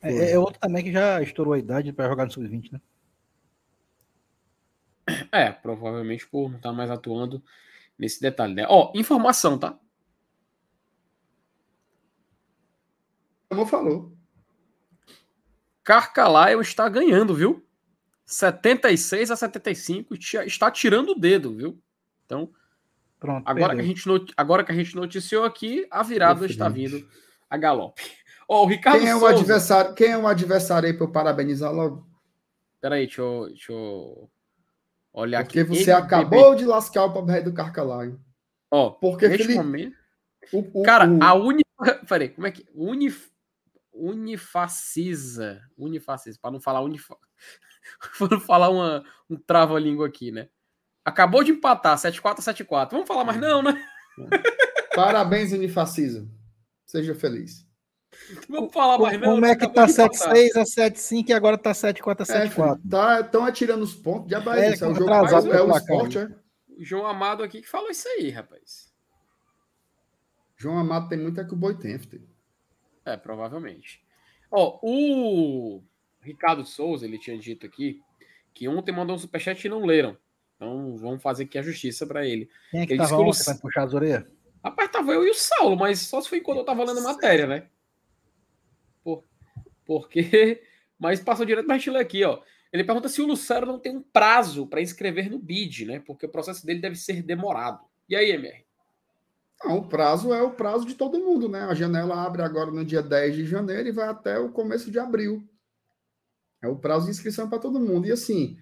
É, 0.01 0.31
é, 0.31 0.39
outro 0.39 0.59
também 0.59 0.83
que 0.83 0.91
já 0.91 1.21
estourou 1.21 1.53
a 1.53 1.59
idade 1.59 1.93
para 1.93 2.09
jogar 2.09 2.25
no 2.25 2.31
Sub-20, 2.31 2.73
né? 2.73 2.81
É, 5.31 5.51
provavelmente 5.51 6.27
por 6.27 6.49
não 6.49 6.57
estar 6.57 6.69
tá 6.69 6.75
mais 6.75 6.89
atuando 6.89 7.43
nesse 7.97 8.19
detalhe, 8.19 8.53
né? 8.53 8.65
Ó, 8.67 8.91
informação, 8.95 9.57
tá? 9.57 9.77
Como 13.51 13.65
falou. 13.65 14.13
Carcalaio 15.83 16.61
está 16.61 16.87
ganhando, 16.87 17.35
viu? 17.35 17.61
76 18.25 19.29
a 19.29 19.35
75, 19.35 20.15
está 20.45 20.71
tirando 20.71 21.09
o 21.09 21.19
dedo, 21.19 21.53
viu? 21.53 21.77
Então, 22.25 22.49
Pronto, 23.19 23.45
agora, 23.45 23.75
que 23.75 23.81
a 23.81 23.83
gente 23.83 24.03
agora 24.37 24.63
que 24.63 24.71
a 24.71 24.75
gente 24.75 24.95
noticiou 24.95 25.43
aqui, 25.43 25.85
a 25.91 26.01
virada 26.01 26.45
está 26.45 26.69
vindo 26.69 27.05
a 27.49 27.57
galope. 27.57 28.01
Oh, 28.53 28.63
o 28.63 28.65
Ricardo 28.65 28.99
quem 28.99 29.07
é 29.07 29.15
o 29.15 29.25
adversário? 29.25 29.93
Quem 29.93 30.09
é 30.09 30.17
o 30.17 30.27
adversário 30.27 30.85
aí 30.85 30.93
para 30.93 31.05
eu 31.05 31.11
parabenizar 31.11 31.71
logo? 31.71 32.05
Peraí, 32.81 33.05
deixa 33.05 33.21
eu, 33.21 33.45
deixa 33.47 33.71
eu 33.71 34.29
olhar 35.13 35.45
Porque 35.45 35.61
aqui. 35.61 35.69
Porque 35.69 35.85
você 35.85 35.91
acabou 35.91 36.53
de 36.53 36.65
lascar 36.65 37.05
o 37.05 37.13
papai 37.13 37.41
do 37.41 37.53
Carcalaio. 37.53 38.19
Ó, 38.69 38.87
oh, 38.87 38.91
porque 38.91 39.29
Felipe... 39.29 39.55
momento... 39.55 39.95
o, 40.51 40.81
o, 40.81 40.83
Cara, 40.83 41.09
o... 41.09 41.23
a 41.23 41.33
uni... 41.33 41.63
Peraí, 42.09 42.27
como 42.27 42.45
é 42.45 42.51
que... 42.51 42.67
Unif... 42.75 43.30
Unifacisa. 43.93 45.61
Unifacisa, 45.77 46.37
para 46.41 46.51
não 46.51 46.59
falar 46.59 46.81
unifa... 46.81 47.15
para 48.17 48.27
não 48.29 48.39
falar 48.39 48.69
uma, 48.69 49.03
um 49.29 49.35
trava-língua 49.35 50.07
aqui, 50.07 50.31
né? 50.31 50.49
Acabou 51.03 51.43
de 51.43 51.51
empatar, 51.51 51.97
7-4 51.97 52.39
a 52.39 52.53
7-4. 52.53 52.91
Vamos 52.91 53.07
falar 53.07 53.23
mais 53.23 53.39
não, 53.39 53.63
né? 53.63 53.73
Parabéns, 54.95 55.51
Unifacisa. 55.51 56.27
Seja 56.85 57.15
feliz. 57.15 57.65
Vamos 58.47 58.73
falar 58.73 58.97
mais 58.97 59.19
não. 59.19 59.35
Como 59.35 59.45
é 59.45 59.55
que 59.55 59.67
tá 59.67 59.87
7-6 59.87 60.55
a 60.55 60.63
7-5 60.63 61.29
e 61.29 61.33
agora 61.33 61.57
tá 61.57 61.71
7-4 61.71 62.21
a 62.21 62.47
7-4? 62.47 62.79
É, 62.85 62.89
tá, 62.89 63.19
estão 63.21 63.45
atirando 63.45 63.83
os 63.83 63.95
pontos. 63.95 64.29
Já 64.29 64.39
vai 64.39 64.59
é, 64.59 64.69
é 64.69 64.87
o 64.87 64.93
jogo 64.93 65.09
mais, 65.09 65.31
é 65.31 65.61
o 65.61 65.77
esporte, 65.77 66.17
é. 66.17 66.29
O 66.77 66.83
João 66.83 67.07
Amado 67.07 67.43
aqui 67.43 67.61
que 67.61 67.69
falou 67.69 67.89
isso 67.89 68.07
aí, 68.07 68.29
rapaz. 68.29 68.91
João 70.57 70.77
Amado 70.77 71.07
tem 71.07 71.17
muito 71.17 71.39
é 71.39 71.43
que 71.43 71.53
o 71.53 71.57
Boi 71.57 71.75
tem, 71.75 71.97
É, 73.05 73.17
provavelmente. 73.17 74.03
Ó, 74.51 74.79
o 74.81 75.81
Ricardo 76.21 76.65
Souza, 76.65 77.05
ele 77.05 77.17
tinha 77.17 77.37
dito 77.37 77.65
aqui 77.65 78.01
que 78.53 78.67
ontem 78.67 78.91
mandou 78.91 79.15
um 79.15 79.19
superchat 79.19 79.65
e 79.65 79.69
não 79.69 79.85
leram. 79.85 80.17
Então 80.55 80.97
vamos 80.97 81.23
fazer 81.23 81.45
aqui 81.45 81.57
a 81.57 81.63
justiça 81.63 82.05
para 82.05 82.25
ele. 82.25 82.49
Quem 82.69 82.81
é 82.81 82.85
que 82.85 82.93
ele 82.93 82.99
tava 82.99 83.17
ontem 83.17 83.43
para 83.43 83.55
puxar 83.55 83.83
as 83.83 83.93
orelhas? 83.93 84.25
Rapaz, 84.63 84.91
tava 84.91 85.11
eu 85.11 85.25
e 85.25 85.31
o 85.31 85.33
Saulo, 85.33 85.75
mas 85.75 85.99
só 86.01 86.21
se 86.21 86.29
foi 86.29 86.39
quando 86.39 86.59
eu 86.59 86.63
tava 86.63 86.83
lendo 86.83 86.99
a 86.99 87.03
matéria, 87.03 87.47
né? 87.47 87.67
Por, 89.03 89.23
porque. 89.85 90.61
Mas 90.99 91.19
passou 91.19 91.47
direto 91.47 91.65
para 91.65 91.73
a 91.73 91.77
gente 91.79 91.89
ler 91.89 92.01
aqui, 92.01 92.23
ó. 92.23 92.43
Ele 92.71 92.83
pergunta 92.83 93.09
se 93.09 93.23
o 93.23 93.25
Lucero 93.25 93.65
não 93.65 93.79
tem 93.79 93.97
um 93.97 94.03
prazo 94.03 94.67
para 94.67 94.79
inscrever 94.79 95.31
no 95.31 95.39
BID, 95.39 95.85
né? 95.85 95.99
Porque 95.99 96.27
o 96.27 96.29
processo 96.29 96.63
dele 96.63 96.79
deve 96.79 96.95
ser 96.95 97.23
demorado. 97.23 97.83
E 98.07 98.15
aí, 98.15 98.29
MR? 98.29 98.63
Não, 99.63 99.77
o 99.77 99.87
prazo 99.87 100.33
é 100.33 100.41
o 100.41 100.51
prazo 100.51 100.85
de 100.85 100.95
todo 100.95 101.19
mundo, 101.19 101.47
né? 101.47 101.61
A 101.61 101.73
janela 101.73 102.23
abre 102.23 102.41
agora 102.41 102.71
no 102.71 102.83
dia 102.83 103.01
10 103.01 103.35
de 103.35 103.45
janeiro 103.45 103.89
e 103.89 103.91
vai 103.91 104.07
até 104.07 104.39
o 104.39 104.51
começo 104.51 104.89
de 104.89 104.99
abril. 104.99 105.47
É 106.61 106.67
o 106.67 106.77
prazo 106.77 107.05
de 107.05 107.11
inscrição 107.11 107.47
para 107.47 107.59
todo 107.59 107.79
mundo. 107.79 108.07
E 108.07 108.11
assim, 108.11 108.57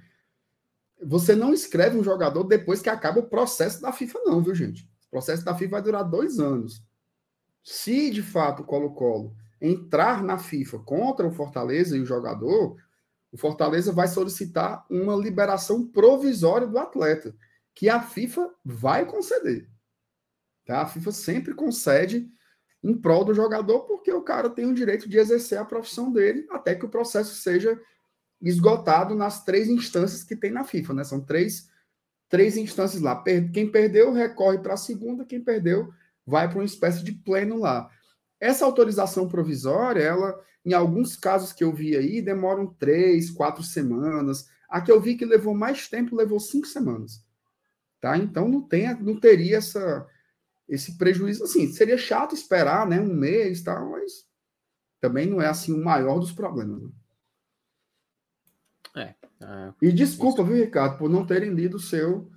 você 1.01 1.35
não 1.35 1.53
escreve 1.53 1.97
um 1.97 2.03
jogador 2.03 2.43
depois 2.43 2.81
que 2.81 2.89
acaba 2.89 3.19
o 3.19 3.29
processo 3.29 3.81
da 3.81 3.91
FIFA, 3.91 4.19
não, 4.25 4.41
viu, 4.41 4.53
gente? 4.53 4.83
O 5.07 5.11
processo 5.11 5.43
da 5.43 5.55
FIFA 5.55 5.71
vai 5.71 5.81
durar 5.81 6.03
dois 6.03 6.39
anos. 6.39 6.83
Se 7.63 8.09
de 8.09 8.21
fato 8.21 8.61
o 8.61 8.65
Colo-Colo 8.65 9.33
entrar 9.61 10.23
na 10.23 10.37
FIFA 10.37 10.79
contra 10.79 11.27
o 11.27 11.31
Fortaleza 11.31 11.97
e 11.97 12.01
o 12.01 12.05
jogador, 12.05 12.77
o 13.31 13.37
Fortaleza 13.37 13.91
vai 13.91 14.07
solicitar 14.07 14.85
uma 14.89 15.15
liberação 15.15 15.85
provisória 15.85 16.67
do 16.67 16.77
atleta, 16.77 17.35
que 17.75 17.89
a 17.89 18.01
FIFA 18.01 18.49
vai 18.63 19.05
conceder. 19.05 19.69
Tá? 20.69 20.83
A 20.83 20.85
FIFA 20.85 21.11
sempre 21.11 21.55
concede 21.55 22.31
em 22.83 22.95
prol 22.95 23.25
do 23.25 23.33
jogador, 23.33 23.87
porque 23.87 24.13
o 24.13 24.21
cara 24.21 24.51
tem 24.51 24.67
o 24.67 24.73
direito 24.73 25.09
de 25.09 25.17
exercer 25.17 25.57
a 25.57 25.65
profissão 25.65 26.11
dele 26.11 26.45
até 26.51 26.75
que 26.75 26.85
o 26.85 26.89
processo 26.89 27.33
seja 27.33 27.81
esgotado 28.39 29.15
nas 29.15 29.43
três 29.43 29.67
instâncias 29.67 30.23
que 30.23 30.35
tem 30.35 30.51
na 30.51 30.63
FIFA, 30.63 30.93
né? 30.93 31.03
São 31.03 31.19
três, 31.19 31.67
três 32.29 32.55
instâncias 32.55 33.01
lá. 33.01 33.19
Quem 33.51 33.71
perdeu 33.71 34.13
recorre 34.13 34.59
para 34.59 34.75
a 34.75 34.77
segunda, 34.77 35.25
quem 35.25 35.43
perdeu 35.43 35.91
vai 36.23 36.47
para 36.47 36.59
uma 36.59 36.65
espécie 36.65 37.03
de 37.03 37.13
pleno 37.13 37.57
lá. 37.57 37.89
Essa 38.39 38.63
autorização 38.63 39.27
provisória, 39.27 40.03
ela, 40.03 40.39
em 40.63 40.73
alguns 40.73 41.15
casos 41.15 41.51
que 41.51 41.63
eu 41.63 41.73
vi 41.73 41.97
aí, 41.97 42.21
demoram 42.21 42.67
três, 42.67 43.31
quatro 43.31 43.63
semanas. 43.63 44.45
A 44.69 44.79
que 44.81 44.91
eu 44.91 45.01
vi 45.01 45.15
que 45.15 45.25
levou 45.25 45.55
mais 45.55 45.87
tempo, 45.87 46.15
levou 46.15 46.39
cinco 46.39 46.67
semanas. 46.67 47.25
Tá? 47.99 48.15
Então 48.19 48.47
não, 48.47 48.61
tem, 48.61 48.93
não 49.01 49.19
teria 49.19 49.57
essa, 49.57 50.07
esse 50.69 50.97
prejuízo. 50.97 51.43
Assim, 51.43 51.67
seria 51.67 51.97
chato 51.97 52.33
esperar 52.33 52.87
né, 52.87 53.01
um 53.01 53.13
mês, 53.13 53.61
tá? 53.61 53.77
mas 53.81 54.25
também 55.01 55.25
não 55.25 55.41
é 55.41 55.47
assim 55.47 55.73
o 55.73 55.83
maior 55.83 56.19
dos 56.19 56.31
problemas. 56.31 56.81
Né? 56.81 56.89
É, 58.95 59.15
é, 59.41 59.73
e 59.81 59.91
desculpa, 59.91 60.43
viu, 60.43 60.55
Ricardo, 60.55 60.97
por 60.97 61.09
não 61.09 61.25
terem 61.25 61.53
lido 61.53 61.77
o 61.77 61.81
seu, 61.81 62.31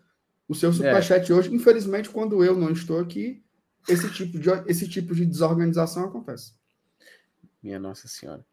o 0.48 0.54
seu 0.54 0.72
superchat 0.72 1.30
é. 1.30 1.34
hoje. 1.34 1.54
Infelizmente, 1.54 2.10
quando 2.10 2.44
eu 2.44 2.56
não 2.56 2.70
estou 2.70 2.98
aqui, 2.98 3.44
esse 3.88 4.10
tipo 4.12 4.38
de, 4.38 4.48
esse 4.66 4.88
tipo 4.88 5.14
de 5.14 5.26
desorganização 5.26 6.04
acontece. 6.04 6.54
Minha 7.62 7.78
Nossa 7.78 8.08
Senhora. 8.08 8.44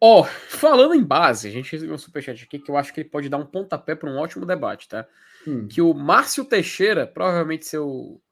Ó, 0.00 0.20
oh, 0.20 0.24
falando 0.24 0.94
em 0.94 1.02
base, 1.02 1.48
a 1.48 1.50
gente 1.50 1.72
recebeu 1.72 1.94
um 1.94 1.98
superchat 1.98 2.44
aqui 2.44 2.58
que 2.58 2.70
eu 2.70 2.76
acho 2.76 2.94
que 2.94 3.00
ele 3.00 3.08
pode 3.08 3.28
dar 3.28 3.36
um 3.36 3.46
pontapé 3.46 3.96
para 3.96 4.08
um 4.08 4.16
ótimo 4.16 4.46
debate, 4.46 4.88
tá? 4.88 5.06
Hum. 5.46 5.66
Que 5.66 5.82
o 5.82 5.92
Márcio 5.92 6.44
Teixeira, 6.44 7.06
provavelmente 7.06 7.66
seu. 7.66 8.22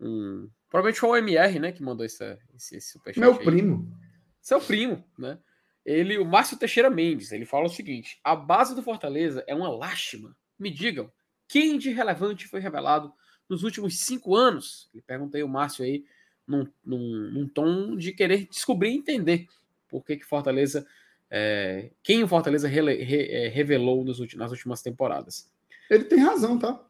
Um, 0.00 0.48
provavelmente 0.68 1.00
foi 1.00 1.10
o 1.10 1.16
MR, 1.16 1.58
né, 1.58 1.72
que 1.72 1.82
mandou 1.82 2.04
esse, 2.04 2.24
esse, 2.54 2.76
esse 2.76 2.92
superchat. 2.92 3.20
Meu 3.20 3.32
aí. 3.32 3.44
primo. 3.44 3.96
Seu 4.40 4.60
primo, 4.60 5.04
né? 5.18 5.38
Ele, 5.84 6.18
o 6.18 6.24
Márcio 6.24 6.56
Teixeira 6.56 6.90
Mendes, 6.90 7.30
ele 7.30 7.44
fala 7.46 7.66
o 7.66 7.70
seguinte: 7.70 8.18
a 8.22 8.34
base 8.34 8.74
do 8.74 8.82
Fortaleza 8.82 9.44
é 9.46 9.54
uma 9.54 9.68
lástima. 9.68 10.36
Me 10.58 10.70
digam, 10.70 11.10
quem 11.48 11.78
de 11.78 11.90
relevante 11.90 12.48
foi 12.48 12.60
revelado 12.60 13.12
nos 13.48 13.62
últimos 13.62 14.00
cinco 14.00 14.34
anos? 14.34 14.90
Ele 14.92 15.02
perguntei 15.06 15.42
o 15.42 15.48
Márcio 15.48 15.84
aí 15.84 16.04
num, 16.46 16.66
num, 16.84 17.30
num, 17.32 17.48
tom 17.48 17.96
de 17.96 18.12
querer 18.12 18.46
descobrir 18.48 18.90
e 18.90 18.96
entender 18.96 19.46
por 19.88 20.04
que, 20.04 20.16
que 20.16 20.24
Fortaleza. 20.24 20.86
É, 21.30 21.90
quem 22.02 22.22
o 22.22 22.28
Fortaleza 22.28 22.68
re, 22.68 22.80
re, 23.02 23.28
é, 23.28 23.48
revelou 23.48 24.04
nos, 24.04 24.18
nas 24.34 24.50
últimas 24.50 24.82
temporadas. 24.82 25.50
Ele 25.90 26.04
tem 26.04 26.18
razão, 26.18 26.58
tá? 26.58 26.80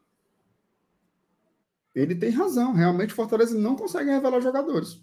Ele 1.99 2.15
tem 2.15 2.29
razão. 2.29 2.73
Realmente, 2.73 3.13
Fortaleza 3.13 3.57
não 3.57 3.75
consegue 3.75 4.09
revelar 4.09 4.41
jogadores. 4.41 5.01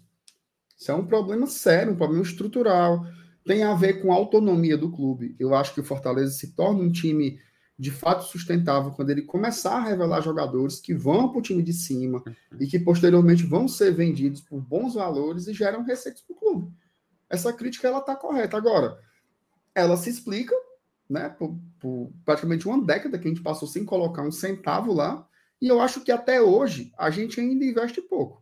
Isso 0.77 0.91
é 0.91 0.95
um 0.95 1.05
problema 1.05 1.47
sério, 1.47 1.93
um 1.93 1.97
problema 1.97 2.23
estrutural 2.23 3.05
tem 3.45 3.63
a 3.63 3.75
ver 3.75 4.01
com 4.01 4.11
a 4.11 4.15
autonomia 4.15 4.75
do 4.75 4.91
clube. 4.91 5.35
Eu 5.39 5.53
acho 5.53 5.73
que 5.73 5.79
o 5.79 5.83
Fortaleza 5.83 6.33
se 6.33 6.55
torna 6.55 6.81
um 6.81 6.91
time 6.91 7.39
de 7.77 7.91
fato 7.91 8.23
sustentável 8.23 8.91
quando 8.91 9.11
ele 9.11 9.21
começar 9.21 9.77
a 9.77 9.83
revelar 9.83 10.21
jogadores 10.21 10.79
que 10.79 10.93
vão 10.93 11.29
para 11.29 11.39
o 11.39 11.41
time 11.41 11.61
de 11.61 11.73
cima 11.73 12.23
e 12.59 12.65
que 12.65 12.79
posteriormente 12.79 13.45
vão 13.45 13.67
ser 13.67 13.93
vendidos 13.93 14.41
por 14.41 14.59
bons 14.61 14.95
valores 14.95 15.47
e 15.47 15.53
geram 15.53 15.83
receitas 15.83 16.21
para 16.21 16.33
o 16.33 16.39
clube. 16.39 16.73
Essa 17.29 17.53
crítica 17.53 17.87
ela 17.87 17.99
está 17.99 18.15
correta. 18.15 18.57
Agora, 18.57 18.97
ela 19.75 19.97
se 19.97 20.09
explica, 20.09 20.55
né, 21.07 21.29
por, 21.29 21.55
por, 21.79 22.11
praticamente 22.23 22.67
uma 22.67 22.83
década 22.83 23.19
que 23.19 23.27
a 23.27 23.29
gente 23.29 23.43
passou 23.43 23.67
sem 23.67 23.85
colocar 23.85 24.23
um 24.23 24.31
centavo 24.31 24.91
lá, 24.93 25.27
e 25.61 25.67
eu 25.67 25.79
acho 25.79 26.01
que 26.01 26.11
até 26.11 26.41
hoje 26.41 26.91
a 26.97 27.09
gente 27.09 27.39
ainda 27.39 27.63
investe 27.63 28.01
pouco, 28.01 28.41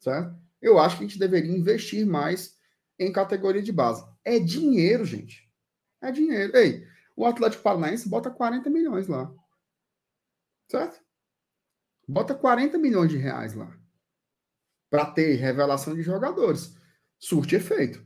certo? 0.00 0.36
Eu 0.60 0.78
acho 0.78 0.96
que 0.96 1.04
a 1.04 1.06
gente 1.06 1.18
deveria 1.18 1.56
investir 1.56 2.06
mais 2.06 2.56
em 2.98 3.12
categoria 3.12 3.62
de 3.62 3.72
base. 3.72 4.04
É 4.24 4.38
dinheiro, 4.38 5.04
gente. 5.04 5.50
É 6.00 6.10
dinheiro. 6.10 6.56
Ei, 6.56 6.86
o 7.16 7.26
Atlético 7.26 7.62
Paranaense 7.62 8.08
bota 8.08 8.30
40 8.30 8.70
milhões 8.70 9.06
lá. 9.06 9.32
Certo? 10.70 11.00
Bota 12.08 12.34
40 12.34 12.78
milhões 12.78 13.10
de 13.10 13.16
reais 13.16 13.54
lá. 13.54 13.76
Para 14.90 15.06
ter 15.06 15.34
revelação 15.34 15.94
de 15.94 16.02
jogadores. 16.02 16.76
Surte 17.18 17.56
efeito. 17.56 18.04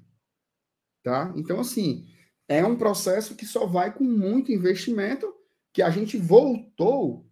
Tá? 1.02 1.32
Então, 1.36 1.60
assim, 1.60 2.06
é 2.48 2.64
um 2.64 2.76
processo 2.76 3.36
que 3.36 3.46
só 3.46 3.66
vai 3.66 3.92
com 3.92 4.04
muito 4.04 4.52
investimento 4.52 5.32
que 5.72 5.82
a 5.82 5.90
gente 5.90 6.16
voltou 6.16 7.27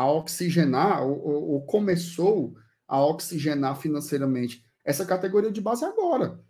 a 0.00 0.10
oxigenar, 0.10 1.02
ou, 1.02 1.20
ou, 1.22 1.48
ou 1.50 1.66
começou 1.66 2.54
a 2.88 3.04
oxigenar 3.04 3.76
financeiramente 3.76 4.64
essa 4.84 5.04
categoria 5.04 5.50
de 5.50 5.60
base 5.60 5.84
agora. 5.84 6.40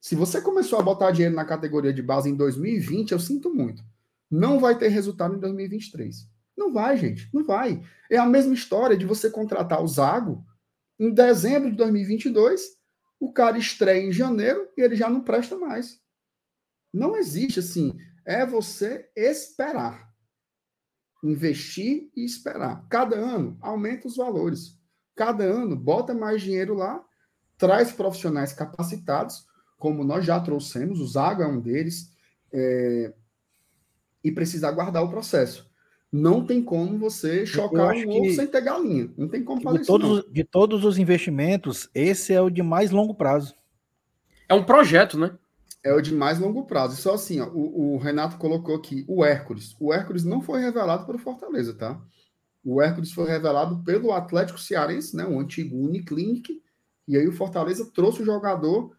Se 0.00 0.14
você 0.14 0.40
começou 0.40 0.78
a 0.78 0.82
botar 0.82 1.10
dinheiro 1.10 1.34
na 1.34 1.44
categoria 1.44 1.92
de 1.92 2.02
base 2.02 2.28
em 2.28 2.36
2020, 2.36 3.12
eu 3.12 3.18
sinto 3.18 3.52
muito. 3.52 3.82
Não 4.30 4.58
vai 4.58 4.78
ter 4.78 4.88
resultado 4.88 5.34
em 5.34 5.38
2023. 5.38 6.28
Não 6.56 6.72
vai, 6.72 6.96
gente. 6.96 7.28
Não 7.32 7.44
vai. 7.44 7.82
É 8.10 8.16
a 8.16 8.26
mesma 8.26 8.54
história 8.54 8.96
de 8.96 9.06
você 9.06 9.30
contratar 9.30 9.82
o 9.82 9.88
Zago 9.88 10.44
em 10.98 11.12
dezembro 11.12 11.70
de 11.70 11.76
2022, 11.76 12.76
o 13.18 13.32
cara 13.32 13.58
estreia 13.58 14.06
em 14.06 14.12
janeiro 14.12 14.68
e 14.76 14.82
ele 14.82 14.94
já 14.94 15.10
não 15.10 15.20
presta 15.20 15.56
mais. 15.56 16.00
Não 16.92 17.16
existe 17.16 17.58
assim. 17.58 17.96
É 18.24 18.46
você 18.46 19.10
esperar. 19.16 20.13
Investir 21.24 22.10
e 22.14 22.24
esperar. 22.24 22.86
Cada 22.88 23.16
ano 23.16 23.56
aumenta 23.60 24.06
os 24.06 24.16
valores. 24.16 24.78
Cada 25.16 25.44
ano 25.44 25.74
bota 25.74 26.14
mais 26.14 26.42
dinheiro 26.42 26.74
lá, 26.74 27.02
traz 27.56 27.90
profissionais 27.92 28.52
capacitados 28.52 29.46
como 29.84 30.02
nós 30.02 30.24
já 30.24 30.40
trouxemos, 30.40 30.98
o 30.98 31.06
Zago 31.06 31.42
é 31.42 31.46
um 31.46 31.60
deles, 31.60 32.10
é, 32.50 33.12
e 34.24 34.32
precisa 34.32 34.66
aguardar 34.66 35.04
o 35.04 35.10
processo. 35.10 35.70
Não 36.10 36.42
tem 36.42 36.62
como 36.62 36.96
você 36.96 37.44
chocar 37.44 37.94
um 37.94 38.08
ovo 38.08 38.30
sem 38.32 38.46
ter 38.46 38.62
galinha. 38.62 39.12
Não 39.14 39.28
tem 39.28 39.44
como 39.44 39.60
fazer 39.60 39.80
de 39.80 39.86
todos, 39.86 40.10
isso. 40.10 40.26
Não. 40.26 40.32
De 40.32 40.44
todos 40.44 40.84
os 40.84 40.96
investimentos, 40.96 41.90
esse 41.94 42.32
é 42.32 42.40
o 42.40 42.48
de 42.48 42.62
mais 42.62 42.92
longo 42.92 43.14
prazo. 43.14 43.54
É 44.48 44.54
um 44.54 44.64
projeto, 44.64 45.18
né? 45.18 45.36
É 45.84 45.92
o 45.92 46.00
de 46.00 46.14
mais 46.14 46.38
longo 46.38 46.64
prazo. 46.66 46.96
Só 46.96 47.14
assim, 47.14 47.40
ó, 47.40 47.48
o, 47.48 47.94
o 47.94 47.98
Renato 47.98 48.38
colocou 48.38 48.74
aqui 48.74 49.04
o 49.06 49.24
Hércules. 49.24 49.76
O 49.78 49.92
Hércules 49.92 50.24
não 50.24 50.40
foi 50.40 50.60
revelado 50.60 51.04
pelo 51.04 51.18
Fortaleza, 51.18 51.74
tá? 51.74 52.00
O 52.64 52.80
Hércules 52.80 53.12
foi 53.12 53.28
revelado 53.28 53.84
pelo 53.84 54.12
Atlético 54.12 54.58
Cearense, 54.58 55.14
né, 55.14 55.24
o 55.26 55.38
antigo 55.38 55.76
Uniclinic, 55.76 56.62
e 57.06 57.16
aí 57.16 57.28
o 57.28 57.32
Fortaleza 57.32 57.90
trouxe 57.92 58.22
o 58.22 58.24
jogador 58.24 58.96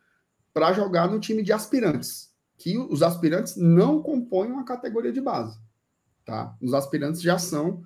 para 0.53 0.71
jogar 0.71 1.09
no 1.09 1.19
time 1.19 1.41
de 1.41 1.51
aspirantes, 1.51 2.31
que 2.57 2.77
os 2.77 3.01
aspirantes 3.01 3.57
não 3.57 4.01
compõem 4.01 4.51
uma 4.51 4.63
categoria 4.63 5.11
de 5.11 5.19
base, 5.19 5.59
tá? 6.23 6.55
Os 6.61 6.73
aspirantes 6.73 7.21
já 7.21 7.39
são 7.39 7.83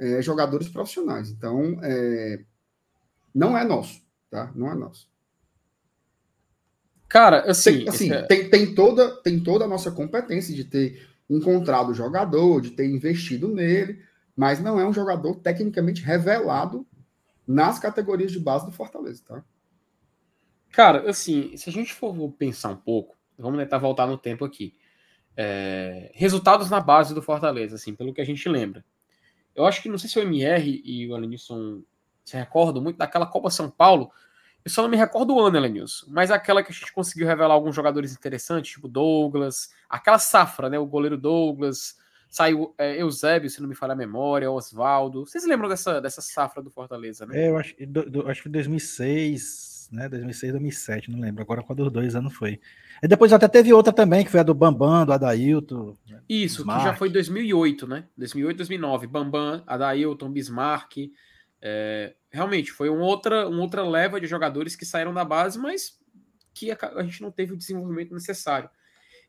é, 0.00 0.20
jogadores 0.20 0.68
profissionais, 0.68 1.30
então 1.30 1.78
é, 1.82 2.44
não 3.32 3.56
é 3.56 3.64
nosso, 3.64 4.02
tá? 4.28 4.52
Não 4.54 4.70
é 4.70 4.74
nosso. 4.74 5.08
Cara, 7.10 7.50
assim, 7.50 7.78
tem, 7.78 7.88
assim 7.88 8.12
é... 8.12 8.22
tem, 8.22 8.48
tem, 8.48 8.72
toda, 8.72 9.16
tem 9.16 9.40
toda 9.40 9.64
a 9.64 9.68
nossa 9.68 9.90
competência 9.90 10.54
de 10.54 10.64
ter 10.64 11.10
encontrado 11.28 11.90
o 11.90 11.94
jogador, 11.94 12.60
de 12.60 12.70
ter 12.70 12.86
investido 12.86 13.48
nele, 13.48 14.00
mas 14.36 14.62
não 14.62 14.78
é 14.78 14.86
um 14.86 14.92
jogador 14.92 15.34
tecnicamente 15.34 16.02
revelado 16.02 16.86
nas 17.46 17.80
categorias 17.80 18.30
de 18.30 18.38
base 18.38 18.64
do 18.64 18.70
Fortaleza, 18.70 19.24
tá? 19.26 19.44
Cara, 20.70 21.10
assim, 21.10 21.56
se 21.56 21.68
a 21.68 21.72
gente 21.72 21.92
for 21.92 22.14
pensar 22.32 22.68
um 22.68 22.76
pouco, 22.76 23.16
vamos 23.36 23.58
tentar 23.58 23.78
voltar 23.78 24.06
no 24.06 24.16
tempo 24.16 24.44
aqui. 24.44 24.76
É, 25.36 26.12
resultados 26.14 26.70
na 26.70 26.80
base 26.80 27.12
do 27.12 27.20
Fortaleza, 27.20 27.74
assim, 27.74 27.92
pelo 27.92 28.14
que 28.14 28.20
a 28.20 28.24
gente 28.24 28.48
lembra. 28.48 28.84
Eu 29.52 29.66
acho 29.66 29.82
que 29.82 29.88
não 29.88 29.98
sei 29.98 30.08
se 30.08 30.16
o 30.16 30.22
MR 30.22 30.80
e 30.84 31.08
o 31.08 31.14
Alenilson 31.16 31.82
se 32.24 32.36
recordam 32.36 32.80
muito 32.80 32.98
daquela 32.98 33.26
Copa 33.26 33.50
São 33.50 33.68
Paulo. 33.68 34.12
Eu 34.64 34.70
só 34.70 34.82
não 34.82 34.88
me 34.88 34.96
recordo 34.96 35.34
o 35.34 35.40
ano, 35.40 35.56
Alenilson, 35.56 36.06
mas 36.08 36.30
aquela 36.30 36.62
que 36.62 36.70
a 36.70 36.74
gente 36.74 36.92
conseguiu 36.92 37.26
revelar 37.26 37.54
alguns 37.54 37.74
jogadores 37.74 38.12
interessantes, 38.12 38.72
tipo 38.72 38.88
Douglas, 38.88 39.70
aquela 39.88 40.18
safra, 40.18 40.68
né? 40.68 40.78
O 40.78 40.86
goleiro 40.86 41.16
Douglas, 41.16 41.96
Saiu 42.30 42.72
é, 42.78 43.02
Eusébio, 43.02 43.50
se 43.50 43.60
não 43.60 43.68
me 43.68 43.74
falha 43.74 43.92
a 43.92 43.96
memória, 43.96 44.48
Oswaldo. 44.48 45.26
Vocês 45.26 45.44
lembram 45.44 45.68
dessa, 45.68 46.00
dessa 46.00 46.22
safra 46.22 46.62
do 46.62 46.70
Fortaleza, 46.70 47.26
né? 47.26 47.36
É, 47.36 47.48
eu 47.48 47.58
acho, 47.58 47.74
do, 47.88 48.08
do, 48.08 48.30
acho 48.30 48.44
que 48.44 48.48
2006, 48.48 49.88
né? 49.90 50.08
2006, 50.08 50.52
2007, 50.52 51.10
não 51.10 51.18
lembro. 51.18 51.42
Agora 51.42 51.60
qual 51.60 51.74
dos 51.74 51.90
dois 51.90 52.14
anos 52.14 52.32
foi. 52.32 52.60
E 53.02 53.08
depois 53.08 53.32
até 53.32 53.48
teve 53.48 53.72
outra 53.72 53.92
também, 53.92 54.24
que 54.24 54.30
foi 54.30 54.38
a 54.38 54.44
do 54.44 54.54
Bambam, 54.54 55.04
do 55.04 55.12
Adailton. 55.12 55.96
Né? 56.08 56.20
Isso, 56.28 56.58
Bismarck. 56.58 56.78
que 56.78 56.88
já 56.90 56.94
foi 56.94 57.10
2008, 57.10 57.88
né? 57.88 58.04
2008, 58.16 58.56
2009. 58.58 59.06
Bambam, 59.08 59.64
Adailton, 59.66 60.30
Bismarck. 60.30 61.10
É, 61.60 62.14
realmente, 62.30 62.70
foi 62.70 62.88
uma 62.88 63.04
outra, 63.04 63.48
uma 63.48 63.60
outra 63.60 63.82
leva 63.82 64.20
de 64.20 64.26
jogadores 64.26 64.76
que 64.76 64.86
saíram 64.86 65.12
da 65.12 65.24
base, 65.24 65.58
mas 65.58 65.98
que 66.54 66.70
a, 66.70 66.78
a 66.96 67.02
gente 67.02 67.22
não 67.22 67.30
teve 67.30 67.52
o 67.52 67.56
desenvolvimento 67.56 68.14
necessário. 68.14 68.70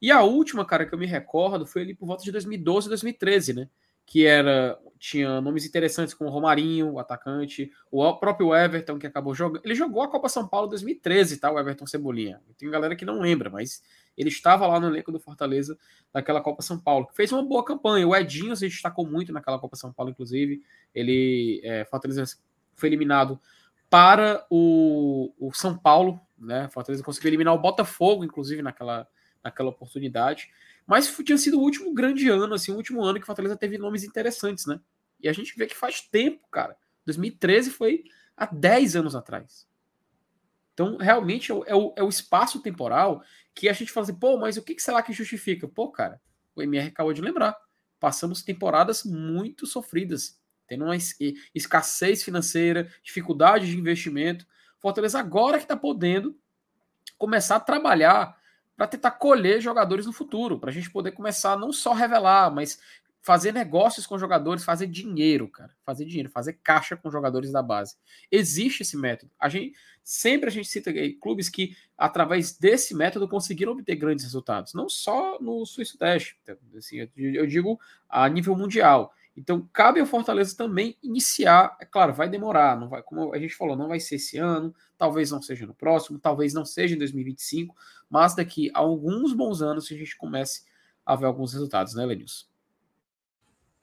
E 0.01 0.09
a 0.09 0.23
última, 0.23 0.65
cara, 0.65 0.85
que 0.85 0.93
eu 0.93 0.97
me 0.97 1.05
recordo 1.05 1.65
foi 1.65 1.83
ali 1.83 1.93
por 1.93 2.07
volta 2.07 2.23
de 2.23 2.31
2012, 2.31 2.89
2013, 2.89 3.53
né? 3.53 3.69
Que 4.05 4.25
era. 4.25 4.77
Tinha 4.97 5.41
nomes 5.41 5.65
interessantes 5.65 6.13
como 6.13 6.29
Romarinho, 6.29 6.91
o 6.91 6.99
atacante, 6.99 7.71
o 7.89 8.13
próprio 8.15 8.53
Everton, 8.53 8.99
que 8.99 9.07
acabou 9.07 9.33
jogando. 9.33 9.63
Ele 9.63 9.73
jogou 9.73 10.03
a 10.03 10.07
Copa 10.07 10.29
São 10.29 10.47
Paulo 10.47 10.67
2013, 10.67 11.37
tá? 11.37 11.51
O 11.51 11.59
Everton 11.59 11.87
Cebolinha. 11.87 12.39
Tem 12.57 12.69
galera 12.69 12.95
que 12.95 13.05
não 13.05 13.19
lembra, 13.19 13.49
mas 13.49 13.83
ele 14.15 14.29
estava 14.29 14.67
lá 14.67 14.79
no 14.79 14.87
elenco 14.87 15.11
do 15.11 15.19
Fortaleza 15.19 15.77
naquela 16.13 16.41
Copa 16.41 16.61
São 16.61 16.79
Paulo. 16.79 17.07
Fez 17.13 17.31
uma 17.31 17.43
boa 17.43 17.63
campanha. 17.63 18.07
O 18.07 18.15
Edinho 18.15 18.55
se 18.55 18.67
destacou 18.67 19.07
muito 19.07 19.31
naquela 19.31 19.57
Copa 19.57 19.75
São 19.75 19.91
Paulo, 19.91 20.11
inclusive. 20.11 20.61
Ele. 20.93 21.61
É, 21.63 21.85
Fortaleza 21.85 22.23
foi 22.75 22.89
eliminado 22.89 23.39
para 23.89 24.45
o, 24.49 25.33
o 25.39 25.53
São 25.53 25.77
Paulo, 25.77 26.19
né? 26.37 26.69
Fortaleza 26.69 27.03
conseguiu 27.03 27.29
eliminar 27.29 27.53
o 27.53 27.59
Botafogo, 27.59 28.23
inclusive, 28.23 28.61
naquela 28.61 29.07
naquela 29.43 29.69
oportunidade. 29.69 30.51
Mas 30.85 31.15
tinha 31.23 31.37
sido 31.37 31.59
o 31.59 31.63
último 31.63 31.93
grande 31.93 32.29
ano, 32.29 32.53
assim, 32.53 32.71
o 32.71 32.75
último 32.75 33.03
ano 33.03 33.19
que 33.19 33.25
Fortaleza 33.25 33.55
teve 33.55 33.77
nomes 33.77 34.03
interessantes, 34.03 34.65
né? 34.65 34.79
E 35.19 35.29
a 35.29 35.33
gente 35.33 35.55
vê 35.57 35.65
que 35.65 35.75
faz 35.75 36.01
tempo, 36.01 36.47
cara. 36.49 36.77
2013 37.05 37.71
foi 37.71 38.03
há 38.35 38.45
10 38.45 38.95
anos 38.95 39.15
atrás. 39.15 39.67
Então, 40.73 40.97
realmente, 40.97 41.51
é 41.51 41.55
o, 41.55 41.63
é 41.65 41.75
o, 41.75 41.93
é 41.97 42.03
o 42.03 42.09
espaço 42.09 42.61
temporal 42.61 43.23
que 43.53 43.69
a 43.69 43.73
gente 43.73 43.91
fala 43.91 44.05
assim, 44.05 44.15
pô, 44.15 44.37
mas 44.37 44.57
o 44.57 44.63
que, 44.63 44.73
que 44.73 44.81
será 44.81 45.01
que 45.01 45.13
justifica? 45.13 45.67
Pô, 45.67 45.91
cara, 45.91 46.19
o 46.55 46.61
MR 46.61 46.87
acabou 46.87 47.13
de 47.13 47.21
lembrar. 47.21 47.55
Passamos 47.99 48.41
temporadas 48.41 49.03
muito 49.03 49.67
sofridas, 49.67 50.40
tendo 50.71 50.85
uma 50.85 50.95
escassez 51.53 52.23
financeira, 52.23 52.89
dificuldade 53.03 53.65
de 53.65 53.77
investimento. 53.77 54.47
Fortaleza 54.79 55.19
agora 55.19 55.57
que 55.57 55.65
está 55.65 55.75
podendo 55.75 56.33
começar 57.17 57.57
a 57.57 57.59
trabalhar 57.59 58.37
para 58.77 58.87
tentar 58.87 59.11
colher 59.11 59.59
jogadores 59.59 60.05
no 60.05 60.13
futuro, 60.13 60.57
para 60.57 60.69
a 60.69 60.73
gente 60.73 60.89
poder 60.89 61.11
começar 61.11 61.57
não 61.57 61.73
só 61.73 61.91
revelar, 61.91 62.49
mas 62.51 62.79
fazer 63.21 63.51
negócios 63.51 64.07
com 64.07 64.17
jogadores, 64.17 64.63
fazer 64.63 64.87
dinheiro, 64.87 65.45
cara, 65.49 65.75
fazer 65.83 66.05
dinheiro, 66.05 66.29
fazer 66.29 66.53
caixa 66.63 66.95
com 66.95 67.11
jogadores 67.11 67.51
da 67.51 67.61
base. 67.61 67.97
Existe 68.31 68.83
esse 68.83 68.95
método. 68.95 69.29
A 69.37 69.49
gente 69.49 69.75
sempre 70.01 70.47
a 70.47 70.51
gente 70.51 70.69
cita 70.69 70.89
clubes 71.21 71.49
que 71.49 71.75
através 71.97 72.57
desse 72.57 72.95
método 72.95 73.27
conseguiram 73.27 73.73
obter 73.73 73.97
grandes 73.97 74.23
resultados, 74.23 74.73
não 74.73 74.87
só 74.87 75.37
no 75.41 75.65
sul 75.65 75.83
e 75.83 75.85
sudeste, 75.85 76.37
assim, 76.77 77.09
eu 77.17 77.45
digo 77.45 77.77
a 78.07 78.29
nível 78.29 78.55
mundial. 78.55 79.13
Então, 79.35 79.67
cabe 79.71 79.99
ao 79.99 80.05
Fortaleza 80.05 80.55
também 80.55 80.97
iniciar. 81.01 81.77
É 81.79 81.85
claro, 81.85 82.13
vai 82.13 82.29
demorar, 82.29 82.77
não 82.77 82.89
vai, 82.89 83.01
como 83.01 83.33
a 83.33 83.39
gente 83.39 83.55
falou, 83.55 83.75
não 83.75 83.87
vai 83.87 83.99
ser 83.99 84.15
esse 84.15 84.37
ano, 84.37 84.73
talvez 84.97 85.31
não 85.31 85.41
seja 85.41 85.65
no 85.65 85.73
próximo, 85.73 86.19
talvez 86.19 86.53
não 86.53 86.65
seja 86.65 86.95
em 86.95 86.97
2025, 86.97 87.75
mas 88.09 88.35
daqui 88.35 88.69
a 88.73 88.79
alguns 88.79 89.33
bons 89.33 89.61
anos 89.61 89.89
a 89.91 89.95
gente 89.95 90.17
comece 90.17 90.63
a 91.05 91.15
ver 91.15 91.25
alguns 91.25 91.53
resultados, 91.53 91.95
né, 91.95 92.05
Lenilson? 92.05 92.45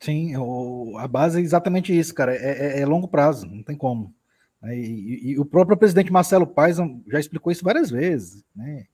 Sim, 0.01 0.37
o, 0.37 0.97
a 0.99 1.09
base 1.09 1.39
é 1.39 1.43
exatamente 1.43 1.97
isso, 1.97 2.15
cara. 2.15 2.35
É, 2.35 2.79
é, 2.79 2.81
é 2.81 2.87
longo 2.87 3.09
prazo, 3.09 3.47
não 3.47 3.63
tem 3.63 3.77
como. 3.77 4.15
Né, 4.63 4.79
e, 4.79 4.83
e, 4.83 5.31
e, 5.31 5.39
o 5.39 5.45
próprio 5.45 5.77
presidente 5.77 6.13
Marcelo 6.13 6.47
Paes 6.47 6.77
já 7.07 7.19
explicou 7.19 7.51
isso 7.51 7.65
várias 7.65 7.91
vezes. 7.91 8.45
Né? 8.55 8.87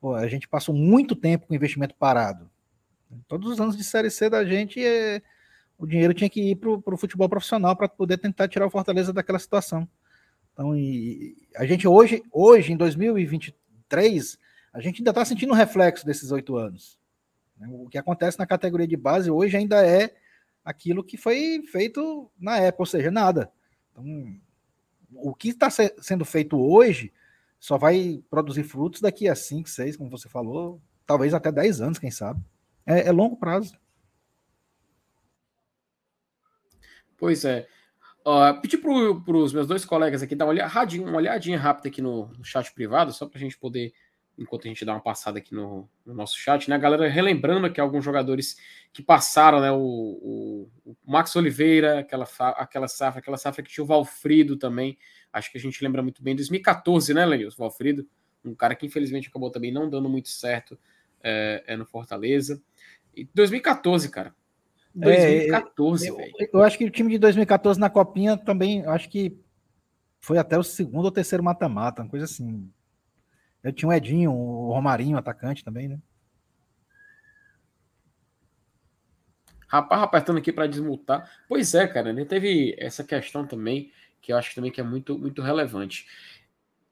Pô, 0.00 0.14
a 0.14 0.26
gente 0.26 0.48
passou 0.48 0.74
muito 0.74 1.14
tempo 1.14 1.46
com 1.46 1.54
investimento 1.54 1.94
parado. 1.94 2.50
Todos 3.28 3.50
os 3.50 3.60
anos 3.60 3.76
de 3.76 3.84
Série 3.84 4.10
C 4.10 4.30
da 4.30 4.44
gente 4.44 4.84
é 4.84 5.22
o 5.80 5.86
dinheiro 5.86 6.12
tinha 6.12 6.28
que 6.28 6.50
ir 6.50 6.56
para 6.56 6.94
o 6.94 6.96
futebol 6.96 7.26
profissional 7.26 7.74
para 7.74 7.88
poder 7.88 8.18
tentar 8.18 8.46
tirar 8.48 8.66
o 8.66 8.70
Fortaleza 8.70 9.14
daquela 9.14 9.38
situação. 9.38 9.88
Então, 10.52 10.76
e, 10.76 11.34
a 11.56 11.64
gente 11.64 11.88
hoje, 11.88 12.22
hoje, 12.30 12.70
em 12.70 12.76
2023, 12.76 14.38
a 14.74 14.80
gente 14.80 15.00
ainda 15.00 15.10
está 15.10 15.24
sentindo 15.24 15.54
o 15.54 15.56
reflexo 15.56 16.04
desses 16.04 16.30
oito 16.32 16.54
anos. 16.56 16.98
O 17.70 17.88
que 17.88 17.96
acontece 17.96 18.38
na 18.38 18.46
categoria 18.46 18.86
de 18.86 18.96
base 18.96 19.30
hoje 19.30 19.56
ainda 19.56 19.84
é 19.84 20.14
aquilo 20.62 21.02
que 21.02 21.16
foi 21.16 21.62
feito 21.72 22.30
na 22.38 22.58
época, 22.58 22.82
ou 22.82 22.86
seja, 22.86 23.10
nada. 23.10 23.50
Então, 23.90 24.38
o 25.14 25.34
que 25.34 25.48
está 25.48 25.70
se, 25.70 25.94
sendo 25.98 26.26
feito 26.26 26.60
hoje 26.60 27.10
só 27.58 27.78
vai 27.78 28.22
produzir 28.28 28.64
frutos 28.64 29.00
daqui 29.00 29.28
a 29.28 29.34
5, 29.34 29.66
6, 29.66 29.96
como 29.96 30.10
você 30.10 30.28
falou, 30.28 30.78
talvez 31.06 31.32
até 31.32 31.50
10 31.50 31.80
anos, 31.80 31.98
quem 31.98 32.10
sabe. 32.10 32.38
É, 32.84 33.08
é 33.08 33.12
longo 33.12 33.36
prazo. 33.36 33.79
Pois 37.20 37.44
é. 37.44 37.68
Uh, 38.26 38.58
pedi 38.60 38.78
para 38.78 38.90
os 38.90 39.52
meus 39.52 39.66
dois 39.66 39.84
colegas 39.84 40.22
aqui 40.22 40.34
dar 40.34 40.46
uma 40.46 40.52
olhadinha, 40.52 41.06
uma 41.06 41.16
olhadinha 41.18 41.58
rápida 41.58 41.88
aqui 41.88 42.00
no, 42.00 42.28
no 42.28 42.44
chat 42.44 42.72
privado, 42.72 43.12
só 43.12 43.26
para 43.26 43.38
a 43.38 43.40
gente 43.40 43.58
poder, 43.58 43.92
enquanto 44.38 44.64
a 44.64 44.68
gente 44.68 44.84
dá 44.84 44.92
uma 44.92 45.02
passada 45.02 45.38
aqui 45.38 45.54
no, 45.54 45.88
no, 46.04 46.14
nosso 46.14 46.38
chat, 46.38 46.68
né? 46.68 46.76
A 46.76 46.78
galera 46.78 47.08
relembrando 47.08 47.66
aqui 47.66 47.78
alguns 47.78 48.02
jogadores 48.02 48.56
que 48.90 49.02
passaram, 49.02 49.60
né? 49.60 49.70
O, 49.70 49.76
o, 49.76 50.70
o 50.84 50.96
Max 51.04 51.36
Oliveira, 51.36 52.00
aquela, 52.00 52.26
aquela 52.56 52.88
safra, 52.88 53.20
aquela 53.20 53.36
safra 53.36 53.62
que 53.62 53.70
tinha 53.70 53.84
o 53.84 53.86
Valfrido 53.86 54.56
também. 54.56 54.96
Acho 55.30 55.52
que 55.52 55.58
a 55.58 55.60
gente 55.60 55.82
lembra 55.84 56.02
muito 56.02 56.22
bem. 56.22 56.34
2014, 56.34 57.12
né, 57.12 57.26
Leils? 57.26 57.54
Valfrido, 57.54 58.08
um 58.42 58.54
cara 58.54 58.74
que 58.74 58.86
infelizmente 58.86 59.28
acabou 59.28 59.50
também 59.50 59.72
não 59.72 59.90
dando 59.90 60.08
muito 60.08 60.30
certo 60.30 60.78
é, 61.22 61.64
é 61.66 61.76
no 61.76 61.84
Fortaleza. 61.84 62.62
E 63.14 63.28
2014, 63.34 64.10
cara. 64.10 64.34
2014, 64.94 66.08
é, 66.08 66.12
velho. 66.12 66.32
Eu, 66.38 66.48
eu, 66.54 66.62
acho 66.62 66.76
que 66.76 66.84
o 66.84 66.90
time 66.90 67.10
de 67.10 67.18
2014 67.18 67.78
na 67.78 67.90
Copinha 67.90 68.36
também, 68.36 68.84
acho 68.86 69.08
que 69.08 69.38
foi 70.20 70.38
até 70.38 70.58
o 70.58 70.62
segundo 70.62 71.04
ou 71.06 71.12
terceiro 71.12 71.42
mata-mata, 71.42 72.02
uma 72.02 72.08
coisa 72.08 72.24
assim. 72.24 72.70
Eu 73.62 73.72
tinha 73.72 73.88
o 73.88 73.92
Edinho, 73.92 74.32
o 74.32 74.72
Romarinho, 74.72 75.16
atacante 75.16 75.64
também, 75.64 75.88
né? 75.88 75.98
Rapaz, 79.66 80.02
apertando 80.02 80.38
aqui 80.38 80.52
para 80.52 80.66
desmutar. 80.66 81.30
Pois 81.48 81.74
é, 81.74 81.86
cara, 81.86 82.12
né? 82.12 82.24
Teve 82.24 82.74
essa 82.76 83.04
questão 83.04 83.46
também, 83.46 83.92
que 84.20 84.32
eu 84.32 84.36
acho 84.36 84.54
também 84.54 84.72
que 84.72 84.80
é 84.80 84.84
muito, 84.84 85.16
muito 85.16 85.40
relevante. 85.42 86.06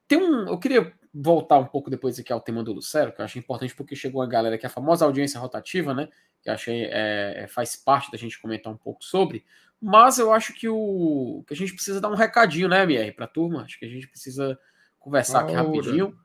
Tem 0.07 0.17
um. 0.17 0.49
Eu 0.49 0.59
queria 0.59 0.93
voltar 1.13 1.59
um 1.59 1.67
pouco 1.67 1.91
depois 1.91 2.19
aqui 2.19 2.33
ao 2.33 2.41
tema 2.41 2.63
do 2.63 2.73
Lucero, 2.73 3.13
que 3.13 3.21
eu 3.21 3.25
acho 3.25 3.39
importante 3.39 3.75
porque 3.75 3.97
chegou 3.97 4.23
a 4.23 4.27
galera 4.27 4.57
que 4.57 4.65
é 4.65 4.69
a 4.69 4.73
famosa 4.73 5.05
audiência 5.05 5.41
rotativa, 5.41 5.93
né? 5.93 6.09
Que 6.43 6.51
achei 6.51 6.85
é, 6.85 7.45
é, 7.45 7.49
faz 7.49 7.77
parte 7.77 8.11
da 8.11 8.19
gente 8.19 8.41
comentar 8.41 8.73
um 8.73 8.77
pouco 8.77 9.05
sobre. 9.05 9.45
Mas 9.81 10.19
eu 10.19 10.33
acho 10.33 10.53
que 10.55 10.69
o 10.69 11.45
que 11.47 11.55
a 11.55 11.57
gente 11.57 11.73
precisa 11.73 12.01
dar 12.01 12.11
um 12.11 12.17
recadinho, 12.17 12.69
né, 12.69 12.83
MR, 12.83 13.13
para 13.13 13.27
a 13.27 13.29
turma. 13.29 13.63
Acho 13.63 13.79
que 13.79 13.85
a 13.85 13.89
gente 13.89 14.09
precisa 14.09 14.59
conversar 14.99 15.41
aqui 15.41 15.53
rapidinho. 15.53 16.17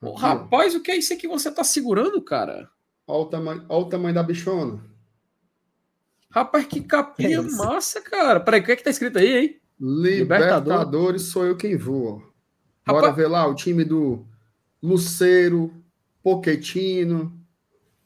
Oh, 0.00 0.12
rapaz, 0.12 0.74
o 0.74 0.82
que 0.82 0.90
é 0.90 0.96
isso 0.96 1.12
aqui 1.12 1.22
que 1.22 1.28
você 1.28 1.50
tá 1.50 1.64
segurando, 1.64 2.20
cara? 2.22 2.68
Olha 3.06 3.20
o 3.20 3.26
tamanho, 3.26 3.64
olha 3.68 3.86
o 3.86 3.88
tamanho 3.88 4.14
da 4.14 4.22
bichona. 4.22 4.82
Rapaz, 6.30 6.66
que 6.66 6.80
capinha 6.80 7.38
é 7.40 7.42
massa, 7.42 8.00
cara. 8.00 8.40
Peraí, 8.40 8.60
o 8.60 8.64
que 8.64 8.72
é 8.72 8.76
que 8.76 8.84
tá 8.84 8.90
escrito 8.90 9.18
aí, 9.18 9.36
hein? 9.36 9.60
Libertadores, 9.78 10.64
Libertadores 10.64 11.22
sou 11.22 11.46
eu 11.46 11.56
quem 11.56 11.76
voa. 11.76 12.22
Bora 12.86 13.08
Rapaz... 13.08 13.16
ver 13.16 13.28
lá 13.28 13.46
o 13.46 13.54
time 13.54 13.84
do 13.84 14.26
Luceiro, 14.82 15.72
Poquetino. 16.22 17.35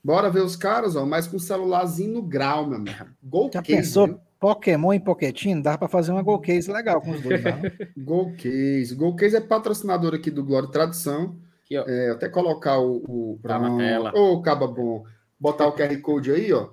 Bora 0.03 0.31
ver 0.31 0.43
os 0.43 0.57
caras, 0.57 0.97
ó, 0.97 1.05
mas 1.05 1.27
com 1.27 1.39
celularzinho 1.39 2.15
no 2.15 2.23
grau, 2.23 2.67
meu 2.67 2.79
amigo. 2.79 3.07
Gol 3.23 3.51
Já 3.53 3.63
case, 3.63 3.77
pensou 3.77 4.07
viu? 4.07 4.21
Pokémon 4.39 4.95
e 4.95 5.01
Poquetino? 5.01 5.63
Dá 5.63 5.77
para 5.77 5.89
fazer 5.89 6.11
uma 6.13 6.23
Gol 6.23 6.41
Case 6.41 6.73
legal 6.73 7.03
com 7.03 7.11
os 7.11 7.21
dois, 7.21 7.43
não? 7.45 7.61
Gol 8.03 8.35
Case. 8.37 8.95
Gol 8.95 9.15
Case 9.15 9.37
é 9.37 9.41
patrocinador 9.41 10.15
aqui 10.15 10.31
do 10.31 10.43
Glória 10.43 10.71
Tradição. 10.71 11.37
Aqui, 11.65 11.77
é, 11.77 12.11
até 12.11 12.29
colocar 12.29 12.79
o, 12.79 13.03
o 13.07 13.41
tá 13.43 13.59
na 13.59 13.77
tela. 13.77 14.13
Ô, 14.15 14.33
oh, 14.33 14.43
caba 14.43 14.67
bom. 14.67 15.05
Botar 15.39 15.67
o 15.67 15.77
QR 15.77 15.95
Code 16.01 16.33
aí, 16.33 16.51
ó. 16.53 16.71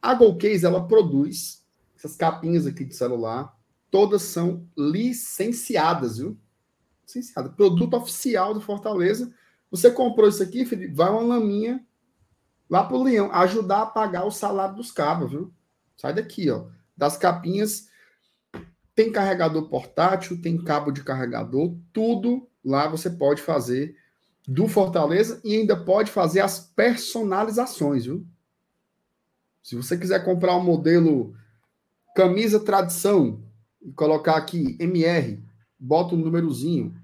A 0.00 0.14
Gol 0.14 0.36
Case, 0.36 0.66
ela 0.66 0.86
produz 0.86 1.64
essas 1.96 2.14
capinhas 2.14 2.66
aqui 2.66 2.84
de 2.84 2.94
celular. 2.94 3.56
Todas 3.90 4.22
são 4.22 4.66
licenciadas, 4.76 6.18
viu? 6.18 6.36
licenciada. 7.06 7.48
Produto 7.48 7.94
oficial 7.94 8.52
do 8.52 8.60
Fortaleza. 8.60 9.32
Você 9.70 9.90
comprou 9.90 10.28
isso 10.28 10.42
aqui, 10.42 10.66
Felipe, 10.66 10.94
vai 10.94 11.10
uma 11.10 11.22
laminha 11.22 11.82
lá 12.68 12.84
pro 12.84 13.02
Leão, 13.02 13.32
ajudar 13.32 13.82
a 13.82 13.86
pagar 13.86 14.24
o 14.24 14.30
salário 14.30 14.76
dos 14.76 14.92
cabos, 14.92 15.30
viu? 15.30 15.52
Sai 15.96 16.14
daqui, 16.14 16.50
ó. 16.50 16.66
Das 16.96 17.16
capinhas. 17.16 17.88
Tem 18.94 19.12
carregador 19.12 19.68
portátil, 19.68 20.42
tem 20.42 20.62
cabo 20.62 20.90
de 20.90 21.04
carregador, 21.04 21.76
tudo 21.92 22.48
lá 22.64 22.88
você 22.88 23.08
pode 23.08 23.40
fazer 23.40 23.96
do 24.46 24.66
Fortaleza 24.66 25.40
e 25.44 25.54
ainda 25.54 25.76
pode 25.76 26.10
fazer 26.10 26.40
as 26.40 26.58
personalizações, 26.58 28.06
viu? 28.06 28.26
Se 29.62 29.76
você 29.76 29.96
quiser 29.96 30.24
comprar 30.24 30.56
um 30.56 30.64
modelo 30.64 31.36
camisa 32.16 32.58
tradição 32.58 33.40
e 33.80 33.92
colocar 33.92 34.36
aqui 34.36 34.76
MR, 34.80 35.40
bota 35.78 36.14
um 36.14 36.18
númerozinho, 36.18 36.96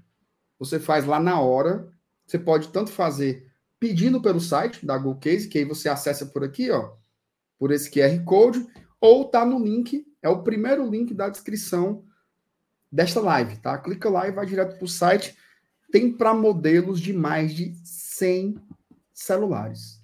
você 0.59 0.79
faz 0.79 1.05
lá 1.05 1.19
na 1.19 1.39
hora. 1.39 1.89
Você 2.25 2.39
pode 2.39 2.69
tanto 2.69 2.91
fazer 2.91 3.49
pedindo 3.79 4.21
pelo 4.21 4.39
site 4.39 4.85
da 4.85 4.97
Google 4.97 5.19
Case, 5.19 5.47
que 5.47 5.57
aí 5.57 5.65
você 5.65 5.89
acessa 5.89 6.25
por 6.25 6.43
aqui, 6.43 6.71
ó, 6.71 6.93
por 7.57 7.71
esse 7.71 7.89
QR 7.89 8.23
Code, 8.23 8.65
ou 8.99 9.25
tá 9.25 9.45
no 9.45 9.63
link, 9.63 10.05
é 10.21 10.29
o 10.29 10.43
primeiro 10.43 10.89
link 10.89 11.13
da 11.13 11.29
descrição 11.29 12.03
desta 12.91 13.19
live, 13.19 13.57
tá? 13.57 13.77
Clica 13.77 14.09
lá 14.09 14.27
e 14.27 14.31
vai 14.31 14.45
direto 14.45 14.77
pro 14.77 14.87
site. 14.87 15.37
Tem 15.91 16.11
para 16.11 16.33
modelos 16.33 16.99
de 16.99 17.13
mais 17.13 17.53
de 17.53 17.73
100 17.83 18.55
celulares, 19.13 19.99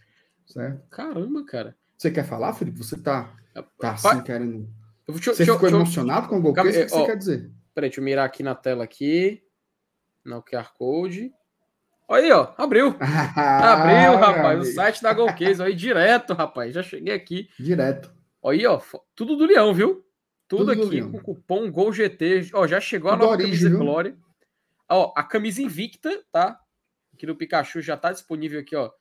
certo? 0.45 0.87
Caramba, 0.89 1.45
cara. 1.45 1.75
Você 1.97 2.11
quer 2.11 2.23
falar, 2.23 2.53
Felipe? 2.53 2.77
Você 2.77 2.97
tá, 2.97 3.35
tá 3.79 3.93
assim, 3.93 4.21
querendo... 4.21 4.69
Você 5.07 5.45
ficou 5.45 5.67
emocionado 5.67 6.27
com 6.27 6.37
o 6.37 6.41
Google 6.41 6.63
Case? 6.63 6.81
O 6.81 6.85
que 6.85 6.89
você 6.89 7.05
quer 7.05 7.17
dizer? 7.17 7.51
Peraí, 7.73 7.89
deixa 7.89 7.99
eu 7.99 8.05
mirar 8.05 8.25
aqui 8.25 8.43
na 8.43 8.55
tela 8.55 8.83
aqui. 8.83 9.43
No 10.23 10.41
QR 10.43 10.71
Code. 10.77 11.33
Olha 12.11 12.23
aí, 12.25 12.31
ó. 12.33 12.53
Abriu. 12.57 12.89
Abriu, 12.99 14.17
rapaz. 14.17 14.59
o 14.59 14.65
site 14.65 15.01
da 15.01 15.13
Golcase. 15.13 15.63
Aí 15.63 15.73
direto, 15.73 16.33
rapaz. 16.33 16.73
Já 16.73 16.83
cheguei 16.83 17.13
aqui. 17.13 17.49
Direto. 17.57 18.13
Olha 18.41 18.59
aí, 18.59 18.65
ó. 18.65 18.81
Tudo 19.15 19.37
do 19.37 19.45
Leão, 19.45 19.73
viu? 19.73 20.05
Tudo, 20.45 20.75
Tudo 20.75 20.87
aqui 20.87 21.01
com 21.01 21.17
o 21.17 21.21
cupom 21.21 21.71
GOLGT. 21.71 22.51
Ó, 22.53 22.67
já 22.67 22.81
chegou 22.81 23.11
a 23.11 23.15
nova 23.15 23.37
camisa 23.37 23.69
viu? 23.69 23.79
Glória. 23.79 24.17
Ó, 24.89 25.13
a 25.15 25.23
camisa 25.23 25.61
invicta, 25.61 26.21
tá? 26.29 26.59
Aqui 27.13 27.25
no 27.25 27.33
Pikachu 27.33 27.79
já 27.79 27.95
tá 27.95 28.11
disponível 28.11 28.59
aqui, 28.59 28.75
ó. 28.75 28.91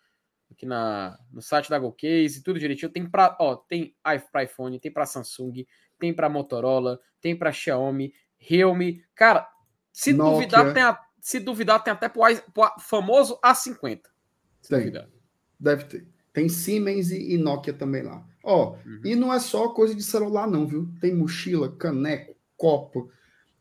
Aqui 0.49 0.65
na, 0.65 1.19
no 1.33 1.43
site 1.43 1.69
da 1.69 1.81
Golcase, 1.81 2.45
tudo 2.45 2.61
direitinho. 2.61 2.93
Tem 2.93 3.05
para, 3.11 3.37
ó, 3.41 3.57
tem 3.57 3.93
para 4.31 4.45
iPhone, 4.45 4.79
tem 4.79 4.93
para 4.93 5.05
Samsung, 5.05 5.67
tem 5.99 6.15
para 6.15 6.29
Motorola, 6.29 7.01
tem 7.21 7.35
para 7.35 7.51
Xiaomi, 7.51 8.13
Realme. 8.39 9.03
Cara, 9.17 9.49
se 9.93 10.13
Nokia. 10.13 10.33
duvidar, 10.33 10.73
tem, 10.73 10.83
a, 10.85 10.97
se 11.21 11.39
duvidar, 11.39 11.83
tem 11.83 11.93
até 11.93 12.09
pro, 12.09 12.23
pro 12.53 12.71
famoso 12.81 13.39
A50. 13.45 14.01
Tem. 14.69 14.93
Deve 15.59 15.85
ter. 15.85 16.07
Tem 16.33 16.49
Siemens 16.49 17.11
e, 17.11 17.35
e, 17.35 17.39
Nokia 17.39 17.73
também 17.73 18.03
lá. 18.03 18.25
Ó, 18.43 18.77
uhum. 18.87 19.01
e 19.05 19.15
não 19.15 19.33
é 19.33 19.39
só 19.39 19.69
coisa 19.69 19.95
de 19.95 20.03
celular, 20.03 20.47
não, 20.47 20.67
viu? 20.67 20.89
Tem 21.01 21.15
mochila, 21.15 21.75
caneco, 21.77 22.35
copo, 22.57 23.11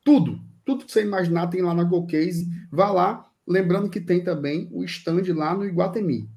tudo. 0.03 0.39
Tudo 0.63 0.85
que 0.85 0.91
você 0.91 1.01
imaginar 1.01 1.47
tem 1.47 1.61
lá 1.61 1.73
na 1.73 1.83
GoCase. 1.83 2.47
Vá 2.71 2.91
lá. 2.91 3.25
Lembrando 3.47 3.89
que 3.89 3.99
tem 3.99 4.23
também 4.23 4.69
o 4.71 4.83
stand 4.83 5.23
lá 5.35 5.55
no 5.55 5.65
Iguatemi. 5.65 6.29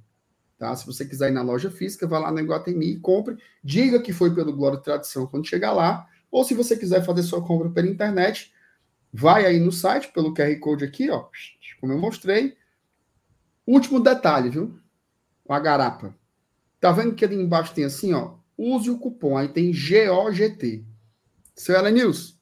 Tá? 0.59 0.75
Se 0.75 0.87
você 0.87 1.05
quiser 1.05 1.29
ir 1.29 1.35
na 1.35 1.43
loja 1.43 1.71
física, 1.71 2.07
vá 2.07 2.19
lá 2.19 2.33
no 2.33 2.41
Iguatemi 2.41 2.93
e 2.93 2.99
compre. 2.99 3.37
Diga 3.63 4.01
que 4.01 4.13
foi 4.13 4.35
pelo 4.35 4.57
Glória 4.57 4.79
e 4.79 4.83
Tradição 4.83 5.27
quando 5.27 5.47
chegar 5.47 5.73
lá. 5.73 6.09
Ou 6.31 6.45
se 6.45 6.55
você 6.55 6.77
quiser 6.77 7.05
fazer 7.05 7.23
sua 7.25 7.45
compra 7.45 7.69
pela 7.69 7.89
internet, 7.89 8.52
vai 9.13 9.45
aí 9.45 9.61
no 9.61 9.71
site, 9.71 10.11
pelo 10.13 10.33
QR 10.33 10.59
Code 10.59 10.85
aqui, 10.85 11.11
ó, 11.11 11.29
como 11.81 11.93
eu 11.93 11.99
mostrei. 11.99 12.57
Último 13.67 14.01
detalhe, 14.01 14.49
viu? 14.49 14.79
A 15.49 15.61
garapa. 15.61 16.17
Tá 16.81 16.91
vendo 16.91 17.15
que 17.15 17.25
ali 17.25 17.37
embaixo 17.37 17.75
tem 17.75 17.85
assim, 17.85 18.15
ó, 18.15 18.37
use 18.57 18.89
o 18.89 18.99
cupom, 18.99 19.37
aí 19.37 19.49
tem 19.49 19.71
GOGT. 19.71 20.85
Seu 21.55 21.93
News. 21.93 22.41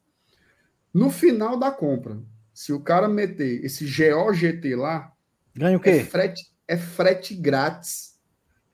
no 0.94 1.10
final 1.10 1.58
da 1.58 1.70
compra, 1.70 2.22
se 2.54 2.72
o 2.72 2.80
cara 2.80 3.08
meter 3.08 3.64
esse 3.64 3.84
GOGT 3.84 4.76
lá, 4.76 5.12
ganha 5.54 5.76
o 5.76 5.80
quê? 5.80 5.90
É 5.90 6.04
frete, 6.04 6.52
é 6.68 6.76
frete 6.76 7.34
grátis 7.34 8.18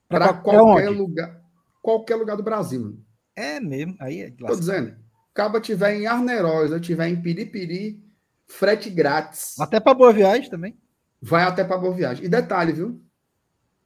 para 0.08 0.34
qualquer 0.34 0.88
onde? 0.90 0.98
lugar, 0.98 1.42
qualquer 1.80 2.16
lugar 2.16 2.36
do 2.36 2.42
Brasil. 2.42 3.00
É 3.34 3.58
mesmo, 3.58 3.96
aí 3.98 4.20
é 4.20 4.30
Tô 4.30 4.54
dizendo 4.54 5.05
acaba 5.36 5.60
tiver 5.60 5.94
em 5.94 6.06
Arneróis, 6.06 6.72
ou 6.72 6.80
tiver 6.80 7.08
em 7.08 7.20
Piripiri, 7.20 8.02
frete 8.46 8.88
grátis. 8.88 9.60
Até 9.60 9.78
para 9.78 9.92
Boa 9.92 10.10
Viagem 10.10 10.48
também. 10.48 10.74
Vai 11.20 11.42
até 11.42 11.62
para 11.62 11.76
Boa 11.76 11.94
Viagem. 11.94 12.24
E 12.24 12.28
detalhe, 12.28 12.72
viu? 12.72 13.02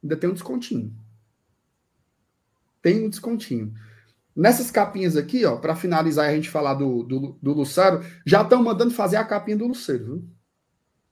Ainda 0.01 0.15
tem 0.15 0.29
um 0.29 0.33
descontinho. 0.33 0.95
Tem 2.81 3.05
um 3.05 3.09
descontinho. 3.09 3.73
Nessas 4.33 4.71
capinhas 4.71 5.17
aqui, 5.17 5.43
ó, 5.43 5.57
para 5.57 5.75
finalizar 5.75 6.29
a 6.29 6.33
gente 6.33 6.49
falar 6.49 6.75
do, 6.75 7.03
do, 7.03 7.37
do 7.41 7.53
Lucero, 7.53 8.01
já 8.25 8.43
estão 8.43 8.63
mandando 8.63 8.93
fazer 8.93 9.17
a 9.17 9.25
capinha 9.25 9.57
do 9.57 9.67
Lucero, 9.67 10.05
viu? 10.05 10.29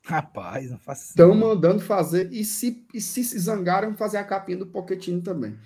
Rapaz, 0.05 0.71
não 0.71 0.79
faço 0.79 1.09
Estão 1.09 1.35
mandando 1.35 1.81
fazer. 1.81 2.31
E 2.31 2.45
se, 2.45 2.87
e 2.93 3.01
se 3.01 3.25
se 3.25 3.37
zangaram, 3.37 3.93
fazer 3.93 4.17
a 4.17 4.23
capinha 4.23 4.57
do 4.57 4.67
Poquetinho 4.67 5.21
também. 5.21 5.59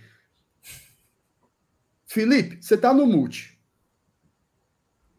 Felipe, 2.07 2.57
você 2.59 2.75
tá 2.75 2.91
no 2.91 3.05
multi. 3.05 3.52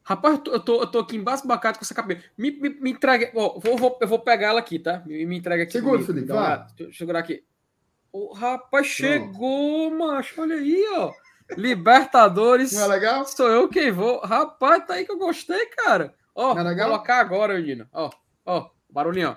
Rapaz, 0.06 0.38
eu 0.46 0.60
tô, 0.60 0.82
eu 0.82 0.86
tô 0.86 0.98
aqui 0.98 1.16
embaixo 1.16 1.46
bacana 1.46 1.74
com 1.74 1.80
essa 1.82 1.94
cabeça. 1.94 2.22
Me, 2.36 2.50
me, 2.50 2.68
me 2.68 2.90
entrega. 2.90 3.30
Ó, 3.34 3.58
vou, 3.58 3.78
vou, 3.78 3.98
eu 4.00 4.06
vou 4.06 4.18
pegar 4.18 4.48
ela 4.48 4.60
aqui, 4.60 4.78
tá? 4.78 5.02
Me, 5.06 5.24
me 5.24 5.38
entrega 5.38 5.62
aqui. 5.62 5.72
Segura, 5.72 6.02
Felipe. 6.02 6.26
Vai. 6.28 6.58
Deixa 6.76 6.82
eu 6.82 6.92
segurar 6.92 7.20
aqui. 7.20 7.42
Oh, 8.12 8.32
rapaz, 8.34 8.86
chegou, 8.86 9.90
macho. 9.90 10.40
Olha 10.42 10.56
aí, 10.56 10.84
ó. 10.94 11.10
Libertadores. 11.56 12.72
Não 12.72 12.82
é 12.84 12.86
legal? 12.86 13.26
Sou 13.26 13.48
eu 13.48 13.68
quem 13.68 13.90
vou. 13.90 14.20
Rapaz, 14.20 14.86
tá 14.86 14.94
aí 14.94 15.04
que 15.06 15.12
eu 15.12 15.18
gostei, 15.18 15.66
cara. 15.66 16.14
Ó, 16.34 16.54
Não 16.54 16.60
é 16.60 16.64
legal? 16.64 16.90
colocar 16.90 17.20
agora, 17.20 17.54
Eudino. 17.54 17.88
Ó, 17.92 18.10
ó, 18.44 18.70
barulhinho, 18.90 19.30
ó. 19.30 19.36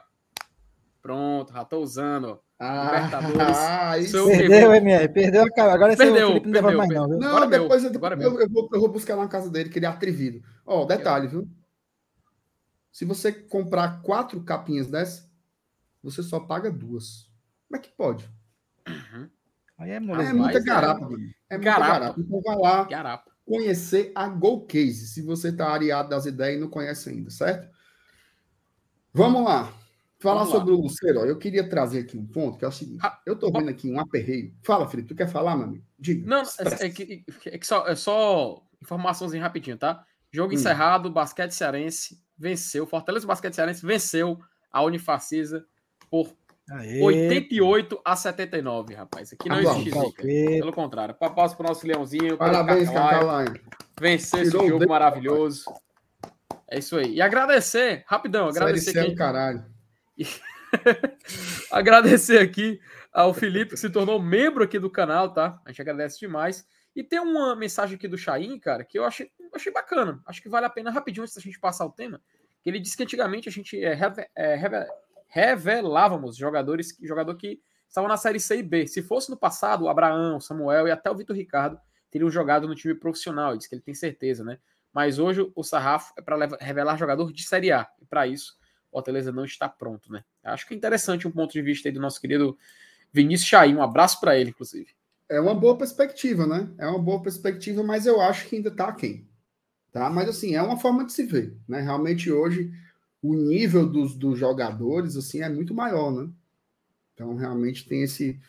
Pronto, 1.02 1.54
já 1.54 1.64
tô 1.64 1.80
usando, 1.80 2.32
ó. 2.32 2.47
Ah, 2.60 3.96
Libertadores. 3.96 4.12
perdeu, 4.12 4.74
MR, 4.74 5.10
perdeu 5.10 5.44
a 5.44 5.52
cara. 5.52 5.74
Agora 5.74 5.96
perdeu, 5.96 6.26
o 6.26 6.28
Felipe 6.30 6.48
não 6.48 6.62
perdeu, 6.62 6.78
mais, 6.78 6.90
não. 6.90 7.08
Viu? 7.08 7.20
Não, 7.20 7.28
agora 7.28 7.48
depois, 7.48 7.84
meu, 7.84 7.92
eu, 7.92 8.20
eu, 8.20 8.40
eu, 8.42 8.50
vou, 8.50 8.70
eu 8.74 8.80
vou 8.80 8.90
buscar 8.90 9.16
na 9.16 9.28
casa 9.28 9.50
dele, 9.50 9.70
que 9.70 9.78
ele 9.78 9.86
é 9.86 9.90
atrevido. 9.90 10.42
Ó, 10.66 10.84
detalhe, 10.86 11.28
viu? 11.28 11.48
Se 12.92 13.06
você 13.06 13.32
comprar 13.32 14.02
quatro 14.02 14.42
capinhas 14.42 14.88
dessa, 14.88 15.30
você 16.02 16.24
só 16.24 16.40
paga 16.40 16.72
duas. 16.72 17.30
Como 17.68 17.78
é 17.78 17.80
que 17.80 17.92
pode? 17.96 18.28
Uhum. 18.88 19.30
Aí 19.78 19.92
é, 19.92 19.98
ah, 19.98 20.24
é 20.24 20.34
muita 20.34 20.60
garapa, 20.60 21.06
é, 21.50 21.56
é 21.56 21.58
muita 21.58 21.72
garapa. 21.72 22.00
garapa. 22.00 22.20
Então 22.20 22.42
vai 22.42 22.58
lá 22.58 22.84
garapa. 22.86 23.32
conhecer 23.46 24.12
a 24.16 24.28
Go 24.28 24.66
Case, 24.66 25.10
se 25.10 25.22
você 25.22 25.52
tá 25.52 25.70
areado 25.70 26.10
das 26.10 26.26
ideias 26.26 26.58
e 26.58 26.62
não 26.62 26.70
conhece 26.70 27.10
ainda, 27.10 27.30
certo? 27.30 27.70
Vamos 29.14 29.44
lá. 29.44 29.72
Falar 30.20 30.46
sobre 30.48 30.74
o 30.74 30.82
Lucero, 30.82 31.20
eu 31.20 31.38
queria 31.38 31.70
trazer 31.70 32.00
aqui 32.00 32.18
um 32.18 32.26
ponto, 32.26 32.58
que 32.58 32.66
é 32.66 32.68
o 32.68 32.72
seguinte: 32.72 33.00
eu 33.26 33.34
estou 33.34 33.52
vendo 33.52 33.70
aqui 33.70 33.92
um 33.92 34.00
aperreio. 34.00 34.54
Fala, 34.64 34.88
Felipe, 34.88 35.10
tu 35.10 35.16
quer 35.16 35.28
falar, 35.28 35.56
meu 35.56 35.66
amigo? 35.66 35.86
Diga. 36.00 36.28
Não, 36.28 36.42
é, 36.42 36.86
é, 36.86 36.90
que, 36.90 37.24
é 37.46 37.58
que 37.58 37.68
só, 37.68 37.88
é 37.88 37.96
só 37.96 38.64
informaçãozinha 38.82 39.44
rapidinho, 39.44 39.78
tá? 39.78 40.04
Jogo 40.32 40.52
hum. 40.52 40.56
encerrado, 40.56 41.12
basquete 41.12 41.52
cearense 41.52 42.20
venceu, 42.38 42.86
Fortaleza 42.86 43.26
Basquete 43.26 43.56
Cearense 43.56 43.86
venceu 43.86 44.40
a 44.72 44.84
Unifacisa 44.84 45.66
por 46.10 46.34
Aê. 46.70 47.02
88 47.02 48.02
a 48.04 48.16
79, 48.16 48.94
rapaz. 48.94 49.32
Aqui 49.32 49.48
não 49.48 49.60
existe 49.60 49.90
zica. 49.90 50.22
Pelo 50.22 50.74
contrário. 50.74 51.16
Papaus 51.16 51.54
pro 51.54 51.66
nosso 51.66 51.88
leãozinho. 51.88 52.38
Parabéns, 52.38 52.90
Cacalain. 52.90 53.54
Vencer 54.00 54.42
esse 54.42 54.52
jogo 54.52 54.80
Deus, 54.80 54.86
maravilhoso. 54.86 55.64
É 56.70 56.78
isso 56.80 56.98
aí. 56.98 57.16
E 57.16 57.22
agradecer, 57.22 58.04
rapidão, 58.06 58.50
agradecer 58.50 59.00
aqui. 59.00 59.16
caralho. 59.16 59.66
agradecer 61.72 62.40
aqui 62.40 62.80
ao 63.12 63.34
Felipe, 63.34 63.72
que 63.72 63.78
se 63.78 63.90
tornou 63.90 64.22
membro 64.22 64.64
aqui 64.64 64.80
do 64.80 64.90
canal, 64.90 65.34
tá? 65.34 65.60
A 65.66 65.72
gente 65.72 65.82
agradece 65.82 66.20
demais. 66.20 66.66
E 66.96 67.04
tem 67.04 67.20
uma 67.20 67.56
mensagem 67.56 67.96
aqui 67.96 68.08
do 68.08 68.18
Chain, 68.18 68.60
cara, 68.60 68.84
que 68.84 68.98
eu 68.98 69.06
achei, 69.06 69.32
achei 69.54 69.72
bacana. 69.72 70.20
Acho 70.26 70.42
que 70.42 70.50
vale 70.50 70.66
a 70.66 70.70
pena 70.70 70.90
rapidinho 70.90 71.24
antes 71.24 71.36
da 71.36 71.42
gente 71.42 71.60
passar 71.60 71.86
o 71.86 71.92
tema. 71.92 72.20
Que 72.64 72.70
ele 72.70 72.80
disse 72.80 72.98
que 72.98 73.04
antigamente 73.04 73.48
a 73.48 73.52
gente 73.52 73.84
é, 73.84 73.98
é, 74.36 74.88
revelávamos 75.28 76.36
jogadores, 76.36 76.98
jogador 77.04 77.36
que 77.36 77.62
estavam 77.88 78.10
na 78.10 78.18
série 78.18 78.40
C 78.40 78.58
e 78.58 78.64
B. 78.64 78.88
Se 78.88 79.04
fosse 79.04 79.30
no 79.30 79.38
passado, 79.38 79.86
o 79.86 79.90
Abraão, 79.90 80.38
o 80.38 80.42
Samuel 80.42 80.88
e 80.88 80.92
até 80.92 81.10
o 81.10 81.16
Vitor 81.16 81.36
Ricardo 81.36 81.80
teriam 82.10 82.30
jogado 82.30 82.68
no 82.68 82.76
time 82.76 82.96
profissional. 82.96 83.52
Ele 83.52 83.60
diz 83.60 83.68
que 83.68 83.76
ele 83.76 83.82
tem 83.82 83.94
certeza, 83.94 84.44
né? 84.44 84.58
Mas 84.92 85.20
hoje 85.20 85.52
o 85.56 85.64
sarrafo 85.64 86.14
é 86.18 86.22
para 86.22 86.36
revelar 86.60 86.98
jogador 86.98 87.32
de 87.32 87.44
série 87.44 87.72
A. 87.72 87.88
E 88.02 88.06
para 88.06 88.26
isso, 88.26 88.58
Fortaleza 88.92 89.32
não 89.32 89.46
está 89.46 89.68
pronto, 89.68 90.12
né? 90.12 90.24
Acho 90.44 90.68
que 90.68 90.74
é 90.74 90.78
interessante 90.78 91.28
um 91.28 91.32
ponto 91.32 91.52
de 91.52 91.62
vista 91.62 91.88
aí 91.88 91.94
do 91.94 92.00
nosso 92.00 92.20
querido 92.20 92.58
Vinícius 93.12 93.50
Chaim. 93.50 93.76
Um 93.76 93.82
abraço 93.82 94.20
para 94.20 94.38
ele, 94.38 94.52
inclusive. 94.52 94.88
É 95.30 95.40
uma 95.40 95.54
boa 95.54 95.78
perspectiva, 95.78 96.48
né? 96.48 96.70
É 96.78 96.88
uma 96.88 97.00
boa 97.00 97.22
perspectiva, 97.22 97.84
mas 97.84 98.06
eu 98.06 98.22
acho 98.22 98.48
que 98.48 98.56
ainda 98.56 98.70
está 98.70 98.92
quem. 98.94 99.28
Tá? 99.92 100.10
Mas 100.10 100.30
assim, 100.30 100.56
é 100.56 100.62
uma 100.62 100.78
forma 100.78 101.06
de 101.06 101.14
se 101.14 101.24
ver, 101.26 101.56
né? 101.68 101.82
Realmente 101.82 102.32
hoje 102.32 102.72
o 103.22 103.34
nível 103.34 103.88
dos, 103.88 104.16
dos 104.16 104.38
jogadores 104.38 105.16
assim 105.16 105.42
é 105.42 105.50
muito 105.50 105.74
maior, 105.74 106.12
né? 106.12 106.30
Então, 107.14 107.36
realmente 107.36 107.88
tem 107.88 108.04
esse 108.04 108.40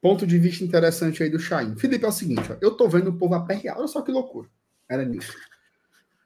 ponto 0.00 0.26
de 0.26 0.38
vista 0.38 0.64
interessante 0.64 1.22
aí 1.22 1.30
do 1.30 1.38
Chain. 1.38 1.76
Felipe, 1.76 2.04
é 2.04 2.08
o 2.08 2.12
seguinte, 2.12 2.50
ó, 2.50 2.56
eu 2.60 2.72
tô 2.72 2.88
vendo 2.88 3.10
o 3.10 3.16
povo 3.16 3.34
aperrear, 3.34 3.78
olha 3.78 3.86
só 3.86 4.02
que 4.02 4.10
loucura. 4.10 4.48
Era 4.88 5.04
nisso. 5.04 5.32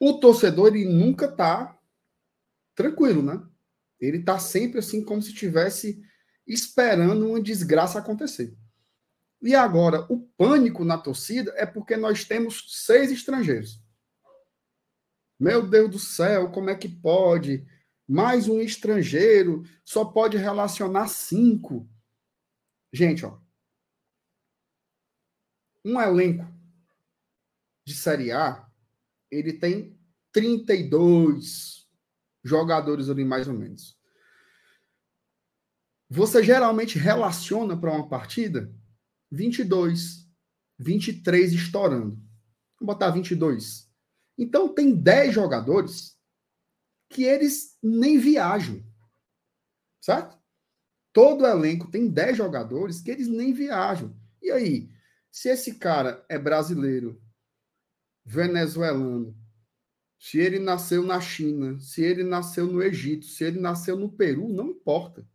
O 0.01 0.15
torcedor, 0.15 0.69
ele 0.69 0.87
nunca 0.87 1.29
tá 1.29 1.77
tranquilo, 2.75 3.23
né? 3.23 3.43
Ele 4.03 4.23
tá 4.23 4.39
sempre 4.39 4.81
assim, 4.81 5.03
como 5.03 5.23
se 5.23 5.33
tivesse 5.33 6.03
esperando 6.47 7.27
uma 7.27 7.41
desgraça 7.41 7.99
acontecer. 7.99 8.55
E 9.41 9.55
agora, 9.55 10.07
o 10.13 10.21
pânico 10.37 10.85
na 10.85 10.99
torcida 10.99 11.55
é 11.57 11.65
porque 11.65 11.97
nós 11.97 12.25
temos 12.25 12.67
seis 12.85 13.11
estrangeiros. 13.11 13.83
Meu 15.41 15.67
Deus 15.67 15.91
do 15.91 15.99
céu, 15.99 16.51
como 16.51 16.69
é 16.69 16.75
que 16.75 16.89
pode? 16.89 17.67
mais 18.13 18.47
um 18.47 18.61
estrangeiro, 18.61 19.65
só 19.85 20.05
pode 20.05 20.37
relacionar 20.37 21.09
cinco. 21.09 21.89
Gente, 22.93 23.25
ó. 23.25 23.39
Um 25.83 26.01
elenco 26.01 26.47
de 27.87 27.95
Série 27.95 28.31
A, 28.31 28.69
ele 29.31 29.55
tem 29.55 29.99
32 30.31 31.82
jogadores 32.43 33.09
ali, 33.09 33.25
mais 33.25 33.49
ou 33.49 33.55
menos. 33.55 33.99
Você 36.09 36.43
geralmente 36.43 36.99
relaciona 36.99 37.77
para 37.77 37.91
uma 37.91 38.09
partida 38.09 38.71
22, 39.31 40.29
23 40.79 41.53
estourando. 41.53 42.17
Vou 42.79 42.87
botar 42.87 43.11
22. 43.11 43.91
Então, 44.37 44.75
tem 44.75 44.95
10 44.95 45.35
jogadores 45.35 46.19
que 47.09 47.25
eles 47.25 47.79
nem 47.83 48.19
viajam. 48.19 48.85
Certo? 50.01 50.37
Todo 51.13 51.47
elenco 51.47 51.91
tem 51.91 52.09
10 52.09 52.37
jogadores 52.37 53.01
que 53.01 53.11
eles 53.11 53.29
nem 53.29 53.53
viajam. 53.53 54.15
E 54.43 54.51
aí, 54.51 54.91
se 55.31 55.49
esse 55.49 55.77
cara 55.77 56.25
é 56.29 56.39
brasileiro, 56.39 57.23
venezuelano, 58.25 59.37
se 60.23 60.39
ele 60.39 60.61
nasceu 60.61 61.03
na 61.03 61.21
China, 61.21 61.81
se 61.81 62.01
ele 62.01 62.23
nasceu 62.23 62.65
no 62.69 62.81
Egito, 62.81 63.27
se 63.27 63.43
ele 63.43 63.59
nasceu 63.59 63.97
no 63.97 64.09
Peru, 64.09 64.49
não 64.49 64.69
importa. 64.69 65.29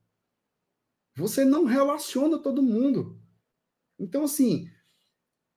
Você 1.14 1.44
não 1.44 1.66
relaciona 1.66 2.40
todo 2.40 2.64
mundo. 2.64 3.22
Então, 4.00 4.24
assim, 4.24 4.72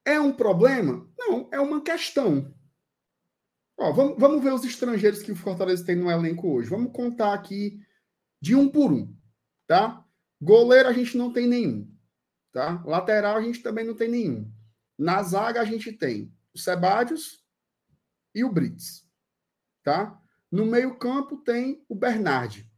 é 0.05 0.19
um 0.19 0.33
problema? 0.33 1.09
Não, 1.17 1.49
é 1.53 1.61
uma 1.61 1.81
questão. 1.81 2.53
Ó, 3.79 3.93
vamos, 3.93 4.19
vamos 4.19 4.43
ver 4.43 4.53
os 4.53 4.65
estrangeiros 4.65 5.23
que 5.23 5.31
o 5.31 5.37
Fortaleza 5.37 5.87
tem 5.87 5.95
no 5.95 6.11
elenco 6.11 6.49
hoje. 6.49 6.69
Vamos 6.69 6.91
contar 6.93 7.33
aqui 7.33 7.81
de 8.41 8.57
um 8.57 8.69
por 8.69 8.91
um, 8.91 9.17
tá? 9.65 10.05
Goleiro 10.43 10.89
a 10.89 10.93
gente 10.93 11.17
não 11.17 11.33
tem 11.33 11.47
nenhum, 11.47 11.89
tá? 12.51 12.83
Lateral 12.85 13.37
a 13.37 13.43
gente 13.43 13.63
também 13.63 13.87
não 13.87 13.95
tem 13.95 14.09
nenhum. 14.09 14.53
Na 14.99 15.23
zaga 15.23 15.61
a 15.61 15.65
gente 15.65 15.93
tem 15.93 16.35
o 16.53 16.59
Sebadios 16.59 17.45
e 18.35 18.43
o 18.43 18.53
Brits, 18.53 19.09
tá? 19.83 20.21
No 20.51 20.67
meio-campo 20.67 21.37
tem 21.39 21.85
o 21.89 21.95
Bernardi. 21.95 22.71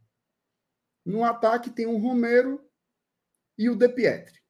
No 1.05 1.23
ataque 1.23 1.69
tem 1.69 1.85
o 1.85 1.97
Romero 1.97 2.63
e 3.57 3.69
o 3.69 3.75
De 3.75 3.89
Pietri. 3.89 4.41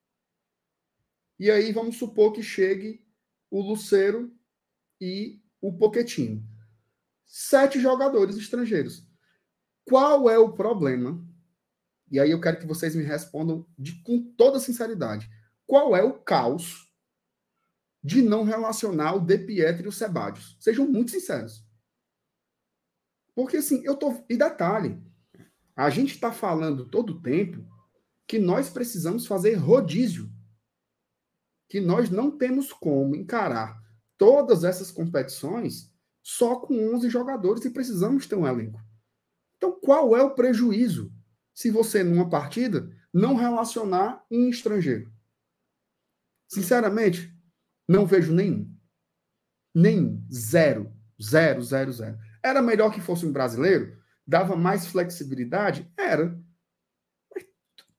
E 1.40 1.50
aí 1.50 1.72
vamos 1.72 1.98
supor 1.98 2.32
que 2.32 2.44
chegue 2.44 3.06
o 3.50 3.62
Luceiro 3.62 4.34
e 5.00 5.42
o 5.60 5.76
Poquetino. 5.76 6.44
Sete 7.26 7.80
jogadores 7.80 8.38
estrangeiros. 8.38 9.06
Qual 9.86 10.30
é 10.30 10.38
o 10.38 10.54
problema? 10.54 11.26
E 12.12 12.20
aí 12.20 12.32
eu 12.32 12.40
quero 12.40 12.60
que 12.60 12.68
vocês 12.68 12.96
me 12.96 13.04
respondam 13.04 13.68
de, 13.78 14.02
com 14.04 14.24
toda 14.36 14.60
sinceridade. 14.60 15.30
Qual 15.66 15.96
é 15.96 16.04
o 16.04 16.14
caos 16.14 16.92
de 18.04 18.22
não 18.22 18.44
relacionar 18.44 19.16
o 19.16 19.20
De 19.20 19.38
Pietro 19.38 19.86
e 19.86 19.88
o 19.88 19.92
Sebadios? 19.92 20.56
Sejam 20.60 20.88
muito 20.88 21.12
sinceros. 21.12 21.63
Porque 23.36 23.58
assim, 23.58 23.84
eu 23.84 23.96
tô. 23.96 24.24
E 24.30 24.38
detalhe, 24.38 25.02
a 25.76 25.90
gente 25.90 26.14
está 26.14 26.32
falando 26.32 26.90
todo 26.90 27.22
tempo 27.22 27.66
que 28.28 28.40
nós 28.40 28.70
precisamos 28.70 29.26
fazer 29.26 29.56
rodízio. 29.56 30.32
Que 31.68 31.80
nós 31.82 32.10
não 32.10 32.30
temos 32.30 32.72
como 32.72 33.16
encarar 33.16 33.82
todas 34.18 34.64
essas 34.64 34.92
competições 34.92 35.92
só 36.22 36.56
com 36.56 36.96
11 36.96 37.10
jogadores 37.10 37.66
e 37.66 37.70
precisamos 37.70 38.28
ter 38.28 38.36
um 38.36 38.48
elenco. 38.48 38.80
Então, 39.58 39.80
qual 39.80 40.16
é 40.16 40.22
o 40.22 40.36
prejuízo 40.36 41.12
se 41.54 41.70
você, 41.70 42.04
numa 42.04 42.30
partida, 42.30 42.90
não 43.14 43.36
relacionar 43.36 44.26
um 44.30 44.48
estrangeiro? 44.50 45.12
Sinceramente, 46.48 47.36
não 47.88 48.06
vejo 48.06 48.34
nenhum. 48.34 48.72
Nenhum. 49.74 50.26
Zero. 50.32 50.94
Zero, 51.22 51.62
zero, 51.62 51.92
zero. 51.92 52.18
Era 52.44 52.62
melhor 52.62 52.92
que 52.92 53.02
fosse 53.02 53.26
um 53.26 53.32
brasileiro? 53.32 53.98
Dava 54.28 54.56
mais 54.56 54.86
flexibilidade? 54.88 55.90
Era. 55.98 56.38
Mas 57.34 57.46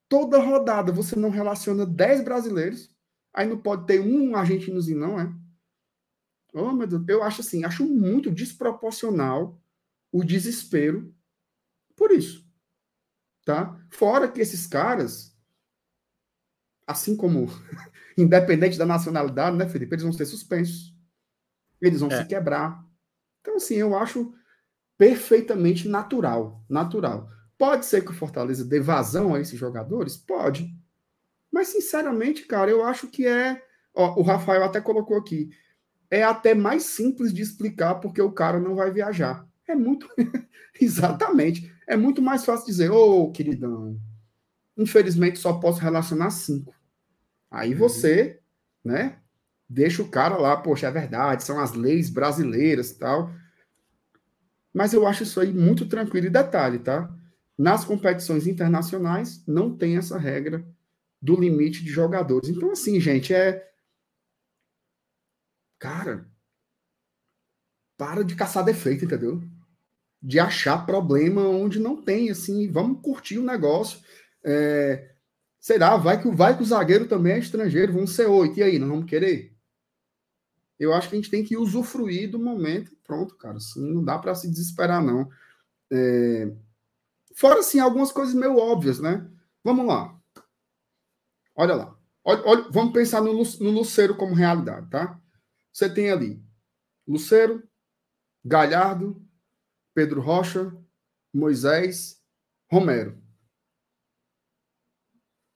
toda 0.09 0.39
rodada 0.39 0.93
você 0.93 1.16
não 1.16 1.31
relaciona 1.31 1.87
10 1.87 2.23
brasileiros, 2.23 2.95
aí 3.33 3.49
não 3.49 3.59
pode 3.59 3.87
ter 3.87 4.01
um 4.01 4.37
argentinozinho, 4.37 5.01
não 5.01 5.19
é? 5.19 5.33
Oh, 6.53 6.73
meu 6.73 6.87
Deus, 6.87 7.05
eu 7.09 7.23
acho 7.23 7.41
assim, 7.41 7.65
acho 7.65 7.85
muito 7.85 8.31
desproporcional 8.31 9.61
o 10.12 10.23
desespero 10.23 11.12
por 11.97 12.12
isso. 12.12 12.47
Tá? 13.45 13.79
Fora 13.91 14.31
que 14.31 14.41
esses 14.41 14.66
caras, 14.66 15.37
assim 16.87 17.16
como 17.16 17.47
independente 18.16 18.79
da 18.79 18.87
nacionalidade, 18.87 19.57
né, 19.57 19.69
Felipe, 19.69 19.95
eles 19.95 20.05
vão 20.05 20.12
ser 20.12 20.27
suspensos. 20.27 20.95
Eles 21.81 22.01
vão 22.01 22.11
é. 22.11 22.23
se 22.23 22.29
quebrar. 22.29 22.84
Então, 23.45 23.57
assim, 23.57 23.75
eu 23.75 23.95
acho 23.95 24.33
perfeitamente 24.97 25.87
natural. 25.87 26.65
Natural. 26.66 27.29
Pode 27.59 27.85
ser 27.85 28.03
que 28.03 28.11
o 28.11 28.15
Fortaleza 28.15 28.65
dê 28.65 28.81
vazão 28.81 29.35
a 29.35 29.41
esses 29.41 29.59
jogadores? 29.59 30.16
Pode. 30.16 30.75
Mas, 31.53 31.69
sinceramente, 31.69 32.47
cara, 32.47 32.71
eu 32.71 32.83
acho 32.83 33.09
que 33.09 33.27
é. 33.27 33.62
Ó, 33.95 34.19
o 34.19 34.23
Rafael 34.23 34.65
até 34.65 34.81
colocou 34.81 35.19
aqui 35.19 35.51
é 36.11 36.23
até 36.23 36.55
mais 36.55 36.85
simples 36.85 37.35
de 37.35 37.43
explicar 37.43 37.97
porque 37.97 38.23
o 38.23 38.33
cara 38.33 38.59
não 38.59 38.75
vai 38.75 38.91
viajar. 38.91 39.47
É 39.69 39.75
muito. 39.75 40.09
Exatamente. 40.81 41.71
É 41.87 41.97
muito 41.97 42.23
mais 42.23 42.45
fácil 42.45 42.66
dizer, 42.66 42.91
ô, 42.91 43.25
oh, 43.25 43.33
queridão, 43.33 44.01
infelizmente 44.77 45.39
só 45.39 45.53
posso 45.55 45.81
relacionar 45.81 46.31
cinco. 46.31 46.75
Aí 47.51 47.73
uhum. 47.73 47.79
você, 47.79 48.41
né, 48.83 49.19
deixa 49.69 50.03
o 50.03 50.09
cara 50.09 50.36
lá, 50.36 50.57
poxa, 50.57 50.86
é 50.86 50.91
verdade, 50.91 51.45
são 51.45 51.59
as 51.61 51.73
leis 51.73 52.11
brasileiras 52.11 52.91
e 52.91 52.99
tal. 52.99 53.31
Mas 54.73 54.93
eu 54.93 55.07
acho 55.07 55.23
isso 55.23 55.41
aí 55.41 55.53
muito 55.53 55.86
tranquilo. 55.86 56.27
E 56.27 56.31
detalhe, 56.31 56.78
tá? 56.78 57.12
Nas 57.57 57.85
competições 57.85 58.47
internacionais, 58.47 59.45
não 59.47 59.77
tem 59.77 59.97
essa 59.97 60.19
regra 60.19 60.66
do 61.23 61.39
limite 61.41 61.85
de 61.85 61.91
jogadores. 61.91 62.49
Então, 62.49 62.73
assim, 62.73 63.01
gente, 63.01 63.32
é 63.32 63.70
Cara, 65.85 66.27
para 67.99 68.24
de 68.24 68.35
caçar 68.35 68.65
defeito, 68.65 69.05
entendeu? 69.05 69.43
De 70.23 70.41
achar 70.41 70.86
problema 70.86 71.43
onde 71.47 71.78
não 71.78 72.01
tem, 72.01 72.31
assim, 72.31 72.70
vamos 72.70 73.03
curtir 73.03 73.36
o 73.36 73.45
negócio. 73.45 74.01
É, 74.43 75.15
será? 75.61 75.99
Vai 75.99 76.23
que, 76.23 76.31
vai 76.31 76.57
que 76.57 76.62
o 76.62 76.66
zagueiro 76.66 77.07
também 77.07 77.35
é 77.35 77.39
estrangeiro, 77.39 77.93
vão 77.93 78.07
ser 78.07 78.27
oito. 78.27 78.59
E 78.59 78.62
aí, 78.62 78.78
não 78.78 78.89
vamos 78.89 79.05
querer? 79.05 79.53
Eu 80.79 80.93
acho 80.93 81.09
que 81.09 81.15
a 81.15 81.19
gente 81.19 81.31
tem 81.31 81.45
que 81.45 81.57
usufruir 81.57 82.31
do 82.31 82.39
momento. 82.39 82.97
Pronto, 83.05 83.37
cara. 83.37 83.57
Assim, 83.57 83.81
não 83.81 84.05
dá 84.05 84.19
para 84.19 84.35
se 84.35 84.51
desesperar, 84.51 85.03
não. 85.03 85.29
É... 85.93 86.53
Fora, 87.37 87.61
assim, 87.61 87.79
algumas 87.79 88.13
coisas 88.13 88.35
meio 88.35 88.57
óbvias, 88.57 89.01
né? 89.01 89.29
Vamos 89.63 89.87
lá. 89.87 90.19
Olha 91.55 91.75
lá. 91.75 91.99
Olha, 92.25 92.43
olha, 92.47 92.71
vamos 92.71 92.93
pensar 92.93 93.21
no, 93.21 93.33
no 93.33 93.71
Luceiro 93.71 94.17
como 94.17 94.35
realidade, 94.35 94.89
tá? 94.89 95.21
Você 95.73 95.93
tem 95.93 96.11
ali 96.11 96.43
Luceiro, 97.07 97.63
Galhardo, 98.45 99.23
Pedro 99.95 100.21
Rocha, 100.21 100.75
Moisés, 101.33 102.23
Romero. 102.71 103.23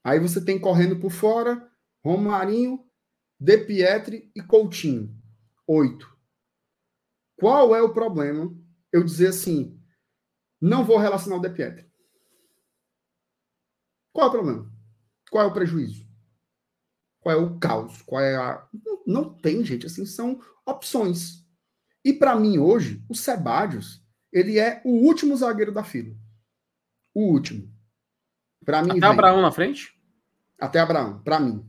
Aí 0.05 0.21
você 0.21 0.45
tem 0.45 0.61
correndo 0.61 1.01
por 1.01 1.11
fora 1.11 1.71
Romarinho, 2.05 2.88
De 3.39 3.59
Pietri 3.59 4.31
e 4.35 4.43
Coutinho. 4.43 5.15
Oito. 5.67 6.17
Qual 7.37 7.75
é 7.75 7.83
o 7.83 7.93
problema? 7.93 8.53
Eu 8.93 9.05
dizer 9.05 9.29
assim, 9.29 9.81
não 10.61 10.85
vou 10.85 10.99
relacionar 10.99 11.37
o 11.37 11.41
De 11.41 11.51
Pietri. 11.51 11.89
Qual 14.13 14.27
é 14.27 14.29
o 14.29 14.33
problema? 14.33 14.73
Qual 15.31 15.45
é 15.45 15.47
o 15.47 15.53
prejuízo? 15.53 16.09
Qual 17.21 17.35
é 17.35 17.39
o 17.39 17.59
caos? 17.59 18.03
Qual 18.03 18.23
é 18.23 18.35
a. 18.37 18.67
Não, 18.73 19.03
não 19.07 19.35
tem, 19.35 19.65
gente. 19.65 19.87
Assim, 19.87 20.07
são 20.07 20.41
opções. 20.67 21.47
E 22.05 22.13
para 22.13 22.35
mim, 22.35 22.59
hoje, 22.59 23.05
o 23.09 23.15
Sebadios, 23.15 24.03
ele 24.33 24.59
é 24.59 24.81
o 24.85 24.91
último 25.07 25.37
zagueiro 25.37 25.73
da 25.73 25.85
fila. 25.85 26.17
O 27.15 27.33
último. 27.33 27.71
Para 28.65 28.83
mim. 28.83 28.91
Até 28.91 29.01
vem... 29.01 29.11
Abraão 29.11 29.43
na 29.43 29.53
frente? 29.53 29.93
Até 30.59 30.81
Abraão, 30.81 31.23
para 31.23 31.39
mim. 31.39 31.68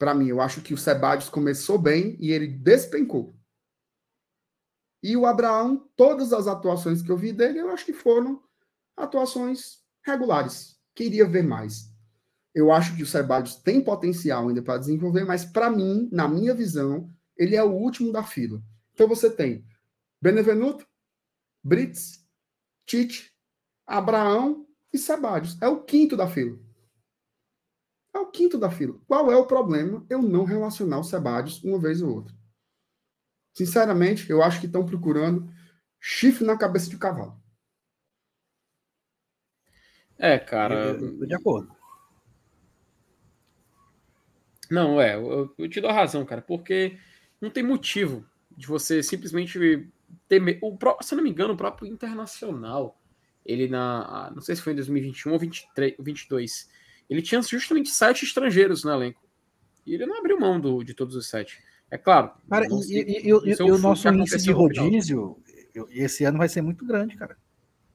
Para 0.00 0.14
mim, 0.14 0.28
eu 0.28 0.40
acho 0.40 0.62
que 0.62 0.72
o 0.72 0.78
Sebadios 0.78 1.28
começou 1.28 1.78
bem 1.78 2.16
e 2.18 2.32
ele 2.32 2.46
despencou. 2.46 3.34
E 5.02 5.14
o 5.14 5.26
Abraão, 5.26 5.86
todas 5.94 6.32
as 6.32 6.46
atuações 6.46 7.02
que 7.02 7.12
eu 7.12 7.18
vi 7.18 7.34
dele, 7.34 7.58
eu 7.58 7.68
acho 7.68 7.84
que 7.84 7.92
foram 7.92 8.42
atuações 8.96 9.82
regulares. 10.02 10.80
Queria 10.94 11.28
ver 11.28 11.42
mais. 11.42 11.92
Eu 12.54 12.72
acho 12.72 12.96
que 12.96 13.02
o 13.02 13.06
Sebadios 13.06 13.56
tem 13.56 13.84
potencial 13.84 14.48
ainda 14.48 14.62
para 14.62 14.78
desenvolver, 14.78 15.26
mas 15.26 15.44
para 15.44 15.68
mim, 15.68 16.08
na 16.10 16.26
minha 16.26 16.54
visão, 16.54 17.12
ele 17.36 17.54
é 17.54 17.62
o 17.62 17.70
último 17.70 18.10
da 18.10 18.22
fila. 18.22 18.62
Então 18.94 19.06
você 19.06 19.28
tem 19.28 19.66
Benevenuto, 20.18 20.86
Brits, 21.62 22.26
Tite, 22.86 23.34
Abraão 23.86 24.66
e 24.90 24.96
Sebadios. 24.96 25.60
É 25.60 25.68
o 25.68 25.82
quinto 25.82 26.16
da 26.16 26.26
fila. 26.26 26.58
É 28.14 28.18
o 28.18 28.26
quinto 28.26 28.58
da 28.58 28.70
fila. 28.70 28.98
Qual 29.06 29.30
é 29.30 29.36
o 29.36 29.46
problema 29.46 30.04
eu 30.10 30.20
não 30.20 30.44
relacionar 30.44 30.98
o 30.98 31.04
Sebadios 31.04 31.62
uma 31.62 31.78
vez 31.78 32.02
ou 32.02 32.14
outra? 32.14 32.34
Sinceramente, 33.54 34.28
eu 34.30 34.42
acho 34.42 34.60
que 34.60 34.66
estão 34.66 34.84
procurando 34.84 35.48
chifre 36.00 36.44
na 36.44 36.56
cabeça 36.56 36.88
de 36.88 36.96
cavalo. 36.96 37.40
É, 40.18 40.38
cara. 40.38 40.96
de 40.98 41.34
acordo. 41.34 41.74
Não, 44.70 45.00
é, 45.00 45.16
eu, 45.16 45.52
eu, 45.58 45.68
te 45.68 45.80
dou 45.80 45.90
razão, 45.90 46.24
cara, 46.24 46.40
porque 46.40 46.98
não 47.40 47.50
tem 47.50 47.62
motivo 47.62 48.24
de 48.56 48.66
você 48.66 49.02
simplesmente 49.02 49.58
ter. 50.28 50.58
O, 50.62 50.78
se 51.02 51.14
eu 51.14 51.16
não 51.16 51.24
me 51.24 51.30
engano, 51.30 51.54
o 51.54 51.56
próprio 51.56 51.88
Internacional, 51.88 53.00
ele 53.44 53.66
na. 53.66 54.30
Não 54.34 54.42
sei 54.42 54.54
se 54.54 54.62
foi 54.62 54.74
em 54.74 54.76
2021 54.76 55.32
ou 55.32 55.38
23, 55.38 55.94
22, 55.98 56.68
ele 57.10 57.20
tinha 57.20 57.42
justamente 57.42 57.90
sete 57.90 58.24
estrangeiros 58.24 58.84
no 58.84 58.92
elenco. 58.92 59.28
E 59.84 59.94
ele 59.94 60.06
não 60.06 60.18
abriu 60.18 60.38
mão 60.38 60.60
do, 60.60 60.84
de 60.84 60.94
todos 60.94 61.16
os 61.16 61.28
sete. 61.28 61.60
É 61.90 61.98
claro. 61.98 62.30
Cara, 62.48 62.66
e, 62.66 62.94
e, 62.94 63.26
e, 63.26 63.28
e 63.28 63.62
o 63.62 63.78
nosso 63.78 64.08
índice 64.08 64.44
de 64.44 64.52
rodízio, 64.52 65.42
esse 65.90 66.24
ano 66.24 66.38
vai 66.38 66.48
ser 66.48 66.62
muito 66.62 66.86
grande, 66.86 67.16
cara. 67.16 67.36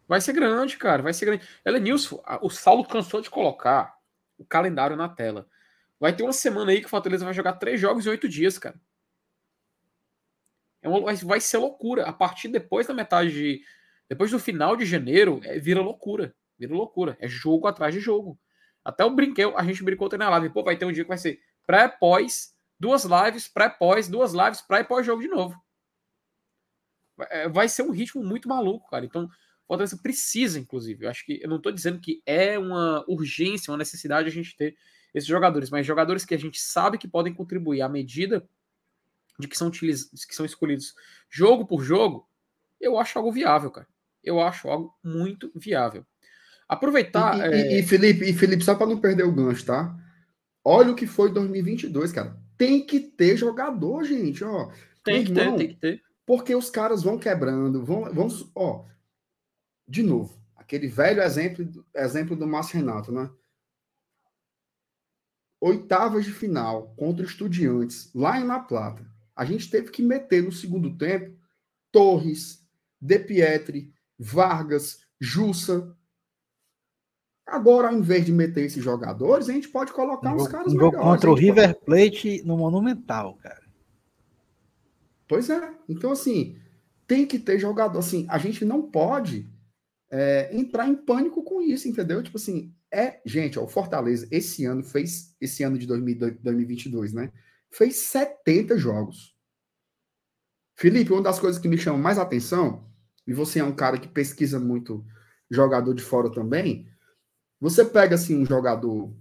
Vai 0.07 0.19
ser 0.19 0.33
grande, 0.33 0.77
cara, 0.77 1.01
vai 1.01 1.13
ser 1.13 1.25
grande. 1.25 1.47
Ela 1.63 1.79
Nilson, 1.79 2.21
o 2.41 2.49
Saulo 2.49 2.85
cansou 2.85 3.21
de 3.21 3.29
colocar 3.29 3.95
o 4.37 4.45
calendário 4.45 4.97
na 4.97 5.07
tela. 5.07 5.47
Vai 5.99 6.13
ter 6.13 6.23
uma 6.23 6.33
semana 6.33 6.71
aí 6.71 6.81
que 6.81 6.87
o 6.87 6.89
Fortaleza 6.89 7.23
vai 7.23 7.33
jogar 7.33 7.53
três 7.53 7.79
jogos 7.79 8.05
em 8.05 8.09
oito 8.09 8.27
dias, 8.27 8.59
cara. 8.59 8.79
É 10.81 10.89
uma, 10.89 11.13
vai 11.15 11.39
ser 11.39 11.57
loucura. 11.57 12.05
A 12.05 12.13
partir 12.13 12.49
depois 12.49 12.85
da 12.85 12.93
metade 12.93 13.31
de. 13.31 13.61
Depois 14.07 14.29
do 14.29 14.37
final 14.37 14.75
de 14.75 14.85
janeiro, 14.85 15.39
é, 15.43 15.57
vira 15.57 15.81
loucura. 15.81 16.35
Vira 16.59 16.75
loucura. 16.75 17.17
É 17.19 17.27
jogo 17.27 17.65
atrás 17.65 17.93
de 17.93 17.99
jogo. 17.99 18.37
Até 18.85 19.03
o 19.03 19.09
brinquedo, 19.09 19.57
a 19.57 19.63
gente 19.63 19.83
brincou 19.83 20.07
na 20.15 20.29
live. 20.29 20.51
Pô, 20.51 20.63
vai 20.63 20.77
ter 20.77 20.85
um 20.85 20.91
dia 20.91 21.03
que 21.03 21.09
vai 21.09 21.17
ser 21.17 21.41
pré-pós, 21.65 22.55
duas 22.79 23.03
lives, 23.03 23.47
pré-pós, 23.47 24.07
duas 24.07 24.31
lives, 24.31 24.61
pré 24.61 24.83
pós-jogo 24.83 25.23
de 25.23 25.27
novo. 25.27 25.59
É, 27.31 27.49
vai 27.49 27.67
ser 27.67 27.81
um 27.81 27.91
ritmo 27.91 28.23
muito 28.23 28.47
maluco, 28.47 28.87
cara. 28.89 29.03
Então, 29.03 29.25
o 29.25 29.67
Fortaleza 29.67 29.97
precisa, 29.97 30.59
inclusive. 30.59 31.05
Eu 31.05 31.09
acho 31.09 31.25
que 31.25 31.39
eu 31.41 31.49
não 31.49 31.57
estou 31.57 31.71
dizendo 31.71 31.99
que 31.99 32.21
é 32.27 32.59
uma 32.59 33.03
urgência, 33.07 33.71
uma 33.71 33.77
necessidade 33.77 34.27
a 34.27 34.31
gente 34.31 34.55
ter 34.55 34.77
esses 35.13 35.27
jogadores, 35.27 35.69
mas 35.71 35.87
jogadores 35.87 36.25
que 36.25 36.35
a 36.35 36.37
gente 36.37 36.61
sabe 36.61 36.97
que 36.99 37.07
podem 37.07 37.33
contribuir 37.33 37.81
à 37.81 37.89
medida 37.89 38.47
de 39.39 39.47
que 39.47 39.57
são, 39.57 39.69
utiliz... 39.69 40.09
que 40.27 40.35
são 40.35 40.45
escolhidos 40.45 40.93
jogo 41.29 41.65
por 41.65 41.81
jogo, 41.81 42.29
eu 42.79 42.99
acho 42.99 43.17
algo 43.17 43.31
viável, 43.31 43.71
cara. 43.71 43.87
Eu 44.23 44.39
acho 44.41 44.69
algo 44.69 44.93
muito 45.03 45.51
viável. 45.55 46.05
Aproveitar. 46.67 47.37
E, 47.37 47.41
é... 47.41 47.73
e, 47.73 47.79
e 47.79 47.83
Felipe, 47.83 48.25
e 48.25 48.33
Felipe, 48.33 48.63
só 48.63 48.75
para 48.75 48.87
não 48.87 48.99
perder 48.99 49.23
o 49.23 49.31
gancho, 49.31 49.65
tá? 49.65 49.95
Olha 50.63 50.91
o 50.91 50.95
que 50.95 51.05
foi 51.05 51.31
2022, 51.31 52.11
cara. 52.11 52.37
Tem 52.57 52.85
que 52.85 52.99
ter 52.99 53.37
jogador, 53.37 54.03
gente, 54.03 54.43
ó. 54.43 54.71
Tem 55.03 55.23
que 55.23 55.31
irmão, 55.31 55.57
ter, 55.57 55.57
tem 55.57 55.67
que 55.75 55.79
ter. 55.79 56.01
Porque 56.25 56.55
os 56.55 56.69
caras 56.69 57.03
vão 57.03 57.19
quebrando, 57.19 57.83
vão, 57.83 58.11
vão, 58.13 58.27
ó. 58.55 58.85
De 59.87 60.01
novo, 60.01 60.35
aquele 60.55 60.87
velho 60.87 61.21
exemplo, 61.21 61.85
exemplo 61.93 62.35
do 62.35 62.47
Márcio 62.47 62.77
Renato, 62.77 63.11
né? 63.11 63.29
oitavas 65.65 66.25
de 66.25 66.31
final 66.31 66.93
contra 66.95 67.25
Estudiantes, 67.25 68.11
lá 68.13 68.39
em 68.39 68.43
La 68.43 68.59
Plata, 68.59 69.03
a 69.35 69.43
gente 69.43 69.69
teve 69.69 69.89
que 69.89 70.03
meter 70.03 70.43
no 70.43 70.51
segundo 70.51 70.95
tempo 70.95 71.35
Torres, 71.91 72.63
De 73.01 73.17
Pietri, 73.17 73.91
Vargas, 74.17 74.99
Jussa. 75.19 75.95
Agora, 77.55 77.87
ao 77.87 77.93
invés 77.93 78.25
de 78.25 78.33
meter 78.33 78.65
esses 78.65 78.83
jogadores, 78.83 79.47
a 79.47 79.53
gente 79.53 79.69
pode 79.69 79.93
colocar 79.93 80.33
um 80.33 80.35
uns 80.35 80.47
caras 80.47 80.73
um 80.73 80.75
melhores. 80.75 80.99
Contra 80.99 81.31
o 81.31 81.33
River. 81.33 81.79
Plate 81.85 82.43
no 82.43 82.57
Monumental, 82.57 83.35
cara. 83.35 83.63
Pois 85.25 85.49
é. 85.49 85.73
Então, 85.87 86.11
assim, 86.11 86.57
tem 87.07 87.25
que 87.25 87.39
ter 87.39 87.57
jogador. 87.57 87.97
Assim, 87.97 88.25
a 88.29 88.37
gente 88.37 88.65
não 88.65 88.81
pode 88.81 89.49
é, 90.11 90.49
entrar 90.53 90.87
em 90.87 90.95
pânico 90.95 91.43
com 91.43 91.61
isso, 91.61 91.87
entendeu? 91.87 92.21
Tipo 92.21 92.37
assim, 92.37 92.73
é, 92.91 93.21
gente, 93.25 93.57
ó, 93.57 93.63
o 93.63 93.69
Fortaleza 93.69 94.27
esse 94.29 94.65
ano 94.65 94.83
fez, 94.83 95.33
esse 95.39 95.63
ano 95.63 95.77
de 95.77 95.87
2022, 95.87 97.13
né? 97.13 97.31
Fez 97.71 97.95
70 97.97 98.77
jogos. 98.77 99.33
Felipe, 100.75 101.13
uma 101.13 101.21
das 101.21 101.39
coisas 101.39 101.59
que 101.59 101.69
me 101.69 101.77
chama 101.77 101.97
mais 101.97 102.19
atenção, 102.19 102.85
e 103.25 103.33
você 103.33 103.59
é 103.59 103.63
um 103.63 103.75
cara 103.75 103.97
que 103.97 104.09
pesquisa 104.09 104.59
muito 104.59 105.05
jogador 105.49 105.93
de 105.93 106.03
fora 106.03 106.29
também, 106.29 106.87
você 107.59 107.85
pega 107.85 108.15
assim 108.15 108.37
um 108.37 108.45
jogador 108.45 109.13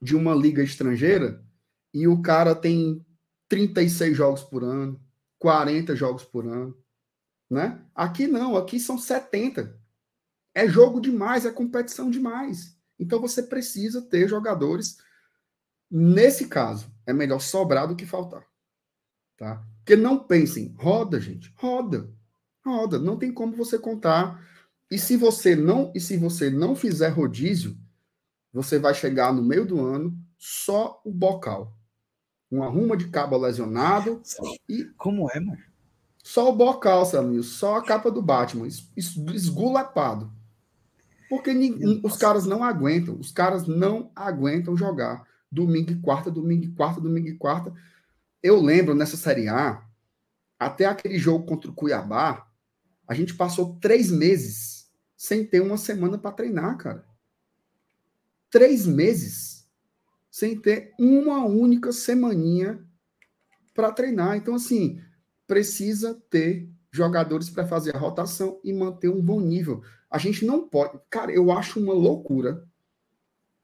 de 0.00 0.16
uma 0.16 0.34
liga 0.34 0.62
estrangeira 0.62 1.44
e 1.92 2.08
o 2.08 2.20
cara 2.22 2.54
tem 2.54 3.04
36 3.48 4.16
jogos 4.16 4.42
por 4.42 4.64
ano, 4.64 5.00
40 5.38 5.94
jogos 5.94 6.24
por 6.24 6.46
ano, 6.46 6.76
né? 7.50 7.84
Aqui 7.94 8.26
não, 8.26 8.56
aqui 8.56 8.80
são 8.80 8.96
70. 8.96 9.78
É 10.54 10.68
jogo 10.68 11.00
demais, 11.00 11.44
é 11.44 11.50
competição 11.50 12.10
demais. 12.10 12.76
Então 12.98 13.20
você 13.20 13.42
precisa 13.42 14.02
ter 14.02 14.28
jogadores. 14.28 14.98
Nesse 15.90 16.48
caso, 16.48 16.90
é 17.06 17.12
melhor 17.12 17.40
sobrar 17.40 17.86
do 17.86 17.96
que 17.96 18.06
faltar. 18.06 18.46
Tá? 19.36 19.62
Porque 19.78 19.96
não 19.96 20.18
pensem, 20.18 20.74
roda, 20.78 21.20
gente, 21.20 21.52
roda. 21.56 22.10
Roda, 22.64 22.98
não 22.98 23.18
tem 23.18 23.32
como 23.32 23.56
você 23.56 23.78
contar. 23.78 24.40
E 24.92 24.98
se 24.98 25.16
você 25.16 25.56
não, 25.56 25.90
e 25.94 25.98
se 25.98 26.18
você 26.18 26.50
não 26.50 26.76
fizer 26.76 27.08
rodízio, 27.08 27.78
você 28.52 28.78
vai 28.78 28.92
chegar 28.92 29.32
no 29.32 29.42
meio 29.42 29.64
do 29.64 29.80
ano 29.80 30.14
só 30.36 31.00
o 31.02 31.10
bocal. 31.10 31.74
Um 32.50 32.62
arruma 32.62 32.94
de 32.94 33.08
cabo 33.08 33.38
lesionado 33.38 34.20
e 34.68 34.84
como 34.98 35.30
é, 35.30 35.40
mano? 35.40 35.62
Só 36.22 36.50
o 36.50 36.54
bocal, 36.54 37.06
Samuel, 37.06 37.42
só 37.42 37.76
a 37.76 37.82
capa 37.82 38.10
do 38.10 38.20
Batman, 38.20 38.68
esgulapado. 38.94 40.30
Porque 41.30 41.52
os 42.04 42.18
caras 42.18 42.44
não 42.44 42.62
aguentam, 42.62 43.18
os 43.18 43.32
caras 43.32 43.66
não 43.66 44.12
aguentam 44.14 44.76
jogar 44.76 45.26
domingo 45.50 45.90
e 45.92 45.96
quarta, 46.02 46.30
domingo 46.30 46.64
e 46.64 46.70
quarta, 46.70 47.00
domingo 47.00 47.28
e 47.28 47.36
quarta. 47.38 47.72
Eu 48.42 48.60
lembro 48.60 48.94
nessa 48.94 49.16
Série 49.16 49.48
A, 49.48 49.82
até 50.58 50.84
aquele 50.84 51.16
jogo 51.16 51.46
contra 51.46 51.70
o 51.70 51.74
Cuiabá, 51.74 52.46
a 53.08 53.14
gente 53.14 53.32
passou 53.32 53.78
três 53.80 54.10
meses 54.10 54.71
sem 55.22 55.46
ter 55.46 55.60
uma 55.60 55.76
semana 55.76 56.18
para 56.18 56.32
treinar, 56.32 56.76
cara. 56.76 57.06
três 58.50 58.84
meses 58.84 59.70
sem 60.28 60.58
ter 60.58 60.92
uma 60.98 61.44
única 61.44 61.92
semaninha 61.92 62.84
para 63.72 63.92
treinar. 63.92 64.36
Então, 64.36 64.56
assim, 64.56 65.00
precisa 65.46 66.20
ter 66.28 66.68
jogadores 66.90 67.48
para 67.48 67.64
fazer 67.64 67.94
a 67.94 67.98
rotação 68.00 68.60
e 68.64 68.72
manter 68.72 69.10
um 69.10 69.22
bom 69.22 69.40
nível. 69.40 69.84
A 70.10 70.18
gente 70.18 70.44
não 70.44 70.68
pode. 70.68 70.98
Cara, 71.08 71.30
eu 71.30 71.52
acho 71.52 71.78
uma 71.78 71.94
loucura. 71.94 72.68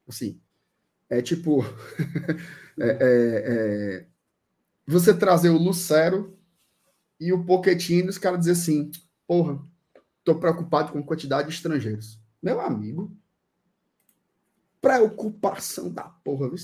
Assim, 0.07 0.41
é 1.11 1.21
tipo. 1.21 1.65
é, 2.79 2.89
é, 2.89 2.99
é, 3.01 4.07
você 4.87 5.13
trazer 5.13 5.51
o 5.51 5.59
Lucero 5.59 6.39
e 7.19 7.33
o 7.33 7.45
Poquetinho 7.45 8.07
e 8.07 8.11
os 8.11 8.19
caras 8.19 8.39
dizer 8.39 8.53
assim: 8.53 8.93
porra, 9.27 9.61
tô 10.29 10.35
preocupado 10.35 10.93
com 10.93 11.03
quantidade 11.03 11.49
de 11.49 11.55
estrangeiros. 11.55 12.21
Meu 12.43 12.61
amigo, 12.61 13.17
preocupação 14.79 15.91
da 15.91 16.03
porra, 16.03 16.51
viu? 16.51 16.59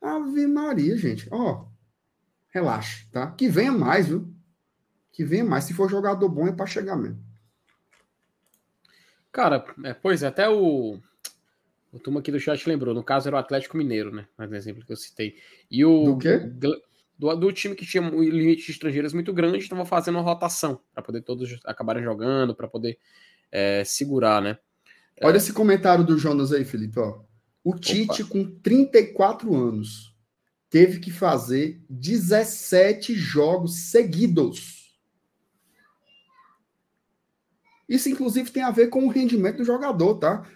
Ave 0.00 0.46
Maria, 0.46 0.96
gente. 0.96 1.26
Ó, 1.32 1.66
relaxa, 2.50 3.04
tá? 3.10 3.32
Que 3.32 3.48
venha 3.48 3.72
mais, 3.72 4.06
viu? 4.06 4.32
Que 5.10 5.24
venha 5.24 5.44
mais. 5.44 5.64
Se 5.64 5.74
for 5.74 5.90
jogador 5.90 6.28
bom, 6.28 6.46
é 6.46 6.52
para 6.52 6.66
chegar 6.66 6.96
mesmo. 6.96 7.20
Cara, 9.32 9.64
é, 9.82 9.92
pois 9.92 10.22
é, 10.22 10.28
até 10.28 10.48
o. 10.48 11.00
O 11.90 11.98
turma 11.98 12.20
aqui 12.20 12.30
do 12.30 12.38
chat 12.38 12.64
lembrou. 12.68 12.94
No 12.94 13.02
caso, 13.02 13.28
era 13.28 13.36
o 13.36 13.40
Atlético 13.40 13.76
Mineiro, 13.76 14.14
né? 14.14 14.28
Mas 14.36 14.52
exemplo 14.52 14.84
que 14.84 14.92
eu 14.92 14.96
citei. 14.96 15.36
E 15.68 15.84
o. 15.84 16.04
Do 16.04 16.18
quê? 16.18 16.38
Do, 17.18 17.34
do 17.34 17.52
time 17.52 17.74
que 17.74 17.84
tinha 17.84 18.02
um 18.02 18.22
limite 18.22 18.66
de 18.66 18.72
estrangeiros 18.72 19.12
muito 19.12 19.32
grande, 19.32 19.58
estava 19.58 19.84
fazendo 19.84 20.16
uma 20.16 20.22
rotação 20.22 20.80
para 20.94 21.02
poder 21.02 21.22
todos 21.22 21.58
acabarem 21.64 22.02
jogando, 22.02 22.54
para 22.54 22.68
poder 22.68 22.98
é, 23.50 23.82
segurar, 23.84 24.40
né? 24.40 24.58
Olha 25.22 25.34
é... 25.34 25.38
esse 25.38 25.52
comentário 25.52 26.04
do 26.04 26.16
Jonas 26.16 26.52
aí, 26.52 26.64
Felipe. 26.64 26.98
Ó. 27.00 27.20
O 27.64 27.74
Tite, 27.74 28.22
Opa. 28.22 28.30
com 28.30 28.44
34 28.60 29.54
anos, 29.54 30.14
teve 30.70 31.00
que 31.00 31.10
fazer 31.10 31.82
17 31.90 33.14
jogos 33.14 33.90
seguidos. 33.90 34.96
Isso, 37.88 38.08
inclusive, 38.08 38.50
tem 38.50 38.62
a 38.62 38.70
ver 38.70 38.88
com 38.88 39.06
o 39.06 39.08
rendimento 39.10 39.58
do 39.58 39.64
jogador, 39.64 40.14
tá? 40.16 40.46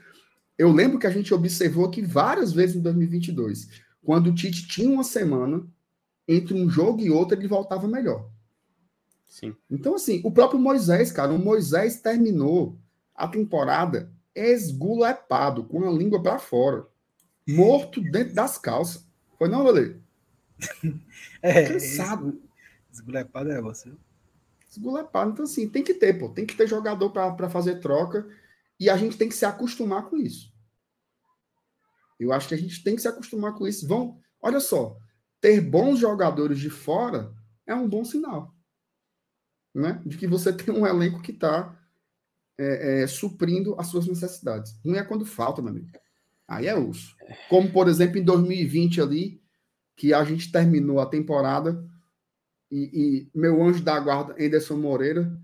Eu 0.56 0.70
lembro 0.70 0.98
que 0.98 1.06
a 1.06 1.10
gente 1.10 1.32
observou 1.32 1.86
aqui 1.86 2.02
várias 2.02 2.52
vezes 2.52 2.76
em 2.76 2.82
2022. 2.82 3.68
Quando 4.02 4.28
o 4.28 4.34
Tite 4.34 4.68
tinha 4.68 4.90
uma 4.90 5.02
semana, 5.02 5.66
entre 6.36 6.54
um 6.54 6.68
jogo 6.68 7.00
e 7.00 7.10
outro, 7.10 7.36
ele 7.36 7.48
voltava 7.48 7.86
melhor. 7.88 8.28
Sim. 9.26 9.56
Então, 9.70 9.94
assim, 9.94 10.20
o 10.24 10.30
próprio 10.30 10.60
Moisés, 10.60 11.10
cara, 11.10 11.32
o 11.32 11.38
Moisés 11.38 12.00
terminou 12.00 12.78
a 13.14 13.26
temporada 13.26 14.12
esgulepado, 14.34 15.64
com 15.64 15.88
a 15.88 15.90
língua 15.90 16.22
para 16.22 16.38
fora, 16.38 16.86
morto 17.48 18.00
dentro 18.00 18.34
das 18.34 18.58
calças. 18.58 19.06
Foi 19.38 19.48
não, 19.48 19.64
Lele? 19.64 20.00
É. 21.42 21.66
Cansado. 21.66 22.40
Esgulepado 22.92 23.50
é 23.50 23.60
você. 23.60 23.90
Esgulepado. 24.70 25.32
Então, 25.32 25.44
assim, 25.44 25.68
tem 25.68 25.82
que 25.82 25.92
ter, 25.92 26.14
pô. 26.14 26.28
Tem 26.28 26.46
que 26.46 26.56
ter 26.56 26.68
jogador 26.68 27.10
para 27.10 27.50
fazer 27.50 27.80
troca. 27.80 28.28
E 28.78 28.88
a 28.88 28.96
gente 28.96 29.16
tem 29.16 29.28
que 29.28 29.34
se 29.34 29.44
acostumar 29.44 30.08
com 30.08 30.16
isso. 30.16 30.52
Eu 32.18 32.32
acho 32.32 32.46
que 32.46 32.54
a 32.54 32.58
gente 32.58 32.82
tem 32.84 32.94
que 32.94 33.02
se 33.02 33.08
acostumar 33.08 33.54
com 33.54 33.66
isso. 33.66 33.88
Vão, 33.88 34.20
olha 34.40 34.60
só, 34.60 34.96
ter 35.42 35.60
bons 35.60 35.98
jogadores 35.98 36.60
de 36.60 36.70
fora 36.70 37.34
é 37.66 37.74
um 37.74 37.88
bom 37.88 38.04
sinal. 38.04 38.54
Né? 39.74 40.00
De 40.06 40.16
que 40.16 40.26
você 40.26 40.52
tem 40.52 40.72
um 40.72 40.86
elenco 40.86 41.20
que 41.20 41.32
está 41.32 41.76
é, 42.56 43.02
é, 43.02 43.06
suprindo 43.08 43.74
as 43.78 43.88
suas 43.88 44.06
necessidades. 44.06 44.78
Não 44.84 44.94
é 44.94 45.02
quando 45.02 45.26
falta, 45.26 45.60
meu 45.60 45.72
amigo. 45.72 45.90
Aí 46.46 46.68
é 46.68 46.76
osso. 46.76 47.16
Como, 47.48 47.70
por 47.72 47.88
exemplo, 47.88 48.18
em 48.18 48.24
2020 48.24 49.00
ali, 49.00 49.42
que 49.96 50.14
a 50.14 50.22
gente 50.22 50.52
terminou 50.52 51.00
a 51.00 51.06
temporada 51.06 51.84
e, 52.70 53.28
e 53.34 53.38
meu 53.38 53.62
anjo 53.62 53.82
da 53.82 53.98
guarda, 53.98 54.34
Anderson 54.34 54.76
Moreira, 54.76 55.36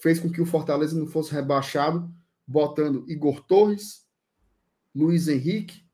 fez 0.00 0.18
com 0.18 0.30
que 0.30 0.40
o 0.40 0.46
Fortaleza 0.46 0.98
não 0.98 1.06
fosse 1.06 1.32
rebaixado, 1.32 2.12
botando 2.46 3.04
Igor 3.08 3.40
Torres, 3.44 4.04
Luiz 4.94 5.28
Henrique, 5.28 5.84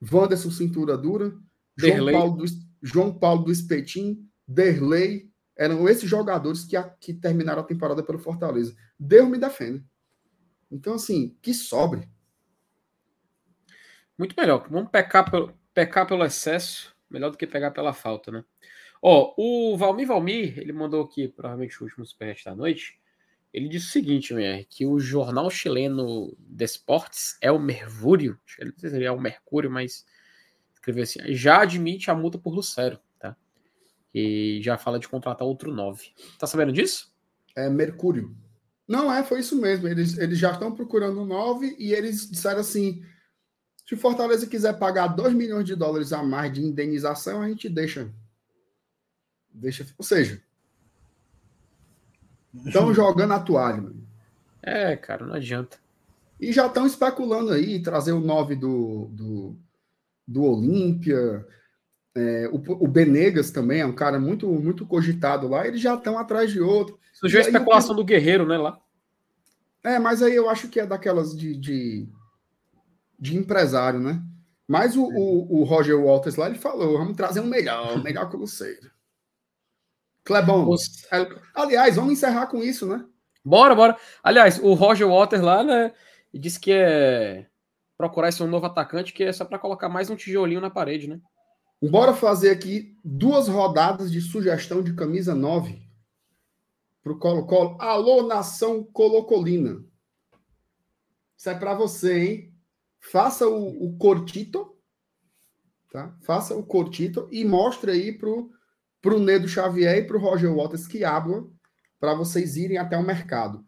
Wanderson 0.00 0.50
Cintura 0.50 0.96
Dura, 0.96 1.36
João 1.76 2.12
Paulo, 2.12 2.36
do, 2.36 2.44
João 2.82 3.16
Paulo 3.16 3.44
do 3.44 3.52
Espetim, 3.52 4.28
Derlei, 4.46 5.30
eram 5.56 5.88
esses 5.88 6.08
jogadores 6.08 6.64
que, 6.64 6.76
a, 6.76 6.82
que 6.82 7.14
terminaram 7.14 7.62
a 7.62 7.66
temporada 7.66 8.02
pelo 8.02 8.18
Fortaleza. 8.18 8.74
Deus 8.98 9.28
me 9.28 9.38
defenda. 9.38 9.82
Então, 10.70 10.94
assim, 10.94 11.36
que 11.40 11.54
sobre. 11.54 12.08
Muito 14.18 14.34
melhor. 14.36 14.66
Vamos 14.68 14.90
pecar 14.90 15.30
pelo, 15.30 15.52
pecar 15.74 16.06
pelo 16.06 16.24
excesso, 16.24 16.94
melhor 17.08 17.30
do 17.30 17.36
que 17.36 17.46
pegar 17.46 17.70
pela 17.70 17.92
falta, 17.92 18.30
né? 18.30 18.44
Ó, 19.00 19.34
o 19.36 19.76
Valmir 19.76 20.06
Valmir, 20.06 20.58
ele 20.58 20.72
mandou 20.72 21.02
aqui, 21.02 21.28
provavelmente 21.28 21.80
o 21.80 21.84
último 21.84 22.06
superchat 22.06 22.44
da 22.44 22.54
noite. 22.54 23.00
Ele 23.52 23.68
disse 23.68 23.88
o 23.88 23.90
seguinte, 23.90 24.32
MR, 24.32 24.64
que 24.64 24.86
o 24.86 24.98
jornal 24.98 25.50
chileno 25.50 26.34
de 26.38 26.66
é 27.40 27.52
o 27.52 27.58
Mercúrio, 27.58 28.38
ele 28.58 28.70
não 28.70 28.78
sei 28.78 28.90
se 28.90 29.04
é 29.04 29.10
o 29.10 29.20
Mercúrio, 29.20 29.70
mas 29.70 30.06
escreveu 30.82 31.04
assim, 31.04 31.20
já 31.32 31.62
admite 31.62 32.10
a 32.10 32.14
multa 32.14 32.38
por 32.38 32.52
Lucero, 32.52 32.98
tá? 33.18 33.36
E 34.12 34.58
já 34.62 34.76
fala 34.76 34.98
de 34.98 35.08
contratar 35.08 35.46
outro 35.46 35.72
9. 35.72 36.12
Tá 36.38 36.46
sabendo 36.46 36.72
disso? 36.72 37.14
É 37.54 37.70
Mercúrio. 37.70 38.36
Não 38.86 39.12
é, 39.12 39.22
foi 39.22 39.40
isso 39.40 39.60
mesmo. 39.60 39.86
Eles, 39.86 40.18
eles 40.18 40.38
já 40.38 40.50
estão 40.50 40.74
procurando 40.74 41.22
um 41.22 41.24
9 41.24 41.76
e 41.78 41.92
eles 41.92 42.28
disseram 42.28 42.60
assim: 42.60 43.02
se 43.86 43.94
o 43.94 43.96
Fortaleza 43.96 44.46
quiser 44.46 44.78
pagar 44.78 45.06
2 45.06 45.32
milhões 45.32 45.64
de 45.64 45.76
dólares 45.76 46.12
a 46.12 46.22
mais 46.22 46.52
de 46.52 46.60
indenização, 46.60 47.40
a 47.40 47.48
gente 47.48 47.68
deixa. 47.68 48.12
Deixa. 49.50 49.86
Ou 49.96 50.04
seja, 50.04 50.42
estão 52.66 52.92
jogando 52.92 53.32
a 53.32 53.40
toalha. 53.40 53.82
Mano. 53.82 54.08
É, 54.60 54.96
cara, 54.96 55.24
não 55.24 55.34
adianta. 55.34 55.78
E 56.40 56.52
já 56.52 56.66
estão 56.66 56.84
especulando 56.86 57.52
aí 57.52 57.80
trazer 57.80 58.12
o 58.12 58.20
9 58.20 58.56
do, 58.56 59.08
do 59.12 59.56
do 60.26 60.44
Olímpia. 60.44 61.46
É, 62.14 62.48
o, 62.52 62.84
o 62.84 62.88
Benegas 62.88 63.50
também 63.50 63.80
é 63.80 63.86
um 63.86 63.94
cara 63.94 64.18
muito 64.18 64.48
muito 64.48 64.86
cogitado 64.86 65.48
lá. 65.48 65.66
Eles 65.66 65.80
já 65.80 65.94
estão 65.94 66.18
atrás 66.18 66.50
de 66.50 66.60
outro. 66.60 66.98
Surgiu 67.12 67.40
a 67.40 67.42
especulação 67.42 67.94
do 67.94 68.04
Guerreiro, 68.04 68.46
né? 68.46 68.58
Lá. 68.58 68.78
É, 69.84 69.98
mas 69.98 70.22
aí 70.22 70.34
eu 70.34 70.48
acho 70.48 70.68
que 70.68 70.78
é 70.78 70.86
daquelas 70.86 71.36
de, 71.36 71.56
de, 71.56 72.08
de 73.18 73.36
empresário, 73.36 73.98
né? 73.98 74.22
Mas 74.66 74.96
o, 74.96 75.04
o, 75.04 75.60
o, 75.60 75.64
Roger 75.64 76.00
Walters 76.00 76.36
lá, 76.36 76.48
ele 76.48 76.58
falou: 76.58 76.98
vamos 76.98 77.16
trazer 77.16 77.40
um 77.40 77.46
melhor, 77.46 77.98
um 77.98 78.02
melhor 78.02 78.28
que 78.30 78.36
o 78.36 78.38
Luceiro. 78.38 78.90
Clebão. 80.24 80.68
Os... 80.68 81.06
Aliás, 81.54 81.96
vamos 81.96 82.12
encerrar 82.12 82.46
com 82.46 82.62
isso, 82.62 82.86
né? 82.86 83.04
Bora, 83.44 83.74
bora. 83.74 83.96
Aliás, 84.22 84.60
o 84.60 84.72
Roger 84.74 85.08
Walters 85.08 85.42
lá, 85.42 85.64
né? 85.64 85.92
Disse 86.32 86.60
que 86.60 86.72
é 86.72 87.46
procurar 87.96 88.28
esse 88.28 88.42
novo 88.44 88.66
atacante, 88.66 89.12
que 89.12 89.24
é 89.24 89.32
só 89.32 89.44
para 89.44 89.58
colocar 89.58 89.88
mais 89.88 90.10
um 90.10 90.16
tijolinho 90.16 90.60
na 90.60 90.70
parede, 90.70 91.08
né? 91.08 91.20
Bora 91.80 92.14
fazer 92.14 92.50
aqui 92.50 92.96
duas 93.04 93.48
rodadas 93.48 94.10
de 94.12 94.20
sugestão 94.20 94.82
de 94.82 94.94
camisa 94.94 95.34
9 95.34 95.82
pro 97.02 97.18
Colo-Colo. 97.18 97.76
Alô, 97.80 98.22
nação 98.22 98.84
colocolina. 98.84 99.84
Isso 101.36 101.50
é 101.50 101.54
para 101.54 101.74
você, 101.74 102.18
hein? 102.18 102.54
Faça 103.00 103.48
o, 103.48 103.86
o 103.86 103.98
cortito, 103.98 104.76
tá? 105.90 106.16
Faça 106.22 106.54
o 106.54 106.64
cortito 106.64 107.28
e 107.32 107.44
mostre 107.44 107.90
aí 107.90 108.12
pro, 108.16 108.52
pro 109.00 109.18
Nedo 109.18 109.48
Xavier 109.48 109.98
e 109.98 110.06
pro 110.06 110.20
Roger 110.20 110.54
Waters 110.54 110.86
que 110.86 111.04
habla 111.04 111.44
para 111.98 112.14
vocês 112.14 112.56
irem 112.56 112.78
até 112.78 112.96
o 112.96 113.02
mercado. 113.02 113.66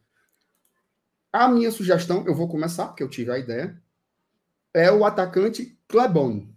A 1.32 1.48
minha 1.48 1.72
sugestão, 1.72 2.24
eu 2.28 2.34
vou 2.34 2.46
começar, 2.46 2.86
porque 2.86 3.02
eu 3.02 3.10
tive 3.10 3.32
a 3.32 3.38
ideia 3.38 3.82
é 4.74 4.90
o 4.90 5.05
atacante 5.05 5.78
Clebon. 5.88 6.48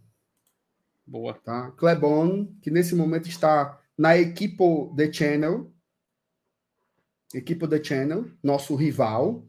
Boa. 1.06 1.36
Tá? 1.36 1.72
Clebon, 1.72 2.48
que 2.62 2.72
nesse 2.72 2.96
momento 2.96 3.30
está 3.30 3.80
na 3.98 4.18
equipe 4.18 4.64
The 4.96 5.14
Channel. 5.14 5.72
Equipe 7.34 7.68
The 7.68 7.84
Channel, 7.84 8.26
nosso 8.44 8.76
rival. 8.76 9.46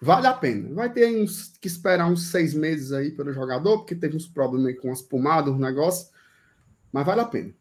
Vale 0.00 0.26
a 0.26 0.34
pena. 0.34 0.74
Vai 0.74 0.92
ter 0.92 1.06
uns, 1.22 1.56
que 1.60 1.68
esperar 1.68 2.10
uns 2.10 2.30
seis 2.30 2.52
meses 2.54 2.92
aí 2.92 3.10
pelo 3.10 3.32
jogador, 3.32 3.78
porque 3.78 3.94
teve 3.94 4.16
uns 4.16 4.28
problemas 4.28 4.78
com 4.78 4.92
as 4.92 5.00
pomadas, 5.00 5.54
um 5.54 5.58
negócio. 5.58 6.08
Mas 6.92 7.06
vale 7.06 7.20
a 7.20 7.24
pena. 7.24 7.54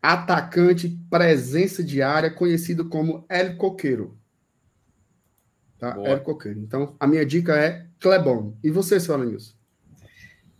Atacante, 0.00 0.88
presença 1.08 1.82
diária, 1.82 2.30
conhecido 2.30 2.88
como 2.88 3.24
El 3.28 3.56
Coqueiro. 3.56 4.18
Tá? 5.78 5.96
El 6.04 6.20
Coqueiro. 6.22 6.58
Então, 6.58 6.96
a 6.98 7.06
minha 7.06 7.24
dica 7.24 7.56
é 7.56 7.86
Clebon. 8.02 8.54
E 8.62 8.70
você, 8.70 8.98
senhora 8.98 9.24
Nilson? 9.24 9.54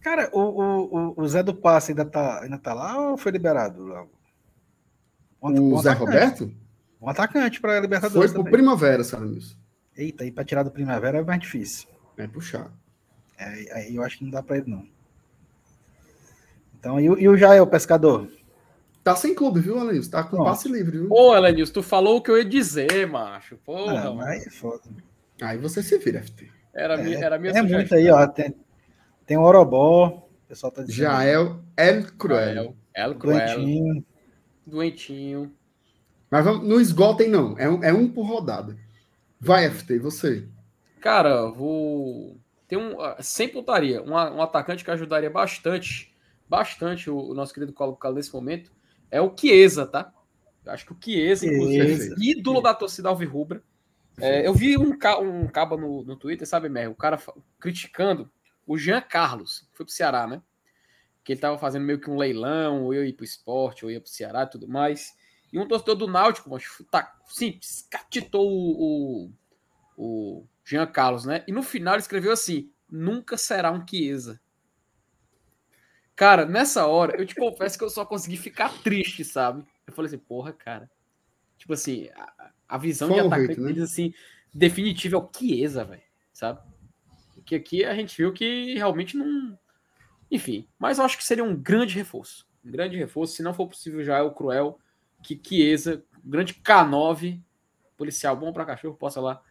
Cara, 0.01 0.31
o, 0.33 0.41
o, 0.41 1.15
o 1.17 1.29
Zé 1.29 1.43
do 1.43 1.55
Passe 1.55 1.93
ainda 1.93 2.05
tá, 2.05 2.43
ainda 2.43 2.59
tá 2.59 2.73
lá 2.73 3.11
ou 3.11 3.17
foi 3.17 3.33
liberado? 3.33 4.09
Um, 5.43 5.75
o 5.75 5.83
Zé 5.83 5.93
Roberto? 5.93 6.53
Um 7.01 7.09
atacante 7.09 7.61
para 7.61 7.81
Libertadores. 7.81 8.33
Foi 8.33 8.43
pro 8.43 8.51
Primavera, 8.51 9.03
senhora 9.03 9.29
Nilson. 9.29 9.57
Eita, 9.97 10.25
e 10.25 10.31
para 10.31 10.45
tirar 10.45 10.63
do 10.63 10.71
Primavera 10.71 11.19
é 11.19 11.23
mais 11.23 11.41
difícil. 11.41 11.89
É 12.17 12.27
puxar. 12.27 12.73
É, 13.37 13.75
aí 13.75 13.97
eu 13.97 14.03
acho 14.03 14.19
que 14.19 14.25
não 14.25 14.31
dá 14.31 14.43
para 14.43 14.59
ele, 14.59 14.71
não. 14.71 14.87
Então, 16.79 17.01
e, 17.01 17.05
e 17.05 17.29
o 17.29 17.37
Jael, 17.37 17.67
pescador? 17.67 18.29
Tá 19.05 19.17
sem 19.17 19.35
clube, 19.35 19.61
viu, 19.61 19.79
Elenilson? 19.79 20.11
Tá 20.11 20.23
com 20.23 20.45
passe 20.45 20.69
livre, 20.69 20.99
viu? 20.99 21.09
Pô, 21.09 21.37
Elenilson, 21.37 21.73
tu 21.73 21.83
falou 21.83 22.17
o 22.19 22.23
que 22.23 22.31
eu 22.31 22.39
ia 22.39 22.45
dizer, 22.45 23.07
macho. 23.07 23.57
Porra, 23.59 24.05
Não, 24.05 24.21
aí 24.21 24.39
é 24.39 24.51
foda. 24.51 24.83
Aí 25.41 25.59
você 25.59 25.83
se 25.83 25.99
vira, 25.99 26.23
FT. 26.23 26.51
Era, 26.75 26.97
É, 27.01 27.15
era 27.21 27.37
a 27.37 27.39
minha 27.39 27.53
muito 27.63 27.89
sugestão. 27.89 27.99
aí, 27.99 28.11
ó. 28.11 28.27
Tem, 28.27 28.55
tem 29.27 29.37
o 29.37 29.43
Orobó, 29.43 30.07
o 30.45 30.49
pessoal 30.49 30.73
tá 30.73 30.83
dizendo. 30.83 30.97
Jael 30.97 31.65
El 31.77 32.05
Cruel. 32.17 32.77
El, 32.95 33.05
El 33.11 33.15
Cruel, 33.17 33.57
Doentinho. 33.57 34.05
doentinho. 34.67 35.53
Mas 36.31 36.45
vamos, 36.45 36.67
não 36.67 36.81
esgotem, 36.81 37.29
não. 37.29 37.59
É 37.59 37.69
um, 37.69 37.85
é 37.85 37.93
um 37.93 38.09
por 38.09 38.25
rodada. 38.27 38.77
Vai, 39.41 39.69
FT, 39.71 39.99
você. 39.99 40.49
Cara, 41.01 41.47
vou. 41.51 42.37
Tem 42.69 42.79
um. 42.79 43.01
ah, 43.01 43.17
Sem 43.21 43.49
putaria, 43.49 44.03
um, 44.03 44.13
um 44.13 44.43
atacante 44.43 44.85
que 44.85 44.91
ajudaria 44.91 45.29
bastante, 45.31 46.15
bastante 46.49 47.11
o, 47.11 47.19
o 47.19 47.35
nosso 47.35 47.53
querido 47.53 47.73
Colo 47.73 47.99
nesse 48.15 48.33
momento 48.33 48.71
é 49.11 49.21
o 49.21 49.35
Chiesa, 49.37 49.87
tá? 49.87 50.13
Eu 50.65 50.73
acho 50.73 50.87
que 50.87 50.93
o 50.93 50.97
Chiesa, 51.03 51.47
inclusive, 51.47 51.97
Chiesa. 51.97 52.17
ídolo 52.19 52.61
da 52.63 52.73
torcida 52.73 53.09
alvirrubra. 53.09 53.63
É, 54.21 54.47
eu 54.47 54.55
vi 54.55 54.77
um, 54.79 54.97
ca- 54.97 55.19
um 55.19 55.47
caba 55.49 55.77
no, 55.77 56.05
no 56.05 56.17
Twitter, 56.17 56.47
sabe, 56.47 56.69
Mer? 56.69 56.89
O 56.89 56.95
cara 56.95 57.19
criticando 57.59 58.31
o 58.67 58.79
Jean 58.79 59.01
Carlos, 59.01 59.61
que 59.71 59.77
foi 59.77 59.87
pro 59.87 59.95
Ceará, 59.95 60.27
né? 60.27 60.43
Que 61.25 61.33
ele 61.33 61.41
tava 61.41 61.59
fazendo 61.59 61.85
meio 61.85 62.01
que 62.01 62.11
um 62.11 62.17
leilão, 62.17 62.85
ou 62.85 62.95
eu 62.95 63.05
ia 63.05 63.15
pro 63.15 63.25
esporte, 63.25 63.85
ou 63.85 63.91
ia 63.91 64.01
pro 64.01 64.11
Ceará 64.11 64.43
e 64.43 64.51
tudo 64.51 64.69
mais. 64.69 65.17
E 65.53 65.59
um 65.59 65.67
torcedor 65.69 65.97
do 65.97 66.07
Náutico, 66.07 66.51
mano, 66.51 66.63
tá, 66.91 67.15
sim, 67.27 67.59
escatitou 67.61 68.49
o, 68.51 69.27
o, 69.27 69.33
o 69.97 70.47
Jean 70.65 70.87
Carlos, 70.87 71.25
né? 71.25 71.45
E 71.47 71.53
no 71.53 71.63
final 71.63 71.95
ele 71.95 72.03
escreveu 72.03 72.33
assim: 72.33 72.71
nunca 72.91 73.37
será 73.37 73.71
um 73.73 73.87
Chiesa. 73.87 74.41
Cara, 76.15 76.45
nessa 76.45 76.87
hora, 76.87 77.17
eu 77.21 77.27
te 77.27 77.35
confesso 77.35 77.77
que 77.79 77.85
eu 77.85 77.91
só 77.91 78.05
consegui 78.05 78.37
ficar 78.37 78.71
triste, 78.83 79.25
sabe? 79.25 79.65
Eu 79.87 79.93
falei 79.93 80.09
assim, 80.09 80.19
porra, 80.19 80.53
cara. 80.53 80.91
Tipo 81.59 81.73
assim, 81.75 82.09
a, 82.75 82.79
visão 82.79 83.09
Foi 83.09 83.21
de 83.21 83.27
atacante 83.27 83.61
né? 83.61 83.67
deles, 83.67 83.83
assim, 83.83 84.15
definitiva 84.53 85.17
é 85.17 85.19
o 85.19 85.29
Chiesa, 85.35 85.85
velho, 85.85 86.03
sabe? 86.33 86.61
Que 87.45 87.55
aqui 87.55 87.85
a 87.85 87.95
gente 87.95 88.17
viu 88.17 88.33
que 88.33 88.75
realmente 88.75 89.17
não. 89.17 89.59
Enfim, 90.31 90.67
mas 90.79 90.99
eu 90.99 91.05
acho 91.05 91.19
que 91.19 91.25
seria 91.25 91.45
um 91.45 91.55
grande 91.55 91.95
reforço. 91.95 92.47
Um 92.65 92.71
grande 92.71 92.97
reforço, 92.97 93.35
se 93.35 93.43
não 93.43 93.53
for 93.53 93.67
possível 93.67 94.03
já 94.03 94.19
é 94.19 94.23
o 94.23 94.31
Cruel, 94.31 94.79
que 95.23 95.41
Chiesa, 95.43 96.05
um 96.25 96.31
grande 96.31 96.55
K9, 96.55 97.41
policial 97.97 98.37
bom 98.37 98.53
pra 98.53 98.65
cachorro, 98.65 98.97
possa 98.97 99.21
lá 99.21 99.43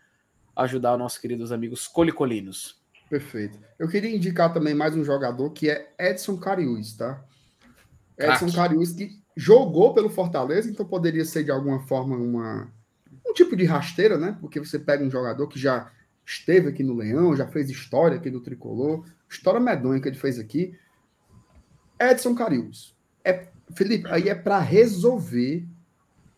ajudar 0.56 0.94
os 0.94 1.00
nossos 1.00 1.18
queridos 1.18 1.52
amigos 1.52 1.88
colicolinos. 1.88 2.82
Perfeito. 3.10 3.60
Eu 3.78 3.90
queria 3.90 4.16
indicar 4.16 4.54
também 4.54 4.74
mais 4.74 4.96
um 4.96 5.04
jogador 5.04 5.50
que 5.52 5.70
é 5.70 5.94
Edson 6.00 6.38
Cariús, 6.38 6.96
tá? 6.96 7.24
Edson. 8.18 8.52
Cariús 8.52 8.94
que 8.94 9.22
jogou 9.36 9.94
pelo 9.94 10.10
Fortaleza, 10.10 10.70
então 10.70 10.86
poderia 10.86 11.26
ser 11.26 11.44
de 11.44 11.52
alguma 11.52 11.80
forma 11.88 12.16
uma, 12.16 12.72
um 13.32 13.34
tipo 13.34 13.56
de 13.56 13.66
rasteira, 13.66 14.18
né? 14.18 14.38
Porque 14.40 14.60
você 14.60 14.78
pega 14.78 15.04
um 15.04 15.10
jogador 15.10 15.48
que 15.48 15.58
já 15.58 15.92
esteve 16.26 16.70
aqui 16.70 16.84
no 16.84 16.96
Leão, 16.96 17.36
já 17.36 17.48
fez 17.48 17.70
história 17.70 18.18
aqui 18.18 18.30
no 18.30 18.42
Tricolor, 18.42 19.06
história 19.30 19.60
medonha 19.60 20.00
que 20.00 20.08
ele 20.08 20.18
fez 20.18 20.38
aqui. 20.38 20.78
Edson 22.00 22.36
Cariús. 22.36 22.96
É, 23.24 23.48
Felipe, 23.74 24.08
aí 24.10 24.30
é 24.30 24.36
para 24.36 24.60
resolver 24.60 25.66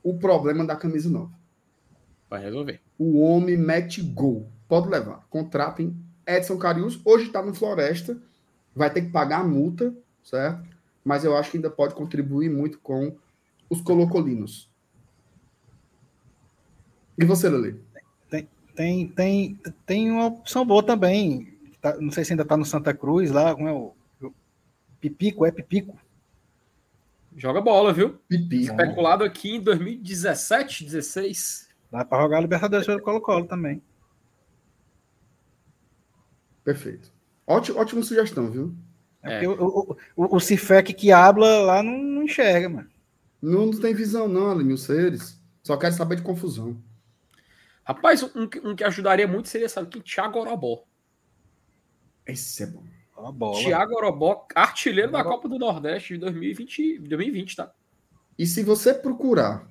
o 0.04 0.18
problema 0.18 0.66
da 0.66 0.76
camisa 0.76 1.10
nova. 1.10 1.32
Vai 2.30 2.42
resolver. 2.42 2.82
O 2.98 3.22
homem 3.22 3.58
mete 3.58 4.02
gol. 4.02 4.50
Pode 4.68 4.90
levar. 4.90 5.26
Contratem 5.30 5.96
Edson 6.26 6.58
Carius. 6.58 7.00
Hoje 7.06 7.28
está 7.28 7.42
no 7.42 7.54
Floresta. 7.54 8.18
Vai 8.76 8.92
ter 8.92 9.02
que 9.02 9.12
pagar 9.12 9.42
a 9.42 9.44
multa, 9.44 9.96
certo? 10.24 10.68
Mas 11.04 11.24
eu 11.24 11.38
acho 11.38 11.52
que 11.52 11.58
ainda 11.58 11.70
pode 11.70 11.94
contribuir 11.94 12.50
muito 12.50 12.80
com 12.80 13.16
os 13.70 13.82
colocolinos. 13.82 14.73
E 17.18 17.26
você, 17.26 17.50
Lele? 17.50 17.80
Tem, 18.76 19.08
tem, 19.08 19.60
tem 19.86 20.10
uma 20.10 20.26
opção 20.26 20.66
boa 20.66 20.82
também. 20.82 21.56
Tá- 21.80 21.96
não 22.02 22.12
sei 22.12 22.26
se 22.26 22.34
ainda 22.34 22.44
tá 22.44 22.58
no 22.58 22.66
Santa 22.66 22.92
Cruz 22.92 23.30
lá, 23.30 23.54
como 23.54 23.68
é 23.68 23.72
o. 23.72 23.94
o 24.22 24.34
Pipico, 25.00 25.46
é 25.46 25.52
Pipico? 25.52 25.96
Joga 27.38 27.62
bola, 27.62 27.94
viu? 27.94 28.18
Pipi. 28.28 28.64
Especulado 28.64 29.24
aqui 29.24 29.56
em 29.58 29.62
2017, 29.62 30.86
16. 30.86 31.70
Dá 31.92 32.04
para 32.04 32.24
jogar 32.24 32.38
a 32.38 32.42
Libertadores 32.42 32.88
pelo 32.88 33.00
Colo-Colo 33.02 33.46
também. 33.46 33.80
Perfeito. 36.64 37.12
Ótimo, 37.46 37.80
ótima 37.80 38.02
sugestão, 38.04 38.50
viu? 38.50 38.74
É 39.22 39.44
É. 39.44 39.48
o, 39.48 39.54
o, 39.54 39.98
o, 40.16 40.36
o 40.38 40.40
Cifec 40.40 40.94
que 40.94 41.12
habla 41.12 41.60
lá 41.60 41.84
não, 41.84 41.98
não 41.98 42.24
enxerga, 42.24 42.70
mano. 42.70 42.90
Não, 43.42 43.68
não 43.68 43.80
tem 43.80 43.94
visão, 43.94 44.28
não, 44.28 44.50
Alenil 44.50 44.78
Seres. 44.78 45.40
Só 45.64 45.78
quero 45.78 45.94
saber 45.94 46.16
de 46.18 46.22
confusão. 46.22 46.78
Rapaz, 47.86 48.24
um, 48.36 48.48
que- 48.48 48.60
um 48.60 48.76
que 48.76 48.84
ajudaria 48.84 49.28
muito 49.28 49.50
seria, 49.50 49.68
sabe, 49.70 49.90
que 49.90 50.02
Thiago 50.02 50.40
Orobó. 50.40 50.84
Esse 52.26 52.64
é 52.64 52.68
bom. 52.68 52.84
Ó 53.16 53.28
a 53.28 53.32
bola. 53.32 53.60
Thiago 53.60 53.94
Orobó, 53.96 54.48
artilheiro 54.56 55.12
da 55.12 55.24
Copa 55.24 55.48
do 55.50 55.60
Nordeste 55.60 56.14
de 56.14 56.20
2020, 56.20 57.00
2020 57.00 57.56
tá? 57.56 57.72
E 58.40 58.46
se 58.48 58.64
você 58.64 58.94
procurar, 58.94 59.68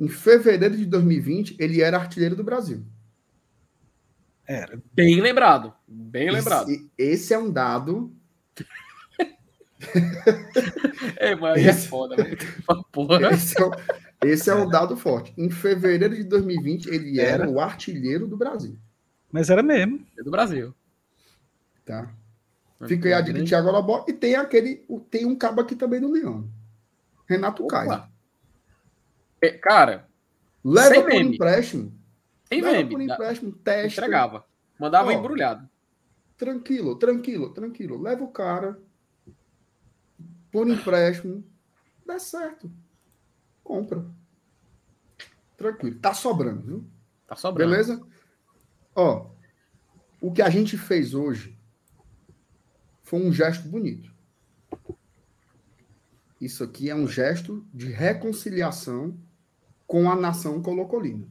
em 0.00 0.08
fevereiro 0.08 0.76
de 0.76 0.86
2020, 0.86 1.56
ele 1.60 1.80
era 1.82 1.96
artilheiro 1.98 2.34
do 2.34 2.42
Brasil. 2.42 2.84
Era. 4.46 4.82
Bem 4.92 5.20
lembrado. 5.20 5.72
Bem 5.86 6.30
lembrado. 6.30 6.68
Esse, 6.70 6.90
esse 6.98 7.34
é 7.34 7.38
um 7.38 7.50
dado 7.52 8.12
É, 11.16 11.34
mas 11.34 11.56
aí 11.58 11.66
é 11.66 11.70
Esse- 11.70 11.88
foda, 11.88 12.16
velho. 12.16 12.36
Porra. 12.92 13.32
Esse 13.32 13.60
é, 13.60 13.64
o- 13.64 13.70
esse 14.24 14.50
é 14.50 14.54
um 14.54 14.68
dado 14.68 14.96
forte. 14.96 15.32
Em 15.36 15.50
fevereiro 15.50 16.14
de 16.14 16.24
2020, 16.24 16.86
ele 16.88 17.20
era, 17.20 17.44
Era. 17.44 17.50
o 17.50 17.60
artilheiro 17.60 18.26
do 18.26 18.36
Brasil. 18.36 18.76
Mas 19.30 19.50
era 19.50 19.62
mesmo. 19.62 20.04
É 20.18 20.22
do 20.22 20.30
Brasil. 20.30 20.74
Tá? 21.84 22.12
Fica 22.86 23.08
aí 23.08 23.14
a 23.14 23.20
dica 23.20 23.38
de 23.40 23.44
Thiago 23.48 23.70
Lobó. 23.70 24.04
E 24.08 24.12
tem 24.12 24.34
aquele. 24.36 24.84
Tem 25.10 25.24
um 25.24 25.36
cabo 25.36 25.60
aqui 25.60 25.74
também 25.76 26.00
no 26.00 26.10
Leão. 26.10 26.48
Renato. 27.26 27.66
Kaiser. 27.66 28.02
É, 29.40 29.50
Cara, 29.52 30.06
Leva 30.64 30.94
Sem 30.94 31.00
por 31.02 31.08
meme. 31.10 31.34
empréstimo. 31.34 31.92
tem 32.48 32.60
leva 32.60 32.88
por 32.88 32.98
meme. 32.98 33.06
dá- 33.08 33.14
empréstimo, 33.14 33.52
testa. 33.52 34.00
Entregava. 34.00 34.44
Mandava 34.78 35.08
Ó. 35.08 35.12
embrulhado. 35.12 35.68
Tranquilo, 36.36 36.96
tranquilo, 36.96 37.50
tranquilo. 37.52 38.00
Leva 38.00 38.22
o 38.24 38.28
cara 38.28 38.78
por 40.52 40.68
empréstimo. 40.68 41.44
Dá 42.06 42.18
certo. 42.18 42.70
Compra. 43.72 44.04
Tranquilo. 45.56 45.98
Tá 45.98 46.12
sobrando, 46.12 46.60
viu? 46.60 46.84
Tá 47.26 47.34
sobrando. 47.34 47.70
Beleza? 47.70 48.06
Ó, 48.94 49.30
o 50.20 50.30
que 50.30 50.42
a 50.42 50.50
gente 50.50 50.76
fez 50.76 51.14
hoje 51.14 51.58
foi 53.02 53.18
um 53.18 53.32
gesto 53.32 53.66
bonito. 53.66 54.14
Isso 56.38 56.62
aqui 56.62 56.90
é 56.90 56.94
um 56.94 57.08
gesto 57.08 57.66
de 57.72 57.90
reconciliação 57.90 59.18
com 59.86 60.10
a 60.10 60.14
nação 60.14 60.60
colocolina. 60.60 61.26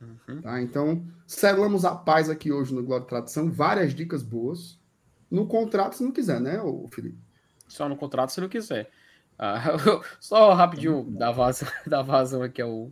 Uhum. 0.00 0.40
Tá? 0.40 0.62
Então, 0.62 1.06
selamos 1.26 1.84
a 1.84 1.94
paz 1.94 2.30
aqui 2.30 2.50
hoje 2.50 2.74
no 2.74 2.82
Glória 2.82 3.04
e 3.04 3.08
Tradição. 3.08 3.50
Várias 3.50 3.94
dicas 3.94 4.22
boas. 4.22 4.80
No 5.30 5.46
contrato, 5.46 5.94
se 5.94 6.02
não 6.02 6.10
quiser, 6.10 6.40
né, 6.40 6.58
Felipe? 6.90 7.18
Só 7.68 7.86
no 7.86 7.98
contrato 7.98 8.32
se 8.32 8.40
não 8.40 8.48
quiser. 8.48 8.90
Ah, 9.38 9.62
só 10.18 10.52
rapidinho 10.52 11.04
da 11.04 11.30
vazão, 11.30 11.68
da 11.86 12.02
vazão 12.02 12.42
aqui 12.42 12.60
ao. 12.60 12.90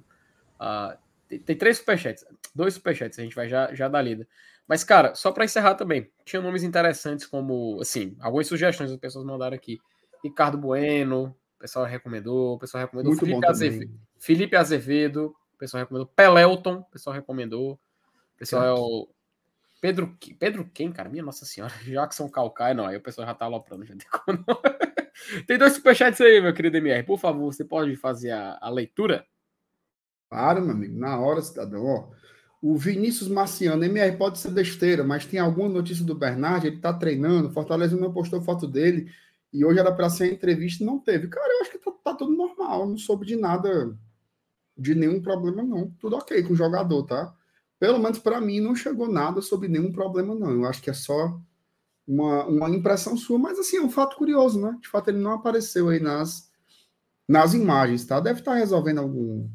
ah, 0.59 0.97
tem, 1.28 1.39
tem 1.40 1.56
três 1.56 1.78
superchats. 1.78 2.24
Dois 2.55 2.74
superchats, 2.74 3.18
a 3.18 3.23
gente 3.23 3.35
vai 3.35 3.48
já, 3.48 3.74
já 3.74 3.89
dar 3.89 4.02
lida. 4.02 4.27
Mas, 4.66 4.82
cara, 4.82 5.14
só 5.14 5.31
para 5.31 5.44
encerrar 5.44 5.74
também, 5.74 6.10
tinha 6.24 6.43
nomes 6.43 6.62
interessantes 6.62 7.27
como, 7.27 7.78
assim, 7.81 8.16
algumas 8.20 8.47
sugestões 8.47 8.90
que 8.90 8.94
as 8.94 9.01
pessoas 9.01 9.24
mandaram 9.24 9.56
aqui. 9.56 9.78
Ricardo 10.24 10.59
Bueno, 10.59 11.36
o 11.56 11.59
pessoal 11.59 11.85
recomendou, 11.85 12.55
o 12.55 12.59
pessoal 12.59 12.85
recomendou 12.85 13.12
Muito 13.12 13.24
Felipe, 13.24 13.47
Azevedo. 13.47 14.01
Felipe 14.18 14.56
Azevedo, 14.56 15.36
o 15.55 15.59
pessoal 15.59 15.82
recomendou 15.82 16.06
Pelelton, 16.06 16.77
o 16.78 16.85
pessoal 16.85 17.14
recomendou. 17.14 17.73
O 17.73 18.39
pessoal 18.39 18.64
é 18.64 18.73
o 18.73 19.09
Pedro, 19.81 20.16
Pedro 20.39 20.68
quem, 20.73 20.90
cara? 20.90 21.09
Minha 21.09 21.23
Nossa 21.23 21.44
Senhora. 21.44 21.73
Jackson 21.85 22.28
Calcaia, 22.28 22.74
não. 22.74 22.86
Aí 22.86 22.97
o 22.97 23.01
pessoal 23.01 23.27
já 23.27 23.35
tá 23.35 23.44
aloprando. 23.44 23.85
Já 23.85 23.94
não. 23.94 24.44
tem 25.47 25.59
dois 25.59 25.72
superchats 25.72 26.20
aí, 26.20 26.40
meu 26.40 26.52
querido 26.55 26.76
MR. 26.76 27.02
Por 27.02 27.18
favor, 27.18 27.52
você 27.52 27.64
pode 27.64 27.97
fazer 27.97 28.30
a, 28.30 28.59
a 28.60 28.70
leitura? 28.70 29.24
Para, 30.28 30.60
meu 30.60 30.72
amigo. 30.72 30.98
Na 30.98 31.18
hora, 31.18 31.40
cidadão. 31.43 31.84
Ó, 31.84 32.10
o 32.62 32.76
Vinícius 32.76 33.28
Marciano, 33.28 33.84
MR 33.84 34.16
pode 34.16 34.38
ser 34.38 34.51
besteira, 34.51 35.05
mas 35.05 35.26
tem 35.26 35.38
alguma 35.38 35.68
notícia 35.68 36.05
do 36.05 36.14
Bernard? 36.14 36.66
Ele 36.66 36.78
tá 36.78 36.93
treinando. 36.93 37.51
Fortaleza 37.51 37.97
não 37.97 38.12
postou 38.12 38.43
foto 38.43 38.66
dele. 38.66 39.10
E 39.52 39.64
hoje 39.64 39.78
era 39.78 39.93
para 39.93 40.10
ser 40.10 40.32
entrevista 40.32 40.84
não 40.84 40.98
teve. 40.98 41.28
Cara, 41.28 41.52
eu 41.52 41.60
acho 41.62 41.70
que 41.70 41.78
tá, 41.78 41.90
tá 42.05 42.14
tudo 42.14 42.36
normal. 42.36 42.88
Não 42.88 42.98
soube 42.98 43.26
de 43.26 43.36
nada, 43.36 43.97
de 44.76 44.94
nenhum 44.94 45.22
problema, 45.22 45.62
não. 45.62 45.90
Tudo 46.01 46.16
ok 46.16 46.43
com 46.43 46.52
o 46.52 46.56
jogador, 46.56 47.02
tá? 47.05 47.34
pelo 47.78 47.98
menos 47.98 48.18
para 48.18 48.40
mim, 48.40 48.60
não 48.60 48.74
chegou 48.74 49.09
nada 49.09 49.43
sobre 49.43 49.68
nenhum 49.68 49.93
problema, 49.93 50.34
não. 50.34 50.51
Eu 50.51 50.66
acho 50.66 50.82
que 50.82 50.90
é 50.90 50.94
só 50.94 51.38
uma, 52.06 52.46
uma 52.46 52.70
impressão 52.70 53.16
sua, 53.16 53.38
mas 53.38 53.58
assim, 53.58 53.78
é 53.78 53.82
um 53.82 53.90
fato 53.90 54.16
curioso, 54.16 54.60
né? 54.60 54.76
De 54.80 54.88
fato, 54.88 55.08
ele 55.08 55.18
não 55.18 55.32
apareceu 55.32 55.88
aí 55.88 55.98
nas, 55.98 56.50
nas 57.26 57.54
imagens, 57.54 58.04
tá? 58.04 58.20
Deve 58.20 58.40
estar 58.40 58.52
tá 58.52 58.58
resolvendo 58.58 58.98
algum, 58.98 59.48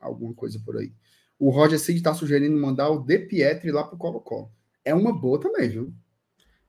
alguma 0.00 0.34
coisa 0.34 0.60
por 0.64 0.76
aí. 0.76 0.92
O 1.38 1.50
Roger 1.50 1.78
Cid 1.78 1.98
está 1.98 2.14
sugerindo 2.14 2.56
mandar 2.56 2.90
o 2.90 3.00
De 3.00 3.18
Pietri 3.18 3.70
lá 3.72 3.84
pro 3.84 3.96
Colo-Colo. 3.96 4.52
É 4.84 4.94
uma 4.94 5.12
boa 5.12 5.40
também, 5.40 5.68
viu? 5.68 5.94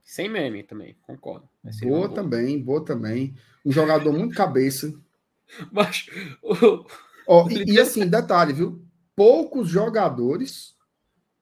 Sem 0.03 0.29
meme 0.29 0.63
também, 0.63 0.95
concordo. 1.01 1.49
Boa, 1.81 2.07
boa 2.07 2.09
também, 2.09 2.61
boa 2.61 2.85
também. 2.85 3.35
Um 3.65 3.71
jogador 3.71 4.13
muito 4.13 4.35
cabeça. 4.35 4.93
Mas. 5.71 6.05
oh, 7.27 7.49
e, 7.49 7.73
e 7.73 7.79
assim, 7.79 8.07
detalhe, 8.07 8.53
viu? 8.53 8.85
Poucos 9.15 9.67
jogadores 9.67 10.75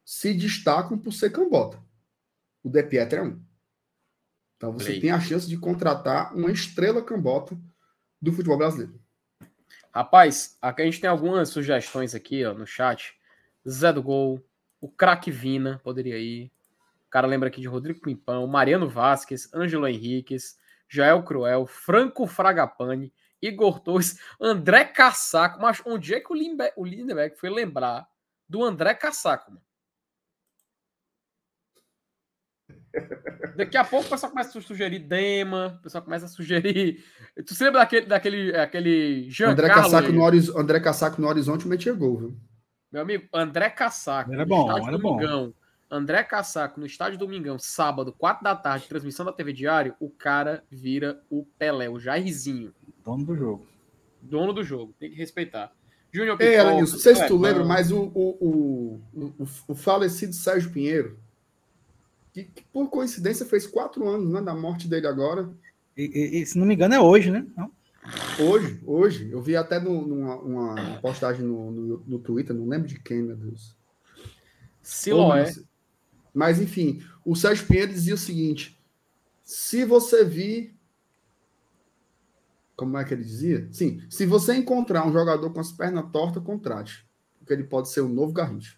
se 0.05 0.33
destacam 0.33 0.97
por 0.97 1.11
ser 1.11 1.31
cambota. 1.31 1.77
O 2.63 2.69
De 2.69 2.83
Pietri 2.83 3.19
é 3.19 3.23
um. 3.23 3.41
Então 4.63 4.71
você 4.71 4.91
Play. 4.91 5.01
tem 5.01 5.11
a 5.11 5.19
chance 5.19 5.45
de 5.45 5.57
contratar 5.57 6.33
uma 6.33 6.49
estrela 6.49 7.01
cambota 7.01 7.57
do 8.21 8.31
futebol 8.31 8.57
brasileiro. 8.57 8.97
Rapaz, 9.93 10.57
aqui 10.61 10.81
a 10.81 10.85
gente 10.85 11.01
tem 11.01 11.09
algumas 11.09 11.49
sugestões 11.49 12.15
aqui 12.15 12.45
ó, 12.45 12.53
no 12.53 12.65
chat. 12.65 13.13
Zé 13.69 13.91
do 13.91 14.01
Gol, 14.01 14.41
o 14.79 14.87
craque 14.89 15.29
Vina 15.29 15.81
poderia 15.83 16.17
ir. 16.17 16.49
O 17.05 17.09
cara 17.09 17.27
lembra 17.27 17.49
aqui 17.49 17.59
de 17.59 17.67
Rodrigo 17.67 17.99
Pimpão, 17.99 18.47
Mariano 18.47 18.87
Vasquez, 18.87 19.53
Ângelo 19.53 19.85
Henriquez, 19.85 20.57
Jael 20.87 21.23
Cruel, 21.23 21.67
Franco 21.67 22.25
Fragapane, 22.25 23.11
Igor 23.41 23.81
Torres, 23.81 24.17
André 24.39 24.85
Cassaco. 24.85 25.59
Mas 25.61 25.81
onde 25.85 26.15
é 26.15 26.21
que 26.21 26.31
o, 26.31 26.35
Limbe 26.35 26.71
o 26.77 26.85
Lindeberg 26.85 27.35
foi 27.35 27.49
lembrar 27.49 28.07
do 28.47 28.63
André 28.63 28.93
Cassaco? 28.93 29.51
Mano? 29.51 29.72
Daqui 33.55 33.77
a 33.77 33.83
pouco 33.83 34.07
o 34.07 34.09
pessoal 34.09 34.31
começa 34.31 34.57
a 34.57 34.61
sugerir 34.61 34.99
Dema, 34.99 35.77
o 35.79 35.83
pessoal 35.83 36.03
começa 36.03 36.25
a 36.25 36.29
sugerir. 36.29 37.03
Tu 37.45 37.53
se 37.53 37.63
lembra 37.63 37.81
daquele, 37.81 38.05
daquele 38.05 38.55
aquele 38.55 39.29
Jean 39.29 39.51
André 39.51 39.67
Cassaco, 39.67 40.11
no 40.11 40.21
horiz... 40.21 40.49
André 40.49 40.79
Cassaco 40.79 41.21
no 41.21 41.27
horizonte 41.27 41.67
metia 41.67 41.93
gol, 41.93 42.17
viu? 42.17 42.37
Meu 42.91 43.01
amigo, 43.01 43.27
André 43.33 43.69
Cassaco. 43.69 44.33
Era 44.33 44.45
bom, 44.45 44.71
era 44.71 44.97
Domingão. 44.97 45.47
Bom. 45.47 45.53
André 45.89 46.23
Cassaco 46.23 46.79
no 46.79 46.85
estádio 46.87 47.19
Domingão, 47.19 47.59
sábado, 47.59 48.11
4 48.13 48.43
da 48.43 48.55
tarde, 48.55 48.87
transmissão 48.87 49.25
da 49.25 49.31
TV 49.31 49.53
Diário, 49.53 49.95
o 49.99 50.09
cara 50.09 50.63
vira 50.69 51.21
o 51.29 51.45
Pelé, 51.57 51.87
o 51.87 51.99
Jairzinho. 51.99 52.73
Dono 53.03 53.23
do 53.23 53.35
jogo. 53.35 53.67
Dono 54.19 54.53
do 54.53 54.63
jogo, 54.63 54.95
tem 54.99 55.11
que 55.11 55.15
respeitar. 55.15 55.71
Júnior 56.11 56.39
Ei, 56.39 56.57
não 56.57 56.85
sei 56.85 57.15
se 57.15 57.27
tu 57.27 57.37
lembra, 57.37 57.63
mas 57.63 57.91
o, 57.91 58.11
o, 58.13 59.01
o, 59.13 59.23
o, 59.39 59.47
o 59.67 59.75
falecido 59.75 60.33
Sérgio 60.33 60.71
Pinheiro, 60.71 61.19
que, 62.33 62.45
que, 62.45 62.63
por 62.73 62.89
coincidência 62.89 63.45
fez 63.45 63.67
quatro 63.67 64.09
anos 64.09 64.29
né, 64.29 64.41
da 64.41 64.55
morte 64.55 64.87
dele 64.87 65.05
agora. 65.05 65.49
E, 65.95 66.41
e, 66.41 66.45
se 66.45 66.57
não 66.57 66.65
me 66.65 66.73
engano, 66.73 66.95
é 66.95 66.99
hoje, 66.99 67.29
né? 67.29 67.45
Não? 67.55 67.71
Hoje, 68.39 68.81
hoje. 68.85 69.29
Eu 69.31 69.41
vi 69.41 69.55
até 69.55 69.79
no, 69.79 70.05
numa 70.05 70.35
uma 70.37 70.99
postagem 70.99 71.45
no, 71.45 71.71
no, 71.71 72.03
no, 72.05 72.19
Twitter, 72.19 72.55
não 72.55 72.67
lembro 72.67 72.87
de 72.87 72.99
quem, 72.99 73.21
meu 73.21 73.35
Deus. 73.35 73.75
Siloé. 74.81 75.53
Mas, 76.33 76.59
enfim, 76.59 77.01
o 77.23 77.35
Sérgio 77.35 77.67
Pinheiro 77.67 77.93
dizia 77.93 78.15
o 78.15 78.17
seguinte: 78.17 78.77
se 79.43 79.85
você 79.85 80.25
vir. 80.25 80.75
Como 82.75 82.97
é 82.97 83.05
que 83.05 83.13
ele 83.13 83.23
dizia? 83.23 83.69
Sim, 83.71 84.01
se 84.09 84.25
você 84.25 84.55
encontrar 84.55 85.07
um 85.07 85.13
jogador 85.13 85.53
com 85.53 85.59
as 85.59 85.71
pernas 85.71 86.11
tortas, 86.11 86.43
contrate. 86.43 87.07
Porque 87.37 87.53
ele 87.53 87.63
pode 87.63 87.89
ser 87.89 88.01
o 88.01 88.09
novo 88.09 88.33
Garrincha. 88.33 88.75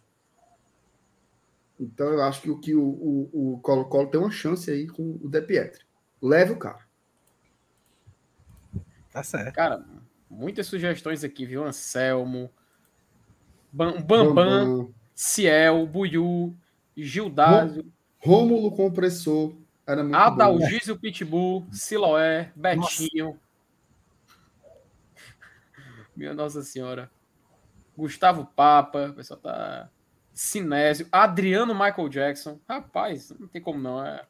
Então 1.79 2.07
eu 2.07 2.23
acho 2.23 2.41
que 2.41 2.49
o 2.49 2.59
que 2.59 2.73
o 2.75 3.59
Colo-Colo 3.61 4.09
tem 4.09 4.19
uma 4.19 4.31
chance 4.31 4.71
aí 4.71 4.87
com 4.87 5.19
o 5.21 5.29
De 5.29 5.41
Pietri. 5.41 5.85
Leve 6.21 6.53
o 6.53 6.57
cara. 6.57 6.85
Tá 9.11 9.21
certo. 9.23 9.53
Cara, 9.53 9.85
muitas 10.29 10.67
sugestões 10.67 11.23
aqui, 11.23 11.45
viu? 11.45 11.63
Anselmo, 11.65 12.49
Bambam, 13.71 14.03
Bam, 14.03 14.33
Bam, 14.33 14.89
Ciel, 15.13 15.85
Buiu, 15.85 16.55
Gildásio. 16.95 17.91
Rômulo 18.17 18.71
Compressor. 18.71 19.55
Era 19.85 20.01
muito 20.01 20.15
Adalgísio 20.15 20.97
Pitbull, 20.97 21.67
Siloé, 21.71 22.51
Betinho. 22.55 23.27
Nossa. 23.27 23.39
Minha 26.15 26.33
Nossa 26.33 26.63
Senhora. 26.63 27.11
Gustavo 27.95 28.45
Papa, 28.45 29.09
o 29.09 29.13
pessoal 29.13 29.39
tá 29.39 29.89
Sinésio, 30.35 31.07
Adriano 31.09 31.73
Michael 31.73 32.09
Jackson. 32.09 32.59
Rapaz, 32.67 33.31
não 33.39 33.47
tem 33.47 33.61
como 33.61 33.79
não. 33.79 34.05
É... 34.05 34.25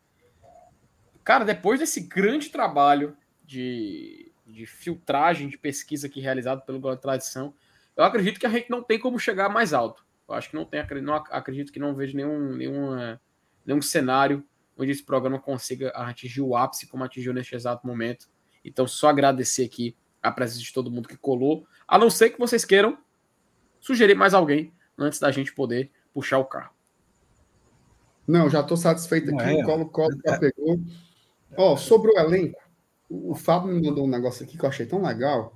Cara, 1.23 1.43
depois 1.43 1.79
desse 1.79 1.99
grande 1.99 2.49
trabalho 2.49 3.17
de, 3.43 4.31
de 4.45 4.67
filtragem, 4.67 5.49
de 5.49 5.57
pesquisa 5.57 6.05
aqui 6.05 6.21
realizado 6.21 6.61
pelo 6.61 6.79
Globo 6.79 7.01
Tradição, 7.01 7.55
eu 7.97 8.03
acredito 8.03 8.39
que 8.39 8.45
a 8.45 8.49
gente 8.49 8.69
não 8.69 8.83
tem 8.83 8.99
como 8.99 9.17
chegar 9.17 9.49
mais 9.49 9.73
alto. 9.73 10.05
Eu 10.29 10.35
acho 10.35 10.49
que 10.51 10.55
não 10.55 10.63
tem, 10.63 10.85
não 11.01 11.15
acredito 11.15 11.73
que 11.73 11.79
não 11.79 11.95
vejo 11.95 12.15
nenhum, 12.15 12.55
nenhum, 12.55 13.17
nenhum 13.65 13.81
cenário 13.81 14.45
onde 14.77 14.91
esse 14.91 15.03
programa 15.03 15.39
consiga 15.39 15.89
atingir 15.89 16.41
o 16.41 16.55
ápice 16.55 16.87
como 16.87 17.03
atingiu 17.03 17.33
neste 17.33 17.55
exato 17.55 17.87
momento. 17.87 18.27
Então, 18.63 18.87
só 18.87 19.09
agradecer 19.09 19.65
aqui 19.65 19.95
a 20.21 20.31
presença 20.31 20.61
de 20.61 20.73
todo 20.73 20.91
mundo 20.91 21.07
que 21.07 21.17
colou, 21.17 21.67
a 21.87 21.97
não 21.97 22.09
ser 22.11 22.29
que 22.31 22.39
vocês 22.39 22.63
queiram 22.63 22.97
sugerir 23.79 24.15
mais 24.15 24.33
alguém 24.33 24.73
antes 24.97 25.19
da 25.19 25.31
gente 25.31 25.53
poder 25.53 25.91
puxar 26.13 26.39
o 26.39 26.45
carro. 26.45 26.73
Não, 28.27 28.49
já 28.49 28.61
estou 28.61 28.77
satisfeito 28.77 29.33
aqui. 29.33 29.43
É, 29.43 29.63
o 29.63 29.65
Colo 29.65 29.89
Colo 29.89 30.17
já 30.25 30.39
pegou. 30.39 30.79
Ó, 31.57 31.73
oh, 31.73 31.77
sobre 31.77 32.11
o 32.11 32.19
elenco, 32.19 32.59
o 33.09 33.35
Fábio 33.35 33.73
me 33.73 33.87
mandou 33.87 34.05
um 34.05 34.09
negócio 34.09 34.43
aqui 34.43 34.57
que 34.57 34.65
eu 34.65 34.69
achei 34.69 34.85
tão 34.85 35.03
legal. 35.03 35.55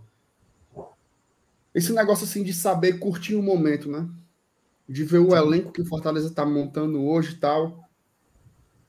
Esse 1.74 1.94
negócio 1.94 2.26
assim 2.26 2.44
de 2.44 2.54
saber 2.54 3.00
curtir 3.00 3.36
o 3.36 3.44
momento, 3.44 3.90
né? 3.90 4.08
De 4.88 5.04
ver 5.04 5.20
o 5.20 5.36
elenco 5.36 5.72
que 5.72 5.82
o 5.82 5.86
Fortaleza 5.86 6.28
está 6.28 6.46
montando 6.46 7.04
hoje 7.04 7.34
e 7.34 7.38
tal. 7.38 7.84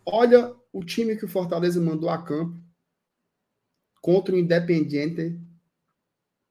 Olha 0.05 0.55
o 0.73 0.85
time 0.85 1.17
que 1.17 1.25
o 1.25 1.29
Fortaleza 1.29 1.81
mandou 1.81 2.09
a 2.09 2.19
campo 2.19 2.57
contra 4.01 4.35
o 4.35 4.39
Independiente 4.39 5.39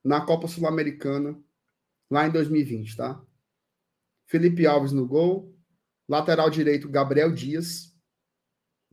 na 0.04 0.20
Copa 0.20 0.46
Sul-Americana 0.46 1.36
lá 2.10 2.26
em 2.26 2.30
2020, 2.30 2.96
tá? 2.96 3.20
Felipe 4.30 4.64
Alves 4.64 4.92
no 4.92 5.08
gol. 5.08 5.52
Lateral 6.08 6.48
direito, 6.48 6.88
Gabriel 6.88 7.32
Dias. 7.34 7.92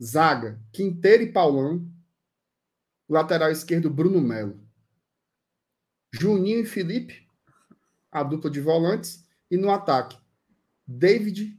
Zaga, 0.02 0.60
Quinteiro 0.72 1.22
e 1.22 1.32
Paulão. 1.32 1.88
Lateral 3.08 3.52
esquerdo, 3.52 3.88
Bruno 3.88 4.20
Melo. 4.20 4.60
Juninho 6.12 6.60
e 6.60 6.66
Felipe, 6.66 7.28
a 8.10 8.24
dupla 8.24 8.50
de 8.50 8.60
volantes. 8.60 9.24
E 9.48 9.56
no 9.56 9.70
ataque, 9.70 10.18
David, 10.84 11.56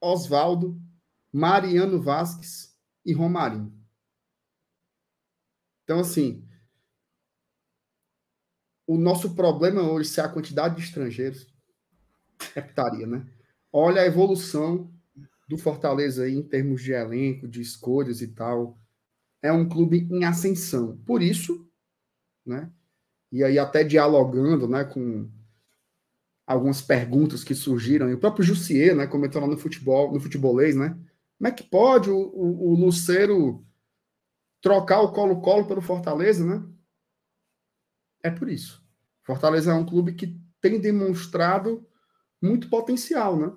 Oswaldo, 0.00 0.80
Mariano 1.32 2.00
Vasques 2.00 2.78
e 3.04 3.12
Romarinho. 3.12 3.76
Então, 5.82 5.98
assim, 5.98 6.48
o 8.86 8.96
nosso 8.96 9.34
problema 9.34 9.82
hoje 9.82 10.18
é 10.20 10.22
a 10.22 10.28
quantidade 10.28 10.76
de 10.76 10.82
estrangeiros 10.82 11.55
é 12.54 13.06
né? 13.06 13.26
Olha 13.72 14.02
a 14.02 14.06
evolução 14.06 14.90
do 15.48 15.56
Fortaleza 15.56 16.24
aí 16.24 16.34
em 16.34 16.42
termos 16.42 16.82
de 16.82 16.92
elenco, 16.92 17.46
de 17.46 17.60
escolhas 17.60 18.20
e 18.20 18.28
tal. 18.28 18.78
É 19.42 19.52
um 19.52 19.68
clube 19.68 20.08
em 20.10 20.24
ascensão. 20.24 20.96
Por 21.06 21.22
isso, 21.22 21.68
né? 22.44 22.70
E 23.30 23.44
aí 23.44 23.58
até 23.58 23.84
dialogando, 23.84 24.68
né, 24.68 24.84
com 24.84 25.30
algumas 26.46 26.80
perguntas 26.80 27.42
que 27.42 27.54
surgiram, 27.54 28.08
e 28.08 28.14
o 28.14 28.18
próprio 28.18 28.44
Jussier, 28.44 28.94
né, 28.94 29.06
comentou 29.06 29.42
lá 29.42 29.48
no 29.48 29.58
futebol, 29.58 30.12
no 30.12 30.20
futebolês, 30.20 30.76
né? 30.76 30.90
Como 31.36 31.48
é 31.48 31.50
que 31.50 31.64
pode 31.64 32.08
o, 32.08 32.16
o, 32.16 32.70
o 32.70 32.74
Luceiro 32.74 33.64
trocar 34.62 35.00
o 35.00 35.12
Colo-Colo 35.12 35.66
pelo 35.66 35.82
Fortaleza, 35.82 36.44
né? 36.44 36.64
É 38.22 38.30
por 38.30 38.48
isso. 38.48 38.82
Fortaleza 39.22 39.72
é 39.72 39.74
um 39.74 39.84
clube 39.84 40.14
que 40.14 40.40
tem 40.60 40.80
demonstrado 40.80 41.86
muito 42.42 42.68
potencial, 42.68 43.38
né? 43.38 43.52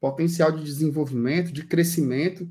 Potencial 0.00 0.52
de 0.52 0.64
desenvolvimento, 0.64 1.52
de 1.52 1.64
crescimento. 1.64 2.48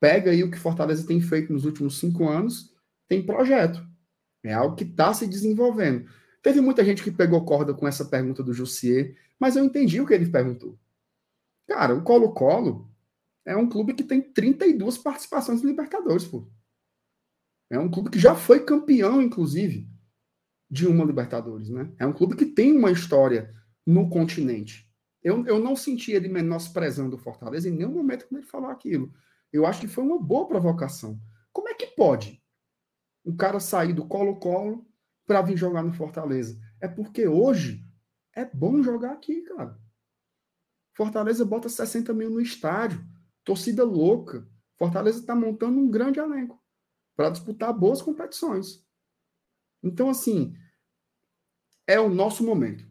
Pega 0.00 0.30
aí 0.30 0.42
o 0.42 0.50
que 0.50 0.58
Fortaleza 0.58 1.06
tem 1.06 1.20
feito 1.20 1.52
nos 1.52 1.64
últimos 1.64 1.98
cinco 1.98 2.28
anos, 2.28 2.74
tem 3.08 3.24
projeto. 3.24 3.84
É 4.44 4.52
algo 4.52 4.76
que 4.76 4.84
está 4.84 5.12
se 5.12 5.26
desenvolvendo. 5.26 6.08
Teve 6.42 6.60
muita 6.60 6.84
gente 6.84 7.02
que 7.02 7.10
pegou 7.10 7.44
corda 7.44 7.74
com 7.74 7.86
essa 7.86 8.04
pergunta 8.04 8.42
do 8.42 8.52
Jussier, 8.52 9.16
mas 9.38 9.56
eu 9.56 9.64
entendi 9.64 10.00
o 10.00 10.06
que 10.06 10.14
ele 10.14 10.30
perguntou. 10.30 10.78
Cara, 11.66 11.94
o 11.94 12.02
Colo-Colo 12.02 12.88
é 13.44 13.56
um 13.56 13.68
clube 13.68 13.94
que 13.94 14.04
tem 14.04 14.20
32 14.20 14.98
participações 14.98 15.62
em 15.62 15.66
Libertadores, 15.66 16.24
pô. 16.24 16.48
É 17.70 17.78
um 17.78 17.90
clube 17.90 18.10
que 18.10 18.18
já 18.18 18.34
foi 18.34 18.64
campeão, 18.64 19.20
inclusive, 19.20 19.86
de 20.70 20.86
uma 20.86 21.04
Libertadores, 21.04 21.68
né? 21.68 21.92
É 21.98 22.06
um 22.06 22.12
clube 22.12 22.36
que 22.36 22.46
tem 22.46 22.76
uma 22.76 22.90
história 22.90 23.54
no 23.88 24.10
continente. 24.10 24.86
Eu, 25.22 25.46
eu 25.46 25.58
não 25.58 25.74
senti 25.74 26.12
ele 26.12 26.28
menosprezando 26.28 27.16
o 27.16 27.18
Fortaleza 27.18 27.70
em 27.70 27.72
nenhum 27.72 27.90
momento 27.90 28.28
quando 28.28 28.42
ele 28.42 28.46
falou 28.46 28.68
aquilo. 28.68 29.10
Eu 29.50 29.64
acho 29.64 29.80
que 29.80 29.88
foi 29.88 30.04
uma 30.04 30.20
boa 30.20 30.46
provocação. 30.46 31.18
Como 31.50 31.70
é 31.70 31.74
que 31.74 31.86
pode 31.86 32.44
um 33.24 33.34
cara 33.34 33.58
sair 33.58 33.94
do 33.94 34.06
Colo-Colo 34.06 34.86
para 35.26 35.40
vir 35.40 35.56
jogar 35.56 35.82
no 35.82 35.94
Fortaleza? 35.94 36.60
É 36.82 36.86
porque 36.86 37.26
hoje 37.26 37.82
é 38.36 38.44
bom 38.44 38.82
jogar 38.82 39.12
aqui, 39.12 39.40
cara. 39.40 39.80
Fortaleza 40.94 41.42
bota 41.46 41.70
60 41.70 42.12
mil 42.12 42.28
no 42.28 42.42
estádio, 42.42 43.02
torcida 43.42 43.84
louca. 43.84 44.46
Fortaleza 44.76 45.20
está 45.20 45.34
montando 45.34 45.78
um 45.78 45.90
grande 45.90 46.20
elenco 46.20 46.62
para 47.16 47.30
disputar 47.30 47.72
boas 47.72 48.02
competições. 48.02 48.86
Então, 49.82 50.10
assim, 50.10 50.54
é 51.86 51.98
o 51.98 52.10
nosso 52.10 52.44
momento. 52.44 52.87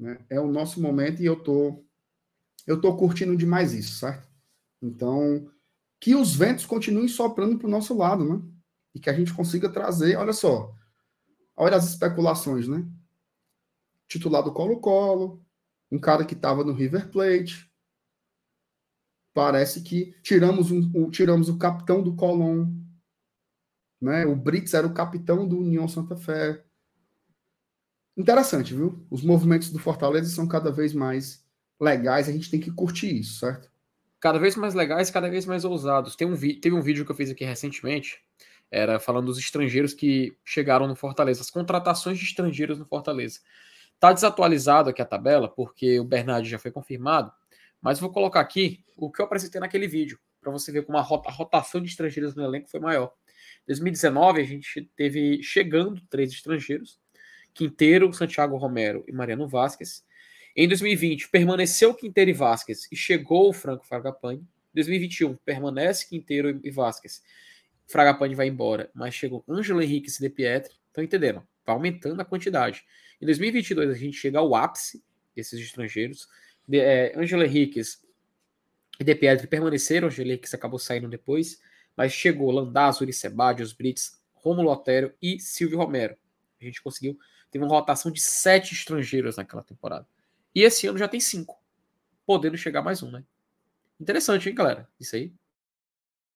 Né? 0.00 0.18
É 0.30 0.40
o 0.40 0.50
nosso 0.50 0.80
momento 0.80 1.20
e 1.20 1.26
eu 1.26 1.36
tô, 1.36 1.84
eu 2.66 2.80
tô 2.80 2.96
curtindo 2.96 3.36
demais 3.36 3.74
isso, 3.74 3.96
certo? 3.98 4.26
Então, 4.80 5.52
que 6.00 6.14
os 6.14 6.34
ventos 6.34 6.64
continuem 6.64 7.06
soprando 7.06 7.58
para 7.58 7.66
o 7.66 7.70
nosso 7.70 7.94
lado, 7.94 8.24
né? 8.24 8.42
E 8.94 8.98
que 8.98 9.10
a 9.10 9.12
gente 9.12 9.34
consiga 9.34 9.68
trazer, 9.68 10.16
olha 10.16 10.32
só, 10.32 10.74
olha 11.54 11.76
as 11.76 11.86
especulações, 11.86 12.66
né? 12.66 12.88
Titular 14.08 14.42
do 14.42 14.54
Colo-Colo, 14.54 15.44
um 15.92 15.98
cara 15.98 16.24
que 16.24 16.34
estava 16.34 16.64
no 16.64 16.72
River 16.72 17.10
Plate. 17.10 17.70
Parece 19.34 19.82
que 19.82 20.12
tiramos, 20.22 20.70
um, 20.70 20.90
um, 20.94 21.10
tiramos 21.10 21.50
o 21.50 21.58
capitão 21.58 22.02
do 22.02 22.16
Colón. 22.16 22.72
Né? 24.00 24.24
O 24.24 24.34
Brits 24.34 24.72
era 24.72 24.86
o 24.86 24.94
capitão 24.94 25.46
do 25.46 25.58
União 25.58 25.86
Santa 25.86 26.16
Fé. 26.16 26.64
Interessante, 28.20 28.74
viu? 28.74 29.02
Os 29.10 29.22
movimentos 29.22 29.70
do 29.70 29.78
Fortaleza 29.78 30.28
são 30.28 30.46
cada 30.46 30.70
vez 30.70 30.92
mais 30.92 31.42
legais, 31.80 32.28
a 32.28 32.32
gente 32.32 32.50
tem 32.50 32.60
que 32.60 32.70
curtir 32.70 33.18
isso, 33.18 33.38
certo? 33.38 33.70
Cada 34.20 34.38
vez 34.38 34.54
mais 34.56 34.74
legais, 34.74 35.10
cada 35.10 35.30
vez 35.30 35.46
mais 35.46 35.64
ousados. 35.64 36.14
Tem 36.14 36.28
um 36.28 36.36
teve 36.36 36.72
um 36.72 36.82
vídeo 36.82 37.06
que 37.06 37.10
eu 37.10 37.16
fiz 37.16 37.30
aqui 37.30 37.46
recentemente, 37.46 38.22
era 38.70 39.00
falando 39.00 39.24
dos 39.24 39.38
estrangeiros 39.38 39.94
que 39.94 40.36
chegaram 40.44 40.86
no 40.86 40.94
Fortaleza, 40.94 41.40
as 41.40 41.50
contratações 41.50 42.18
de 42.18 42.26
estrangeiros 42.26 42.78
no 42.78 42.84
Fortaleza. 42.84 43.40
Tá 43.98 44.12
desatualizado 44.12 44.90
aqui 44.90 45.00
a 45.00 45.06
tabela, 45.06 45.48
porque 45.48 45.98
o 45.98 46.04
Bernard 46.04 46.46
já 46.46 46.58
foi 46.58 46.70
confirmado, 46.70 47.32
mas 47.80 47.98
vou 47.98 48.10
colocar 48.10 48.40
aqui 48.40 48.84
o 48.98 49.10
que 49.10 49.22
eu 49.22 49.24
apresentei 49.24 49.62
naquele 49.62 49.88
vídeo, 49.88 50.18
para 50.42 50.52
você 50.52 50.70
ver 50.70 50.84
como 50.84 50.98
a, 50.98 51.00
rota, 51.00 51.30
a 51.30 51.32
rotação 51.32 51.80
de 51.80 51.88
estrangeiros 51.88 52.34
no 52.34 52.44
elenco 52.44 52.68
foi 52.68 52.80
maior. 52.80 53.14
Em 53.62 53.68
2019, 53.68 54.42
a 54.42 54.44
gente 54.44 54.90
teve 54.94 55.42
chegando 55.42 56.02
três 56.10 56.30
estrangeiros, 56.30 56.99
Quinteiro, 57.54 58.12
Santiago 58.12 58.56
Romero 58.56 59.04
e 59.06 59.12
Mariano 59.12 59.46
Vasquez. 59.48 60.04
Em 60.56 60.66
2020, 60.66 61.28
permaneceu 61.28 61.94
Quinteiro 61.94 62.30
e 62.30 62.34
Vasquez 62.34 62.88
e 62.90 62.96
chegou 62.96 63.48
o 63.48 63.52
Franco 63.52 63.86
Fragapane. 63.86 64.40
Em 64.40 64.74
2021, 64.74 65.36
permanece 65.36 66.08
Quinteiro 66.08 66.60
e 66.62 66.70
Vasquez. 66.70 67.22
Fragapane 67.86 68.34
vai 68.34 68.48
embora, 68.48 68.90
mas 68.94 69.14
chegou 69.14 69.44
Ângelo 69.48 69.82
Henrique 69.82 70.10
e 70.10 70.20
De 70.20 70.28
Pietri. 70.28 70.74
Estão 70.88 71.02
entendendo? 71.02 71.42
Vai 71.64 71.74
aumentando 71.74 72.20
a 72.20 72.24
quantidade. 72.24 72.84
Em 73.20 73.26
2022, 73.26 73.90
a 73.90 73.94
gente 73.94 74.16
chega 74.16 74.38
ao 74.38 74.54
ápice 74.54 75.02
desses 75.34 75.60
estrangeiros. 75.60 76.28
De, 76.66 76.78
é, 76.78 77.12
Ângelo 77.16 77.42
Henriquez 77.44 78.02
e 78.98 79.04
De 79.04 79.14
Pietri 79.14 79.46
permaneceram. 79.46 80.08
Ângelo 80.08 80.28
Henriquez 80.28 80.54
acabou 80.54 80.78
saindo 80.78 81.08
depois. 81.08 81.60
Mas 81.96 82.12
chegou 82.12 82.50
Landazzo, 82.50 83.02
Uricebadio, 83.02 83.66
Brits, 83.76 84.20
Romulo 84.34 84.70
Otero 84.70 85.12
e 85.20 85.38
Silvio 85.38 85.78
Romero. 85.78 86.16
A 86.60 86.64
gente 86.64 86.82
conseguiu 86.82 87.18
Teve 87.50 87.64
uma 87.64 87.74
rotação 87.74 88.10
de 88.10 88.20
sete 88.20 88.74
estrangeiros 88.74 89.36
naquela 89.36 89.62
temporada. 89.62 90.06
E 90.54 90.62
esse 90.62 90.86
ano 90.86 90.98
já 90.98 91.08
tem 91.08 91.20
cinco. 91.20 91.58
Podendo 92.24 92.56
chegar 92.56 92.82
mais 92.82 93.02
um, 93.02 93.10
né? 93.10 93.24
Interessante, 94.00 94.48
hein, 94.48 94.54
galera? 94.54 94.88
Isso 94.98 95.16
aí. 95.16 95.32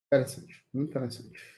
Interessante. 0.06 0.64
Interessante. 0.74 1.54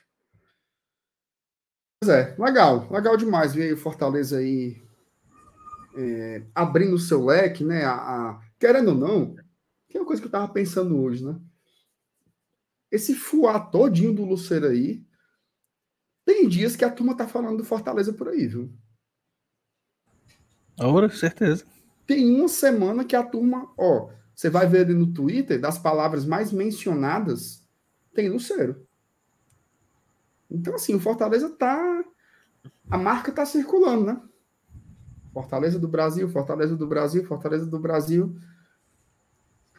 Pois 2.00 2.10
é, 2.10 2.36
legal. 2.38 2.90
Legal 2.90 3.16
demais 3.16 3.54
ver 3.54 3.72
o 3.72 3.76
Fortaleza 3.76 4.38
aí 4.38 4.82
é, 5.96 6.42
abrindo 6.54 6.94
o 6.94 6.98
seu 6.98 7.24
leque, 7.24 7.64
né? 7.64 7.84
A, 7.84 7.94
a, 7.94 8.42
querendo 8.58 8.88
ou 8.88 8.94
não, 8.94 9.36
que 9.88 9.96
é 9.96 10.00
uma 10.00 10.06
coisa 10.06 10.20
que 10.20 10.28
eu 10.28 10.32
tava 10.32 10.52
pensando 10.52 11.00
hoje, 11.00 11.24
né? 11.24 11.40
Esse 12.90 13.14
fuá 13.14 13.58
todinho 13.58 14.12
do 14.12 14.24
Luceiro 14.24 14.66
aí, 14.66 15.04
tem 16.24 16.48
dias 16.48 16.76
que 16.76 16.84
a 16.84 16.90
turma 16.90 17.16
tá 17.16 17.26
falando 17.26 17.58
do 17.58 17.64
Fortaleza 17.64 18.12
por 18.12 18.28
aí, 18.28 18.46
viu? 18.46 18.72
Ora, 20.78 21.09
certeza. 21.09 21.65
Tem 22.07 22.39
uma 22.39 22.48
semana 22.48 23.05
que 23.05 23.16
a 23.16 23.23
turma, 23.23 23.69
ó, 23.77 24.11
você 24.35 24.51
vai 24.51 24.66
ver 24.66 24.85
ali 24.85 24.94
no 24.94 25.12
Twitter, 25.12 25.61
das 25.61 25.78
palavras 25.78 26.24
mais 26.24 26.53
mencionadas, 26.53 27.65
tem 28.15 28.28
Lucero. 28.28 28.86
Então, 30.51 30.74
assim, 30.74 30.94
o 30.94 31.01
Fortaleza 31.01 31.51
tá. 31.51 32.05
A 32.89 32.97
marca 32.97 33.32
tá 33.32 33.44
circulando, 33.44 34.05
né? 34.05 34.20
Fortaleza 35.32 35.78
do 35.78 35.89
Brasil, 35.89 36.28
Fortaleza 36.28 36.77
do 36.77 36.86
Brasil, 36.86 37.24
Fortaleza 37.24 37.66
do 37.66 37.78
Brasil. 37.78 38.36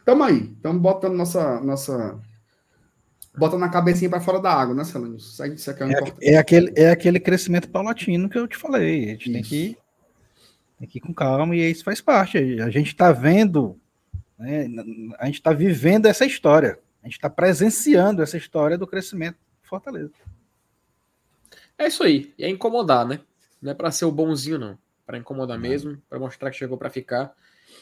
Tamo 0.04 0.24
aí. 0.24 0.52
Estamos 0.52 0.82
botando 0.82 1.14
nossa. 1.14 1.60
nossa 1.60 2.20
botando 3.36 3.62
a 3.62 3.68
cabecinha 3.68 4.10
para 4.10 4.20
fora 4.20 4.40
da 4.40 4.52
água, 4.52 4.74
né, 4.74 4.84
Celânio? 4.84 5.16
Isso, 5.16 5.44
isso 5.46 5.70
é, 5.70 5.74
é, 5.74 6.32
é, 6.34 6.36
aquele, 6.36 6.72
é 6.76 6.90
aquele 6.90 7.20
crescimento 7.20 7.68
paulatino 7.68 8.28
que 8.28 8.36
eu 8.36 8.48
te 8.48 8.56
falei. 8.56 9.04
A 9.04 9.08
gente 9.12 9.30
isso. 9.30 9.32
tem 9.32 9.42
que 9.42 9.78
tem 10.78 10.88
que 10.88 10.98
ir 10.98 11.00
com 11.00 11.12
calma 11.12 11.54
e 11.56 11.70
isso 11.70 11.84
faz 11.84 12.00
parte. 12.00 12.38
A 12.60 12.70
gente 12.70 12.88
está 12.88 13.10
vendo, 13.12 13.78
né, 14.38 14.66
a 15.18 15.26
gente 15.26 15.36
está 15.36 15.52
vivendo 15.52 16.06
essa 16.06 16.24
história. 16.24 16.78
A 17.02 17.06
gente 17.06 17.16
está 17.16 17.28
presenciando 17.28 18.22
essa 18.22 18.36
história 18.36 18.78
do 18.78 18.86
crescimento 18.86 19.36
do 19.62 19.68
Fortaleza. 19.68 20.12
É 21.76 21.86
isso 21.86 22.02
aí. 22.02 22.32
E 22.38 22.44
é 22.44 22.48
incomodar, 22.48 23.06
né? 23.06 23.20
Não 23.60 23.72
é 23.72 23.74
para 23.74 23.90
ser 23.90 24.04
o 24.04 24.12
bonzinho, 24.12 24.58
não. 24.58 24.78
Para 25.06 25.18
incomodar 25.18 25.58
mesmo, 25.58 26.00
para 26.08 26.18
mostrar 26.18 26.50
que 26.50 26.56
chegou 26.56 26.76
para 26.76 26.90
ficar. 26.90 27.32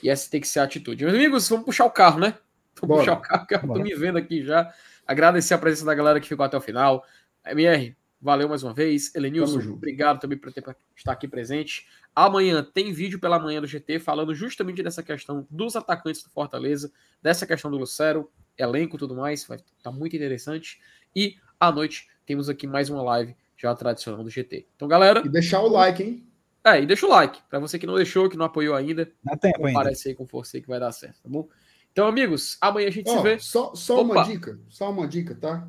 E 0.03 0.09
essa 0.09 0.31
tem 0.31 0.41
que 0.41 0.49
ser 0.49 0.61
a 0.61 0.65
atitude. 0.65 1.05
Meus 1.05 1.17
amigos, 1.17 1.49
vamos 1.49 1.65
puxar 1.65 1.87
o 1.87 1.91
carro, 1.91 2.21
né? 2.21 2.35
Vamos 2.81 2.99
puxar 2.99 3.15
o 3.15 3.21
carro, 3.21 3.47
que 3.47 3.55
eu 3.55 3.61
tô 3.61 3.83
me 3.83 3.95
vendo 3.95 4.19
aqui 4.19 4.45
já. 4.45 4.73
Agradecer 5.07 5.55
a 5.55 5.59
presença 5.59 5.87
da 5.87 5.95
galera 5.95 6.21
que 6.21 6.29
ficou 6.29 6.45
até 6.45 6.57
o 6.57 6.61
final. 6.61 7.05
MR, 7.45 7.97
valeu 8.27 8.49
mais 8.49 8.65
uma 8.65 8.75
vez. 8.75 9.15
Elenilson, 9.15 9.61
obrigado 9.73 10.19
também 10.19 10.37
por 10.37 10.53
ter, 10.53 10.65
estar 10.97 11.13
aqui 11.13 11.29
presente. 11.29 11.87
Amanhã 12.13 12.61
tem 12.61 12.93
vídeo 12.93 13.21
pela 13.21 13.39
manhã 13.39 13.61
do 13.61 13.69
GT 13.69 14.01
falando 14.01 14.35
justamente 14.35 14.83
dessa 14.83 15.01
questão 15.01 15.47
dos 15.49 15.77
atacantes 15.77 16.25
do 16.25 16.31
Fortaleza, 16.31 16.91
dessa 17.23 17.47
questão 17.47 17.71
do 17.71 17.77
Lucero, 17.77 18.29
elenco 18.59 18.97
e 18.97 18.99
tudo 18.99 19.15
mais, 19.15 19.47
vai 19.47 19.59
estar 19.59 19.73
tá 19.81 19.93
muito 19.93 20.17
interessante. 20.17 20.81
E 21.15 21.37
à 21.61 21.71
noite 21.71 22.09
temos 22.27 22.49
aqui 22.49 22.67
mais 22.67 22.91
uma 22.91 23.01
live 23.01 23.37
já 23.57 23.73
tradicional 23.77 24.25
do 24.25 24.29
GT. 24.29 24.67
Então, 24.75 24.89
galera. 24.89 25.23
E 25.25 25.29
deixar 25.29 25.61
o 25.61 25.69
like, 25.69 26.03
hein? 26.03 26.27
É, 26.65 26.83
e 26.83 26.87
deixa 26.87 27.07
o 27.07 27.09
like. 27.09 27.41
Para 27.49 27.61
você 27.61 27.79
que 27.79 27.87
não 27.87 27.95
deixou, 27.95 28.29
que 28.29 28.37
não 28.37 28.47
apoiou 28.47 28.75
ainda, 28.75 29.09
Dá 29.23 29.37
tempo 29.37 29.65
ainda. 29.65 29.89
aí 29.89 30.15
com 30.17 30.27
força 30.27 30.57
aí 30.57 30.61
que 30.61 30.69
vai 30.69 30.81
dar 30.81 30.91
certo, 30.91 31.23
tá 31.23 31.29
bom? 31.29 31.49
Então, 31.93 32.09
amigos, 32.09 32.59
amanhã 32.61 32.89
a 32.89 32.91
gente 32.91 33.09
oh, 33.09 33.17
se 33.19 33.23
vê. 33.23 33.39
Só, 33.39 33.73
só 33.73 34.03
uma 34.03 34.25
dica, 34.25 34.59
só 34.69 34.91
uma 34.91 35.07
dica, 35.07 35.33
tá? 35.33 35.69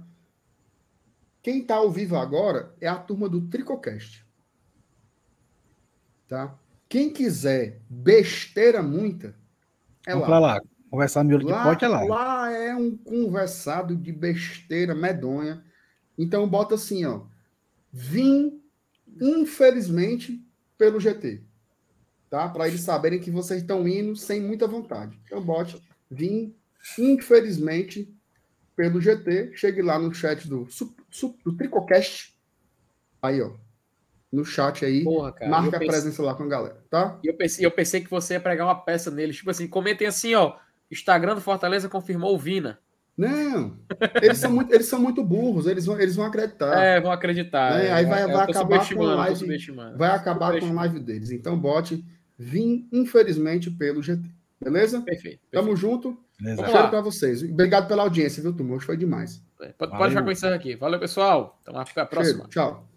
Quem 1.47 1.63
tá 1.63 1.75
ao 1.75 1.89
vivo 1.89 2.17
agora 2.17 2.75
é 2.81 2.89
a 2.89 2.97
turma 2.97 3.29
do 3.29 3.39
Tricocast. 3.39 4.21
Tá? 6.27 6.53
Quem 6.89 7.09
quiser 7.09 7.79
besteira 7.89 8.83
muita, 8.83 9.33
é 10.05 10.11
Vamos 10.11 10.27
lá. 10.27 10.39
lá. 10.39 10.61
Conversar 10.91 11.23
miolo 11.23 11.45
de 11.45 11.53
pote 11.53 11.85
é 11.85 11.87
lá. 11.87 12.03
Lá 12.03 12.51
é 12.51 12.75
um 12.75 12.97
conversado 12.97 13.95
de 13.95 14.11
besteira 14.11 14.93
medonha. 14.93 15.63
Então 16.17 16.45
bota 16.49 16.75
assim, 16.75 17.05
ó. 17.05 17.21
Vim, 17.93 18.61
infelizmente, 19.21 20.45
pelo 20.77 20.99
GT. 20.99 21.45
Tá? 22.29 22.49
Para 22.49 22.67
eles 22.67 22.81
saberem 22.81 23.21
que 23.21 23.31
vocês 23.31 23.61
estão 23.61 23.87
indo 23.87 24.17
sem 24.17 24.41
muita 24.41 24.67
vontade. 24.67 25.17
Então 25.23 25.41
bote, 25.41 25.81
vim, 26.11 26.53
infelizmente, 26.99 28.13
pelo 28.75 28.99
GT. 28.99 29.53
Chegue 29.55 29.81
lá 29.81 29.97
no 29.97 30.13
chat 30.13 30.45
do, 30.45 30.67
do 31.43 31.55
Tricocast. 31.55 32.35
Aí, 33.21 33.41
ó 33.41 33.55
no 34.31 34.45
chat 34.45 34.85
aí. 34.85 35.03
Porra, 35.03 35.31
cara, 35.31 35.49
marca 35.49 35.71
pensei... 35.71 35.87
a 35.87 35.91
presença 35.91 36.23
lá 36.23 36.35
com 36.35 36.43
a 36.43 36.47
galera, 36.47 36.77
tá? 36.89 37.19
E 37.23 37.27
eu 37.27 37.33
pensei, 37.33 37.65
eu 37.65 37.71
pensei 37.71 38.01
que 38.01 38.09
você 38.09 38.33
ia 38.33 38.39
pregar 38.39 38.67
uma 38.67 38.75
peça 38.75 39.09
neles. 39.09 39.37
Tipo 39.37 39.49
assim, 39.49 39.67
comentem 39.67 40.07
assim, 40.07 40.35
ó. 40.35 40.55
Instagram 40.91 41.35
do 41.35 41.41
Fortaleza 41.41 41.89
confirmou 41.89 42.33
o 42.33 42.37
Vina. 42.37 42.79
Não, 43.17 43.75
eles 44.21 44.37
são 44.37 44.51
muito, 44.51 44.71
eles 44.71 44.85
são 44.85 45.01
muito 45.01 45.23
burros, 45.23 45.65
eles 45.65 45.87
vão, 45.87 45.99
eles 45.99 46.15
vão 46.15 46.25
acreditar. 46.25 46.79
É, 46.79 47.01
vão 47.01 47.11
acreditar. 47.11 47.73
Né? 47.73 47.87
É, 47.87 47.91
aí 47.91 48.05
vai, 48.05 48.27
vai 48.27 48.43
acabar 48.43 48.87
com 48.87 49.03
a 49.03 49.15
live, 49.15 49.57
vai 49.97 50.09
acabar 50.11 50.59
com 50.59 50.67
a 50.67 50.73
live 50.73 50.99
deles. 50.99 51.31
Então 51.31 51.57
bote 51.57 52.05
vim 52.37 52.87
infelizmente 52.91 53.71
pelo 53.71 54.03
GT. 54.03 54.29
Beleza? 54.61 55.01
Perfeito. 55.01 55.39
perfeito. 55.39 55.41
Tamo 55.51 55.75
junto. 55.75 56.15
Beleza. 56.39 56.67
Cheiro 56.67 56.89
para 56.89 57.01
vocês. 57.01 57.41
Obrigado 57.41 57.87
pela 57.87 58.03
audiência, 58.03 58.43
viu? 58.43 58.55
Hoje 58.71 58.85
foi 58.85 58.95
demais. 58.95 59.41
Pode, 59.57 59.97
pode 59.97 60.13
já 60.13 60.21
com 60.21 60.31
isso 60.31 60.47
aqui. 60.47 60.75
Valeu, 60.75 60.99
pessoal. 60.99 61.57
Então, 61.61 61.77
até 61.79 62.01
a 62.01 62.05
próxima. 62.05 62.47
Cheiro. 62.49 62.49
Tchau. 62.49 62.96